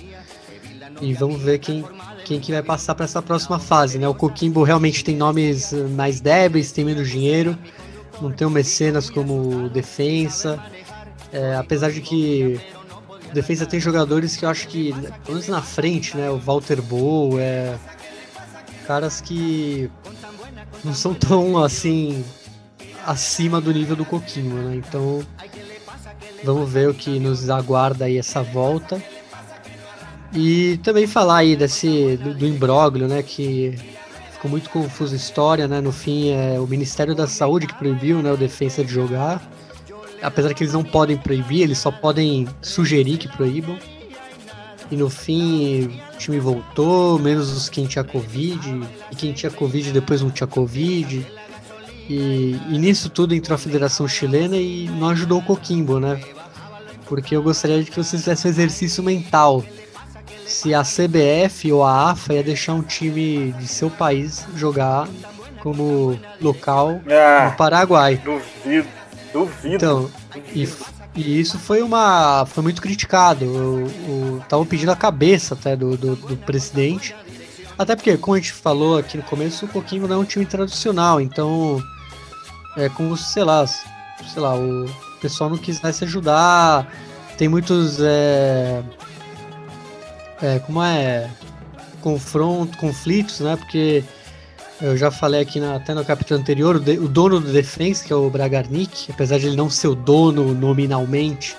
E 1.00 1.14
vamos 1.14 1.40
ver 1.40 1.58
quem 1.58 1.84
quem 2.28 2.38
que 2.38 2.52
vai 2.52 2.62
passar 2.62 2.94
para 2.94 3.06
essa 3.06 3.22
próxima 3.22 3.58
fase, 3.58 3.98
né? 3.98 4.06
O 4.06 4.14
Coquimbo 4.14 4.62
realmente 4.62 5.02
tem 5.02 5.16
nomes 5.16 5.72
mais 5.72 6.20
débeis, 6.20 6.70
tem 6.70 6.84
menos 6.84 7.08
dinheiro, 7.08 7.56
não 8.20 8.30
tem 8.30 8.46
o 8.46 8.50
Mecenas 8.50 9.08
como 9.08 9.70
defensa, 9.70 10.62
é, 11.32 11.54
apesar 11.56 11.90
de 11.90 12.02
que 12.02 12.60
defesa 13.32 13.64
tem 13.64 13.80
jogadores 13.80 14.36
que 14.36 14.44
eu 14.44 14.50
acho 14.50 14.68
que, 14.68 14.92
pelo 14.92 15.38
menos 15.38 15.48
na 15.48 15.62
frente, 15.62 16.14
né? 16.18 16.30
O 16.30 16.36
Walter 16.36 16.82
Bow, 16.82 17.40
é, 17.40 17.78
caras 18.86 19.22
que 19.22 19.90
não 20.84 20.92
são 20.92 21.14
tão 21.14 21.56
assim 21.64 22.22
acima 23.06 23.58
do 23.58 23.72
nível 23.72 23.96
do 23.96 24.04
Coquimbo, 24.04 24.54
né? 24.54 24.76
Então 24.76 25.24
vamos 26.44 26.70
ver 26.70 26.90
o 26.90 26.94
que 26.94 27.18
nos 27.18 27.48
aguarda 27.48 28.04
aí 28.04 28.18
essa 28.18 28.42
volta. 28.42 29.02
E 30.32 30.78
também 30.82 31.06
falar 31.06 31.38
aí 31.38 31.56
desse 31.56 32.16
do, 32.18 32.34
do 32.34 32.46
imbróglio, 32.46 33.08
né, 33.08 33.22
que 33.22 33.74
ficou 34.32 34.50
muito 34.50 34.70
confusa 34.70 35.14
a 35.14 35.16
história, 35.16 35.66
né? 35.66 35.80
No 35.80 35.90
fim 35.90 36.30
é 36.30 36.60
o 36.60 36.66
Ministério 36.66 37.14
da 37.14 37.26
Saúde 37.26 37.66
que 37.66 37.74
proibiu, 37.74 38.22
né, 38.22 38.32
o 38.32 38.36
defesa 38.36 38.84
de 38.84 38.92
jogar. 38.92 39.42
Apesar 40.22 40.52
que 40.52 40.62
eles 40.62 40.74
não 40.74 40.84
podem 40.84 41.16
proibir, 41.16 41.62
eles 41.62 41.78
só 41.78 41.90
podem 41.90 42.46
sugerir 42.60 43.18
que 43.18 43.28
proíbam. 43.28 43.78
E 44.90 44.96
no 44.96 45.10
fim, 45.10 46.00
o 46.14 46.18
time 46.18 46.38
voltou, 46.38 47.18
menos 47.18 47.52
os 47.52 47.68
quem 47.68 47.86
tinha 47.86 48.02
Covid, 48.02 48.80
e 49.12 49.16
quem 49.16 49.32
tinha 49.32 49.50
Covid 49.50 49.92
depois 49.92 50.22
não 50.22 50.30
tinha 50.30 50.46
Covid. 50.46 51.26
E, 52.08 52.56
e 52.70 52.78
nisso 52.78 53.10
tudo 53.10 53.34
entrou 53.34 53.54
a 53.54 53.58
Federação 53.58 54.08
Chilena 54.08 54.56
e 54.56 54.88
não 54.88 55.10
ajudou 55.10 55.40
o 55.40 55.44
Coquimbo, 55.44 56.00
né? 56.00 56.20
Porque 57.06 57.36
eu 57.36 57.42
gostaria 57.42 57.82
de 57.82 57.90
que 57.90 57.96
vocês 57.96 58.22
fizessem 58.22 58.50
um 58.50 58.54
exercício 58.54 59.02
mental 59.02 59.62
se 60.46 60.74
a 60.74 60.82
CBF 60.82 61.72
ou 61.72 61.84
a 61.84 62.10
AFA 62.10 62.34
ia 62.34 62.42
deixar 62.42 62.74
um 62.74 62.82
time 62.82 63.52
de 63.52 63.68
seu 63.68 63.90
país 63.90 64.46
jogar 64.56 65.08
como 65.60 66.18
local 66.40 67.00
ah, 67.06 67.50
no 67.50 67.56
Paraguai. 67.56 68.16
Duvido, 68.16 68.88
duvido. 69.32 69.74
Então, 69.74 70.10
e, 70.54 70.68
e, 71.14 71.40
isso 71.40 71.58
foi 71.58 71.82
uma. 71.82 72.46
foi 72.46 72.62
muito 72.62 72.80
criticado. 72.80 73.44
Estavam 74.42 74.64
pedindo 74.64 74.90
a 74.90 74.96
cabeça 74.96 75.54
até 75.54 75.76
do, 75.76 75.96
do, 75.96 76.16
do, 76.16 76.36
presidente. 76.36 77.14
Até 77.78 77.94
porque, 77.94 78.16
como 78.16 78.34
a 78.34 78.38
gente 78.38 78.52
falou 78.52 78.98
aqui 78.98 79.16
no 79.16 79.22
começo, 79.22 79.66
o 79.66 79.68
Coquinho 79.68 80.08
não 80.08 80.16
é 80.16 80.18
um 80.18 80.24
time 80.24 80.44
tradicional, 80.44 81.20
então 81.20 81.80
é 82.76 82.88
como, 82.88 83.16
sei 83.16 83.44
lá, 83.44 83.64
sei 83.66 84.42
lá, 84.42 84.56
o 84.56 84.86
pessoal 85.20 85.50
não 85.50 85.58
quisesse 85.58 86.04
ajudar. 86.04 86.92
Tem 87.36 87.48
muitos. 87.48 87.98
É, 88.00 88.82
é, 90.42 90.58
como 90.58 90.82
é 90.82 91.30
confronto, 92.00 92.78
conflitos, 92.78 93.40
né? 93.40 93.56
Porque 93.56 94.04
eu 94.80 94.96
já 94.96 95.10
falei 95.10 95.40
aqui 95.40 95.58
na, 95.58 95.76
até 95.76 95.92
no 95.92 96.04
capítulo 96.04 96.40
anterior, 96.40 96.76
o, 96.76 96.80
de, 96.80 96.98
o, 96.98 97.08
dono 97.08 97.40
do 97.40 97.52
Defense, 97.52 98.04
que 98.04 98.12
é 98.12 98.16
o 98.16 98.30
Bragarnik, 98.30 99.10
apesar 99.10 99.38
de 99.38 99.46
ele 99.46 99.56
não 99.56 99.68
ser 99.68 99.88
o 99.88 99.94
dono 99.94 100.54
nominalmente, 100.54 101.56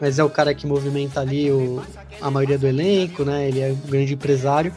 mas 0.00 0.18
é 0.18 0.24
o 0.24 0.30
cara 0.30 0.54
que 0.54 0.66
movimenta 0.66 1.20
ali 1.20 1.50
o, 1.50 1.82
a 2.20 2.30
maioria 2.30 2.58
do 2.58 2.66
elenco, 2.66 3.24
né? 3.24 3.48
Ele 3.48 3.60
é 3.60 3.68
um 3.68 3.90
grande 3.90 4.14
empresário. 4.14 4.72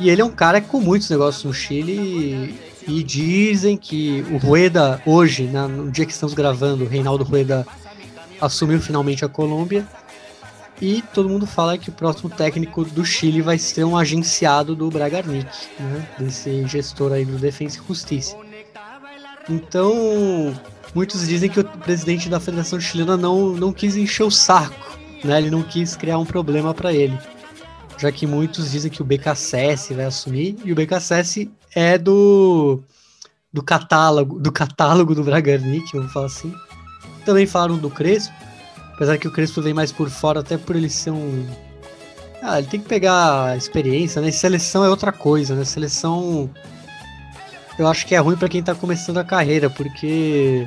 E 0.00 0.10
ele 0.10 0.20
é 0.20 0.24
um 0.24 0.30
cara 0.30 0.60
com 0.60 0.80
muitos 0.80 1.08
negócios 1.08 1.44
no 1.44 1.54
Chile 1.54 1.92
e, 2.88 2.98
e 2.98 3.02
dizem 3.04 3.76
que 3.76 4.24
o 4.32 4.36
Rueda, 4.36 5.00
hoje, 5.06 5.44
né, 5.44 5.66
no 5.66 5.90
dia 5.90 6.04
que 6.04 6.12
estamos 6.12 6.34
gravando, 6.34 6.84
o 6.84 6.88
Reinaldo 6.88 7.22
Rueda 7.22 7.64
assumiu 8.40 8.80
finalmente 8.80 9.24
a 9.24 9.28
Colômbia 9.28 9.86
e 10.82 11.00
todo 11.14 11.28
mundo 11.28 11.46
fala 11.46 11.78
que 11.78 11.90
o 11.90 11.92
próximo 11.92 12.28
técnico 12.28 12.84
do 12.84 13.04
Chile 13.04 13.40
vai 13.40 13.56
ser 13.56 13.84
um 13.84 13.96
agenciado 13.96 14.74
do 14.74 14.90
Bragarnik, 14.90 15.48
né? 15.78 16.08
Desse 16.18 16.66
gestor 16.66 17.12
aí 17.12 17.24
do 17.24 17.38
Defensa 17.38 17.78
e 17.78 17.86
Justiça. 17.86 18.36
Então, 19.48 20.52
muitos 20.92 21.28
dizem 21.28 21.48
que 21.48 21.60
o 21.60 21.64
presidente 21.64 22.28
da 22.28 22.40
Federação 22.40 22.80
Chilena 22.80 23.16
não, 23.16 23.50
não 23.50 23.72
quis 23.72 23.96
encher 23.96 24.24
o 24.24 24.30
saco, 24.30 24.98
né? 25.22 25.38
Ele 25.38 25.52
não 25.52 25.62
quis 25.62 25.94
criar 25.94 26.18
um 26.18 26.26
problema 26.26 26.74
para 26.74 26.92
ele. 26.92 27.16
Já 27.96 28.10
que 28.10 28.26
muitos 28.26 28.72
dizem 28.72 28.90
que 28.90 29.00
o 29.00 29.04
BKSS 29.04 29.94
vai 29.94 30.06
assumir 30.06 30.56
e 30.64 30.72
o 30.72 30.74
BKSS 30.74 31.48
é 31.76 31.96
do 31.96 32.82
do 33.52 33.62
catálogo, 33.62 34.40
do 34.40 34.50
catálogo 34.50 35.14
do 35.14 35.22
Bragarnik, 35.22 35.86
vamos 35.92 36.12
falar 36.12 36.26
assim. 36.26 36.52
Também 37.24 37.46
falaram 37.46 37.78
do 37.78 37.88
Crespo, 37.88 38.34
Apesar 38.94 39.18
que 39.18 39.26
o 39.26 39.32
Crespo 39.32 39.62
vem 39.62 39.74
mais 39.74 39.90
por 39.90 40.10
fora, 40.10 40.40
até 40.40 40.56
por 40.56 40.76
ele 40.76 40.88
ser 40.88 41.10
um. 41.10 41.46
Ah, 42.42 42.58
ele 42.58 42.66
tem 42.66 42.80
que 42.80 42.88
pegar 42.88 43.56
experiência, 43.56 44.20
né? 44.20 44.30
seleção 44.30 44.84
é 44.84 44.88
outra 44.88 45.12
coisa, 45.12 45.54
né? 45.54 45.64
Seleção. 45.64 46.50
Eu 47.78 47.86
acho 47.86 48.06
que 48.06 48.14
é 48.14 48.18
ruim 48.18 48.36
para 48.36 48.48
quem 48.48 48.62
tá 48.62 48.74
começando 48.74 49.18
a 49.18 49.24
carreira, 49.24 49.70
porque 49.70 50.66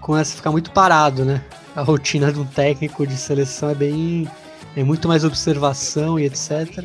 começa 0.00 0.34
a 0.34 0.36
ficar 0.36 0.50
muito 0.50 0.70
parado, 0.70 1.24
né? 1.24 1.42
A 1.74 1.82
rotina 1.82 2.32
de 2.32 2.38
um 2.38 2.44
técnico 2.44 3.06
de 3.06 3.16
seleção 3.16 3.70
é 3.70 3.74
bem. 3.74 4.28
É 4.76 4.84
muito 4.84 5.08
mais 5.08 5.24
observação 5.24 6.18
e 6.18 6.26
etc. 6.26 6.84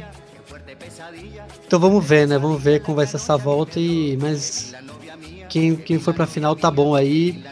Então 1.65 1.79
vamos 1.79 2.05
ver, 2.05 2.27
né? 2.27 2.37
Vamos 2.37 2.61
ver 2.61 2.81
como 2.81 2.95
vai 2.95 3.05
ser 3.05 3.17
essa 3.17 3.37
volta 3.37 3.79
e 3.79 4.17
mas 4.21 4.73
quem, 5.49 5.75
quem 5.75 5.99
foi 5.99 6.13
pra 6.13 6.25
final 6.25 6.55
tá 6.55 6.71
bom 6.71 6.95
aí. 6.95 7.43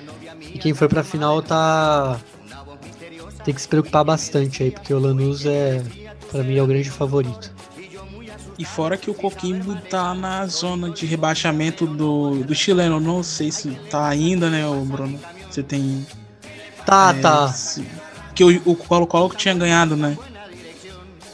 E 0.54 0.58
quem 0.58 0.74
foi 0.74 0.88
pra 0.88 1.04
final 1.04 1.42
tá 1.42 2.20
tem 3.44 3.54
que 3.54 3.62
se 3.62 3.68
preocupar 3.68 4.04
bastante 4.04 4.64
aí, 4.64 4.72
porque 4.72 4.94
o 4.94 5.00
Lanús 5.00 5.46
é 5.46 5.84
para 6.32 6.44
mim 6.44 6.58
é 6.58 6.64
o 6.64 6.68
grande 6.68 6.90
favorito. 6.90 7.52
E 8.58 8.64
fora 8.64 8.96
que 8.96 9.10
o 9.10 9.14
Coquimbo 9.14 9.76
tá 9.90 10.14
na 10.14 10.46
zona 10.46 10.90
de 10.90 11.06
rebaixamento 11.06 11.86
do, 11.86 12.44
do 12.44 12.56
chileno. 12.56 13.00
Não 13.00 13.24
sei 13.24 13.52
se 13.52 13.72
tá 13.90 14.08
ainda, 14.08 14.50
né, 14.50 14.66
o 14.68 14.86
Bruno? 14.86 15.20
Você 15.50 15.64
tem. 15.64 16.06
Tá, 16.86 17.14
é, 17.18 17.22
tá. 17.22 17.48
Se, 17.50 17.86
que 18.36 18.44
o 18.44 18.76
Colo-Colo 18.76 19.34
tinha 19.36 19.54
ganhado, 19.54 19.96
né? 19.98 20.18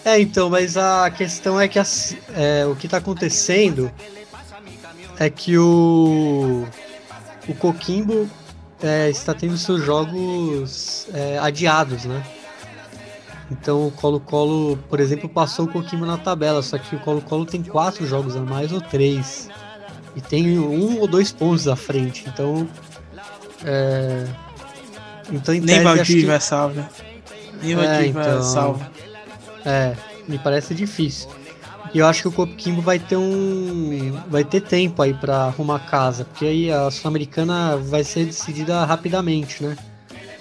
É, 0.06 0.20
então, 0.20 0.50
mas 0.50 0.78
a 0.78 1.10
questão 1.12 1.60
é 1.60 1.68
que 1.68 1.78
é, 1.78 2.66
o 2.66 2.76
que 2.76 2.88
tá 2.88 2.98
acontecendo 2.98 3.92
é 5.20 5.30
que 5.30 5.58
o, 5.58 6.66
o 7.48 7.54
Coquimbo 7.56 8.30
é, 8.82 9.10
está 9.10 9.34
tendo 9.34 9.58
seus 9.58 9.84
jogos 9.84 11.08
é, 11.14 11.38
adiados, 11.40 12.06
né? 12.06 12.24
Então 13.50 13.88
o 13.88 13.92
Colo-Colo, 13.92 14.78
por 14.90 15.00
exemplo, 15.00 15.30
passou 15.30 15.66
o 15.66 15.68
Coquimbo 15.68 16.06
na 16.06 16.18
tabela, 16.18 16.62
só 16.62 16.78
que 16.78 16.96
o 16.96 17.00
Colo-Colo 17.00 17.46
tem 17.46 17.64
quatro 17.64 18.06
jogos 18.06 18.36
a 18.36 18.42
mais 18.42 18.72
ou 18.72 18.82
três. 18.82 19.50
E 20.16 20.22
tem 20.22 20.60
um 20.60 21.00
ou 21.00 21.08
dois 21.08 21.32
pontos 21.32 21.68
à 21.68 21.76
frente. 21.76 22.26
Então. 22.28 22.68
É... 23.64 24.26
Então, 25.32 25.54
em 25.54 25.60
Nem 25.60 25.84
Valdívia 25.84 26.26
que... 26.26 26.32
é 26.32 26.40
salvo. 26.40 26.86
Nem 27.62 27.76
Valdívia 27.76 28.02
é, 28.02 28.08
então... 28.08 28.40
é 28.40 28.42
salvo. 28.42 28.86
É, 29.66 29.96
me 30.28 30.38
parece 30.40 30.74
difícil. 30.74 31.30
E 31.94 32.00
eu 32.00 32.08
acho 32.08 32.24
que 32.24 32.28
o 32.28 32.32
Coquimbo 32.32 32.82
vai 32.82 33.00
ter 33.00 33.16
um. 33.16 34.12
Vai 34.30 34.44
ter 34.44 34.62
tempo 34.62 35.02
aí 35.02 35.14
para 35.14 35.46
arrumar 35.46 35.80
casa. 35.80 36.26
Porque 36.26 36.46
aí 36.46 36.72
a 36.72 36.90
Sul-Americana 36.92 37.78
vai 37.78 38.04
ser 38.04 38.26
decidida 38.26 38.84
rapidamente, 38.86 39.64
né? 39.64 39.78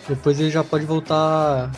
Depois 0.09 0.39
ele 0.39 0.51
já 0.51 0.63
pode 0.63 0.85
voltar 0.85 1.71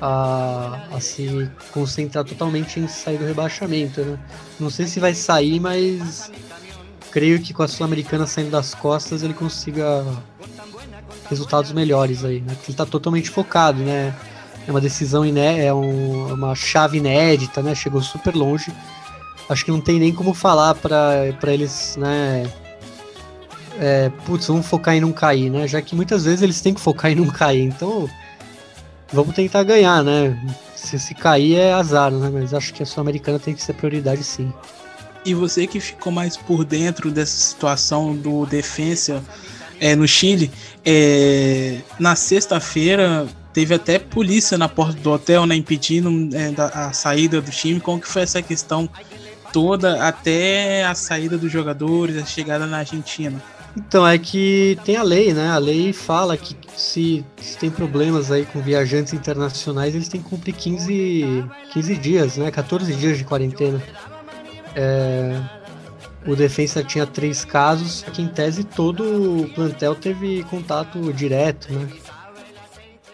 a, 0.00 0.80
a 0.92 1.00
se 1.00 1.50
concentrar 1.72 2.24
totalmente 2.24 2.80
em 2.80 2.88
sair 2.88 3.18
do 3.18 3.26
rebaixamento, 3.26 4.00
né? 4.00 4.18
Não 4.58 4.70
sei 4.70 4.86
se 4.86 4.98
vai 4.98 5.14
sair, 5.14 5.60
mas 5.60 6.30
creio 7.10 7.40
que 7.40 7.52
com 7.52 7.62
a 7.62 7.68
Sul-Americana 7.68 8.26
saindo 8.26 8.50
das 8.50 8.74
costas 8.74 9.22
ele 9.22 9.34
consiga 9.34 10.04
resultados 11.28 11.72
melhores 11.72 12.24
aí, 12.24 12.40
né? 12.40 12.56
Ele 12.66 12.76
tá 12.76 12.86
totalmente 12.86 13.30
focado, 13.30 13.82
né? 13.82 14.14
É 14.70 14.72
uma 14.72 14.80
decisão 14.80 15.26
iné 15.26 15.64
é 15.66 15.74
um, 15.74 16.32
uma 16.32 16.54
chave 16.54 16.98
inédita, 16.98 17.60
né? 17.60 17.74
Chegou 17.74 18.00
super 18.00 18.36
longe. 18.36 18.72
Acho 19.48 19.64
que 19.64 19.70
não 19.72 19.80
tem 19.80 19.98
nem 19.98 20.14
como 20.14 20.32
falar 20.32 20.76
para 20.76 21.34
eles, 21.48 21.96
né? 21.96 22.48
É, 23.80 24.10
putz, 24.24 24.46
vamos 24.46 24.64
focar 24.68 24.94
em 24.94 25.00
não 25.00 25.10
cair, 25.10 25.50
né? 25.50 25.66
Já 25.66 25.82
que 25.82 25.96
muitas 25.96 26.24
vezes 26.24 26.42
eles 26.42 26.60
têm 26.60 26.72
que 26.72 26.80
focar 26.80 27.10
em 27.10 27.16
não 27.16 27.26
cair. 27.26 27.64
Então, 27.64 28.08
vamos 29.12 29.34
tentar 29.34 29.64
ganhar, 29.64 30.04
né? 30.04 30.40
Se, 30.76 31.00
se 31.00 31.16
cair 31.16 31.56
é 31.56 31.72
azar, 31.72 32.12
né? 32.12 32.30
Mas 32.32 32.54
acho 32.54 32.72
que 32.72 32.80
a 32.80 32.86
Sul-Americana 32.86 33.40
tem 33.40 33.54
que 33.54 33.62
ser 33.64 33.72
prioridade 33.72 34.22
sim. 34.22 34.52
E 35.24 35.34
você 35.34 35.66
que 35.66 35.80
ficou 35.80 36.12
mais 36.12 36.36
por 36.36 36.64
dentro 36.64 37.10
dessa 37.10 37.36
situação 37.36 38.14
do 38.14 38.46
defensa 38.46 39.20
é, 39.80 39.96
no 39.96 40.06
Chile, 40.06 40.48
é, 40.84 41.80
na 41.98 42.14
sexta-feira 42.14 43.26
teve 43.52 43.74
até 43.74 43.98
polícia 43.98 44.56
na 44.56 44.68
porta 44.68 45.00
do 45.00 45.10
hotel, 45.10 45.46
né, 45.46 45.54
impedindo 45.54 46.34
é, 46.36 46.50
da, 46.50 46.66
a 46.66 46.92
saída 46.92 47.40
do 47.40 47.50
time. 47.50 47.80
Como 47.80 48.00
que 48.00 48.08
foi 48.08 48.22
essa 48.22 48.40
questão 48.42 48.88
toda 49.52 50.06
até 50.06 50.84
a 50.84 50.94
saída 50.94 51.36
dos 51.36 51.50
jogadores, 51.50 52.16
a 52.16 52.24
chegada 52.24 52.66
na 52.66 52.78
Argentina? 52.78 53.42
Então, 53.76 54.06
é 54.06 54.18
que 54.18 54.76
tem 54.84 54.96
a 54.96 55.02
lei, 55.02 55.32
né? 55.32 55.48
A 55.50 55.58
lei 55.58 55.92
fala 55.92 56.36
que 56.36 56.56
se, 56.76 57.24
se, 57.36 57.56
tem 57.56 57.70
problemas 57.70 58.32
aí 58.32 58.44
com 58.44 58.60
viajantes 58.60 59.12
internacionais, 59.12 59.94
eles 59.94 60.08
têm 60.08 60.20
que 60.20 60.28
cumprir 60.28 60.54
15, 60.54 61.44
15 61.72 61.96
dias, 61.96 62.36
né? 62.36 62.50
14 62.50 62.92
dias 62.94 63.16
de 63.16 63.24
quarentena. 63.24 63.80
É, 64.74 65.40
o 66.26 66.34
defensa 66.34 66.82
tinha 66.82 67.06
três 67.06 67.44
casos, 67.44 68.04
que 68.12 68.20
em 68.20 68.28
tese 68.28 68.64
todo 68.64 69.42
o 69.42 69.48
plantel 69.54 69.94
teve 69.94 70.42
contato 70.44 71.12
direto, 71.12 71.72
né? 71.72 71.88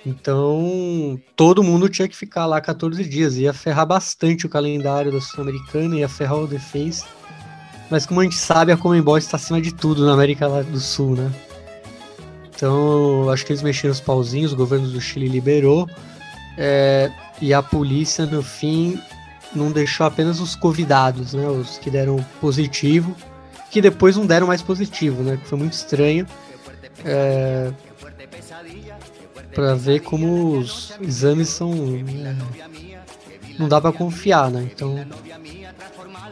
Então, 0.06 1.20
todo 1.34 1.64
mundo 1.64 1.88
tinha 1.88 2.06
que 2.06 2.16
ficar 2.16 2.46
lá 2.46 2.60
14 2.60 3.02
dias. 3.04 3.36
Ia 3.36 3.52
ferrar 3.52 3.84
bastante 3.84 4.46
o 4.46 4.48
calendário 4.48 5.10
da 5.10 5.20
Sul-Americana, 5.20 5.96
ia 5.96 6.08
ferrar 6.08 6.38
o 6.38 6.46
defensa. 6.46 7.04
Mas 7.90 8.06
como 8.06 8.20
a 8.20 8.22
gente 8.22 8.36
sabe, 8.36 8.70
a 8.70 8.76
Comembol 8.76 9.18
está 9.18 9.36
acima 9.36 9.60
de 9.60 9.74
tudo 9.74 10.06
na 10.06 10.12
América 10.12 10.48
do 10.62 10.78
Sul, 10.78 11.16
né? 11.16 11.32
Então, 12.54 13.28
acho 13.30 13.44
que 13.44 13.52
eles 13.52 13.62
mexeram 13.62 13.92
os 13.92 14.00
pauzinhos, 14.00 14.52
o 14.52 14.56
governo 14.56 14.88
do 14.88 15.00
Chile 15.00 15.26
liberou. 15.26 15.88
É, 16.56 17.10
e 17.40 17.52
a 17.52 17.60
polícia, 17.60 18.24
no 18.26 18.44
fim, 18.44 19.02
não 19.52 19.72
deixou 19.72 20.06
apenas 20.06 20.38
os 20.38 20.54
convidados, 20.54 21.34
né? 21.34 21.48
Os 21.48 21.78
que 21.78 21.90
deram 21.90 22.24
positivo, 22.40 23.14
que 23.72 23.82
depois 23.82 24.16
não 24.16 24.24
deram 24.24 24.46
mais 24.46 24.62
positivo, 24.62 25.24
né? 25.24 25.36
Que 25.36 25.48
foi 25.48 25.58
muito 25.58 25.72
estranho. 25.72 26.28
É, 27.04 27.72
para 29.54 29.74
ver 29.74 30.00
como 30.00 30.58
os 30.58 30.92
exames 31.00 31.48
são. 31.48 31.72
É, 31.72 32.36
não 33.58 33.68
dá 33.68 33.80
para 33.80 33.92
confiar, 33.92 34.50
né? 34.50 34.68
Então 34.70 35.06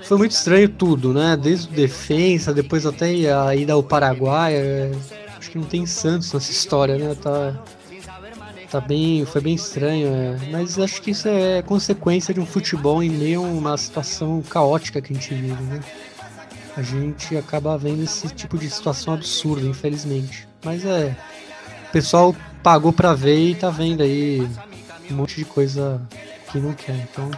foi 0.02 0.18
muito 0.18 0.32
estranho 0.32 0.68
tudo, 0.68 1.14
né? 1.14 1.36
Desde 1.36 1.68
o 1.68 1.70
defesa, 1.72 2.52
depois 2.52 2.84
até 2.84 3.32
a 3.32 3.54
ida 3.56 3.72
ao 3.72 3.82
Paraguai. 3.82 4.54
É, 4.54 4.92
acho 5.38 5.50
que 5.50 5.58
não 5.58 5.64
tem 5.64 5.86
Santos 5.86 6.32
nessa 6.32 6.50
história, 6.50 6.98
né? 6.98 7.14
Tá, 7.14 7.62
tá 8.70 8.80
bem, 8.80 9.24
foi 9.24 9.40
bem 9.40 9.54
estranho, 9.54 10.08
é. 10.08 10.38
mas 10.50 10.78
acho 10.78 11.00
que 11.00 11.12
isso 11.12 11.28
é 11.28 11.62
consequência 11.62 12.34
de 12.34 12.40
um 12.40 12.46
futebol 12.46 13.02
em 13.02 13.10
meio 13.10 13.44
a 13.44 13.48
uma 13.48 13.76
situação 13.78 14.42
caótica 14.42 15.00
que 15.00 15.12
a 15.12 15.16
gente 15.16 15.34
vive, 15.34 15.62
né? 15.62 15.80
A 16.76 16.82
gente 16.82 17.36
acaba 17.36 17.78
vendo 17.78 18.02
esse 18.02 18.28
tipo 18.28 18.58
de 18.58 18.68
situação 18.68 19.14
absurda, 19.14 19.64
infelizmente. 19.64 20.48
Mas 20.64 20.84
é, 20.84 21.14
o 21.88 21.92
pessoal 21.92 22.34
pagou 22.62 22.92
para 22.92 23.12
ver 23.14 23.50
e 23.50 23.54
tá 23.54 23.68
vendo 23.70 24.02
aí 24.02 24.48
um 25.10 25.14
monte 25.14 25.36
de 25.36 25.44
coisa 25.44 26.00
que 26.50 26.58
não 26.58 26.72
quer. 26.72 26.96
Então, 26.96 27.30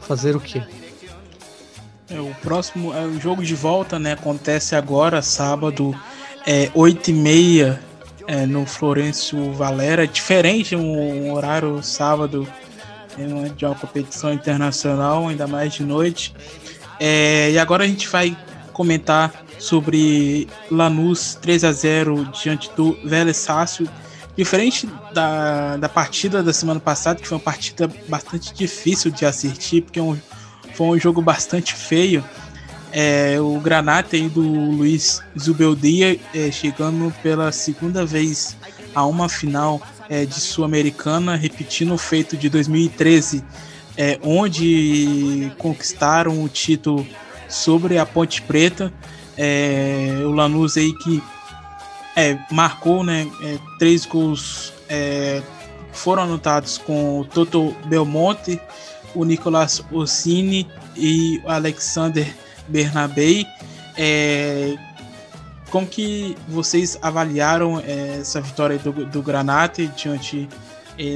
fazer 0.00 0.34
o 0.34 0.40
quê? 0.40 0.62
É, 2.08 2.20
o 2.20 2.34
próximo 2.42 2.92
é 2.94 3.04
o 3.04 3.20
jogo 3.20 3.42
de 3.42 3.54
volta, 3.54 3.98
né? 3.98 4.12
Acontece 4.12 4.74
agora, 4.74 5.22
sábado, 5.22 5.94
é, 6.46 6.68
8h30 6.68 7.78
é, 8.26 8.46
no 8.46 8.66
Florencio 8.66 9.52
Valera. 9.52 10.06
Diferente 10.06 10.74
um 10.74 11.32
horário 11.32 11.82
sábado 11.82 12.46
é, 13.18 13.48
de 13.50 13.64
uma 13.64 13.74
competição 13.74 14.32
internacional, 14.32 15.28
ainda 15.28 15.46
mais 15.46 15.74
de 15.74 15.82
noite. 15.82 16.34
É, 16.98 17.50
e 17.50 17.58
agora 17.58 17.84
a 17.84 17.86
gente 17.86 18.08
vai 18.08 18.36
comentar 18.72 19.32
sobre 19.62 20.48
Lanús 20.70 21.38
3 21.40 21.64
a 21.64 21.72
0 21.72 22.28
diante 22.42 22.70
do 22.76 22.98
Vélez 23.04 23.36
Sácio 23.36 23.88
Diferente 24.34 24.88
da, 25.12 25.76
da 25.76 25.88
partida 25.90 26.42
da 26.42 26.54
semana 26.54 26.80
passada, 26.80 27.20
que 27.20 27.28
foi 27.28 27.36
uma 27.36 27.44
partida 27.44 27.90
bastante 28.08 28.54
difícil 28.54 29.10
de 29.10 29.26
assistir, 29.26 29.82
porque 29.82 29.98
é 29.98 30.02
um, 30.02 30.18
foi 30.74 30.86
um 30.86 30.98
jogo 30.98 31.20
bastante 31.20 31.74
feio. 31.74 32.24
É, 32.90 33.38
o 33.38 33.60
Granate 33.60 34.16
aí 34.16 34.28
do 34.30 34.40
Luiz 34.40 35.22
Zubeldia 35.38 36.18
é, 36.34 36.50
chegando 36.50 37.12
pela 37.22 37.52
segunda 37.52 38.06
vez 38.06 38.56
a 38.94 39.04
uma 39.04 39.28
final 39.28 39.82
é, 40.08 40.24
de 40.24 40.40
Sul-Americana, 40.40 41.36
repetindo 41.36 41.92
o 41.92 41.98
feito 41.98 42.34
de 42.34 42.48
2013, 42.48 43.44
é, 43.98 44.18
onde 44.22 45.52
conquistaram 45.58 46.42
o 46.42 46.48
título 46.48 47.06
sobre 47.50 47.98
a 47.98 48.06
Ponte 48.06 48.40
Preta. 48.40 48.90
É, 49.36 50.20
o 50.24 50.30
Lanús 50.30 50.76
aí 50.76 50.92
que 50.98 51.22
é, 52.16 52.38
marcou 52.50 53.02
né, 53.02 53.26
é, 53.42 53.58
três 53.78 54.04
gols 54.04 54.72
é, 54.88 55.42
foram 55.92 56.24
anotados 56.24 56.78
com 56.78 57.20
o 57.20 57.24
Toto 57.24 57.74
Belmonte, 57.86 58.60
o 59.14 59.24
Nicolas 59.24 59.82
Ossini 59.90 60.68
e 60.96 61.40
o 61.44 61.50
Alexander 61.50 62.34
Bernabei. 62.68 63.46
É, 63.96 64.76
como 65.70 65.86
que 65.86 66.36
vocês 66.48 66.98
avaliaram 67.00 67.80
é, 67.80 68.18
essa 68.20 68.40
vitória 68.40 68.78
do, 68.78 68.92
do 69.06 69.22
Granate 69.22 69.86
diante 69.96 70.48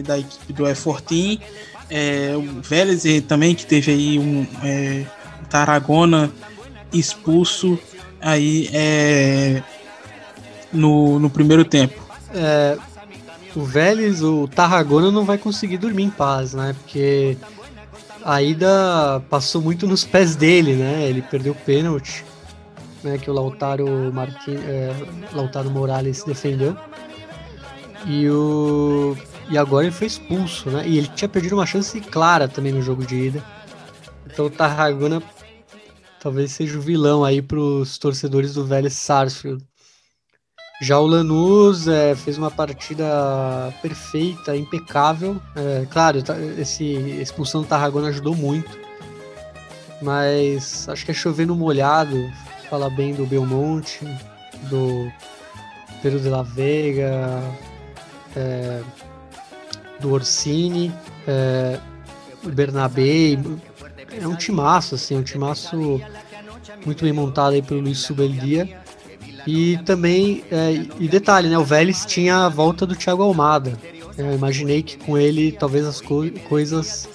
da 0.05 0.19
equipe 0.19 0.53
do 0.53 0.67
Efortim? 0.67 1.39
É, 1.89 2.33
o 2.35 2.61
Vélez 2.63 3.05
também 3.29 3.55
que 3.55 3.67
teve 3.67 3.93
aí 3.93 4.19
um 4.19 4.47
Tarragona 5.49 6.33
expulso 6.93 7.79
aí 8.21 8.69
é, 8.73 9.63
no, 10.73 11.19
no 11.19 11.31
primeiro 11.31 11.65
tempo. 11.65 12.01
É, 12.35 12.77
o 13.55 13.65
Vélez, 13.65 14.23
o 14.23 14.47
Tarragona 14.47 15.11
não 15.11 15.25
vai 15.25 15.39
conseguir 15.39 15.79
dormir 15.79 16.05
em 16.05 16.11
paz, 16.11 16.53
né? 16.53 16.75
Porque 16.79 17.37
a 18.25 18.43
ida 18.43 19.23
passou 19.31 19.63
muito 19.63 19.87
nos 19.87 20.05
pés 20.05 20.37
dele, 20.37 20.75
né? 20.75 21.09
Ele 21.09 21.23
perdeu 21.23 21.53
o 21.53 21.57
pênalti, 21.57 22.25
né? 23.03 23.17
Que 23.17 23.31
o 23.31 23.33
Lautaro, 23.33 24.13
Martin, 24.13 24.57
é, 24.57 24.93
Lautaro 25.33 25.71
Morales 25.71 26.23
defendeu. 26.25 26.77
E, 28.07 28.29
o, 28.29 29.17
e 29.49 29.57
agora 29.57 29.87
ele 29.87 29.95
foi 29.95 30.07
expulso, 30.07 30.69
né? 30.69 30.85
E 30.87 30.99
ele 30.99 31.09
tinha 31.15 31.29
perdido 31.29 31.55
uma 31.55 31.67
chance 31.67 31.99
clara 32.01 32.47
também 32.47 32.73
no 32.73 32.83
jogo 32.83 33.07
de 33.07 33.17
ida. 33.17 33.45
Então 34.27 34.47
o 34.47 34.51
Tarragona 34.51 35.23
talvez 36.21 36.53
seja 36.53 36.79
o 36.79 36.81
vilão 36.81 37.25
aí 37.25 37.41
para 37.41 37.59
os 37.59 37.99
torcedores 37.99 38.55
do 38.55 38.65
Vélez 38.65 38.95
Sarsfield. 38.95 39.65
Já 40.81 40.99
o 40.99 41.07
Lanús 41.07 41.89
é, 41.89 42.15
fez 42.15 42.37
uma 42.37 42.51
partida 42.51 43.73
perfeita, 43.81 44.55
impecável. 44.55 45.41
É, 45.55 45.87
claro, 45.87 46.23
tá, 46.23 46.39
esse 46.59 46.85
expulsão 46.85 47.63
do 47.63 47.69
Tarragona 47.69 48.09
ajudou 48.09 48.35
muito. 48.35 48.79
Mas 50.03 50.87
acho 50.89 51.05
que 51.05 51.13
é 51.13 51.15
chovendo 51.15 51.57
molhado. 51.57 52.31
Fala 52.69 52.91
bem 52.91 53.15
do 53.15 53.25
Belmonte, 53.25 54.05
do 54.69 55.11
Pedro 56.03 56.21
de 56.21 56.29
la 56.29 56.43
Vega, 56.43 57.41
é, 58.37 58.83
do 59.99 60.13
Orsini, 60.13 60.93
é, 61.27 61.81
Bernabé. 62.45 63.39
É 64.21 64.27
um 64.27 64.37
timaço, 64.37 64.95
assim, 64.95 65.17
um 65.17 65.23
timaço 65.23 66.01
muito 66.85 67.05
bem 67.05 67.13
montado 67.13 67.55
aí 67.55 67.63
pelo 67.63 67.81
Luiz 67.81 67.99
Subeldia. 67.99 68.69
E 69.47 69.79
também, 69.79 70.45
é, 70.51 70.73
e 70.99 71.09
detalhe, 71.09 71.49
né? 71.49 71.57
O 71.57 71.65
Vélez 71.65 72.05
tinha 72.05 72.47
a 72.47 72.49
volta 72.49 72.85
do 72.85 72.97
Thiago 72.97 73.23
Almada. 73.23 73.79
Eu 74.19 74.33
imaginei 74.33 74.83
que 74.83 74.97
com 74.97 75.17
ele 75.17 75.53
talvez 75.53 75.85
as 75.85 76.01
co 76.01 76.29
coisas 76.49 77.09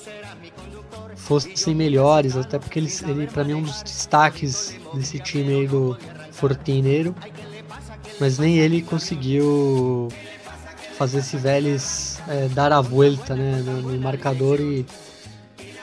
fossem 1.15 1.73
melhores, 1.73 2.35
até 2.35 2.59
porque 2.59 2.79
ele, 2.79 2.91
ele 3.07 3.27
para 3.27 3.43
mim 3.43 3.53
é 3.53 3.55
um 3.55 3.61
dos 3.61 3.81
destaques 3.83 4.75
desse 4.93 5.19
time 5.19 5.53
aí 5.53 5.67
do 5.67 5.97
Fortineiro. 6.31 7.15
Mas 8.19 8.37
nem 8.37 8.59
ele 8.59 8.81
conseguiu 8.81 10.09
fazer 10.97 11.19
esse 11.19 11.37
Vélez 11.37 12.19
é, 12.27 12.47
dar 12.49 12.71
a 12.71 12.81
volta 12.81 13.35
né, 13.35 13.63
no, 13.65 13.81
no, 13.81 13.99
marcador 13.99 14.59
e 14.59 14.85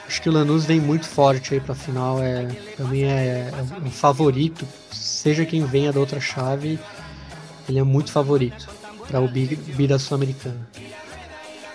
acho 0.09 0.21
que 0.21 0.27
o 0.29 0.31
Lanús 0.31 0.65
vem 0.65 0.81
muito 0.81 1.07
forte 1.07 1.53
aí 1.53 1.59
para 1.59 1.73
a 1.73 1.75
final, 1.75 2.19
é, 2.21 2.47
também 2.75 3.03
é, 3.03 3.51
é 3.53 3.85
um 3.85 3.91
favorito 3.91 4.65
seja 4.91 5.45
quem 5.45 5.65
venha 5.65 5.91
da 5.91 5.99
outra 5.99 6.19
chave, 6.19 6.79
ele 7.67 7.79
é 7.79 7.83
muito 7.83 8.11
favorito 8.11 8.67
para 9.07 9.19
o 9.19 9.27
Bida 9.27 9.99
Sul-Americana. 9.99 10.67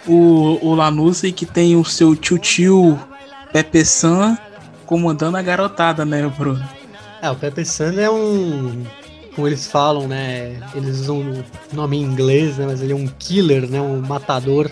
O, 0.06 0.58
o 0.62 0.74
Lanús 0.74 1.22
que 1.22 1.46
tem 1.46 1.76
o 1.76 1.84
seu 1.84 2.14
tio-tio 2.14 2.98
Pepe 3.52 3.84
San 3.84 4.36
comandando 4.86 5.36
a 5.36 5.42
garotada, 5.42 6.04
né, 6.04 6.26
Bruno? 6.36 6.62
É, 7.22 7.30
o 7.30 7.36
Pepe 7.36 7.64
San 7.64 7.94
é 7.94 8.10
um. 8.10 8.84
Como 9.34 9.48
eles 9.48 9.66
falam, 9.66 10.06
né? 10.06 10.60
Eles 10.74 11.00
usam 11.00 11.20
o 11.20 11.44
nome 11.74 11.96
em 11.96 12.02
inglês, 12.02 12.58
né? 12.58 12.66
Mas 12.66 12.80
ele 12.82 12.92
é 12.92 12.96
um 12.96 13.06
killer, 13.06 13.68
né? 13.68 13.80
Um 13.80 14.00
matador. 14.00 14.70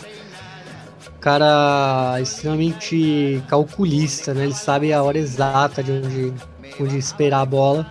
Cara 1.22 2.20
extremamente 2.20 3.42
calculista, 3.48 4.34
né? 4.34 4.44
Ele 4.44 4.54
sabe 4.54 4.92
a 4.92 5.02
hora 5.02 5.16
exata 5.16 5.82
de 5.82 5.92
onde, 5.92 6.34
onde 6.78 6.98
esperar 6.98 7.40
a 7.40 7.46
bola 7.46 7.90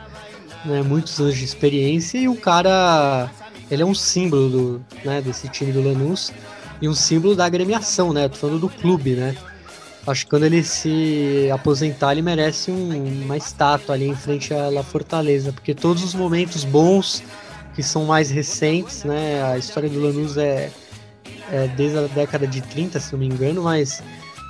né, 0.65 0.81
muitos 0.81 1.19
anos 1.19 1.37
de 1.37 1.43
experiência 1.43 2.17
e 2.17 2.27
o 2.27 2.35
cara, 2.35 3.29
ele 3.69 3.81
é 3.81 3.85
um 3.85 3.95
símbolo 3.95 4.49
do, 4.49 4.85
né, 5.03 5.21
desse 5.21 5.47
time 5.47 5.71
do 5.71 5.81
Lanús 5.81 6.31
e 6.81 6.87
um 6.87 6.93
símbolo 6.93 7.35
da 7.35 7.45
agremiação, 7.45 8.11
né? 8.11 8.27
Tô 8.27 8.37
falando 8.37 8.59
do 8.59 8.69
clube, 8.69 9.11
né? 9.11 9.35
Acho 10.05 10.23
que 10.25 10.31
quando 10.31 10.45
ele 10.45 10.63
se 10.63 11.47
aposentar, 11.53 12.11
ele 12.11 12.23
merece 12.23 12.71
um, 12.71 13.23
uma 13.23 13.37
estátua 13.37 13.93
ali 13.93 14.07
em 14.07 14.15
frente 14.15 14.51
à 14.51 14.67
La 14.69 14.83
Fortaleza, 14.83 15.53
porque 15.53 15.75
todos 15.75 16.03
os 16.03 16.15
momentos 16.15 16.63
bons 16.63 17.21
que 17.75 17.83
são 17.83 18.05
mais 18.05 18.31
recentes, 18.31 19.03
né? 19.03 19.43
A 19.43 19.59
história 19.59 19.87
do 19.87 20.01
Lanús 20.01 20.37
é, 20.37 20.71
é 21.51 21.67
desde 21.67 21.97
a 21.97 22.01
década 22.03 22.45
de 22.45 22.61
30, 22.61 22.99
se 22.99 23.11
não 23.13 23.19
me 23.19 23.27
engano, 23.27 23.63
mas 23.63 24.03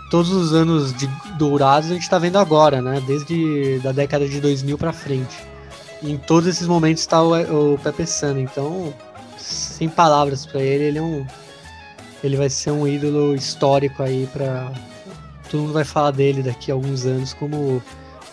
todos 0.10 0.32
os 0.32 0.54
anos 0.54 0.94
de 0.94 1.08
dourados 1.38 1.89
a 1.89 1.94
gente 1.94 2.04
está 2.04 2.18
vendo 2.20 2.38
agora, 2.38 2.82
né? 2.82 3.02
Desde 3.06 3.80
da 3.80 3.92
década 3.92 4.28
de 4.28 4.42
2000 4.42 4.78
para 4.78 4.92
frente 4.92 5.52
em 6.04 6.18
todos 6.18 6.48
esses 6.48 6.68
momentos 6.68 7.04
está 7.04 7.22
o, 7.22 7.74
o 7.74 7.78
Pepe 7.80 8.06
Sano. 8.06 8.39
Então, 8.39 8.94
sem 9.38 9.88
palavras 9.88 10.46
para 10.46 10.62
ele, 10.62 10.86
ele 10.86 10.98
é 10.98 11.02
um. 11.02 11.26
Ele 12.24 12.38
vai 12.38 12.50
ser 12.50 12.72
um 12.72 12.88
ídolo 12.88 13.34
histórico 13.34 14.04
aí 14.04 14.28
para 14.32 14.72
Todo 15.50 15.62
mundo 15.62 15.74
vai 15.74 15.84
falar 15.84 16.12
dele 16.12 16.44
daqui 16.44 16.72
a 16.72 16.76
alguns 16.76 17.06
anos 17.06 17.34
como 17.34 17.84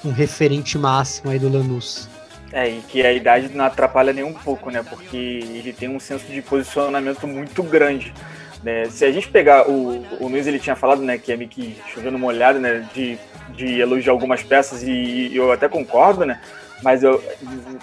um 0.05 0.11
referente 0.11 0.79
máximo 0.79 1.31
aí 1.31 1.39
do 1.39 1.49
Lanús. 1.49 2.09
É, 2.53 2.69
e 2.69 2.81
que 2.81 3.05
a 3.05 3.13
idade 3.13 3.49
não 3.55 3.65
atrapalha 3.65 4.13
nem 4.13 4.25
um 4.25 4.33
pouco, 4.33 4.71
né? 4.71 4.83
Porque 4.83 5.17
ele 5.17 5.73
tem 5.73 5.89
um 5.89 5.99
senso 5.99 6.27
de 6.27 6.41
posicionamento 6.41 7.27
muito 7.27 7.63
grande. 7.63 8.15
Né? 8.63 8.87
Se 8.87 9.05
a 9.05 9.13
gente 9.13 9.29
pegar 9.29 9.69
o, 9.69 10.05
o 10.21 10.37
ele 10.37 10.59
tinha 10.59 10.77
falado, 10.77 11.03
né, 11.03 11.19
que 11.19 11.33
é 11.33 11.37
meio 11.37 11.49
que 11.49 11.77
chovendo 11.93 12.19
molhado, 12.19 12.59
né, 12.59 12.89
de, 12.93 13.19
de 13.51 13.81
elogiar 13.81 14.13
algumas 14.13 14.43
peças 14.43 14.83
e, 14.83 14.91
e 14.91 15.37
eu 15.37 15.53
até 15.53 15.69
concordo, 15.69 16.25
né? 16.25 16.41
Mas 16.83 17.03
eu, 17.03 17.23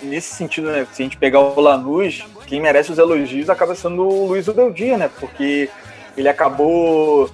nesse 0.01 0.33
sentido, 0.33 0.71
né, 0.71 0.87
se 0.91 1.01
a 1.01 1.05
gente 1.05 1.17
pegar 1.17 1.39
o 1.39 1.59
Lanús, 1.59 2.25
quem 2.47 2.61
merece 2.61 2.91
os 2.91 2.97
elogios 2.97 3.49
acaba 3.49 3.75
sendo 3.75 4.07
o 4.07 4.27
Luiz 4.27 4.47
Ubeldia, 4.47 4.97
né? 4.97 5.09
Porque 5.19 5.69
ele 6.15 6.29
acabou 6.29 7.29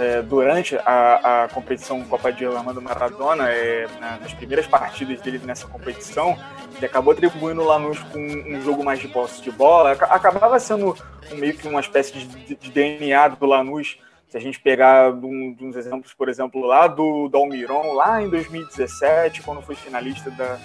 é, 0.00 0.22
durante 0.22 0.76
a, 0.76 1.44
a, 1.44 1.48
competição 1.48 2.02
Copa 2.04 2.32
de 2.32 2.46
Armando 2.46 2.80
Maradona, 2.80 3.50
é, 3.50 3.86
nas 4.00 4.32
primeiras 4.32 4.66
partidas 4.66 5.20
dele 5.20 5.38
nessa 5.44 5.66
competição, 5.66 6.38
ele 6.74 6.86
acabou 6.86 7.12
atribuindo 7.12 7.60
o 7.60 7.66
Lanús 7.66 7.98
com 8.04 8.18
um 8.18 8.62
jogo 8.62 8.82
mais 8.82 8.98
de 8.98 9.08
posse 9.08 9.42
de 9.42 9.50
bola, 9.50 9.92
acabava 9.92 10.58
sendo 10.58 10.96
meio 11.32 11.54
que 11.54 11.68
uma 11.68 11.80
espécie 11.80 12.14
de, 12.14 12.56
de 12.56 12.70
DNA 12.70 13.28
do 13.28 13.44
Lanús. 13.44 13.98
Se 14.26 14.38
a 14.38 14.40
gente 14.40 14.58
pegar 14.58 15.12
um, 15.12 15.54
uns 15.60 15.76
exemplos, 15.76 16.14
por 16.14 16.30
exemplo, 16.30 16.64
lá 16.64 16.86
do 16.86 17.28
Dalmiron, 17.28 17.92
lá 17.92 18.22
em 18.22 18.30
2017, 18.30 19.42
quando 19.42 19.60
foi 19.60 19.74
finalista 19.74 20.30
da, 20.30 20.58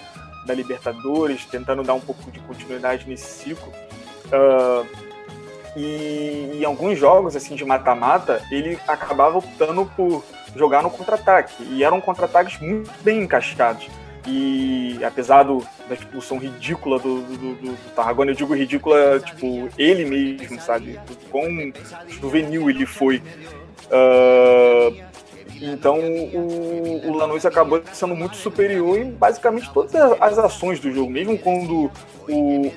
da 0.46 0.54
Libertadores, 0.54 1.44
tentando 1.46 1.84
dar 1.84 1.96
um 1.96 2.00
pouco 2.00 2.32
de 2.32 2.40
continuidade 2.42 3.06
nesse 3.10 3.44
ciclo. 3.44 3.74
Uh, 4.28 5.05
e 5.76 6.52
em 6.60 6.64
alguns 6.64 6.98
jogos 6.98 7.36
assim 7.36 7.56
de 7.56 7.66
mata-mata, 7.66 8.42
ele 8.50 8.80
acabava 8.88 9.38
optando 9.38 9.86
por 9.96 10.24
jogar 10.56 10.82
no 10.82 10.90
contra-ataque. 10.90 11.64
E 11.64 11.84
eram 11.84 12.00
contra-ataques 12.00 12.60
muito 12.60 12.92
bem 13.04 13.24
encaixados. 13.24 13.88
E 14.28 15.00
apesar 15.04 15.44
do, 15.44 15.64
da 15.88 15.94
expulsão 15.94 16.40
ridícula 16.40 16.98
do, 16.98 17.22
do, 17.22 17.38
do, 17.38 17.56
do 17.56 17.96
Tarragona, 17.96 18.32
eu 18.32 18.36
digo 18.36 18.56
ridícula, 18.56 19.20
tipo, 19.20 19.70
ele 19.78 20.06
mesmo, 20.06 20.60
sabe? 20.60 21.00
Quão 21.30 21.48
juvenil 22.08 22.70
ele 22.70 22.86
foi. 22.88 23.22
Uh, 23.86 25.06
então 25.62 26.00
o, 26.00 27.08
o 27.08 27.14
Lanús 27.14 27.46
acabou 27.46 27.82
sendo 27.94 28.16
muito 28.16 28.36
superior 28.36 28.98
em 28.98 29.12
basicamente 29.12 29.72
todas 29.72 29.94
as 30.20 30.38
ações 30.40 30.80
do 30.80 30.92
jogo, 30.92 31.12
mesmo 31.12 31.38
quando 31.38 31.92
o, 32.28 32.74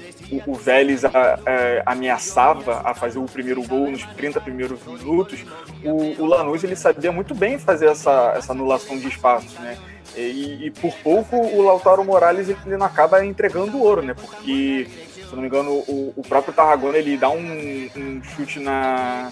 o, 0.46 0.54
Vélez 0.54 1.04
a, 1.04 1.08
a, 1.08 1.92
ameaçava 1.92 2.82
a 2.84 2.94
fazer 2.94 3.18
o 3.18 3.24
primeiro 3.24 3.62
gol 3.62 3.90
nos 3.90 4.04
30 4.04 4.40
primeiros 4.40 4.78
minutos, 4.84 5.44
o, 5.82 6.22
o 6.22 6.26
Lanús 6.26 6.62
ele 6.64 6.76
sabia 6.76 7.12
muito 7.12 7.34
bem 7.34 7.58
fazer 7.58 7.86
essa, 7.86 8.34
essa 8.36 8.52
anulação 8.52 8.98
de 8.98 9.08
espaços, 9.08 9.54
né? 9.54 9.76
E, 10.16 10.66
e 10.66 10.70
por 10.70 10.92
pouco 10.96 11.36
o 11.36 11.62
Lautaro 11.62 12.04
Morales 12.04 12.48
ele 12.48 12.76
não 12.76 12.86
acaba 12.86 13.24
entregando 13.24 13.76
o 13.76 13.82
ouro, 13.82 14.02
né? 14.02 14.14
Porque 14.14 14.88
se 15.28 15.34
não 15.34 15.42
me 15.42 15.48
engano, 15.48 15.70
o, 15.70 16.14
o 16.16 16.22
próprio 16.22 16.54
Tarragona 16.54 16.96
ele 16.96 17.16
dá 17.16 17.28
um, 17.28 17.90
um 17.94 18.22
chute 18.22 18.58
na. 18.58 19.30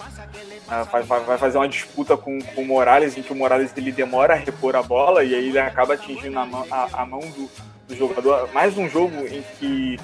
na 0.68 0.82
vai, 0.82 1.02
vai, 1.02 1.38
fazer 1.38 1.56
uma 1.56 1.68
disputa 1.68 2.16
com, 2.18 2.38
com 2.38 2.62
o 2.62 2.66
Morales, 2.66 3.16
em 3.16 3.22
que 3.22 3.32
o 3.32 3.36
Morales 3.36 3.72
ele 3.76 3.90
demora 3.90 4.34
a 4.34 4.36
repor 4.36 4.76
a 4.76 4.82
bola 4.82 5.24
e 5.24 5.34
aí 5.34 5.48
ele 5.48 5.58
acaba 5.58 5.94
atingindo 5.94 6.38
a 6.38 6.44
mão, 6.44 6.66
a, 6.70 7.02
a 7.02 7.06
mão 7.06 7.20
do, 7.20 7.48
do, 7.88 7.96
jogador. 7.96 8.52
Mais 8.52 8.76
um 8.76 8.88
jogo 8.88 9.26
em 9.26 9.42
que 9.58 9.98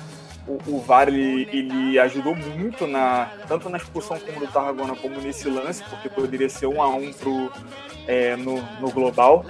o, 0.67 0.77
o 0.77 0.81
VAR 0.81 1.09
ele, 1.09 1.49
ele, 1.53 1.99
ajudou 1.99 2.35
muito 2.35 2.87
na 2.87 3.31
tanto 3.49 3.69
na 3.69 3.79
expulsão 3.79 4.19
como 4.19 4.41
do 4.41 4.53
Tarragona 4.53 4.95
como 4.97 5.21
nesse 5.21 5.49
lance, 5.49 5.83
porque 5.85 6.09
poderia 6.09 6.49
ser 6.49 6.67
um 6.67 6.83
a 6.83 6.89
um 6.89 7.13
pro, 7.13 7.53
é, 8.07 8.37
no, 8.37 8.63
no 8.81 8.91
global. 8.91 9.45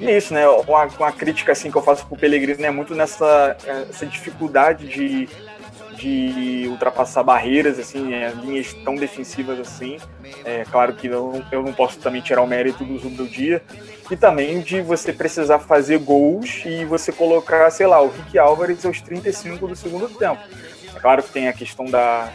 E 0.00 0.06
é 0.06 0.16
isso, 0.16 0.34
né? 0.34 0.46
Uma, 0.48 0.84
uma 0.84 1.12
crítica 1.12 1.52
assim 1.52 1.70
que 1.70 1.76
eu 1.76 1.82
faço 1.82 2.06
pro 2.06 2.16
Pellegrino 2.16 2.64
é 2.64 2.70
muito 2.70 2.94
nessa 2.94 3.56
essa 3.88 4.06
dificuldade 4.06 4.88
de 4.88 5.28
de 5.94 6.66
ultrapassar 6.68 7.22
barreiras, 7.22 7.78
assim, 7.78 8.12
é, 8.12 8.30
linhas 8.30 8.72
tão 8.84 8.94
defensivas 8.94 9.58
assim. 9.58 9.98
É 10.44 10.64
claro 10.70 10.94
que 10.94 11.06
eu, 11.06 11.42
eu 11.50 11.62
não 11.62 11.72
posso 11.72 11.98
também 11.98 12.20
tirar 12.20 12.42
o 12.42 12.46
mérito 12.46 12.84
do 12.84 12.98
Zoom 12.98 13.14
do 13.14 13.26
dia. 13.26 13.62
E 14.10 14.16
também 14.16 14.60
de 14.60 14.80
você 14.82 15.12
precisar 15.12 15.58
fazer 15.58 15.98
gols 15.98 16.62
e 16.66 16.84
você 16.84 17.10
colocar, 17.10 17.70
sei 17.70 17.86
lá, 17.86 18.02
o 18.02 18.08
Rick 18.08 18.38
Álvares 18.38 18.84
aos 18.84 19.00
35 19.00 19.66
do 19.66 19.74
segundo 19.76 20.08
tempo. 20.08 20.40
É 20.94 21.00
claro 21.00 21.22
que 21.22 21.30
tem 21.30 21.48
a 21.48 21.52
questão 21.52 21.86
da 21.86 22.30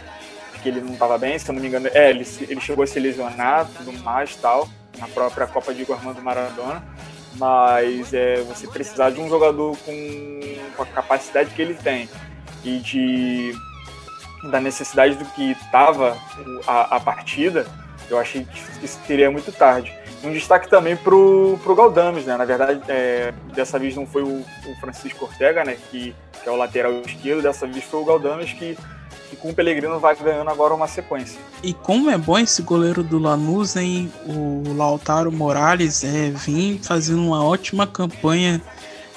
que 0.61 0.67
ele 0.67 0.81
não 0.81 0.93
estava 0.93 1.17
bem, 1.17 1.39
se 1.39 1.49
eu 1.49 1.55
não 1.55 1.61
me 1.61 1.67
engano. 1.67 1.89
É, 1.93 2.09
ele, 2.09 2.27
ele 2.49 2.59
chegou 2.59 2.83
a 2.83 2.87
se 2.87 2.99
lesionar, 2.99 3.67
tudo 3.77 3.93
mais 4.03 4.35
tal, 4.35 4.67
na 4.97 5.07
própria 5.07 5.47
Copa 5.47 5.73
de 5.73 5.89
Armando 5.91 6.21
Maradona. 6.21 6.83
mas 7.35 8.13
é, 8.13 8.41
você 8.41 8.67
precisar 8.67 9.11
de 9.11 9.21
um 9.21 9.29
jogador 9.29 9.77
com, 9.85 10.39
com 10.75 10.83
a 10.83 10.85
capacidade 10.85 11.51
que 11.51 11.61
ele 11.61 11.75
tem 11.75 12.09
e 12.63 12.79
de 12.79 13.53
da 14.43 14.59
necessidade 14.59 15.15
do 15.15 15.25
que 15.25 15.51
estava 15.51 16.17
a, 16.65 16.95
a, 16.95 16.99
partida, 16.99 17.67
eu 18.09 18.17
achei 18.17 18.45
que 18.45 18.85
isso 18.85 18.97
seria 19.05 19.29
muito 19.29 19.51
tarde. 19.51 19.93
Um 20.23 20.31
destaque 20.31 20.69
também 20.69 20.95
pro, 20.95 21.59
pro 21.63 21.75
Galdames, 21.75 22.25
né? 22.25 22.35
Na 22.37 22.45
verdade, 22.45 22.81
é, 22.87 23.33
dessa 23.53 23.77
vez 23.77 23.95
não 23.95 24.05
foi 24.05 24.23
o, 24.23 24.39
o 24.39 24.75
Francisco 24.79 25.25
Ortega, 25.25 25.63
né? 25.63 25.77
Que, 25.89 26.15
que, 26.41 26.49
é 26.49 26.51
o 26.51 26.55
lateral 26.55 26.91
esquerdo, 27.05 27.41
dessa 27.41 27.67
vez 27.67 27.83
foi 27.83 28.01
o 28.01 28.05
Galdames 28.05 28.51
que, 28.53 28.77
que 29.29 29.35
com 29.35 29.49
o 29.49 29.53
Pellegrino 29.53 29.99
vai 29.99 30.15
ganhando 30.15 30.49
agora 30.49 30.73
uma 30.73 30.87
sequência. 30.87 31.39
E 31.63 31.73
como 31.73 32.09
é 32.09 32.17
bom 32.17 32.37
esse 32.37 32.61
goleiro 32.61 33.03
do 33.03 33.17
Lanús, 33.17 33.75
hein? 33.75 34.11
O 34.25 34.73
Lautaro 34.73 35.31
Morales 35.31 36.03
é, 36.03 36.31
vem 36.31 36.79
fazendo 36.81 37.21
uma 37.21 37.43
ótima 37.43 37.87
campanha 37.87 38.61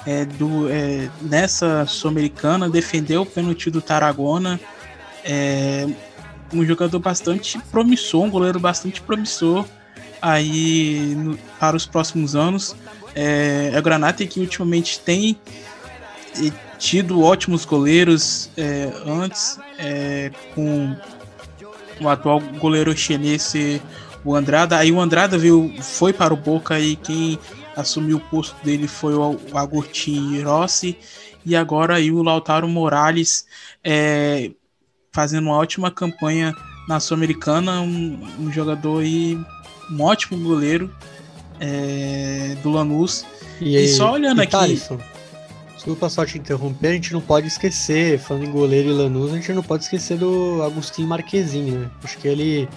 é, 0.05 0.25
do, 0.25 0.69
é, 0.69 1.09
nessa 1.21 1.85
Sul-Americana, 1.85 2.69
defendeu 2.69 3.21
o 3.21 3.25
pênalti 3.25 3.69
do 3.69 3.81
Tarragona. 3.81 4.59
É, 5.23 5.87
um 6.53 6.65
jogador 6.65 6.99
bastante 6.99 7.57
promissor, 7.71 8.23
um 8.23 8.29
goleiro 8.29 8.59
bastante 8.59 9.01
promissor 9.01 9.65
aí 10.21 11.15
no, 11.17 11.37
para 11.59 11.75
os 11.75 11.85
próximos 11.85 12.35
anos. 12.35 12.75
É, 13.15 13.71
a 13.75 13.81
Granata 13.81 14.25
que 14.25 14.39
ultimamente 14.39 14.99
tem 14.99 15.37
é, 16.37 16.51
tido 16.77 17.21
ótimos 17.21 17.65
goleiros 17.65 18.49
é, 18.57 18.91
antes, 19.05 19.59
é, 19.77 20.31
com 20.53 20.95
o 22.01 22.09
atual 22.09 22.39
goleiro 22.39 22.95
chinês, 22.95 23.53
o 24.23 24.35
Andrada. 24.35 24.77
Aí 24.77 24.91
o 24.91 24.99
Andrada 24.99 25.37
veio, 25.37 25.73
foi 25.81 26.11
para 26.11 26.33
o 26.33 26.37
Boca 26.37 26.79
e 26.79 26.95
quem 26.95 27.39
assumiu 27.75 28.17
o 28.17 28.29
posto 28.29 28.55
dele 28.63 28.87
foi 28.87 29.13
o, 29.13 29.39
o 29.51 29.57
Agustin 29.57 30.41
Rossi. 30.41 30.97
E 31.45 31.55
agora 31.55 31.95
aí 31.95 32.11
o 32.11 32.23
Lautaro 32.23 32.67
Morales 32.67 33.45
é, 33.83 34.51
fazendo 35.11 35.45
uma 35.45 35.57
ótima 35.57 35.91
campanha 35.91 36.55
na 36.87 36.99
Sul-Americana, 36.99 37.81
um, 37.81 38.19
um, 38.39 38.51
jogador 38.51 39.01
aí, 39.01 39.37
um 39.91 40.01
ótimo 40.01 40.37
goleiro 40.43 40.93
é, 41.59 42.55
do 42.61 42.71
Lanús. 42.71 43.25
E, 43.61 43.77
e 43.77 43.87
só 43.89 44.13
olhando 44.13 44.41
e 44.41 44.43
aqui. 44.43 44.51
Thaleson, 44.51 44.99
desculpa 45.75 46.09
só 46.09 46.25
te 46.25 46.37
interromper, 46.37 46.87
a 46.87 46.93
gente 46.93 47.13
não 47.13 47.21
pode 47.21 47.47
esquecer, 47.47 48.19
falando 48.19 48.45
em 48.45 48.51
goleiro 48.51 48.89
e 48.89 48.93
Lanús, 48.93 49.31
a 49.31 49.35
gente 49.35 49.53
não 49.53 49.63
pode 49.63 49.83
esquecer 49.83 50.17
do 50.17 50.61
Agostinho 50.63 51.07
Marquezine, 51.07 51.71
né? 51.71 51.91
Acho 52.03 52.17
que 52.17 52.27
ele, 52.27 52.67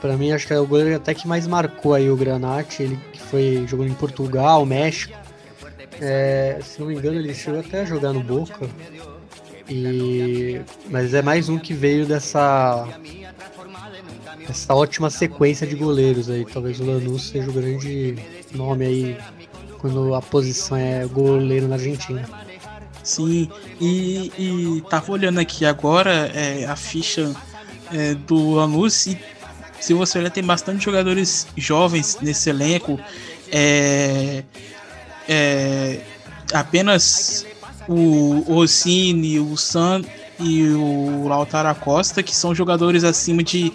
para 0.00 0.16
mim, 0.16 0.32
acho 0.32 0.46
que 0.46 0.52
é 0.52 0.58
o 0.58 0.66
goleiro 0.66 0.96
até 0.96 1.14
que 1.14 1.28
mais 1.28 1.46
marcou 1.46 1.94
aí 1.94 2.10
o 2.10 2.16
Granate, 2.16 2.82
ele 2.82 2.98
que 3.12 3.20
foi 3.20 3.64
jogando 3.66 3.90
em 3.90 3.94
Portugal, 3.94 4.64
México. 4.64 5.16
É, 6.00 6.58
se 6.62 6.80
não 6.80 6.88
me 6.88 6.94
engano, 6.94 7.18
ele 7.18 7.34
chegou 7.34 7.60
até 7.60 7.82
a 7.82 7.84
jogar 7.84 8.12
no 8.12 8.22
Boca. 8.22 8.68
E 9.68 10.60
mas 10.88 11.14
é 11.14 11.22
mais 11.22 11.48
um 11.48 11.58
que 11.58 11.72
veio 11.72 12.04
dessa 12.06 12.88
essa 14.48 14.74
ótima 14.74 15.10
sequência 15.10 15.66
de 15.66 15.76
goleiros 15.76 16.28
aí. 16.28 16.44
Talvez 16.44 16.80
o 16.80 16.84
Lanús 16.84 17.28
seja 17.28 17.48
o 17.48 17.52
grande 17.52 18.16
nome 18.52 18.84
aí 18.84 19.18
quando 19.78 20.14
a 20.14 20.20
posição 20.20 20.76
é 20.76 21.06
goleiro 21.06 21.68
na 21.68 21.76
Argentina. 21.76 22.28
Sim, 23.02 23.50
e, 23.80 24.32
e 24.38 24.82
tava 24.90 25.12
olhando 25.12 25.40
aqui 25.40 25.64
agora 25.64 26.30
é, 26.34 26.66
a 26.66 26.76
ficha 26.76 27.34
é, 27.92 28.14
do 28.14 28.54
Lanús 28.54 29.06
e 29.06 29.18
se 29.80 29.94
você 29.94 30.18
olhar 30.18 30.30
tem 30.30 30.44
bastante 30.44 30.84
jogadores 30.84 31.46
jovens 31.56 32.18
nesse 32.20 32.50
elenco. 32.50 32.98
É, 33.50 34.44
é, 35.28 36.00
apenas 36.52 37.46
o 37.88 38.40
Rossini, 38.40 39.38
o 39.40 39.56
San 39.56 40.02
e 40.38 40.68
o 40.68 41.26
Lautaro 41.28 41.68
Acosta, 41.68 42.22
que 42.22 42.34
são 42.34 42.54
jogadores 42.54 43.04
acima 43.04 43.42
de 43.42 43.72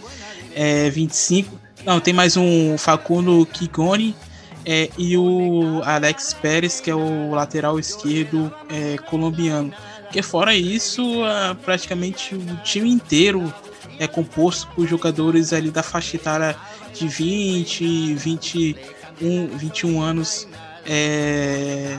é, 0.53 0.89
25. 0.89 1.59
Não, 1.85 1.99
tem 1.99 2.13
mais 2.13 2.35
um 2.35 2.77
Facundo 2.77 3.45
Kigoni 3.45 4.15
é, 4.65 4.89
e 4.97 5.15
o 5.17 5.81
Alex 5.83 6.33
Pérez, 6.33 6.79
que 6.79 6.89
é 6.89 6.95
o 6.95 7.31
lateral 7.31 7.79
esquerdo 7.79 8.51
é, 8.69 8.97
colombiano. 8.97 9.73
Porque 10.01 10.21
fora 10.21 10.55
isso, 10.55 11.03
praticamente 11.63 12.35
o 12.35 12.55
time 12.63 12.89
inteiro 12.89 13.53
é 13.99 14.07
composto 14.07 14.67
por 14.75 14.87
jogadores 14.87 15.53
ali 15.53 15.71
da 15.71 15.83
faixa 15.83 16.15
etária 16.15 16.55
de 16.93 17.07
20, 17.07 18.15
21, 18.15 19.57
21 19.57 20.01
anos. 20.01 20.47
É, 20.85 21.97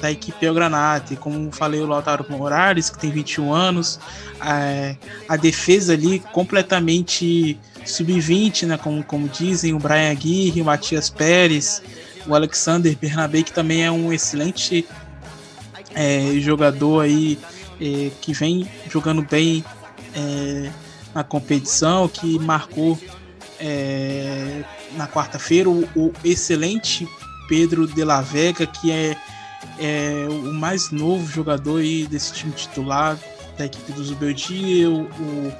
da 0.00 0.10
equipe 0.10 0.44
El 0.46 0.54
Granate, 0.54 1.16
como 1.16 1.50
falei, 1.52 1.80
o 1.80 1.86
Lautaro 1.86 2.24
Morales, 2.28 2.88
que 2.88 2.98
tem 2.98 3.10
21 3.10 3.52
anos, 3.52 3.98
a, 4.40 4.94
a 5.28 5.36
defesa 5.36 5.92
ali 5.92 6.20
completamente 6.32 7.58
sub-20, 7.84 8.66
né, 8.66 8.76
como, 8.76 9.02
como 9.02 9.28
dizem, 9.28 9.74
o 9.74 9.78
Brian 9.78 10.10
Aguirre, 10.10 10.60
o 10.60 10.64
Matias 10.64 11.10
Pérez, 11.10 11.82
o 12.26 12.34
Alexander 12.34 12.96
Bernabé, 12.96 13.42
que 13.42 13.52
também 13.52 13.84
é 13.84 13.90
um 13.90 14.12
excelente 14.12 14.86
é, 15.94 16.32
jogador 16.38 17.00
aí, 17.00 17.38
é, 17.80 18.10
que 18.20 18.32
vem 18.32 18.68
jogando 18.88 19.22
bem 19.22 19.64
é, 20.14 20.70
na 21.14 21.24
competição, 21.24 22.08
que 22.08 22.38
marcou 22.38 22.98
é, 23.60 24.62
na 24.96 25.06
quarta-feira 25.06 25.68
o, 25.68 25.88
o 25.96 26.12
excelente 26.24 27.08
Pedro 27.48 27.86
de 27.86 28.04
la 28.04 28.20
Vega, 28.20 28.66
que 28.66 28.92
é 28.92 29.16
é 29.78 30.26
o 30.28 30.52
mais 30.52 30.90
novo 30.90 31.26
jogador 31.26 31.80
desse 32.08 32.32
time 32.32 32.52
titular 32.52 33.16
da 33.56 33.66
equipe 33.66 33.92
do 33.92 34.02
Zubeldi, 34.02 34.86
o, 34.86 35.02
o, 35.02 35.52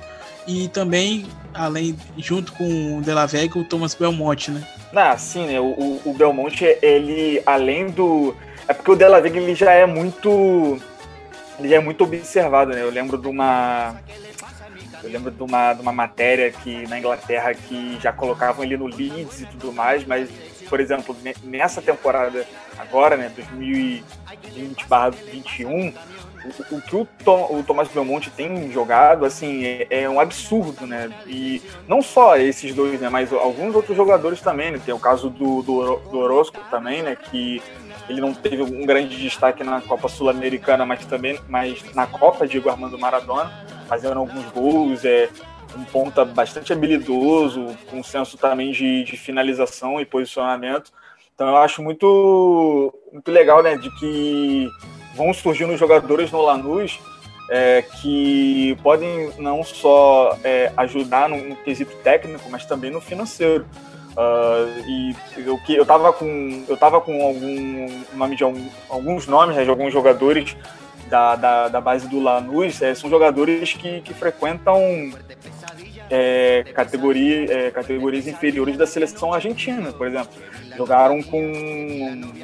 e 0.47 0.69
também, 0.69 1.27
além, 1.53 1.97
junto 2.17 2.53
com 2.53 2.99
o 2.99 3.03
De 3.03 3.13
La 3.13 3.27
Vega, 3.27 3.59
o 3.59 3.65
Thomas 3.65 3.95
Belmonte, 3.95 4.51
né? 4.51 4.67
Ah, 4.95 5.17
sim, 5.19 5.47
né? 5.47 5.61
O, 5.61 6.01
o 6.05 6.15
Belmonte, 6.17 6.65
ele, 6.81 7.43
além 7.45 7.91
do... 7.91 8.35
É 8.67 8.73
porque 8.73 8.91
o 8.91 8.97
De 8.97 9.07
La 9.07 9.21
Vega, 9.21 9.39
ele 9.39 9.55
já 9.55 9.73
é 9.73 9.85
muito... 9.85 10.79
Ele 11.59 11.69
já 11.69 11.77
é 11.77 11.81
muito 11.81 12.05
observado, 12.05 12.73
né? 12.73 12.83
Eu 12.83 12.91
lembro 12.91 13.19
de 13.19 13.27
uma... 13.27 13.97
Eu 15.03 15.11
lembro 15.11 15.31
de 15.31 15.43
uma, 15.43 15.73
de 15.73 15.83
uma 15.83 15.93
matéria 15.93 16.51
que 16.51 16.87
na 16.89 16.99
Inglaterra 16.99 17.55
que 17.55 17.99
já 18.01 18.13
colocavam 18.13 18.65
ele 18.65 18.77
no 18.77 18.87
Leeds 18.87 19.43
e 19.43 19.47
tudo 19.47 19.73
mais, 19.73 20.05
mas 20.05 20.29
por 20.69 20.81
exemplo, 20.81 21.17
nessa 21.43 21.81
temporada 21.81 22.47
agora, 22.79 23.17
né, 23.17 23.33
2020/21, 23.37 25.95
o, 26.45 26.77
o, 26.77 26.83
que 26.83 26.95
o, 26.95 27.09
Tom, 27.25 27.59
o 27.59 27.63
Tomás 27.63 27.89
Belmonte 27.89 28.31
tem 28.31 28.71
jogado, 28.71 29.25
assim, 29.25 29.65
é, 29.65 29.87
é, 29.91 30.09
um 30.09 30.21
absurdo, 30.21 30.87
né? 30.87 31.11
E 31.27 31.61
não 31.89 32.01
só 32.01 32.37
esses 32.37 32.73
dois, 32.75 33.01
né, 33.01 33.09
mas 33.09 33.33
alguns 33.33 33.75
outros 33.75 33.97
jogadores 33.97 34.41
também, 34.41 34.71
né? 34.71 34.81
Tem 34.85 34.95
o 34.95 35.01
caso 35.01 35.31
do, 35.31 35.63
do, 35.63 35.97
do 35.97 36.19
Orozco 36.19 36.61
também, 36.71 37.03
né, 37.03 37.17
que 37.17 37.61
ele 38.09 38.21
não 38.21 38.33
teve 38.33 38.63
um 38.63 38.85
grande 38.87 39.17
destaque 39.17 39.63
na 39.63 39.81
Copa 39.81 40.09
Sul-Americana, 40.09 40.87
mas 40.87 41.05
também 41.07 41.39
mas 41.49 41.83
na 41.95 42.07
Copa, 42.07 42.47
Diego 42.47 42.69
Armando 42.69 42.99
Maradona, 42.99 43.51
fazendo 43.87 44.19
alguns 44.19 44.45
gols, 44.47 45.05
é, 45.05 45.29
um 45.77 45.85
ponta 45.85 46.25
bastante 46.25 46.73
habilidoso, 46.73 47.77
com 47.91 48.03
senso 48.03 48.37
também 48.37 48.73
de, 48.73 49.05
de 49.05 49.17
finalização 49.17 50.01
e 50.01 50.07
posicionamento. 50.07 50.93
Então 51.35 51.49
eu 51.49 51.57
acho 51.57 51.83
muito, 51.83 52.93
muito 53.13 53.31
legal, 53.31 53.63
né, 53.63 53.77
de 53.77 53.91
que 53.99 54.69
vão 55.15 55.33
surgindo 55.33 55.77
jogadores 55.77 56.33
no 56.33 56.43
Lanús 56.43 56.99
é, 57.49 57.83
que 57.83 58.77
podem 58.83 59.33
não 59.39 59.65
só 59.65 60.37
é, 60.45 60.71
ajudar 60.77 61.29
no, 61.29 61.37
no, 61.37 61.57
quesito 61.57 61.95
técnico, 62.03 62.49
mas 62.51 62.65
também 62.67 62.91
no 62.91 63.01
financeiro. 63.01 63.67
Uh, 64.19 64.83
e 64.89 65.17
eu, 65.37 65.61
eu 65.69 65.87
tava 65.87 66.13
com 66.13 66.65
eu 66.69 66.77
tava 66.77 67.01
com 67.01 67.25
algum 67.25 67.87
nome 68.15 68.35
de 68.35 68.43
algum, 68.43 68.67
alguns 68.89 69.29
nomes 69.29 69.55
né, 69.55 69.63
de 69.63 69.71
alguns 69.71 69.93
jogadores 69.93 70.57
da, 71.09 71.37
da, 71.37 71.69
da 71.69 71.81
base 71.81 72.09
do 72.09 72.19
Lanús 72.19 72.83
é, 72.83 72.97
são 72.97 73.09
jogadores 73.09 73.75
que, 73.75 74.01
que 74.01 74.13
frequentam 74.13 75.13
é, 76.11 76.65
categoria, 76.75 77.53
é, 77.53 77.71
categorias 77.71 78.27
inferiores 78.27 78.77
da 78.77 78.87
seleção 78.87 79.33
argentina, 79.33 79.93
por 79.93 80.07
exemplo. 80.07 80.31
Jogaram 80.77 81.23
com 81.23 81.41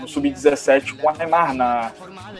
no 0.01 0.09
sub-17 0.09 0.96
com 0.96 1.09
o 1.09 1.12
Neymar 1.12 1.55
na, 1.55 1.92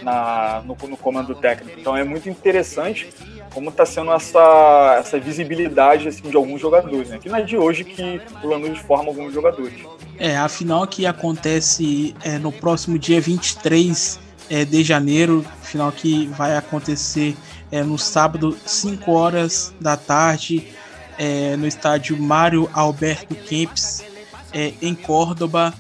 na, 0.03 0.63
no, 0.65 0.77
no, 0.89 0.97
comando 0.97 1.35
técnico. 1.35 1.79
Então 1.79 1.97
é 1.97 2.05
muito 2.05 2.29
interessante 2.29 3.09
como 3.55 3.71
está 3.71 3.87
sendo 3.87 4.13
essa, 4.13 4.97
essa 4.99 5.19
visibilidade 5.19 6.09
assim, 6.09 6.29
de 6.29 6.37
alguns 6.37 6.61
jogadores. 6.61 7.09
Né? 7.09 7.19
Que 7.23 7.29
não 7.29 7.37
é 7.37 7.43
de 7.43 7.57
hoje 7.57 7.85
que 7.85 8.21
o 8.43 8.49
Lanús 8.49 8.81
forma 8.81 9.09
alguns 9.09 9.33
jogadores. 9.33 9.73
É, 10.19 10.37
a 10.37 10.49
final 10.49 10.87
que 10.87 11.07
acontece 11.07 12.15
é, 12.25 12.37
no 12.39 12.51
próximo 12.51 12.99
dia 12.99 13.21
23 13.21 14.19
é, 14.51 14.65
de 14.65 14.83
janeiro, 14.83 15.45
final 15.63 15.93
que 15.93 16.27
vai 16.27 16.57
acontecer 16.57 17.37
é, 17.71 17.83
no 17.83 17.97
sábado, 17.97 18.57
5 18.67 19.11
horas 19.13 19.73
da 19.81 19.97
tarde, 19.97 20.69
é, 21.17 21.57
no 21.57 21.67
estádio 21.67 22.21
Mário 22.21 22.69
Alberto 22.73 23.35
Kempis, 23.35 24.05
é, 24.53 24.73
em 24.83 24.95
Córdoba. 24.95 25.73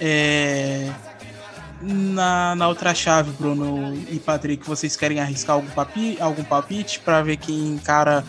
É, 0.00 0.90
na, 1.82 2.54
na 2.54 2.68
outra 2.68 2.94
chave, 2.94 3.30
Bruno 3.38 3.94
e 4.10 4.18
Patrick, 4.18 4.66
vocês 4.66 4.96
querem 4.96 5.20
arriscar 5.20 5.56
algum, 5.56 5.68
papi, 5.70 6.16
algum 6.20 6.44
palpite 6.44 7.00
para 7.00 7.22
ver 7.22 7.36
quem 7.36 7.54
encara 7.68 8.24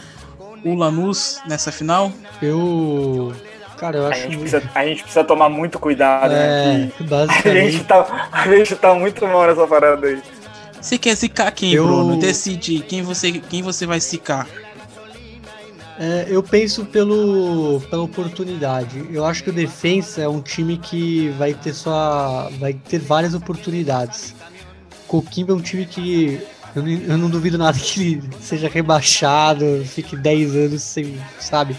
o 0.66 0.74
Lanús 0.76 1.40
nessa 1.48 1.72
final? 1.72 2.12
Eu. 2.42 3.34
Cara, 3.78 3.98
eu 3.98 4.06
A 4.06 4.10
acho. 4.10 4.22
gente, 4.22 4.38
precisa, 4.38 4.64
a 4.74 4.86
gente 4.86 5.02
precisa 5.04 5.24
tomar 5.24 5.50
muito 5.50 5.78
cuidado, 5.78 6.32
É, 6.34 6.78
né? 6.78 6.92
que 6.98 7.04
A 7.04 7.08
basicamente. 7.08 7.72
gente, 7.72 7.84
tá, 7.86 8.30
a 8.32 8.48
gente 8.48 8.76
tá 8.76 8.94
muito 8.96 9.28
mal 9.28 9.46
nessa 9.48 9.68
parada 9.68 10.08
aí. 10.08 10.22
Você 10.80 10.98
quer 10.98 11.16
zicar 11.16 11.52
quem, 11.52 11.74
Eu- 11.74 11.86
Bruno? 11.86 12.18
Decide 12.20 12.80
quem 12.82 13.02
você, 13.02 13.32
quem 13.34 13.62
você 13.62 13.86
vai 13.86 14.00
zicar. 14.00 14.48
É, 16.00 16.26
eu 16.28 16.42
penso 16.42 16.86
pelo, 16.86 17.80
pela 17.90 18.04
oportunidade. 18.04 19.06
Eu 19.12 19.26
acho 19.26 19.44
que 19.44 19.50
o 19.50 19.54
Defensa 19.54 20.22
é 20.22 20.28
um 20.28 20.42
time 20.42 20.78
que 20.78 21.30
vai 21.38 21.54
ter 21.54 21.74
só. 21.74 22.50
vai 22.60 22.74
ter 22.74 23.00
várias 23.00 23.34
oportunidades. 23.34 24.34
Coquimbo 25.08 25.52
é 25.52 25.56
um 25.56 25.62
time 25.62 25.86
que. 25.86 26.42
Eu 26.76 26.82
não, 26.82 26.90
eu 26.92 27.18
não 27.20 27.30
duvido 27.30 27.58
nada 27.58 27.78
que 27.78 28.02
ele 28.02 28.30
seja 28.42 28.68
rebaixado, 28.68 29.84
fique 29.86 30.16
10 30.16 30.56
anos 30.56 30.82
sem. 30.82 31.22
sabe? 31.40 31.76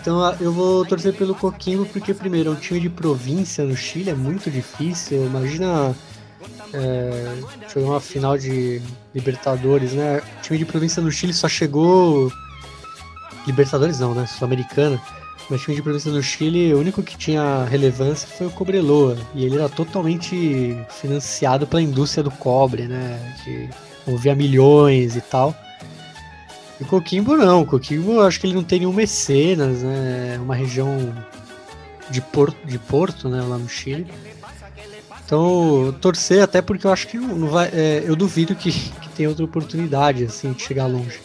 Então 0.00 0.36
eu 0.40 0.52
vou 0.52 0.86
torcer 0.86 1.12
pelo 1.12 1.34
Coquimbo 1.34 1.84
porque, 1.86 2.14
primeiro, 2.14 2.50
é 2.50 2.52
um 2.52 2.56
time 2.56 2.78
de 2.78 2.88
província 2.88 3.64
no 3.64 3.76
Chile, 3.76 4.10
é 4.10 4.14
muito 4.14 4.48
difícil. 4.48 5.26
Imagina 5.26 5.94
é, 6.72 7.34
jogar 7.72 7.88
uma 7.88 8.00
final 8.00 8.38
de 8.38 8.80
Libertadores, 9.12 9.92
né? 9.92 10.22
O 10.38 10.42
time 10.42 10.58
de 10.58 10.64
província 10.64 11.02
no 11.02 11.10
Chile 11.10 11.32
só 11.32 11.48
chegou. 11.48 12.32
Libertadores 13.48 13.98
não, 13.98 14.14
né? 14.14 14.26
Sul-Americana. 14.26 15.00
Mas 15.50 15.62
time 15.62 15.76
de 15.76 15.82
província 15.82 16.12
no 16.12 16.22
Chile, 16.22 16.74
o 16.74 16.78
único 16.78 17.02
que 17.02 17.16
tinha 17.16 17.64
relevância 17.64 18.28
foi 18.28 18.46
o 18.46 18.50
Cobreloa. 18.50 19.16
E 19.34 19.44
ele 19.46 19.56
era 19.56 19.68
totalmente 19.68 20.76
financiado 20.90 21.66
pela 21.66 21.80
indústria 21.80 22.22
do 22.22 22.30
cobre, 22.30 22.86
né? 22.86 23.34
De 23.44 23.70
movia 24.06 24.34
milhões 24.34 25.16
e 25.16 25.20
tal. 25.22 25.54
E 26.78 26.84
o 26.84 26.86
Coquimbo 26.86 27.36
não. 27.36 27.62
O 27.62 27.66
Coquimbo 27.66 28.20
acho 28.20 28.38
que 28.38 28.46
ele 28.46 28.54
não 28.54 28.62
tem 28.62 28.80
nenhum 28.80 28.92
mecenas, 28.92 29.82
né? 29.82 30.34
É 30.36 30.38
uma 30.38 30.54
região 30.54 31.14
de 32.10 32.20
Porto, 32.20 32.66
de 32.66 32.78
Porto, 32.78 33.28
né? 33.30 33.40
Lá 33.40 33.56
no 33.56 33.68
Chile. 33.68 34.06
Então, 35.24 35.94
torcer 36.00 36.42
até 36.42 36.62
porque 36.62 36.86
eu 36.86 36.92
acho 36.92 37.06
que 37.06 37.18
não, 37.18 37.48
vai. 37.48 37.68
é, 37.72 38.02
eu 38.04 38.16
duvido 38.16 38.54
que, 38.54 38.72
que 38.72 39.08
tem 39.10 39.26
outra 39.26 39.44
oportunidade, 39.44 40.24
assim, 40.24 40.52
de 40.52 40.62
chegar 40.62 40.86
longe. 40.86 41.20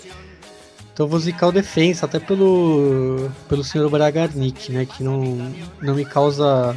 Então 0.93 1.05
eu 1.05 1.09
vou 1.09 1.19
zicar 1.19 1.47
o 1.47 1.51
defensa, 1.51 2.05
até 2.05 2.19
pelo, 2.19 3.29
pelo 3.49 3.63
senhor 3.63 3.89
Bragarnik, 3.89 4.71
né? 4.71 4.85
Que 4.85 5.03
não, 5.03 5.51
não 5.81 5.95
me 5.95 6.05
causa. 6.05 6.75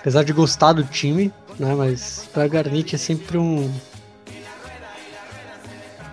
Apesar 0.00 0.24
de 0.24 0.32
gostar 0.32 0.72
do 0.72 0.82
time, 0.84 1.32
né? 1.58 1.74
Mas 1.74 2.28
Bragarnik 2.34 2.94
é 2.94 2.98
sempre 2.98 3.38
um. 3.38 3.70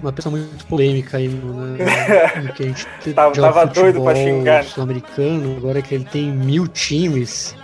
Uma 0.02 0.11
pessoa 0.11 0.36
muito 0.38 0.65
polêmica 0.68 1.18
aí 1.18 1.30
no, 1.30 1.53
né, 1.53 1.78
no 2.44 2.53
que 2.53 2.64
a 2.64 2.65
gente 2.68 2.86
te- 3.02 3.14
Tava- 3.14 3.34
tava 3.34 3.65
doido 3.65 4.03
pra 4.03 4.14
xingar. 4.15 4.64
Sul-americano, 4.65 5.56
agora 5.57 5.82
que 5.82 5.95
ele 5.95 6.03
tem 6.06 6.30
mil 6.32 6.68
times. 6.68 7.56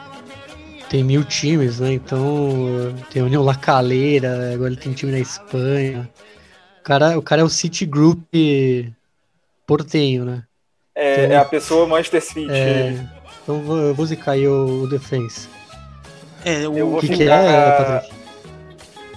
Tem 0.90 1.04
mil 1.04 1.24
times, 1.24 1.80
né? 1.82 1.94
Então 1.94 2.96
tem 3.12 3.22
a 3.22 3.26
União 3.26 3.44
La 3.44 3.54
Calera, 3.56 4.54
agora 4.54 4.72
ele 4.72 4.80
tem 4.82 4.94
time 4.94 5.12
na 5.12 5.20
Espanha. 5.20 6.10
O 6.80 6.84
cara, 6.84 7.18
o 7.20 7.22
cara 7.22 7.42
é 7.42 7.44
o 7.46 7.50
City 7.50 7.86
Group 7.86 8.24
portenho, 9.70 10.26
né? 10.26 10.44
É, 10.96 11.26
é 11.26 11.38
a 11.38 11.46
pessoa 11.46 11.86
Manchester 11.88 12.22
City. 12.24 12.52
É, 12.52 13.06
então 13.44 13.56
eu 13.58 13.62
vou, 13.62 13.94
vou 13.94 14.06
zicar 14.08 14.32
aí 14.32 14.48
o, 14.48 14.84
o 14.84 14.88
Defense. 14.90 15.48
É, 16.44 16.68
o, 16.68 16.76
Eu 16.78 16.90
vou 16.90 17.00
que, 17.00 17.08
que 17.08 17.18
ficar- 17.18 17.44
é, 17.44 17.72
Patrick? 17.78 18.14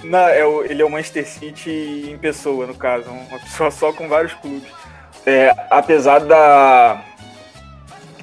Não, 0.04 0.18
é 0.18 0.44
o- 0.44 0.62
ele 0.64 0.82
é 0.82 0.84
o 0.84 0.90
Manchester 0.90 1.26
City 1.26 2.08
em 2.10 2.18
pessoa, 2.18 2.66
no 2.66 2.74
caso. 2.74 3.08
Uma 3.08 3.38
pessoa 3.38 3.70
só 3.70 3.92
com 3.92 4.08
vários 4.08 4.34
clubes. 4.34 4.68
É, 5.24 5.54
apesar 5.70 6.18
da 6.18 7.02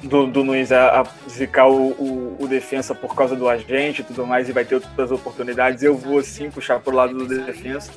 do, 0.02 0.26
do 0.26 0.44
Nunes 0.44 0.72
a, 0.72 1.00
a 1.02 1.06
zicar 1.28 1.68
o, 1.68 1.90
o, 1.92 2.36
o 2.40 2.48
defensa 2.48 2.94
por 2.94 3.14
causa 3.14 3.36
do 3.36 3.48
agente 3.48 4.00
e 4.00 4.04
tudo 4.04 4.26
mais, 4.26 4.48
e 4.48 4.52
vai 4.52 4.64
ter 4.64 4.76
outras 4.76 5.10
oportunidades, 5.10 5.82
eu 5.82 5.96
vou 5.96 6.22
sim 6.22 6.50
puxar 6.50 6.80
pro 6.80 6.94
lado 6.94 7.14
do 7.14 7.26
defensa. 7.44 7.92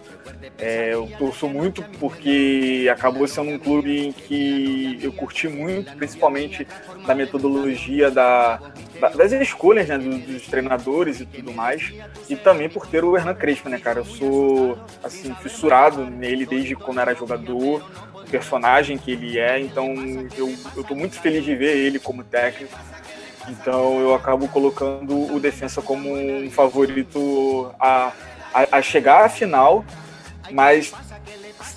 É, 0.58 0.94
eu 0.94 1.10
torço 1.18 1.48
muito 1.48 1.84
porque 2.00 2.88
acabou 2.92 3.28
sendo 3.28 3.50
um 3.52 3.60
clube 3.60 4.08
em 4.08 4.12
que 4.12 5.00
eu 5.02 5.12
curti 5.12 5.48
muito, 5.48 5.96
principalmente 5.96 6.68
da 7.08 7.16
metodologia 7.16 8.12
da, 8.12 8.58
da- 8.58 8.62
das 9.10 9.32
escolhas 9.32 9.88
né, 9.88 9.98
dos, 9.98 10.48
treinadores 10.48 11.20
e 11.20 11.26
tudo 11.26 11.52
mais, 11.54 11.94
e 12.30 12.36
também 12.36 12.70
por 12.70 12.88
ter 12.88 13.04
o 13.04 13.18
Hernan 13.18 13.36
Crespo, 13.36 13.70
né, 13.70 13.80
cara? 13.80 14.00
Eu 14.00 14.06
sou 14.06 14.78
assim 15.04 15.34
fissurado 15.36 16.06
nele 16.06 16.46
desde 16.46 16.76
quando 16.76 17.00
era 17.00 17.14
jogador, 17.14 17.84
o 18.14 18.30
personagem 18.30 18.98
que 18.98 19.12
ele 19.12 19.40
é, 19.40 19.60
então 19.60 19.94
eu, 20.38 20.54
eu 20.76 20.84
tô 20.84 20.96
muito 20.96 21.20
feliz 21.20 21.44
de 21.44 21.56
ver 21.56 21.78
ele 21.78 22.00
como 22.00 22.24
técnico. 22.24 22.78
Então 23.50 24.00
eu 24.00 24.14
acabo 24.16 24.48
colocando 24.48 25.34
o 25.34 25.40
defensa 25.40 25.82
como 25.82 26.14
um 26.14 26.50
favorito 26.50 27.74
a, 27.80 28.14
a, 28.54 28.78
a 28.78 28.82
chegar 28.82 29.26
à 29.26 29.30
final, 29.30 29.84
mas 30.50 30.94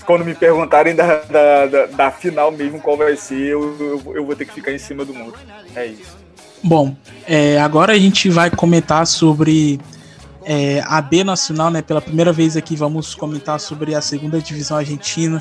quando 0.04 0.24
me 0.24 0.34
perguntarem 0.34 0.94
da, 0.94 1.22
da, 1.22 1.66
da, 1.66 1.86
da 1.86 2.10
final 2.10 2.52
mesmo 2.52 2.80
qual 2.80 2.96
vai 2.96 3.16
ser, 3.16 3.48
eu, 3.48 3.76
eu, 3.80 4.16
eu 4.16 4.24
vou 4.24 4.36
ter 4.36 4.44
que 4.44 4.54
ficar 4.54 4.70
em 4.70 4.78
cima 4.78 5.04
do 5.04 5.12
muro. 5.12 5.36
É 5.74 5.86
isso. 5.86 6.25
Bom, 6.66 6.96
é, 7.28 7.60
agora 7.60 7.92
a 7.92 7.98
gente 7.98 8.28
vai 8.28 8.50
comentar 8.50 9.06
sobre 9.06 9.78
é, 10.44 10.82
a 10.84 11.00
B 11.00 11.22
Nacional, 11.22 11.70
né? 11.70 11.80
Pela 11.80 12.00
primeira 12.00 12.32
vez 12.32 12.56
aqui 12.56 12.74
vamos 12.74 13.14
comentar 13.14 13.60
sobre 13.60 13.94
a 13.94 14.00
segunda 14.00 14.40
divisão 14.40 14.76
argentina, 14.76 15.40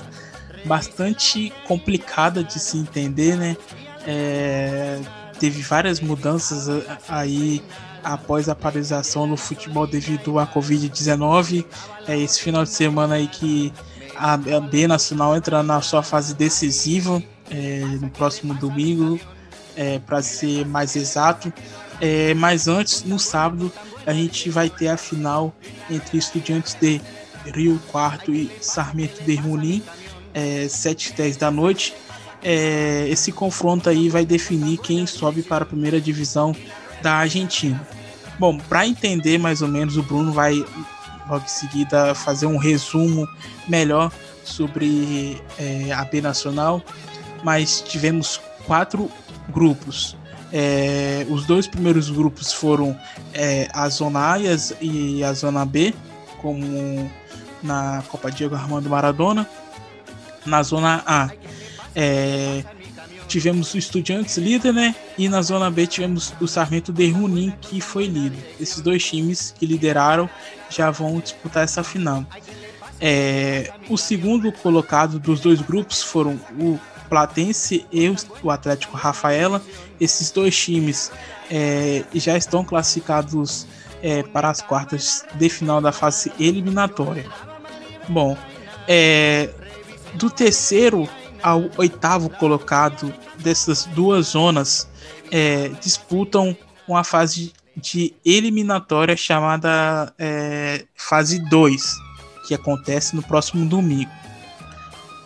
bastante 0.66 1.52
complicada 1.68 2.44
de 2.44 2.60
se 2.60 2.78
entender, 2.78 3.36
né? 3.38 3.58
É, 4.06 5.00
teve 5.40 5.64
várias 5.64 6.00
mudanças 6.00 6.70
aí 7.10 7.60
após 8.04 8.48
a 8.48 8.54
paralisação 8.54 9.26
no 9.26 9.36
futebol 9.36 9.88
devido 9.88 10.38
à 10.38 10.46
Covid-19. 10.46 11.66
É 12.08 12.20
esse 12.20 12.40
final 12.40 12.64
de 12.64 12.70
semana 12.70 13.16
aí 13.16 13.28
que 13.28 13.74
a 14.16 14.34
a 14.34 14.60
B 14.60 14.86
Nacional 14.86 15.36
entra 15.36 15.64
na 15.64 15.82
sua 15.82 16.04
fase 16.04 16.36
decisiva 16.36 17.20
é, 17.50 17.80
no 18.00 18.12
próximo 18.12 18.54
domingo, 18.54 19.20
é, 19.76 20.00
para 20.00 20.22
ser 20.22 20.66
mais 20.66 20.96
exato. 20.96 21.52
É, 22.02 22.34
mas 22.34 22.68
antes, 22.68 23.04
no 23.04 23.18
sábado, 23.18 23.72
a 24.06 24.14
gente 24.14 24.50
vai 24.50 24.70
ter 24.70 24.90
a 24.90 24.98
final 24.98 25.54
entre 25.90 26.18
Estudiantes 26.18 26.74
de 26.76 27.02
Rio 27.46 27.80
Quarto 27.92 28.34
e 28.34 28.52
Sarmento 28.62 29.24
de 29.24 29.36
Junín, 29.36 29.82
é, 30.34 30.68
7 30.68 31.10
e 31.10 31.14
10 31.14 31.38
da 31.38 31.52
noite. 31.52 31.94
É, 32.44 33.08
esse 33.10 33.32
confronto 33.32 33.90
aí 33.90 34.10
vai 34.10 34.26
definir 34.26 34.78
quem 34.78 35.08
sobe 35.08 35.42
para 35.42 35.64
a 35.64 35.68
primeira 35.68 36.00
divisão 36.00 36.56
da 37.02 37.14
Argentina. 37.14 37.88
Bom, 38.38 38.58
para 38.58 38.86
entender 38.86 39.38
mais 39.38 39.62
ou 39.62 39.68
menos, 39.68 39.98
o 39.98 40.04
Bruno 40.04 40.32
vai 40.32 40.64
logo 41.28 41.44
em 41.44 41.48
seguida 41.48 42.14
fazer 42.14 42.46
um 42.46 42.58
resumo 42.58 43.28
melhor 43.68 44.12
sobre 44.44 45.42
é, 45.58 45.92
a 45.92 46.04
B 46.06 46.22
Nacional, 46.22 46.84
mas 47.44 47.82
tivemos 47.82 48.40
quatro 48.66 49.10
grupos. 49.50 50.18
É, 50.52 51.26
os 51.30 51.46
dois 51.46 51.68
primeiros 51.68 52.10
grupos 52.10 52.54
foram 52.54 52.98
é, 53.34 53.68
a 53.74 53.90
Zona 53.90 54.34
A 54.34 54.38
e, 54.82 55.24
a 55.24 55.34
Zona 55.34 55.66
B, 55.66 55.94
como 56.42 57.12
na 57.62 58.04
Copa 58.08 58.32
Diego 58.32 58.56
Armando 58.56 58.90
Maradona. 58.90 59.50
Na 60.46 60.62
Zona 60.62 61.04
A 61.06 61.30
é, 61.96 62.64
tivemos 63.28 63.74
o 63.74 63.78
Estudiantes 63.78 64.38
líder, 64.38 64.74
né? 64.74 64.96
E 65.18 65.28
na 65.28 65.42
Zona 65.42 65.70
B 65.72 65.88
tivemos 65.88 66.34
o 66.40 66.48
Sarmento 66.48 66.94
de 66.94 67.12
Junín, 67.12 67.52
que 67.62 67.82
foi 67.82 68.06
líder. 68.06 68.56
Esses 68.60 68.82
dois 68.82 69.04
times 69.04 69.54
que 69.58 69.66
lideraram 69.66 70.30
já 70.70 70.92
vão 70.92 71.20
disputar 71.20 71.64
essa 71.64 71.84
final. 71.84 72.26
É, 73.02 73.74
o 73.90 73.98
segundo 73.98 74.52
colocado 74.52 75.20
dos 75.20 75.42
dois 75.42 75.62
grupos 75.62 76.02
foram 76.02 76.40
o 76.60 76.80
Platense 77.10 77.86
e 77.92 78.14
o 78.44 78.52
Atlético 78.52 78.98
Rafaela. 78.98 79.62
Esses 80.00 80.32
dois 80.32 80.58
times 80.58 81.12
é, 81.50 82.04
já 82.14 82.38
estão 82.38 82.64
classificados 82.64 83.68
é, 84.02 84.24
para 84.24 84.50
as 84.50 84.62
quartas 84.62 85.26
de 85.36 85.50
final 85.50 85.82
da 85.82 85.92
fase 85.92 86.32
eliminatória. 86.40 87.26
Bom, 88.08 88.38
é, 88.88 89.50
do 90.14 90.30
terceiro 90.30 91.10
ao 91.42 91.70
oitavo 91.78 92.30
colocado 92.30 93.14
dessas 93.40 93.86
duas 93.86 94.28
zonas 94.28 94.88
é, 95.32 95.70
disputam 95.82 96.56
uma 96.88 97.04
fase 97.04 97.54
de 97.76 98.14
eliminatória 98.24 99.18
chamada 99.18 100.14
é, 100.18 100.86
fase 100.96 101.40
2, 101.50 101.96
que 102.48 102.54
acontece 102.54 103.16
no 103.16 103.22
próximo 103.22 103.68
domingo. 103.68 104.10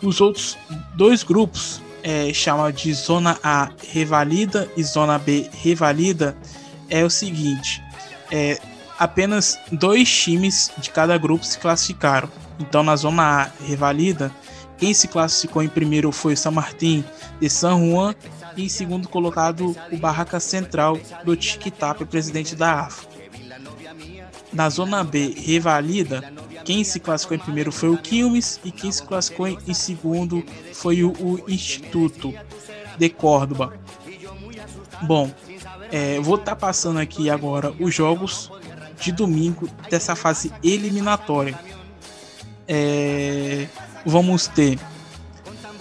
Os 0.02 0.20
outros 0.20 0.56
dois 0.94 1.22
grupos, 1.22 1.80
é, 2.02 2.30
de 2.72 2.94
Zona 2.94 3.38
A 3.42 3.70
Revalida 3.92 4.70
e 4.76 4.82
Zona 4.82 5.18
B 5.18 5.48
Revalida, 5.52 6.36
é 6.88 7.04
o 7.04 7.10
seguinte: 7.10 7.82
é, 8.30 8.58
apenas 8.98 9.58
dois 9.72 10.10
times 10.10 10.70
de 10.78 10.90
cada 10.90 11.16
grupo 11.16 11.44
se 11.44 11.58
classificaram. 11.58 12.28
Então, 12.58 12.82
na 12.82 12.94
zona 12.94 13.22
A, 13.22 13.50
revalida, 13.64 14.30
quem 14.76 14.92
se 14.92 15.08
classificou 15.08 15.62
em 15.62 15.68
primeiro 15.68 16.12
foi 16.12 16.34
o 16.34 16.36
San 16.36 16.50
Martín 16.50 17.02
de 17.40 17.48
San 17.48 17.78
Juan 17.78 18.14
e 18.56 18.64
em 18.64 18.68
segundo 18.68 19.08
colocado 19.08 19.74
o 19.90 19.96
Barraca 19.96 20.38
Central 20.38 20.98
do 21.24 21.34
Tiquitap, 21.34 22.04
presidente 22.04 22.54
da 22.54 22.80
AFA. 22.80 23.09
Na 24.52 24.68
zona 24.68 25.04
B, 25.04 25.34
revalida, 25.36 26.32
quem 26.64 26.82
se 26.82 26.98
classificou 26.98 27.36
em 27.36 27.40
primeiro 27.40 27.70
foi 27.70 27.88
o 27.88 27.96
Quilmes 27.96 28.60
e 28.64 28.70
quem 28.70 28.90
se 28.90 29.02
classificou 29.02 29.46
em 29.48 29.74
segundo 29.74 30.44
foi 30.72 31.04
o, 31.04 31.12
o 31.12 31.44
Instituto 31.48 32.34
de 32.98 33.08
Córdoba. 33.08 33.72
Bom, 35.02 35.30
é, 35.92 36.20
vou 36.20 36.34
estar 36.34 36.52
tá 36.52 36.56
passando 36.56 36.98
aqui 36.98 37.30
agora 37.30 37.72
os 37.78 37.94
jogos 37.94 38.50
de 39.00 39.12
domingo 39.12 39.68
dessa 39.88 40.14
fase 40.14 40.52
eliminatória. 40.62 41.58
É, 42.68 43.66
vamos 44.04 44.46
ter 44.46 44.78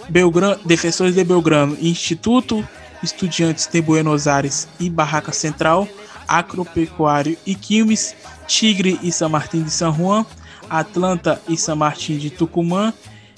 Belgrano, 0.09 0.59
Defensores 0.65 1.13
de 1.13 1.23
Belgrano, 1.23 1.77
Instituto, 1.79 2.67
Estudiantes 3.03 3.67
de 3.67 3.81
Buenos 3.81 4.27
Aires 4.27 4.67
e 4.79 4.89
Barraca 4.89 5.31
Central, 5.31 5.87
Agropecuário 6.29 7.35
e 7.45 7.55
Quilmes, 7.55 8.15
Tigre 8.47 8.99
e 9.01 9.11
São 9.11 9.29
Martin 9.29 9.63
de 9.63 9.71
São 9.71 9.91
Juan, 9.93 10.25
Atlanta 10.69 11.41
e 11.49 11.57
São 11.57 11.75
Martin 11.75 12.17
de 12.17 12.29
Tucumã, 12.29 12.93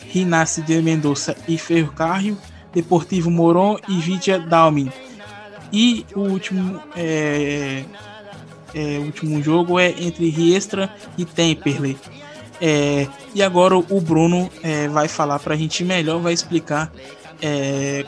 Rinasce 0.10 0.62
de 0.62 0.82
Mendoza 0.82 1.36
e 1.48 1.58
Ferrocarril, 1.58 2.38
Deportivo 2.74 3.32
Moron 3.32 3.78
e 3.88 4.00
Vidia 4.00 4.38
Dalmin. 4.38 4.92
E 5.72 6.06
o 6.14 6.20
último, 6.20 6.82
é, 6.96 7.86
é, 8.76 8.98
último 9.00 9.42
jogo 9.42 9.80
é 9.80 9.90
entre 9.90 10.30
Riestra 10.30 10.94
e 11.18 11.24
Temperley. 11.24 11.98
É, 12.60 13.08
e 13.34 13.42
agora 13.42 13.76
o 13.78 14.02
Bruno 14.02 14.50
é, 14.62 14.88
vai 14.90 15.08
falar 15.08 15.40
para 15.40 15.54
a 15.54 15.58
gente 15.58 15.84
melhor, 15.84 16.20
vai 16.20 16.34
explicar, 16.34 16.92
é, 17.42 18.06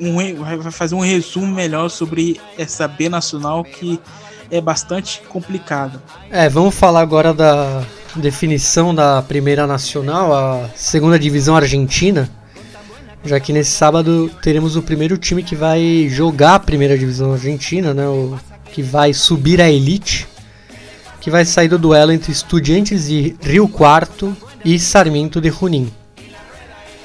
um, 0.00 0.42
vai 0.42 0.70
fazer 0.70 0.94
um 0.94 1.00
resumo 1.00 1.46
melhor 1.46 1.88
sobre 1.88 2.40
essa 2.58 2.88
B 2.88 3.08
nacional 3.08 3.62
que 3.62 4.00
é 4.50 4.60
bastante 4.60 5.22
complicada. 5.28 6.02
É, 6.30 6.48
vamos 6.48 6.74
falar 6.74 7.00
agora 7.00 7.32
da 7.32 7.84
definição 8.16 8.94
da 8.94 9.22
primeira 9.22 9.66
nacional, 9.66 10.32
a 10.32 10.70
segunda 10.74 11.18
divisão 11.18 11.54
argentina, 11.54 12.28
já 13.24 13.38
que 13.38 13.52
nesse 13.52 13.70
sábado 13.70 14.30
teremos 14.42 14.74
o 14.74 14.82
primeiro 14.82 15.16
time 15.16 15.42
que 15.42 15.54
vai 15.54 16.08
jogar 16.08 16.56
a 16.56 16.60
primeira 16.60 16.98
divisão 16.98 17.32
argentina, 17.32 17.94
né, 17.94 18.06
o 18.06 18.36
que 18.72 18.82
vai 18.82 19.12
subir 19.12 19.60
a 19.60 19.70
elite 19.70 20.26
que 21.20 21.30
vai 21.30 21.44
sair 21.44 21.68
do 21.68 21.78
duelo 21.78 22.12
entre 22.12 22.32
Estudiantes 22.32 23.08
de 23.08 23.36
Rio 23.42 23.68
Quarto 23.68 24.34
e 24.64 24.78
Sarmiento 24.78 25.40
de 25.40 25.50
Junín. 25.50 25.92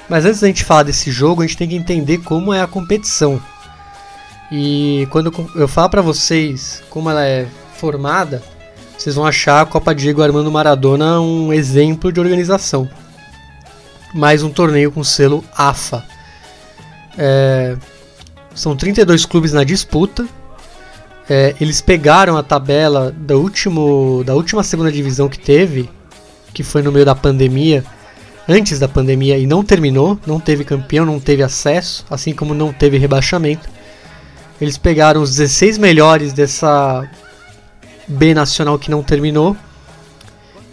Mas 0.09 0.25
antes 0.25 0.39
da 0.39 0.47
gente 0.47 0.63
falar 0.63 0.83
desse 0.83 1.11
jogo, 1.11 1.41
a 1.41 1.47
gente 1.47 1.57
tem 1.57 1.67
que 1.67 1.75
entender 1.75 2.19
como 2.19 2.53
é 2.53 2.61
a 2.61 2.67
competição. 2.67 3.41
E 4.51 5.07
quando 5.09 5.33
eu 5.55 5.67
falar 5.67 5.89
para 5.89 6.01
vocês 6.01 6.83
como 6.89 7.09
ela 7.09 7.25
é 7.25 7.47
formada, 7.73 8.43
vocês 8.97 9.15
vão 9.15 9.25
achar 9.25 9.61
a 9.61 9.65
Copa 9.65 9.93
Diego 9.93 10.21
Armando 10.21 10.51
Maradona 10.51 11.19
um 11.19 11.51
exemplo 11.51 12.11
de 12.11 12.19
organização. 12.19 12.87
Mais 14.13 14.43
um 14.43 14.49
torneio 14.49 14.91
com 14.91 15.03
selo 15.03 15.43
AFA. 15.57 16.05
É, 17.17 17.75
são 18.53 18.75
32 18.75 19.25
clubes 19.25 19.51
na 19.51 19.63
disputa, 19.63 20.27
é, 21.29 21.55
eles 21.59 21.81
pegaram 21.81 22.37
a 22.37 22.43
tabela 22.43 23.11
da, 23.11 23.35
último, 23.35 24.23
da 24.23 24.35
última 24.35 24.63
segunda 24.63 24.91
divisão 24.91 25.27
que 25.27 25.39
teve, 25.39 25.89
que 26.53 26.63
foi 26.63 26.81
no 26.81 26.91
meio 26.91 27.05
da 27.05 27.15
pandemia, 27.15 27.83
antes 28.47 28.79
da 28.79 28.87
pandemia, 28.87 29.37
e 29.37 29.47
não 29.47 29.63
terminou, 29.63 30.19
não 30.25 30.39
teve 30.39 30.63
campeão, 30.63 31.05
não 31.05 31.19
teve 31.19 31.43
acesso, 31.43 32.05
assim 32.09 32.33
como 32.33 32.53
não 32.53 32.71
teve 32.71 32.97
rebaixamento. 32.97 33.67
Eles 34.59 34.77
pegaram 34.77 35.21
os 35.21 35.31
16 35.35 35.77
melhores 35.77 36.33
dessa 36.33 37.07
B 38.07 38.33
nacional 38.33 38.79
que 38.79 38.91
não 38.91 39.03
terminou 39.03 39.55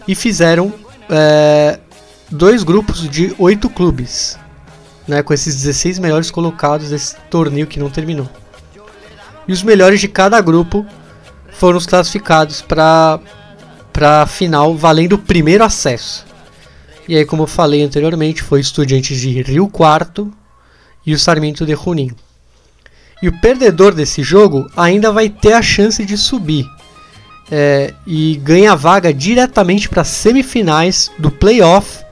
e 0.07 0.15
fizeram 0.15 0.73
é, 1.09 1.79
dois 2.29 2.63
grupos 2.63 3.09
de 3.09 3.35
oito 3.37 3.69
clubes, 3.69 4.37
né, 5.07 5.21
com 5.21 5.33
esses 5.33 5.55
16 5.55 5.99
melhores 5.99 6.31
colocados 6.31 6.89
desse 6.89 7.15
torneio 7.29 7.67
que 7.67 7.79
não 7.79 7.89
terminou 7.89 8.29
e 9.47 9.53
os 9.53 9.63
melhores 9.63 9.99
de 9.99 10.07
cada 10.07 10.39
grupo 10.41 10.85
foram 11.51 11.77
os 11.77 11.85
classificados 11.85 12.61
para 12.61 13.19
a 14.01 14.25
final, 14.25 14.75
valendo 14.75 15.13
o 15.13 15.17
primeiro 15.17 15.63
acesso. 15.63 16.25
E 17.07 17.17
aí, 17.17 17.25
como 17.25 17.43
eu 17.43 17.47
falei 17.47 17.83
anteriormente, 17.83 18.41
foi 18.41 18.59
Estudiantes 18.59 19.19
de 19.19 19.41
Rio 19.41 19.67
Quarto 19.67 20.31
e 21.05 21.13
o 21.13 21.19
Sarmiento 21.19 21.65
de 21.65 21.75
Junín. 21.75 22.11
E 23.21 23.27
o 23.27 23.39
perdedor 23.39 23.93
desse 23.93 24.23
jogo 24.23 24.69
ainda 24.75 25.11
vai 25.11 25.29
ter 25.29 25.53
a 25.53 25.61
chance 25.61 26.05
de 26.05 26.17
subir 26.17 26.65
é, 27.51 27.93
e 28.05 28.35
ganha 28.37 28.75
vaga 28.75 29.13
diretamente 29.13 29.87
para 29.87 30.01
as 30.01 30.09
semifinais 30.09 31.11
do 31.17 31.31
playoff 31.31 32.03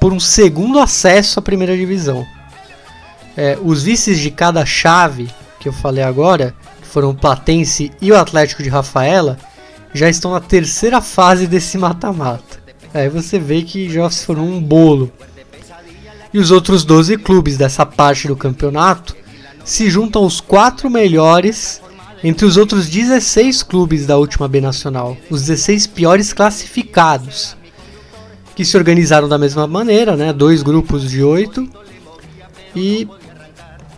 por 0.00 0.12
um 0.12 0.20
segundo 0.20 0.78
acesso 0.78 1.38
à 1.38 1.42
primeira 1.42 1.76
divisão. 1.76 2.26
É, 3.36 3.58
os 3.62 3.82
vices 3.82 4.18
de 4.18 4.30
cada 4.30 4.64
chave 4.66 5.28
que 5.60 5.68
eu 5.68 5.72
falei 5.72 6.02
agora 6.02 6.54
foram 6.82 7.10
o 7.10 7.14
Platense 7.14 7.92
e 8.00 8.10
o 8.10 8.18
Atlético 8.18 8.62
de 8.62 8.68
Rafaela, 8.68 9.38
já 9.92 10.08
estão 10.08 10.32
na 10.32 10.40
terceira 10.40 11.00
fase 11.00 11.46
desse 11.46 11.76
mata-mata. 11.76 12.59
Aí 12.92 13.08
você 13.08 13.38
vê 13.38 13.62
que 13.62 13.88
já 13.88 14.08
formou 14.10 14.48
um 14.48 14.60
bolo. 14.60 15.10
E 16.32 16.38
os 16.38 16.50
outros 16.50 16.84
12 16.84 17.16
clubes 17.18 17.56
dessa 17.56 17.84
parte 17.84 18.28
do 18.28 18.36
campeonato 18.36 19.16
se 19.64 19.90
juntam 19.90 20.22
aos 20.22 20.40
quatro 20.40 20.88
melhores 20.88 21.80
entre 22.22 22.44
os 22.44 22.56
outros 22.56 22.88
16 22.88 23.62
clubes 23.62 24.06
da 24.06 24.16
última 24.16 24.46
B 24.46 24.60
Nacional, 24.60 25.16
os 25.30 25.42
16 25.42 25.86
piores 25.86 26.32
classificados, 26.32 27.56
que 28.54 28.64
se 28.64 28.76
organizaram 28.76 29.28
da 29.28 29.38
mesma 29.38 29.66
maneira, 29.66 30.16
né? 30.16 30.32
dois 30.32 30.62
grupos 30.62 31.10
de 31.10 31.22
oito, 31.22 31.68
e 32.76 33.08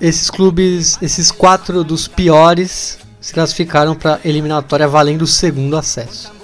esses 0.01 0.31
clubes, 0.31 0.99
esses 1.03 1.31
quatro 1.31 1.83
dos 1.83 2.07
piores, 2.07 2.99
se 3.21 3.33
classificaram 3.33 3.95
para 3.95 4.21
eliminatória 4.25 4.87
valendo 4.87 5.23
o 5.23 5.27
segundo 5.27 5.77
acesso. 5.77 6.42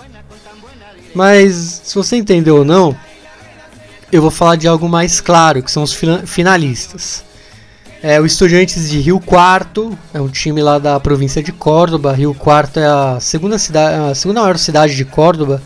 Mas 1.15 1.83
se 1.85 1.95
você 1.95 2.17
entendeu 2.17 2.57
ou 2.57 2.65
não, 2.65 2.97
eu 4.11 4.23
vou 4.23 4.31
falar 4.31 4.57
de 4.57 4.67
algo 4.67 4.89
mais 4.89 5.21
claro, 5.21 5.63
que 5.63 5.71
são 5.71 5.83
os 5.83 5.99
finalistas. 6.27 7.25
É, 8.01 8.21
o 8.21 8.27
Estudiantes 8.27 8.89
de 8.89 9.01
Rio 9.01 9.19
Quarto 9.19 9.99
é 10.15 10.21
um 10.21 10.29
time 10.29 10.63
lá 10.63 10.79
da 10.79 11.01
província 11.01 11.43
de 11.43 11.51
Córdoba. 11.51 12.13
Rio 12.13 12.33
Quarto 12.33 12.79
é 12.79 12.87
a 12.87 13.19
segunda, 13.21 13.59
cidade, 13.59 14.11
a 14.11 14.15
segunda 14.15 14.41
maior 14.41 14.57
cidade 14.57 14.95
de 14.95 15.05
Córdoba 15.05 15.61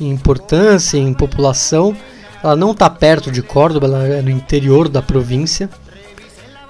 em 0.00 0.10
importância, 0.10 0.96
em 0.96 1.12
população. 1.12 1.96
Ela 2.42 2.54
não 2.54 2.70
está 2.70 2.88
perto 2.88 3.32
de 3.32 3.42
Córdoba, 3.42 3.86
ela 3.86 4.06
é 4.06 4.22
no 4.22 4.30
interior 4.30 4.88
da 4.88 5.02
província 5.02 5.68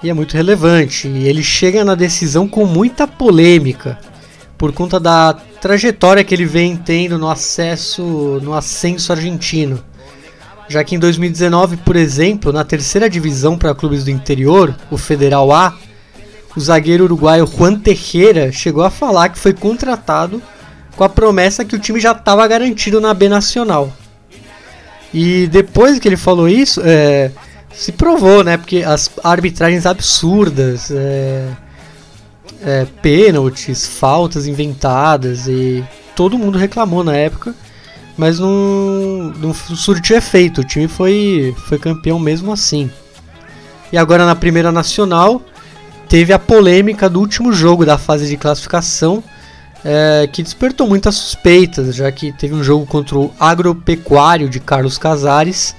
e 0.03 0.09
é 0.09 0.15
muito 0.15 0.35
relevante. 0.35 1.09
E 1.09 1.29
ele 1.29 1.43
chega 1.43 1.85
na 1.85 1.95
decisão 1.95 2.49
com 2.49 2.65
muita 2.65 3.07
polêmica 3.07 3.99
por 4.57 4.73
conta 4.73 4.99
da 4.99 5.37
trajetória 5.67 6.23
que 6.23 6.33
ele 6.33 6.45
vem 6.45 6.77
tendo 6.77 7.19
no 7.19 7.29
acesso, 7.29 8.41
no 8.41 8.55
ascenso 8.55 9.13
argentino. 9.13 9.83
Já 10.69 10.85
que 10.85 10.95
em 10.95 10.99
2019, 10.99 11.79
por 11.79 11.97
exemplo, 11.97 12.53
na 12.53 12.63
terceira 12.63 13.11
divisão 13.11 13.59
para 13.59 13.75
clubes 13.75 14.05
do 14.05 14.11
interior, 14.13 14.77
o 14.93 14.97
Federal 14.97 15.53
A, 15.53 15.75
o 16.57 16.61
zagueiro 16.61 17.03
uruguaio 17.03 17.49
Juan 17.49 17.81
Tejera 17.81 18.53
chegou 18.53 18.85
a 18.85 18.91
falar 18.91 19.31
que 19.31 19.41
foi 19.41 19.53
contratado 19.53 20.41
com 20.95 21.03
a 21.03 21.09
promessa 21.09 21.65
que 21.65 21.75
o 21.75 21.81
time 21.81 21.99
já 21.99 22.13
estava 22.13 22.47
garantido 22.47 23.01
na 23.01 23.13
B 23.13 23.29
Nacional. 23.29 23.93
E 25.13 25.49
depois 25.49 25.99
que 25.99 26.07
ele 26.07 26.17
falou 26.17 26.49
isso, 26.49 26.81
é, 26.85 27.33
se 27.73 27.91
provou, 27.91 28.45
né? 28.45 28.57
Porque 28.57 28.85
as 28.85 29.11
arbitragens 29.25 29.85
absurdas, 29.85 30.93
é, 30.93 31.49
é, 32.63 32.87
pênaltis, 33.03 33.87
faltas 33.87 34.47
inventadas 34.47 35.47
e 35.47 35.85
todo 36.15 36.39
mundo 36.39 36.59
reclamou 36.59 37.05
na 37.05 37.15
época, 37.15 37.55
mas 38.17 38.39
não, 38.39 39.33
não 39.39 39.55
surtiu 39.55 40.17
efeito. 40.17 40.61
O 40.61 40.65
time 40.65 40.89
foi, 40.89 41.55
foi 41.69 41.79
campeão 41.79 42.19
mesmo 42.19 42.53
assim. 42.53 42.91
E 43.93 43.99
agora 43.99 44.27
na 44.27 44.35
primeira 44.35 44.73
nacional 44.73 45.41
teve 46.09 46.33
a 46.33 46.39
polêmica 46.39 47.09
do 47.09 47.21
último 47.21 47.53
jogo 47.53 47.85
da 47.85 47.99
fase 47.99 48.29
de 48.29 48.37
classificação. 48.37 49.23
É, 49.89 50.27
que 50.27 50.43
despertou 50.43 50.89
muitas 50.89 51.15
suspeitas, 51.15 51.95
já 51.95 52.11
que 52.11 52.33
teve 52.33 52.53
um 52.55 52.65
jogo 52.65 52.85
contra 52.87 53.17
o 53.17 53.33
Agropecuário 53.39 54.49
de 54.49 54.59
Carlos 54.59 54.99
Casares, 54.99 55.77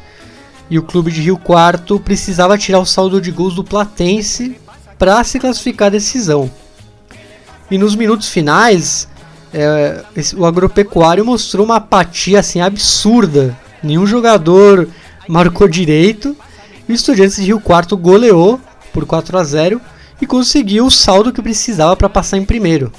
e 0.69 0.79
o 0.79 0.83
clube 0.83 1.11
de 1.11 1.21
Rio 1.21 1.37
Quarto 1.37 1.99
precisava 1.99 2.57
tirar 2.57 2.79
o 2.79 2.85
saldo 2.85 3.19
de 3.19 3.31
gols 3.31 3.55
do 3.55 3.65
Platense 3.65 4.55
para 4.97 5.21
se 5.25 5.39
classificar 5.39 5.87
à 5.87 5.91
decisão. 5.91 6.49
E 7.69 7.77
nos 7.77 7.95
minutos 7.95 8.29
finais, 8.29 9.07
é, 9.53 10.03
esse, 10.15 10.35
o 10.35 10.45
agropecuário 10.45 11.25
mostrou 11.25 11.65
uma 11.65 11.77
apatia 11.77 12.39
assim 12.39 12.61
absurda. 12.61 13.57
Nenhum 13.83 14.05
jogador 14.05 14.87
marcou 15.27 15.67
direito. 15.67 16.35
E 16.87 16.91
o 16.91 16.95
Estudiantes 16.95 17.35
de 17.35 17.43
Rio 17.43 17.59
Quarto 17.59 17.97
goleou 17.97 18.59
por 18.93 19.05
4 19.05 19.37
a 19.37 19.43
0 19.43 19.81
e 20.21 20.25
conseguiu 20.25 20.85
o 20.85 20.91
saldo 20.91 21.33
que 21.33 21.41
precisava 21.41 21.95
para 21.95 22.09
passar 22.09 22.37
em 22.37 22.45
primeiro. 22.45 22.91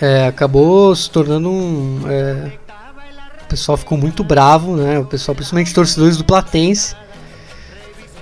É, 0.00 0.26
acabou 0.26 0.94
se 0.94 1.10
tornando 1.10 1.50
um. 1.50 2.02
É, 2.08 2.52
o 3.44 3.48
pessoal 3.48 3.76
ficou 3.76 3.98
muito 3.98 4.22
bravo, 4.22 4.76
né? 4.76 4.98
O 4.98 5.04
pessoal, 5.04 5.34
principalmente 5.34 5.74
torcedores 5.74 6.16
do 6.16 6.24
Platense. 6.24 6.94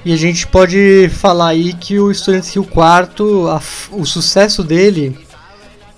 E 0.07 0.13
a 0.13 0.17
gente 0.17 0.47
pode 0.47 1.09
falar 1.09 1.49
aí 1.49 1.73
que 1.73 1.99
o 1.99 2.13
Estudiantes 2.13 2.55
Rio 2.55 2.63
Quarto, 2.63 3.49
a, 3.49 3.61
o 3.91 4.07
sucesso 4.07 4.63
dele 4.63 5.19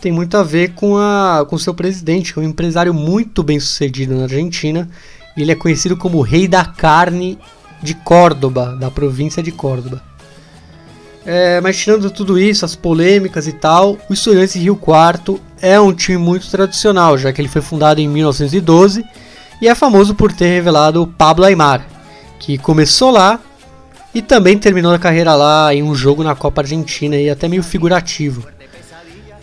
tem 0.00 0.10
muito 0.10 0.34
a 0.38 0.42
ver 0.42 0.72
com 0.72 0.96
a 0.96 1.44
com 1.46 1.58
seu 1.58 1.74
presidente, 1.74 2.32
que 2.32 2.38
é 2.38 2.42
um 2.42 2.46
empresário 2.46 2.94
muito 2.94 3.42
bem 3.42 3.60
sucedido 3.60 4.14
na 4.14 4.22
Argentina. 4.22 4.88
Ele 5.36 5.52
é 5.52 5.54
conhecido 5.54 5.94
como 5.94 6.16
o 6.16 6.22
Rei 6.22 6.48
da 6.48 6.64
Carne 6.64 7.38
de 7.82 7.92
Córdoba, 7.92 8.74
da 8.80 8.90
província 8.90 9.42
de 9.42 9.52
Córdoba. 9.52 10.02
É, 11.26 11.60
mas 11.60 11.76
tirando 11.76 12.10
tudo 12.10 12.38
isso, 12.38 12.64
as 12.64 12.74
polêmicas 12.74 13.46
e 13.46 13.52
tal, 13.52 13.98
o 14.08 14.14
Estudiantes 14.14 14.54
Rio 14.54 14.76
Quarto 14.76 15.38
é 15.60 15.78
um 15.78 15.92
time 15.92 16.16
muito 16.16 16.50
tradicional, 16.50 17.18
já 17.18 17.30
que 17.30 17.42
ele 17.42 17.48
foi 17.48 17.60
fundado 17.60 18.00
em 18.00 18.08
1912 18.08 19.04
e 19.60 19.68
é 19.68 19.74
famoso 19.74 20.14
por 20.14 20.32
ter 20.32 20.46
revelado 20.46 21.02
o 21.02 21.06
Pablo 21.06 21.44
Aymar, 21.44 21.86
que 22.38 22.56
começou 22.56 23.10
lá 23.10 23.38
e 24.14 24.22
também 24.22 24.58
terminou 24.58 24.92
a 24.92 24.98
carreira 24.98 25.34
lá 25.34 25.74
em 25.74 25.82
um 25.82 25.94
jogo 25.94 26.24
na 26.24 26.34
Copa 26.34 26.62
Argentina 26.62 27.16
e 27.16 27.28
até 27.28 27.48
meio 27.48 27.62
figurativo. 27.62 28.46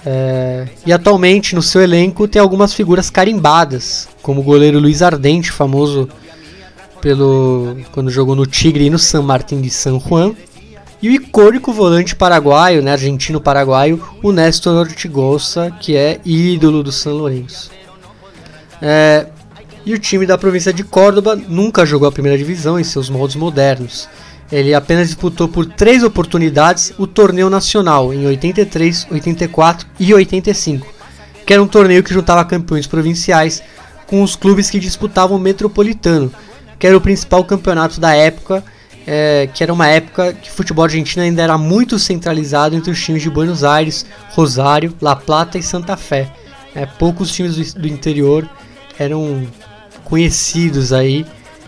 É, 0.06 0.68
e 0.86 0.94
atualmente 0.94 1.56
no 1.56 1.64
seu 1.64 1.82
elenco 1.82 2.28
tem 2.28 2.40
algumas 2.40 2.74
figuras 2.74 3.10
carimbadas, 3.10 4.08
como 4.22 4.42
o 4.42 4.44
goleiro 4.44 4.80
Luiz 4.80 5.02
Ardente, 5.02 5.52
famoso 5.52 6.08
pelo 7.02 7.78
quando 7.92 8.10
jogou 8.10 8.36
no 8.36 8.46
Tigre 8.46 8.86
e 8.86 8.90
no 8.90 9.00
San 9.00 9.24
Martín 9.24 9.62
de 9.62 9.70
San 9.70 10.00
Juan, 10.00 10.34
e 11.02 11.10
o 11.10 11.12
icônico 11.12 11.72
volante 11.72 12.16
paraguaio, 12.16 12.82
né, 12.82 12.92
argentino-paraguaio, 12.92 14.02
o 14.24 14.32
Néstor 14.32 14.76
Ortigosa, 14.76 15.72
que 15.80 15.96
é 15.96 16.20
ídolo 16.24 16.82
do 16.82 16.92
São 16.92 17.14
Lourenço. 17.14 17.70
É, 18.82 19.28
e 19.86 19.94
o 19.94 20.00
time 20.00 20.26
da 20.26 20.38
província 20.38 20.74
de 20.74 20.84
Córdoba 20.84 21.36
nunca 21.36 21.86
jogou 21.86 22.08
a 22.08 22.12
primeira 22.12 22.38
divisão 22.38 22.80
em 22.80 22.84
seus 22.84 23.10
moldes 23.10 23.36
modernos. 23.36 24.10
Ele 24.52 24.74
apenas 24.74 25.08
disputou 25.08 25.48
por 25.48 25.66
três 25.66 26.04
oportunidades 26.04 26.94
o 26.98 27.08
torneio 27.08 27.50
nacional 27.50 28.14
em 28.14 28.26
83, 28.28 29.08
84 29.12 29.88
e 30.00 30.14
85, 30.14 30.88
que 31.46 31.54
era 31.54 31.62
um 31.62 31.68
torneio 31.68 32.04
que 32.04 32.14
juntava 32.14 32.46
campeões 32.46 32.86
provinciais 32.86 33.64
com 34.06 34.22
os 34.22 34.36
clubes 34.36 34.70
que 34.70 34.80
disputavam 34.80 35.38
o 35.38 35.40
Metropolitano, 35.40 36.32
que 36.78 36.86
era 36.86 36.96
o 36.96 37.02
principal 37.02 37.44
campeonato 37.44 38.00
da 38.00 38.14
época 38.14 38.64
é, 39.06 39.48
que 39.54 39.64
era 39.64 39.72
uma 39.72 39.88
época 39.88 40.34
que 40.34 40.50
o 40.50 40.54
futebol 40.54 40.84
argentino 40.84 41.24
ainda 41.24 41.42
era 41.42 41.58
muito 41.58 42.00
centralizado 42.00 42.76
entre 42.76 42.92
os 42.92 43.04
times 43.04 43.22
de 43.22 43.30
Buenos 43.30 43.64
Aires, 43.64 44.06
Rosário, 44.32 44.94
La 45.00 45.16
Plata 45.16 45.58
e 45.58 45.64
Santa 45.64 45.96
Fé. 45.96 46.32
É, 46.74 46.86
poucos 46.86 47.32
times 47.32 47.56
do, 47.56 47.82
do, 47.82 47.88
interior 47.88 48.50
eram 48.98 49.48
conhecidos 50.04 50.92
aí 50.92 51.26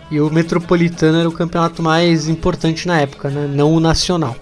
e 0.10 0.20
o 0.22 0.30
Metropolitano 0.30 1.20
era 1.20 1.30
o 1.30 1.32
campeonato 1.32 1.84
mais 1.84 2.28
importante 2.28 2.88
na 2.88 3.00
época, 3.00 3.30
né? 3.30 3.50
não 3.54 3.74
o 3.74 3.80
nacional. 3.80 4.36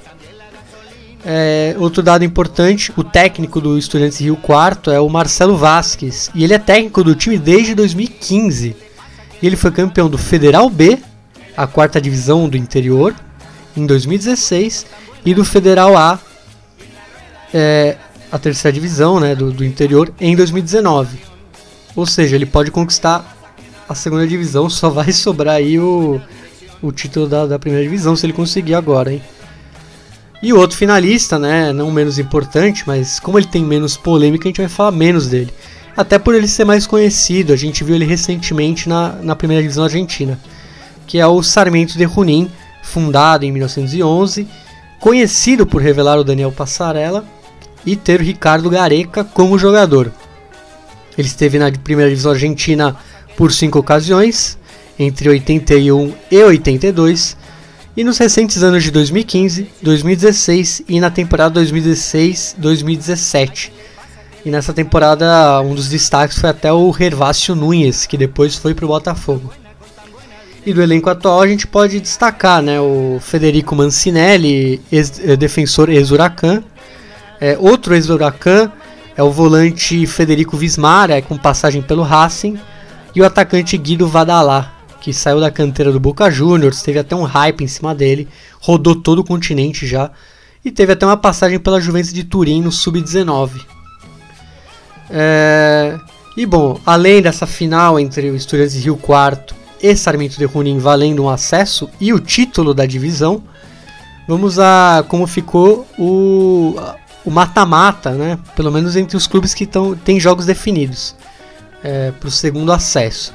É, 1.28 1.76
outro 1.80 2.04
dado 2.04 2.24
importante, 2.24 2.94
o 2.96 3.04
técnico 3.04 3.60
do 3.60 3.78
Estudiantes 3.78 4.20
Rio 4.20 4.36
Quarto 4.36 4.92
é 4.92 5.00
o 5.00 5.10
Marcelo 5.10 5.58
Vasques 5.58 6.30
e 6.36 6.44
ele 6.44 6.54
é 6.54 6.60
técnico 6.60 7.04
do 7.04 7.16
time 7.16 7.38
desde 7.38 7.74
2015. 7.74 8.76
Ele 9.42 9.56
foi 9.56 9.72
campeão 9.72 10.08
do 10.08 10.20
Federal 10.20 10.70
B 10.70 11.00
a 11.58 11.66
quarta 11.66 12.00
divisão 12.00 12.48
do 12.48 12.58
interior 12.58 13.16
em 13.76 13.86
2016 13.86 14.86
e 15.26 15.34
do 15.34 15.44
Federal 15.44 15.98
A, 15.98 16.20
é, 17.54 17.98
a 18.32 18.38
terceira 18.38 18.74
divisão 18.74 19.20
né, 19.20 19.36
do, 19.36 19.52
do 19.52 19.66
interior, 19.66 20.14
em 20.20 20.36
2019. 20.36 21.18
Ou 21.96 22.06
seja, 22.06 22.36
ele 22.36 22.46
pode 22.46 22.72
conquistar 22.72 23.35
a 23.88 23.96
segunda 23.96 24.28
divisão, 24.28 24.70
só 24.70 24.90
vai 24.90 25.12
sobrar 25.14 25.56
aí 25.56 25.80
o, 25.80 26.22
o 26.82 26.92
título 26.92 27.28
da, 27.28 27.46
da 27.46 27.60
primeira 27.60 27.84
divisão 27.84 28.16
se 28.16 28.26
ele 28.26 28.34
conseguir 28.34 28.76
agora, 28.76 29.14
hein? 29.14 29.22
E 30.42 30.54
o 30.54 30.60
outro 30.60 30.78
finalista, 30.78 31.40
né, 31.40 31.74
não 31.74 31.90
menos 31.90 32.20
importante, 32.20 32.84
mas 32.86 33.20
como 33.20 33.40
ele 33.40 33.48
tem 33.48 33.64
menos 33.64 33.98
polêmica, 33.98 34.48
a 34.48 34.50
gente 34.50 34.62
vai 34.62 34.68
falar 34.68 34.92
menos 34.92 35.28
dele. 35.28 35.52
Até 35.98 36.20
por 36.20 36.36
ele 36.36 36.48
ser 36.48 36.66
mais 36.66 36.86
conhecido, 36.86 37.54
a 37.54 37.56
gente 37.56 37.84
viu 37.84 37.96
ele 37.96 38.06
recentemente 38.06 38.88
na, 38.88 39.14
na 39.14 39.36
primeira 39.36 39.64
divisão 39.64 39.86
argentina 39.86 40.38
que 41.06 41.20
é 41.20 41.28
o 41.28 41.42
Sarmiento 41.42 41.98
de 41.98 42.06
Junín, 42.08 42.50
fundado 42.84 43.46
em 43.46 43.52
1911, 43.52 44.48
conhecido 45.00 45.66
por 45.66 45.82
revelar 45.82 46.20
o 46.20 46.24
Daniel 46.24 46.52
Passarella 46.52 47.24
e 47.86 47.96
ter 47.96 48.20
o 48.20 48.24
Ricardo 48.24 48.70
Gareca 48.70 49.24
como 49.24 49.58
jogador. 49.58 50.12
Ele 51.18 51.28
esteve 51.28 51.60
na 51.60 51.72
primeira 51.72 52.10
divisão 52.10 52.32
argentina 52.32 52.96
por 53.36 53.52
cinco 53.52 53.80
ocasiões, 53.80 54.58
entre 54.98 55.30
81 55.30 56.14
e 56.32 56.44
82, 56.44 57.36
e 57.98 58.04
nos 58.04 58.18
recentes 58.18 58.62
anos 58.62 58.84
de 58.84 58.92
2015, 58.92 59.70
2016 59.82 60.84
e 60.88 61.00
na 61.00 61.10
temporada 61.10 61.62
2016-2017. 61.62 63.72
E 64.46 64.52
nessa 64.52 64.74
temporada, 64.74 65.62
um 65.62 65.74
dos 65.74 65.90
destaques 65.90 66.38
foi 66.38 66.50
até 66.50 66.72
o 66.72 66.96
Hervácio 67.00 67.56
Nunes, 67.56 68.06
que 68.06 68.18
depois 68.18 68.56
foi 68.56 68.76
para 68.76 68.86
o 68.86 68.90
Botafogo. 68.90 69.52
E 70.66 70.74
do 70.74 70.82
elenco 70.82 71.10
atual 71.10 71.42
a 71.42 71.48
gente 71.48 71.66
pode 71.66 72.00
destacar 72.00 72.62
né, 72.62 72.80
o 72.80 73.18
Federico 73.22 73.76
Mancinelli, 73.76 74.82
ex 74.92 75.22
eh, 75.24 75.36
defensor 75.36 75.90
ex-Huracan. 75.90 76.64
É, 77.40 77.58
outro 77.60 77.94
ex-Huracan 77.94 78.72
é 79.16 79.24
o 79.24 79.32
volante 79.32 80.06
Federico 80.06 80.58
Vismar, 80.58 81.12
é, 81.12 81.22
com 81.22 81.38
passagem 81.38 81.82
pelo 81.82 82.04
Racing. 82.04 82.60
E 83.16 83.22
o 83.22 83.26
atacante 83.26 83.78
Guido 83.78 84.08
Vadalá, 84.08 84.74
que 85.00 85.14
saiu 85.14 85.40
da 85.40 85.50
canteira 85.50 85.90
do 85.90 86.02
Boca 86.02 86.30
Juniors, 86.30 86.82
teve 86.82 87.00
até 87.00 87.16
um 87.16 87.24
hype 87.24 87.64
em 87.64 87.68
cima 87.68 87.96
dele, 87.96 88.28
rodou 88.60 88.94
todo 88.94 89.20
o 89.20 89.24
continente 89.24 89.88
já. 89.88 90.12
E 90.66 90.70
teve 90.70 90.92
até 90.92 91.06
uma 91.06 91.16
passagem 91.16 91.58
pela 91.58 91.80
Juventus 91.80 92.12
de 92.12 92.26
Turim 92.26 92.62
no 92.62 92.72
Sub-19. 92.72 93.62
É... 95.10 95.98
E 96.36 96.46
bom, 96.46 96.78
além 96.86 97.22
dessa 97.22 97.48
final 97.48 97.98
entre 97.98 98.30
o 98.30 98.36
Estudiantes 98.36 98.84
Rio 98.84 98.98
Quarto 98.98 99.56
e 99.82 99.96
Sarmiento 99.96 100.38
de 100.38 100.46
Junín 100.46 100.80
valendo 100.80 101.24
um 101.24 101.30
acesso 101.30 101.90
e 102.02 102.12
o 102.12 102.20
título 102.20 102.74
da 102.74 102.86
divisão. 102.86 103.42
Vamos 104.28 104.60
a 104.60 105.06
como 105.08 105.26
ficou 105.26 105.88
o 105.98 106.76
o 107.24 107.32
mata-mata, 107.32 108.12
né? 108.12 108.38
Pelo 108.56 108.72
menos 108.72 108.96
entre 108.96 109.18
os 109.18 109.26
clubes 109.26 109.54
que 109.54 109.66
tão, 109.66 109.96
têm 109.96 110.20
jogos 110.20 110.46
definidos 110.46 111.16
é, 111.86 112.12
para 112.12 112.28
o 112.28 112.32
segundo 112.32 112.74
acesso. 112.74 113.32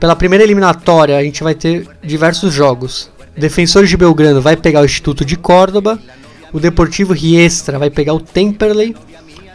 Pela 0.00 0.16
primeira 0.16 0.42
eliminatória 0.42 1.16
a 1.16 1.22
gente 1.22 1.44
vai 1.44 1.54
ter 1.54 1.88
diversos 2.02 2.52
jogos. 2.52 3.08
Defensores 3.36 3.88
de 3.88 3.96
Belgrano 3.96 4.42
vai 4.42 4.56
pegar 4.56 4.80
o 4.80 4.84
Instituto 4.84 5.24
de 5.24 5.36
Córdoba, 5.36 5.98
o 6.52 6.58
Deportivo 6.58 7.12
Riestra 7.12 7.78
vai 7.78 7.88
pegar 7.88 8.12
o 8.12 8.20
Temperley, 8.20 8.96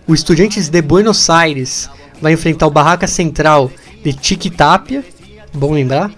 o 0.08 0.14
Estudiantes 0.14 0.70
de 0.70 0.82
Buenos 0.82 1.30
Aires 1.30 1.90
vai 2.22 2.32
enfrentar 2.32 2.66
o 2.66 2.72
Barraca 2.72 3.06
Central 3.06 3.70
de 4.02 4.18
Chiquitapia, 4.20 5.04
bom 5.54 5.74
lembrar. 5.74 6.10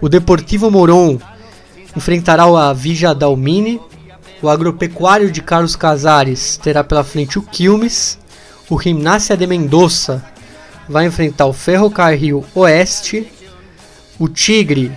O 0.00 0.08
Deportivo 0.08 0.70
Moron 0.70 1.18
enfrentará 1.96 2.44
a 2.44 2.72
Vija 2.72 3.14
Dalmine. 3.14 3.80
O 4.42 4.48
Agropecuário 4.48 5.30
de 5.30 5.40
Carlos 5.40 5.76
Casares 5.76 6.56
terá 6.56 6.84
pela 6.84 7.04
frente 7.04 7.38
o 7.38 7.42
Quilmes. 7.42 8.18
O 8.68 8.80
Gimnasia 8.80 9.36
de 9.36 9.46
Mendoza 9.46 10.22
vai 10.88 11.06
enfrentar 11.06 11.46
o 11.46 11.52
Ferrocarril 11.52 12.44
Oeste. 12.54 13.30
O 14.18 14.28
Tigre 14.28 14.92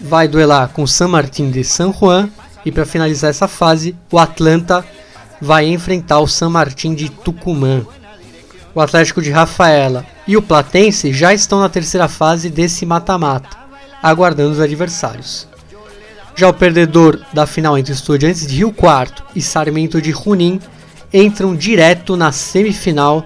vai 0.00 0.28
duelar 0.28 0.68
com 0.68 0.82
o 0.82 0.88
San 0.88 1.08
Martín 1.08 1.50
de 1.50 1.64
San 1.64 1.92
Juan. 1.92 2.28
E 2.64 2.72
para 2.72 2.84
finalizar 2.84 3.30
essa 3.30 3.46
fase, 3.46 3.96
o 4.10 4.18
Atlanta 4.18 4.84
vai 5.40 5.66
enfrentar 5.66 6.18
o 6.18 6.26
San 6.26 6.48
Martín 6.48 6.94
de 6.94 7.08
Tucumã. 7.08 7.86
O 8.74 8.80
Atlético 8.80 9.22
de 9.22 9.30
Rafaela 9.30 10.04
e 10.26 10.36
o 10.36 10.42
Platense 10.42 11.12
já 11.12 11.32
estão 11.32 11.60
na 11.60 11.68
terceira 11.68 12.08
fase 12.08 12.50
desse 12.50 12.84
mata-mata 12.84 13.66
aguardando 14.02 14.52
os 14.52 14.60
adversários. 14.60 15.48
Já 16.36 16.48
o 16.48 16.54
perdedor 16.54 17.20
da 17.32 17.46
final 17.46 17.78
entre 17.78 17.92
Estudiantes 17.92 18.46
de 18.46 18.56
Rio 18.56 18.72
Quarto 18.72 19.24
e 19.34 19.40
Sarmento 19.40 20.00
de 20.00 20.12
Junín 20.12 20.60
entram 21.12 21.56
direto 21.56 22.16
na 22.16 22.30
semifinal 22.30 23.24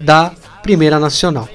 da 0.00 0.32
Primeira 0.66 0.98
Nacional. 0.98 1.48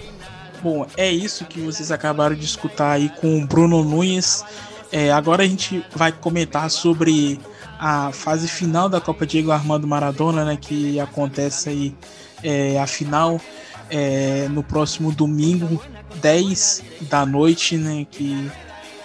Bom, 0.64 0.88
é 0.96 1.12
isso 1.12 1.44
que 1.44 1.60
vocês 1.60 1.92
acabaram 1.92 2.34
de 2.34 2.46
escutar 2.46 2.92
aí 2.94 3.10
com 3.10 3.42
o 3.42 3.46
Bruno 3.46 3.84
Nunes. 3.84 4.42
É, 4.90 5.12
agora 5.12 5.44
a 5.44 5.46
gente 5.46 5.86
vai 5.94 6.14
comentar 6.14 6.72
sobre 6.72 7.38
a 7.78 8.14
fase 8.14 8.48
final 8.48 8.88
da 8.88 9.02
Copa 9.02 9.26
Diego 9.26 9.52
Armando 9.52 9.86
Maradona, 9.86 10.46
né, 10.46 10.58
que 10.60 10.98
acontece 10.98 11.68
aí 11.68 11.96
é, 12.42 12.80
a 12.80 12.88
final 12.88 13.42
é, 13.90 14.48
no 14.50 14.64
próximo 14.64 15.12
domingo, 15.12 15.84
10 16.22 16.82
da 17.02 17.26
noite, 17.26 17.76
né? 17.76 18.08
Que 18.10 18.50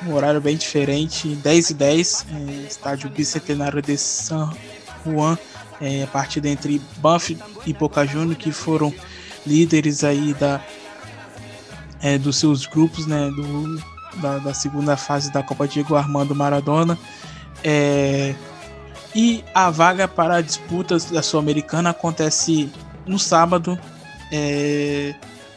um 0.07 0.15
horário 0.15 0.41
bem 0.41 0.57
diferente, 0.57 1.35
10 1.35 1.71
e 1.71 1.75
10, 1.75 2.27
é, 2.31 2.53
estádio 2.69 3.11
Bicentenário 3.11 3.83
de 3.83 3.99
San 3.99 4.53
Juan, 5.05 5.37
é, 5.81 6.07
partida 6.07 6.49
entre 6.49 6.81
Banff 6.99 7.37
e 7.67 7.73
Boca 7.73 8.07
Juniors, 8.07 8.39
que 8.39 8.53
foram 8.53 8.95
líderes 9.47 10.05
aí 10.05 10.35
da, 10.35 10.61
é, 12.01 12.19
dos 12.19 12.37
seus 12.37 12.67
grupos, 12.67 13.07
né? 13.07 13.31
Do, 13.31 13.83
da, 14.17 14.39
da, 14.39 14.55
segunda 14.55 14.97
fase 14.97 15.31
da 15.33 15.43
Copa 15.43 15.69
Diego 15.69 15.95
Armando 15.95 16.35
Maradona. 16.35 16.99
É, 17.63 18.35
e 19.15 19.43
a 19.55 19.71
vaga 19.71 20.07
para 20.07 20.37
a 20.37 20.41
disputa 20.41 20.99
da 21.11 21.23
Sul-Americana 21.23 21.91
acontece 21.91 22.71
no 23.07 23.19
sábado, 23.19 23.79
é, 24.31 25.15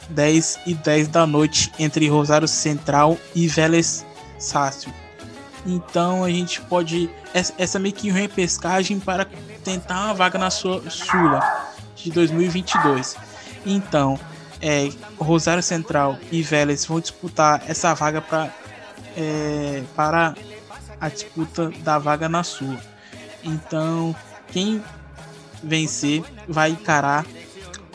10 0.09 0.59
e 0.65 0.73
10 0.73 1.07
da 1.09 1.27
noite, 1.27 1.71
entre 1.77 2.07
Rosário 2.07 2.47
Central 2.47 3.17
e 3.35 3.47
Vélez 3.47 4.05
Sácio. 4.37 4.93
Então 5.65 6.23
a 6.23 6.29
gente 6.29 6.61
pode. 6.61 7.09
Essa 7.33 7.77
meio 7.77 7.93
que 7.93 8.09
repescagem 8.09 8.99
para 8.99 9.27
tentar 9.63 10.05
uma 10.05 10.13
vaga 10.13 10.39
na 10.39 10.49
sua 10.49 10.81
Sula 10.89 11.41
de 11.95 12.11
2022. 12.11 13.17
Então, 13.65 14.19
é, 14.61 14.89
Rosário 15.17 15.63
Central 15.63 16.17
e 16.31 16.41
Vélez 16.41 16.85
vão 16.85 16.99
disputar 16.99 17.63
essa 17.67 17.93
vaga 17.93 18.21
pra, 18.21 18.49
é, 19.15 19.83
para 19.95 20.35
a 20.99 21.09
disputa 21.09 21.71
da 21.79 21.97
vaga 21.97 22.27
na 22.27 22.43
Sula. 22.43 22.79
Então, 23.43 24.15
quem 24.47 24.83
vencer 25.63 26.23
vai 26.47 26.71
encarar 26.71 27.25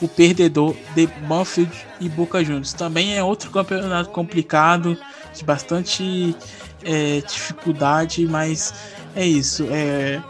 o 0.01 0.09
perdedor 0.09 0.75
de 0.95 1.07
Banfield 1.07 1.73
e 2.01 2.09
Boca 2.09 2.43
Juniors. 2.43 2.73
Também 2.73 3.17
é 3.17 3.23
outro 3.23 3.51
campeonato 3.51 4.11
complicado, 4.11 4.99
de 5.35 5.45
bastante 5.45 6.37
é, 6.83 7.21
dificuldade, 7.21 8.27
mas 8.27 8.75
é 9.15 9.27
isso. 9.27 9.67
É, 9.71 10.23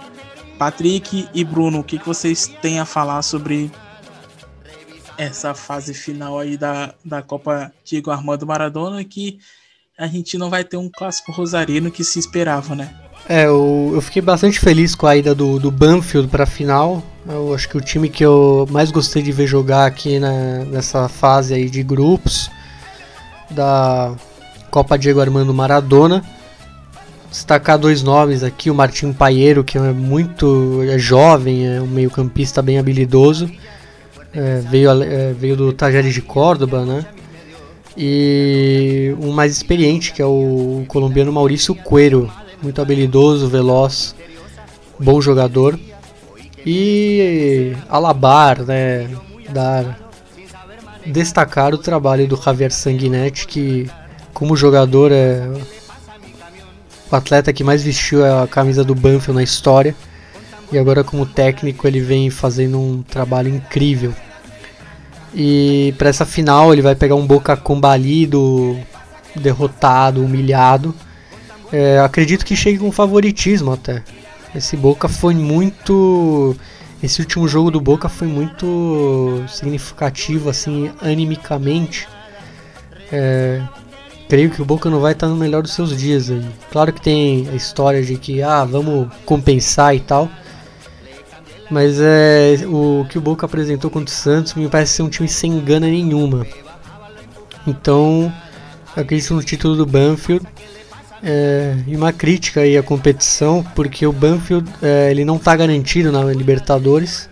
Patrick 0.59 1.29
e 1.35 1.45
Bruno, 1.45 1.81
o 1.81 1.85
que, 1.85 1.99
que 1.99 2.07
vocês 2.07 2.47
têm 2.63 2.79
a 2.79 2.85
falar 2.85 3.23
sobre 3.23 3.71
essa 5.17 5.55
fase 5.55 5.95
final 5.95 6.39
aí 6.39 6.57
da, 6.57 6.95
da 7.05 7.23
Copa 7.23 7.73
Diego 7.85 8.11
Armando 8.11 8.47
Maradona 8.47 9.03
que 9.05 9.39
a 9.99 10.07
gente 10.07 10.37
não 10.37 10.51
vai 10.51 10.65
ter 10.65 10.77
um 10.77 10.91
clássico 10.91 11.31
rosarino 11.31 11.91
que 11.91 12.03
se 12.03 12.19
esperava, 12.19 12.75
né? 12.75 12.93
É, 13.29 13.47
eu, 13.47 13.93
eu 13.95 14.01
fiquei 14.03 14.21
bastante 14.21 14.61
feliz 14.61 14.95
com 14.95 15.07
a 15.07 15.17
ida 15.17 15.35
do, 15.35 15.59
do 15.59 15.71
Banfield 15.71 16.29
para 16.29 16.45
a 16.45 16.47
final. 16.47 17.03
Eu 17.27 17.55
acho 17.55 17.69
que 17.69 17.77
o 17.77 17.81
time 17.81 18.09
que 18.09 18.25
eu 18.25 18.67
mais 18.71 18.91
gostei 18.91 19.23
de 19.23 19.33
ver 19.33 19.47
jogar 19.47 19.87
aqui 19.87 20.19
né, 20.19 20.67
nessa 20.71 21.09
fase 21.09 21.55
aí 21.55 21.71
de 21.71 21.83
grupos 21.83 22.51
da 23.51 24.15
Copa 24.71 24.99
Diego 24.99 25.21
Armando 25.21 25.55
Maradona. 25.55 26.23
Destacar 27.31 27.79
dois 27.79 28.03
nomes 28.03 28.43
aqui, 28.43 28.71
o 28.71 28.75
Martim 28.75 29.13
Paieiro, 29.13 29.65
que 29.65 29.79
é 29.79 29.81
muito 29.93 30.83
é 30.83 30.99
jovem, 30.99 31.67
é 31.67 31.81
um 31.81 31.87
meio-campista 31.87 32.61
bem 32.61 32.79
habilidoso. 32.79 33.51
É, 34.35 34.61
veio, 34.69 34.91
é, 35.03 35.33
veio 35.33 35.57
do 35.57 35.73
Tajeres 35.73 36.13
de 36.13 36.21
Córdoba, 36.21 36.85
né? 36.85 37.07
E 37.97 39.15
um 39.21 39.33
mais 39.33 39.53
experiente, 39.53 40.13
que 40.13 40.21
é 40.21 40.27
o, 40.27 40.85
colombiano 40.89 41.33
Maurício 41.33 41.75
Coelho, 41.75 42.31
muito 42.61 42.83
habilidoso, 42.83 43.49
veloz, 43.49 44.15
bom 44.99 45.21
jogador. 45.21 45.79
E 46.67 47.77
alabar, 47.89 48.63
né, 48.63 49.09
dar 49.51 50.05
destacar 51.07 51.75
o 51.75 51.79
trabalho 51.79 52.27
do 52.27 52.41
Javier 52.41 52.73
Sanguinetti, 52.73 53.47
que 53.47 53.91
como 54.33 54.57
jogador 54.57 55.13
é 55.13 55.47
o 57.11 57.15
atleta 57.15 57.53
que 57.53 57.63
mais 57.63 57.83
vestiu 57.83 58.25
a 58.25 58.49
camisa 58.49 58.83
do 58.83 58.95
Banfield 58.95 59.33
na 59.33 59.43
história. 59.43 59.95
E 60.73 60.79
agora 60.79 61.05
como 61.05 61.27
técnico 61.27 61.87
ele 61.87 62.01
vem 62.01 62.31
fazendo 62.31 62.81
um 62.81 63.03
trabalho 63.03 63.49
incrível. 63.49 64.15
E 65.35 65.95
para 65.99 66.09
essa 66.09 66.25
final 66.25 66.73
ele 66.73 66.83
vai 66.83 66.95
pegar 66.95 67.17
um 67.17 67.27
Boca 67.27 67.57
combalido, 67.57 68.79
derrotado, 69.35 70.25
humilhado 70.25 70.95
é, 71.75 71.99
acredito 71.99 72.45
que 72.45 72.55
chegue 72.55 72.79
com 72.79 72.93
favoritismo 72.93 73.73
até. 73.73 74.01
Esse 74.55 74.77
Boca 74.77 75.09
foi 75.09 75.35
muito. 75.35 76.57
Esse 77.03 77.21
último 77.21 77.49
jogo 77.49 77.69
do 77.69 77.81
Boca 77.81 78.09
foi 78.09 78.29
muito 78.29 79.43
significativo, 79.49 80.49
assim, 80.49 80.93
animicamente. 81.03 82.07
É, 83.11 83.61
creio 84.29 84.51
que 84.51 84.63
o 84.63 84.65
Boca 84.65 84.89
não 84.89 85.01
vai 85.01 85.13
estar 85.13 85.27
no 85.27 85.35
melhor 85.35 85.63
dos 85.63 85.73
seus 85.73 85.97
dias 85.97 86.31
aí. 86.31 86.47
Claro 86.71 86.93
que 86.93 87.01
tem 87.01 87.49
a 87.53 87.57
história 87.57 88.03
de 88.05 88.17
que, 88.17 88.41
ah, 88.41 88.65
vamos 88.65 89.09
compensar 89.27 89.97
e 89.97 90.01
tal. 90.01 90.31
Mas 91.71 91.99
é, 92.01 92.59
o 92.67 93.07
que 93.09 93.19
o 93.19 93.21
Boca 93.21 93.47
apresentou 93.47 93.91
contra 93.91 94.13
o 94.13 94.17
Santos 94.17 94.55
me 94.55 94.69
parece 94.69 94.95
ser 94.95 95.03
um 95.03 95.09
time 95.09 95.29
sem 95.29 95.59
gana 95.61 95.87
nenhuma. 95.87 96.47
Então, 97.67 98.33
acredito 98.95 99.35
no 99.35 99.43
título 99.43 99.77
do 99.77 99.87
Banfield 99.87 100.47
é, 101.23 101.77
e 101.87 101.97
uma 101.97 102.13
crítica 102.13 102.61
aí 102.61 102.77
à 102.77 102.83
competição, 102.83 103.65
porque 103.75 104.07
o 104.07 104.13
Banfield 104.13 104.71
é, 104.83 105.11
ele 105.11 105.25
não 105.25 105.37
está 105.37 105.57
garantido 105.57 106.13
na 106.13 106.23
Libertadores 106.25 107.29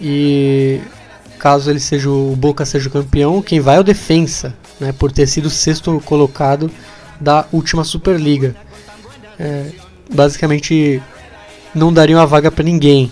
e 0.00 0.80
caso 1.38 1.70
ele 1.70 1.80
seja 1.80 2.10
o 2.10 2.36
Boca 2.36 2.64
seja 2.64 2.88
o 2.88 2.92
campeão, 2.92 3.40
quem 3.40 3.60
vai 3.60 3.76
é 3.76 3.80
o 3.80 3.84
Defensa, 3.84 4.54
né, 4.78 4.92
por 4.92 5.10
ter 5.10 5.26
sido 5.26 5.46
o 5.46 5.50
sexto 5.50 6.00
colocado 6.04 6.70
da 7.18 7.46
última 7.50 7.84
Superliga. 7.84 8.54
É, 9.38 9.70
basicamente 10.12 11.02
não 11.74 11.92
daria 11.92 12.16
uma 12.16 12.26
vaga 12.26 12.50
para 12.50 12.64
ninguém 12.64 13.10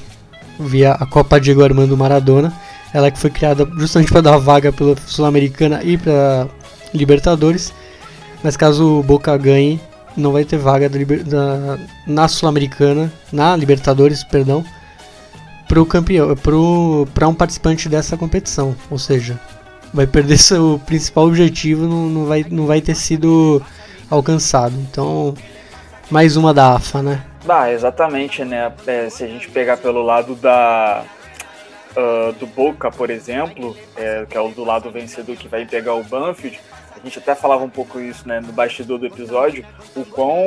via 0.58 0.92
a 0.92 1.06
Copa 1.06 1.40
Diego 1.40 1.62
Armando 1.62 1.96
Maradona, 1.96 2.52
ela 2.92 3.10
que 3.10 3.18
foi 3.18 3.30
criada 3.30 3.68
justamente 3.76 4.10
para 4.10 4.20
dar 4.20 4.38
vaga 4.38 4.72
pela 4.72 4.96
Sul-Americana 5.06 5.82
e 5.82 5.96
para 5.98 6.48
Libertadores 6.94 7.72
mas 8.42 8.56
caso 8.56 9.00
o 9.00 9.02
Boca 9.02 9.36
ganhe, 9.36 9.80
não 10.16 10.30
vai 10.32 10.44
ter 10.44 10.56
vaga 10.56 10.88
da, 10.88 10.98
da, 10.98 11.78
na 12.06 12.28
Sul-Americana, 12.28 13.12
na 13.32 13.56
Libertadores, 13.56 14.22
perdão, 14.22 14.64
para 15.66 15.84
campeão, 15.84 16.34
para 17.12 17.28
um 17.28 17.34
participante 17.34 17.88
dessa 17.88 18.16
competição. 18.16 18.76
Ou 18.90 18.98
seja, 18.98 19.40
vai 19.92 20.06
perder 20.06 20.38
seu 20.38 20.80
principal 20.86 21.26
objetivo, 21.26 21.88
não, 21.88 22.08
não, 22.08 22.26
vai, 22.26 22.46
não 22.48 22.66
vai 22.66 22.80
ter 22.80 22.94
sido 22.94 23.60
alcançado. 24.08 24.74
Então, 24.90 25.34
mais 26.08 26.36
uma 26.36 26.54
da 26.54 26.74
AFA, 26.74 27.02
né? 27.02 27.24
Ah, 27.48 27.70
exatamente, 27.70 28.44
né? 28.44 28.72
É, 28.86 29.08
se 29.08 29.24
a 29.24 29.26
gente 29.26 29.48
pegar 29.50 29.76
pelo 29.76 30.02
lado 30.02 30.34
da 30.34 31.04
uh, 31.96 32.32
do 32.34 32.46
Boca, 32.46 32.90
por 32.90 33.08
exemplo, 33.10 33.76
é, 33.96 34.26
que 34.28 34.36
é 34.36 34.40
o 34.40 34.48
do 34.48 34.64
lado 34.64 34.90
vencedor 34.90 35.36
que 35.36 35.48
vai 35.48 35.64
pegar 35.64 35.94
o 35.94 36.02
Banfield, 36.02 36.60
a 36.96 37.04
gente 37.04 37.18
até 37.18 37.34
falava 37.34 37.62
um 37.62 37.70
pouco 37.70 38.00
isso 38.00 38.26
né, 38.26 38.40
no 38.40 38.52
bastidor 38.52 38.98
do 38.98 39.06
episódio, 39.06 39.64
o 39.94 40.04
quão 40.04 40.38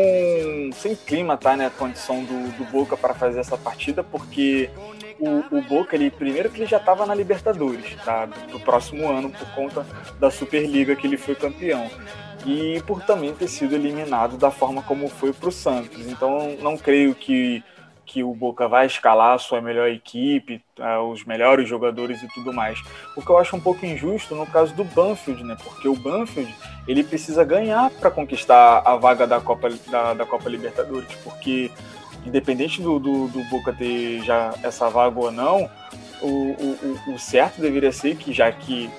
sem 0.74 0.96
clima 0.96 1.38
tá 1.38 1.56
né, 1.56 1.68
a 1.68 1.70
condição 1.70 2.24
do, 2.24 2.58
do 2.58 2.66
Boca 2.66 2.98
para 2.98 3.14
fazer 3.14 3.40
essa 3.40 3.58
partida, 3.58 4.04
porque 4.04 4.70
o, 5.20 5.44
o 5.56 5.62
Boca, 5.62 5.96
ele, 5.96 6.10
primeiro 6.10 6.50
que 6.50 6.60
ele 6.60 6.66
já 6.66 6.78
estava 6.78 7.06
na 7.06 7.14
Libertadores, 7.14 7.96
tá? 8.04 8.26
Do, 8.26 8.54
do, 8.54 8.60
próximo 8.60 9.08
ano, 9.08 9.30
por 9.30 9.48
conta 9.54 9.86
da 10.20 10.32
Superliga 10.32 10.96
que 10.96 11.06
ele 11.06 11.18
foi 11.18 11.36
campeão. 11.36 11.90
E 12.45 12.82
por 12.88 13.02
também 13.03 13.34
ter 13.34 13.48
sido 13.48 13.76
eliminado 13.76 14.38
da 14.38 14.49
forma 14.49 14.82
como 14.82 15.07
foi 15.07 15.34
para 15.34 15.49
o 15.49 15.52
Santos. 15.52 16.07
Então 16.07 16.56
não 16.61 16.78
creio 16.78 17.14
que 17.14 17.64
que 18.10 18.24
o 18.24 18.34
Boca 18.34 18.68
vai 18.68 18.88
escalar 18.88 19.36
a 19.36 19.38
sua 19.38 19.61
melhor 19.61 19.88
equipe, 19.88 20.64
uh, 20.80 21.03
os 21.11 21.24
melhores 21.24 21.70
jogadores 21.70 22.24
e 22.24 22.28
tudo 22.30 22.52
mais. 22.52 22.82
O 23.16 23.22
que 23.22 23.30
eu 23.30 23.38
acho 23.38 23.56
um 23.56 23.60
pouco 23.60 23.86
injusto 23.86 24.34
no 24.34 24.48
caso 24.48 24.74
do 24.74 24.84
Banfield, 24.84 25.44
né? 25.44 25.56
Porque 25.64 25.88
o 25.88 25.95
Banfield 25.95 26.52
ele 26.88 27.03
precisa 27.03 27.44
ganhar 27.44 27.91
para 27.91 28.10
conquistar 28.10 28.82
a 28.84 28.95
vaga 28.95 29.28
da 29.28 29.40
Copa, 29.40 29.70
da, 29.91 30.16
da, 30.16 30.26
Copa 30.26 30.49
Libertadores, 30.49 31.07
porque 31.24 31.70
independente 32.26 32.82
do, 32.82 32.98
do, 32.98 33.28
do, 33.28 33.44
Boca 33.44 33.72
ter 33.72 34.24
já 34.24 34.56
essa 34.64 34.90
vaga 34.90 35.20
ou 35.20 35.32
não, 35.32 35.70
o, 36.20 36.28
o, 36.28 37.14
o 37.14 37.20
certo 37.20 37.61
deveria 37.61 37.91
ser 37.91 38.16
que 38.16 38.34
já 38.34 38.52
que 38.52 38.90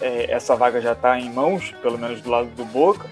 é, 0.00 0.30
essa 0.32 0.54
vaga 0.56 0.80
já 0.80 0.92
está 0.92 1.18
em 1.18 1.30
mãos, 1.30 1.74
pelo 1.82 1.98
menos 1.98 2.20
do 2.20 2.30
lado 2.30 2.48
do 2.48 2.64
Boca, 2.64 3.06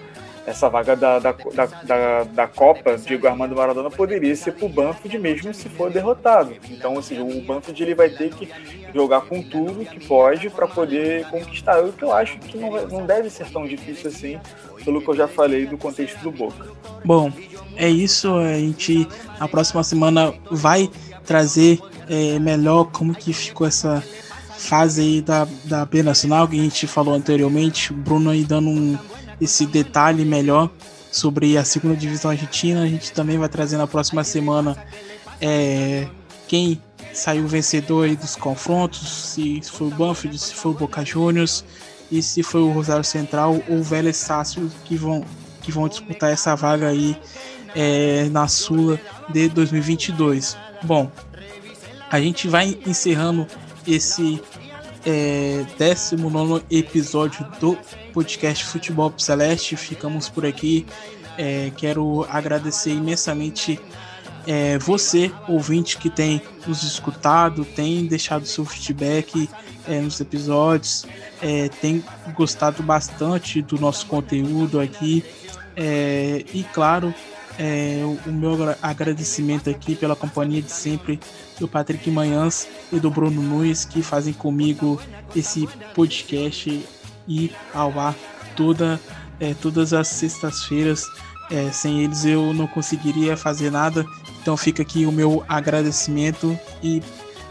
essa 0.47 0.69
vaga 0.69 0.95
da, 0.95 1.19
da, 1.19 1.35
da, 1.83 2.23
da, 2.23 2.47
Copa, 2.47 2.97
Diego 2.97 3.27
Armando 3.27 3.53
Maradona, 3.53 3.91
poderia 3.91 4.33
ser 4.33 4.53
para 4.53 4.65
o 4.65 4.69
Banfield 4.69 5.19
mesmo 5.19 5.53
se 5.53 5.67
for 5.67 5.91
derrotado. 5.91 6.55
Então, 6.69 6.97
assim, 6.97 7.19
o 7.19 7.41
Banfield 7.41 7.83
ele 7.83 7.93
vai 7.93 8.09
ter 8.09 8.29
que 8.29 8.49
jogar 8.95 9.21
com 9.21 9.43
tudo 9.43 9.83
que 9.83 10.07
pode 10.07 10.49
para 10.49 10.65
poder 10.65 11.29
conquistar. 11.29 11.83
O 11.83 11.91
que 11.91 12.01
eu 12.01 12.13
acho 12.13 12.39
que 12.39 12.57
não, 12.57 12.71
não 12.87 13.05
deve 13.05 13.29
ser 13.29 13.49
tão 13.51 13.67
difícil 13.67 14.09
assim, 14.09 14.39
pelo 14.85 15.01
que 15.01 15.09
eu 15.09 15.17
já 15.17 15.27
falei 15.27 15.65
do 15.65 15.77
contexto 15.77 16.17
do 16.21 16.31
Boca. 16.31 16.65
Bom, 17.03 17.29
é 17.75 17.89
isso. 17.89 18.33
A 18.37 18.53
gente, 18.53 19.05
na 19.37 19.49
próxima 19.49 19.83
semana, 19.83 20.33
vai 20.49 20.89
trazer 21.25 21.77
é, 22.09 22.39
melhor 22.39 22.85
como 22.85 23.13
que 23.13 23.33
ficou 23.33 23.67
essa 23.67 24.01
fase 24.57 25.01
aí 25.01 25.21
da, 25.21 25.47
da 25.63 25.87
Nacional, 26.03 26.47
que 26.47 26.59
a 26.59 26.63
gente 26.63 26.87
falou 26.87 27.13
anteriormente, 27.13 27.91
o 27.91 27.95
Bruno 27.95 28.29
aí 28.29 28.43
dando 28.43 28.69
um, 28.69 28.97
esse 29.39 29.65
detalhe 29.65 30.25
melhor 30.25 30.69
sobre 31.11 31.57
a 31.57 31.63
segunda 31.63 31.95
divisão 31.95 32.31
argentina. 32.31 32.83
A 32.83 32.87
gente 32.87 33.11
também 33.11 33.37
vai 33.37 33.49
trazer 33.49 33.77
na 33.77 33.87
próxima 33.87 34.23
semana 34.23 34.77
é, 35.39 36.07
quem 36.47 36.81
saiu 37.13 37.47
vencedor 37.47 38.05
aí 38.05 38.15
dos 38.15 38.35
confrontos, 38.35 39.07
se 39.07 39.61
foi 39.63 39.87
o 39.87 39.91
Banfield, 39.91 40.37
se 40.37 40.53
foi 40.53 40.71
o 40.71 40.75
Boca 40.75 41.03
Juniors 41.03 41.63
e 42.11 42.21
se 42.21 42.43
foi 42.43 42.61
o 42.61 42.71
Rosário 42.71 43.03
Central 43.03 43.61
ou 43.67 43.77
o 43.77 43.83
Vélez 43.83 44.17
Sácio 44.17 44.71
que 44.85 44.95
vão, 44.95 45.23
que 45.61 45.71
vão 45.71 45.87
disputar 45.87 46.31
essa 46.31 46.55
vaga 46.55 46.87
aí 46.87 47.17
é, 47.75 48.27
na 48.29 48.47
Sula 48.47 48.99
de 49.29 49.49
2022. 49.49 50.57
Bom, 50.83 51.11
a 52.09 52.19
gente 52.19 52.47
vai 52.47 52.77
encerrando 52.85 53.47
esse 53.87 54.41
é, 55.05 55.65
19 55.79 56.63
episódio 56.69 57.47
do 57.59 57.77
podcast 58.13 58.65
Futebol 58.65 59.13
Celeste. 59.17 59.75
Ficamos 59.77 60.27
por 60.27 60.45
aqui. 60.45 60.85
É, 61.37 61.71
quero 61.77 62.25
agradecer 62.29 62.91
imensamente 62.91 63.79
é, 64.45 64.77
você, 64.77 65.31
ouvinte, 65.47 65.97
que 65.97 66.09
tem 66.09 66.41
nos 66.65 66.83
escutado, 66.83 67.63
tem 67.63 68.05
deixado 68.05 68.45
seu 68.45 68.65
feedback 68.65 69.49
é, 69.87 70.01
nos 70.01 70.19
episódios, 70.19 71.05
é, 71.41 71.69
tem 71.69 72.03
gostado 72.33 72.81
bastante 72.81 73.61
do 73.61 73.79
nosso 73.79 74.05
conteúdo 74.07 74.79
aqui. 74.79 75.23
É, 75.75 76.43
e 76.53 76.63
claro, 76.73 77.13
é, 77.59 78.01
o, 78.03 78.29
o 78.29 78.33
meu 78.33 78.57
agradecimento 78.81 79.69
aqui 79.69 79.95
pela 79.95 80.15
companhia 80.15 80.61
de 80.61 80.71
sempre 80.71 81.19
do 81.59 81.67
Patrick 81.67 82.09
Manhãs 82.09 82.67
e 82.91 82.99
do 82.99 83.09
Bruno 83.09 83.41
Nunes 83.41 83.85
que 83.85 84.01
fazem 84.01 84.33
comigo 84.33 85.01
esse 85.35 85.67
podcast 85.93 86.85
e 87.27 87.51
ao 87.73 87.99
ar 87.99 88.15
toda, 88.55 88.99
é, 89.39 89.53
todas 89.53 89.93
as 89.93 90.07
sextas-feiras. 90.07 91.05
É, 91.49 91.71
sem 91.71 92.03
eles 92.03 92.25
eu 92.25 92.53
não 92.53 92.67
conseguiria 92.67 93.37
fazer 93.37 93.71
nada. 93.71 94.05
Então 94.41 94.57
fica 94.57 94.81
aqui 94.81 95.05
o 95.05 95.11
meu 95.11 95.43
agradecimento 95.47 96.57
e 96.83 97.01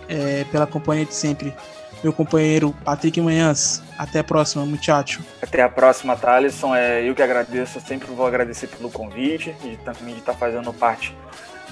é, 0.09 0.45
pela 0.45 0.66
companhia 0.66 1.05
de 1.05 1.15
sempre. 1.15 1.55
Meu 2.03 2.12
companheiro 2.12 2.74
Patrick 2.85 3.20
Manhãs. 3.20 3.83
Até 3.99 4.19
a 4.19 4.24
próxima, 4.24 4.66
muchacho. 4.66 5.24
Até 5.41 5.62
a 5.62 5.69
próxima, 5.69 6.15
Thalisson. 6.15 6.74
É, 6.74 7.03
eu 7.03 7.15
que 7.15 7.23
agradeço, 7.23 7.81
sempre 7.81 8.09
vou 8.12 8.27
agradecer 8.27 8.66
pelo 8.66 8.91
convite 8.91 9.55
e 9.65 9.77
também 9.78 10.15
de 10.15 10.20
estar 10.20 10.35
fazendo 10.35 10.73
parte 10.74 11.15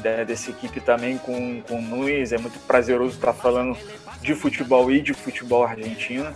né, 0.03 0.25
dessa 0.25 0.51
equipe 0.51 0.81
também 0.81 1.19
com, 1.19 1.63
com 1.63 1.79
o 1.79 1.83
Nunes. 1.83 2.33
É 2.33 2.39
muito 2.39 2.59
prazeroso 2.61 3.15
estar 3.15 3.33
falando 3.33 3.77
de 4.21 4.35
futebol 4.35 4.91
e 4.91 5.01
de 5.01 5.13
futebol 5.13 5.65
argentino 5.65 6.33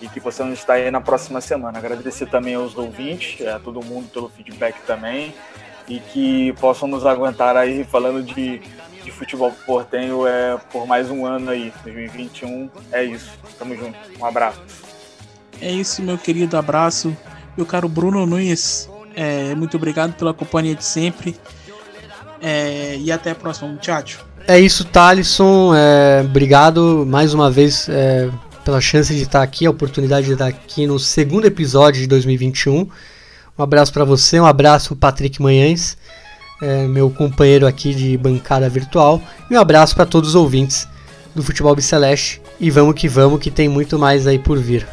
e 0.00 0.08
que 0.08 0.20
possamos 0.20 0.58
estar 0.58 0.74
aí 0.74 0.90
na 0.90 1.00
próxima 1.00 1.40
semana. 1.40 1.78
Agradecer 1.78 2.26
também 2.26 2.54
aos 2.54 2.76
ouvintes, 2.76 3.46
a 3.46 3.58
todo 3.58 3.84
mundo 3.84 4.08
pelo 4.08 4.28
feedback 4.28 4.80
também 4.86 5.34
e 5.88 5.98
que 5.98 6.52
possam 6.54 6.88
nos 6.88 7.04
aguentar 7.04 7.56
aí 7.56 7.84
falando 7.84 8.22
de, 8.22 8.60
de 9.04 9.10
futebol 9.10 9.52
portenho 9.66 10.26
é, 10.26 10.58
por 10.70 10.86
mais 10.86 11.10
um 11.10 11.26
ano 11.26 11.50
aí, 11.50 11.72
2021. 11.84 12.70
É 12.90 13.04
isso. 13.04 13.30
Tamo 13.58 13.76
junto. 13.76 13.96
Um 14.18 14.24
abraço. 14.24 14.60
É 15.60 15.70
isso, 15.70 16.02
meu 16.02 16.18
querido 16.18 16.56
abraço. 16.56 17.16
Meu 17.56 17.66
caro 17.66 17.88
Bruno 17.88 18.24
Nunes, 18.24 18.88
é, 19.14 19.54
muito 19.54 19.76
obrigado 19.76 20.14
pela 20.14 20.32
companhia 20.32 20.74
de 20.74 20.84
sempre. 20.84 21.36
É, 22.42 22.96
e 22.98 23.12
até 23.12 23.30
a 23.30 23.34
próxima, 23.34 23.68
muchacho. 23.68 24.26
É 24.48 24.58
isso, 24.58 24.84
Thalisson. 24.84 25.72
É, 25.74 26.22
obrigado 26.24 27.06
mais 27.06 27.32
uma 27.32 27.48
vez 27.48 27.88
é, 27.88 28.28
pela 28.64 28.80
chance 28.80 29.14
de 29.14 29.22
estar 29.22 29.42
aqui, 29.42 29.64
a 29.64 29.70
oportunidade 29.70 30.26
de 30.26 30.32
estar 30.32 30.48
aqui 30.48 30.84
no 30.84 30.98
segundo 30.98 31.46
episódio 31.46 32.00
de 32.00 32.08
2021. 32.08 32.88
Um 33.56 33.62
abraço 33.62 33.92
para 33.92 34.04
você, 34.04 34.40
um 34.40 34.46
abraço 34.46 34.96
Patrick 34.96 35.40
Manhães, 35.40 35.96
é, 36.60 36.86
meu 36.88 37.10
companheiro 37.10 37.66
aqui 37.66 37.94
de 37.94 38.16
bancada 38.16 38.68
virtual, 38.68 39.22
e 39.48 39.54
um 39.54 39.60
abraço 39.60 39.94
para 39.94 40.06
todos 40.06 40.30
os 40.30 40.34
ouvintes 40.34 40.88
do 41.34 41.42
Futebol 41.42 41.76
Biceleste. 41.76 42.42
E 42.58 42.70
vamos 42.70 42.94
que 42.94 43.08
vamos, 43.08 43.40
que 43.40 43.50
tem 43.50 43.68
muito 43.68 43.98
mais 43.98 44.26
aí 44.26 44.38
por 44.38 44.58
vir. 44.58 44.86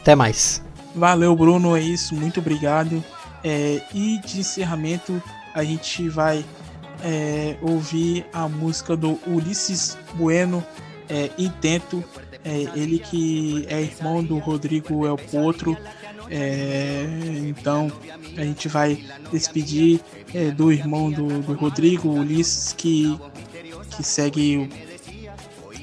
Até 0.00 0.14
mais. 0.14 0.62
Valeu, 0.94 1.34
Bruno, 1.34 1.76
é 1.76 1.80
isso, 1.80 2.14
muito 2.14 2.40
obrigado. 2.40 3.02
É, 3.42 3.80
e 3.92 4.20
de 4.24 4.40
encerramento, 4.40 5.20
a 5.54 5.62
gente 5.62 6.08
vai 6.08 6.44
é, 7.02 7.56
ouvir 7.60 8.24
a 8.32 8.48
música 8.48 8.96
do 8.96 9.18
Ulisses 9.26 9.98
Bueno, 10.14 10.64
é, 11.08 11.30
Intento, 11.36 12.02
é, 12.44 12.68
ele 12.74 12.98
que 12.98 13.66
é 13.68 13.80
irmão 13.82 14.22
do 14.22 14.38
Rodrigo 14.38 15.06
El 15.06 15.16
Potro. 15.16 15.76
É, 16.30 17.04
então 17.46 17.92
a 18.36 18.44
gente 18.44 18.68
vai 18.68 19.04
despedir 19.30 20.00
é, 20.32 20.50
do 20.50 20.72
irmão 20.72 21.10
do, 21.10 21.42
do, 21.42 21.52
Rodrigo, 21.52 22.08
Ulisses, 22.08 22.72
que, 22.72 23.18
que 23.94 24.02
segue 24.02 24.70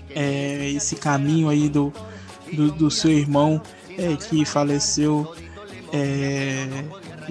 é, 0.09 0.71
esse 0.71 0.95
caminho 0.95 1.49
aí 1.49 1.69
do, 1.69 1.93
do, 2.51 2.71
do 2.71 2.91
seu 2.91 3.11
irmão 3.11 3.61
que 4.29 4.45
faleceu 4.45 5.35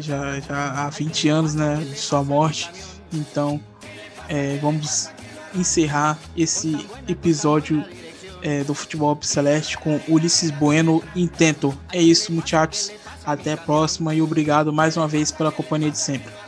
já, 0.00 0.40
já 0.40 0.86
há 0.86 0.90
20 0.90 1.28
anos 1.28 1.54
né, 1.54 1.76
de 1.76 1.98
sua 1.98 2.22
morte. 2.22 2.70
Então 3.12 3.60
é, 4.28 4.58
vamos 4.58 5.10
encerrar 5.54 6.18
esse 6.36 6.86
episódio 7.08 7.84
é, 8.42 8.62
do 8.64 8.74
Futebol 8.74 9.18
Celeste 9.22 9.78
com 9.78 10.00
Ulisses 10.08 10.50
Bueno 10.50 11.02
Intento. 11.14 11.76
É 11.92 12.00
isso, 12.00 12.32
muchachos. 12.32 12.92
Até 13.24 13.52
a 13.52 13.56
próxima 13.56 14.14
e 14.14 14.22
obrigado 14.22 14.72
mais 14.72 14.96
uma 14.96 15.06
vez 15.06 15.30
pela 15.30 15.52
companhia 15.52 15.90
de 15.90 15.98
sempre. 15.98 16.47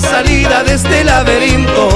salida 0.00 0.62
de 0.62 0.74
este 0.74 1.04
laberinto 1.04 1.88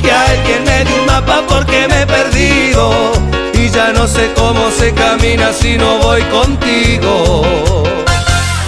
que 0.00 0.10
alguien 0.10 0.64
me 0.64 0.84
dé 0.84 1.00
un 1.00 1.06
mapa 1.06 1.42
porque 1.48 1.86
me 1.88 2.02
he 2.02 2.06
perdido 2.06 3.12
y 3.54 3.68
ya 3.68 3.92
no 3.92 4.06
sé 4.06 4.32
cómo 4.34 4.70
se 4.70 4.92
camina 4.94 5.52
si 5.52 5.76
no 5.76 5.98
voy 5.98 6.22
contigo. 6.24 7.42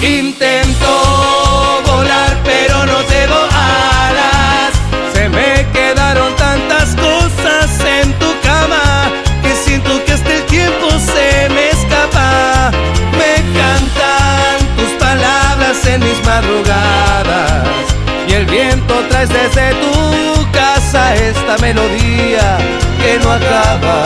Intento 0.03 1.83
volar 1.87 2.37
pero 2.45 2.85
no 2.85 2.99
tengo 3.05 3.41
alas, 3.53 4.73
se 5.15 5.29
me 5.29 5.67
quedaron 5.73 6.35
tantas 6.37 6.95
cosas 6.97 7.71
en 8.01 8.13
tu 8.19 8.31
cama 8.43 9.11
que 9.43 9.55
siento 9.65 10.05
que 10.05 10.13
hasta 10.13 10.33
el 10.33 10.43
tiempo 10.45 10.91
se 10.91 11.49
me 11.49 11.71
escapa. 11.71 12.71
Me 13.13 13.35
cantan 13.59 14.77
tus 14.77 14.91
palabras 14.99 15.87
en 15.87 16.01
mis 16.01 16.25
madrugadas 16.27 16.74
desde 19.29 19.71
tu 19.81 20.47
esta 21.15 21.57
melodía 21.59 22.59
que 23.03 23.19
no 23.19 23.33
acaba. 23.33 24.04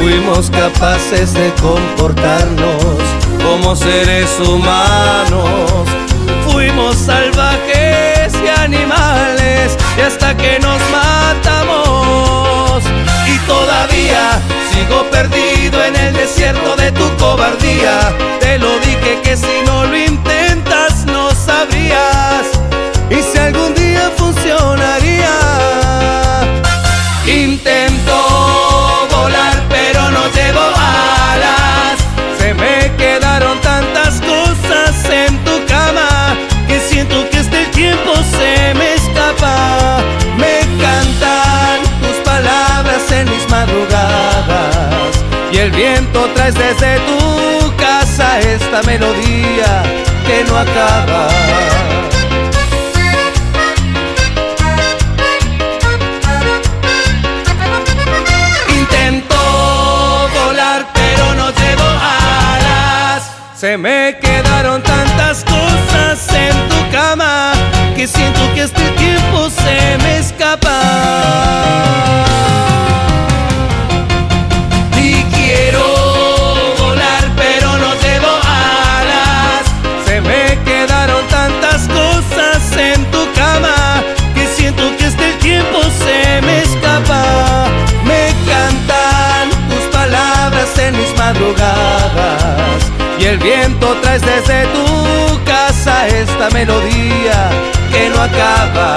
Fuimos 0.00 0.50
capaces 0.50 1.34
de 1.34 1.52
comportarnos 1.60 2.96
como 3.44 3.76
seres 3.76 4.30
humanos. 4.40 5.86
Fuimos 6.48 6.96
salvajes 6.96 8.32
y 8.42 8.48
animales 8.48 9.76
y 9.98 10.00
hasta 10.00 10.36
que 10.36 10.58
nos 10.60 10.80
matamos. 10.90 12.82
Y 13.28 13.38
todavía 13.46 14.40
sigo 14.72 15.04
perdido 15.10 15.84
en 15.84 15.94
el 15.96 16.14
desierto 16.14 16.76
de 16.76 16.90
tu 16.92 17.06
cobardía. 17.16 18.12
Te 18.40 18.58
lo 18.58 18.78
dije 18.80 19.20
que 19.22 19.36
si 19.36 19.62
no 19.66 19.84
lo 19.84 19.96
intentas 19.96 21.04
no 21.06 21.30
sabrías. 21.32 22.59
Desde 46.54 46.98
tu 47.00 47.76
casa 47.76 48.40
esta 48.40 48.82
melodía 48.82 49.82
que 50.26 50.44
no 50.44 50.56
acaba. 50.56 51.28
Intento 58.68 59.36
volar 60.34 60.86
pero 60.92 61.34
no 61.34 61.50
llevo 61.50 61.84
alas. 61.84 63.30
Se 63.54 63.76
me 63.76 64.18
quedaron 64.20 64.82
tantas 64.82 65.44
cosas 65.44 66.34
en 66.34 66.68
tu 66.68 66.90
cama 66.90 67.52
que 67.94 68.08
siento 68.08 68.40
que 68.54 68.62
este 68.62 68.90
tiempo 68.92 69.48
se 69.50 69.98
me 69.98 70.18
escapa. 70.18 71.89
Y 93.18 93.24
el 93.24 93.38
viento 93.38 93.94
traes 94.02 94.22
desde 94.22 94.66
tu 94.66 95.44
casa 95.44 96.08
esta 96.08 96.50
melodía 96.50 97.50
que 97.92 98.08
no 98.08 98.22
acaba. 98.22 98.96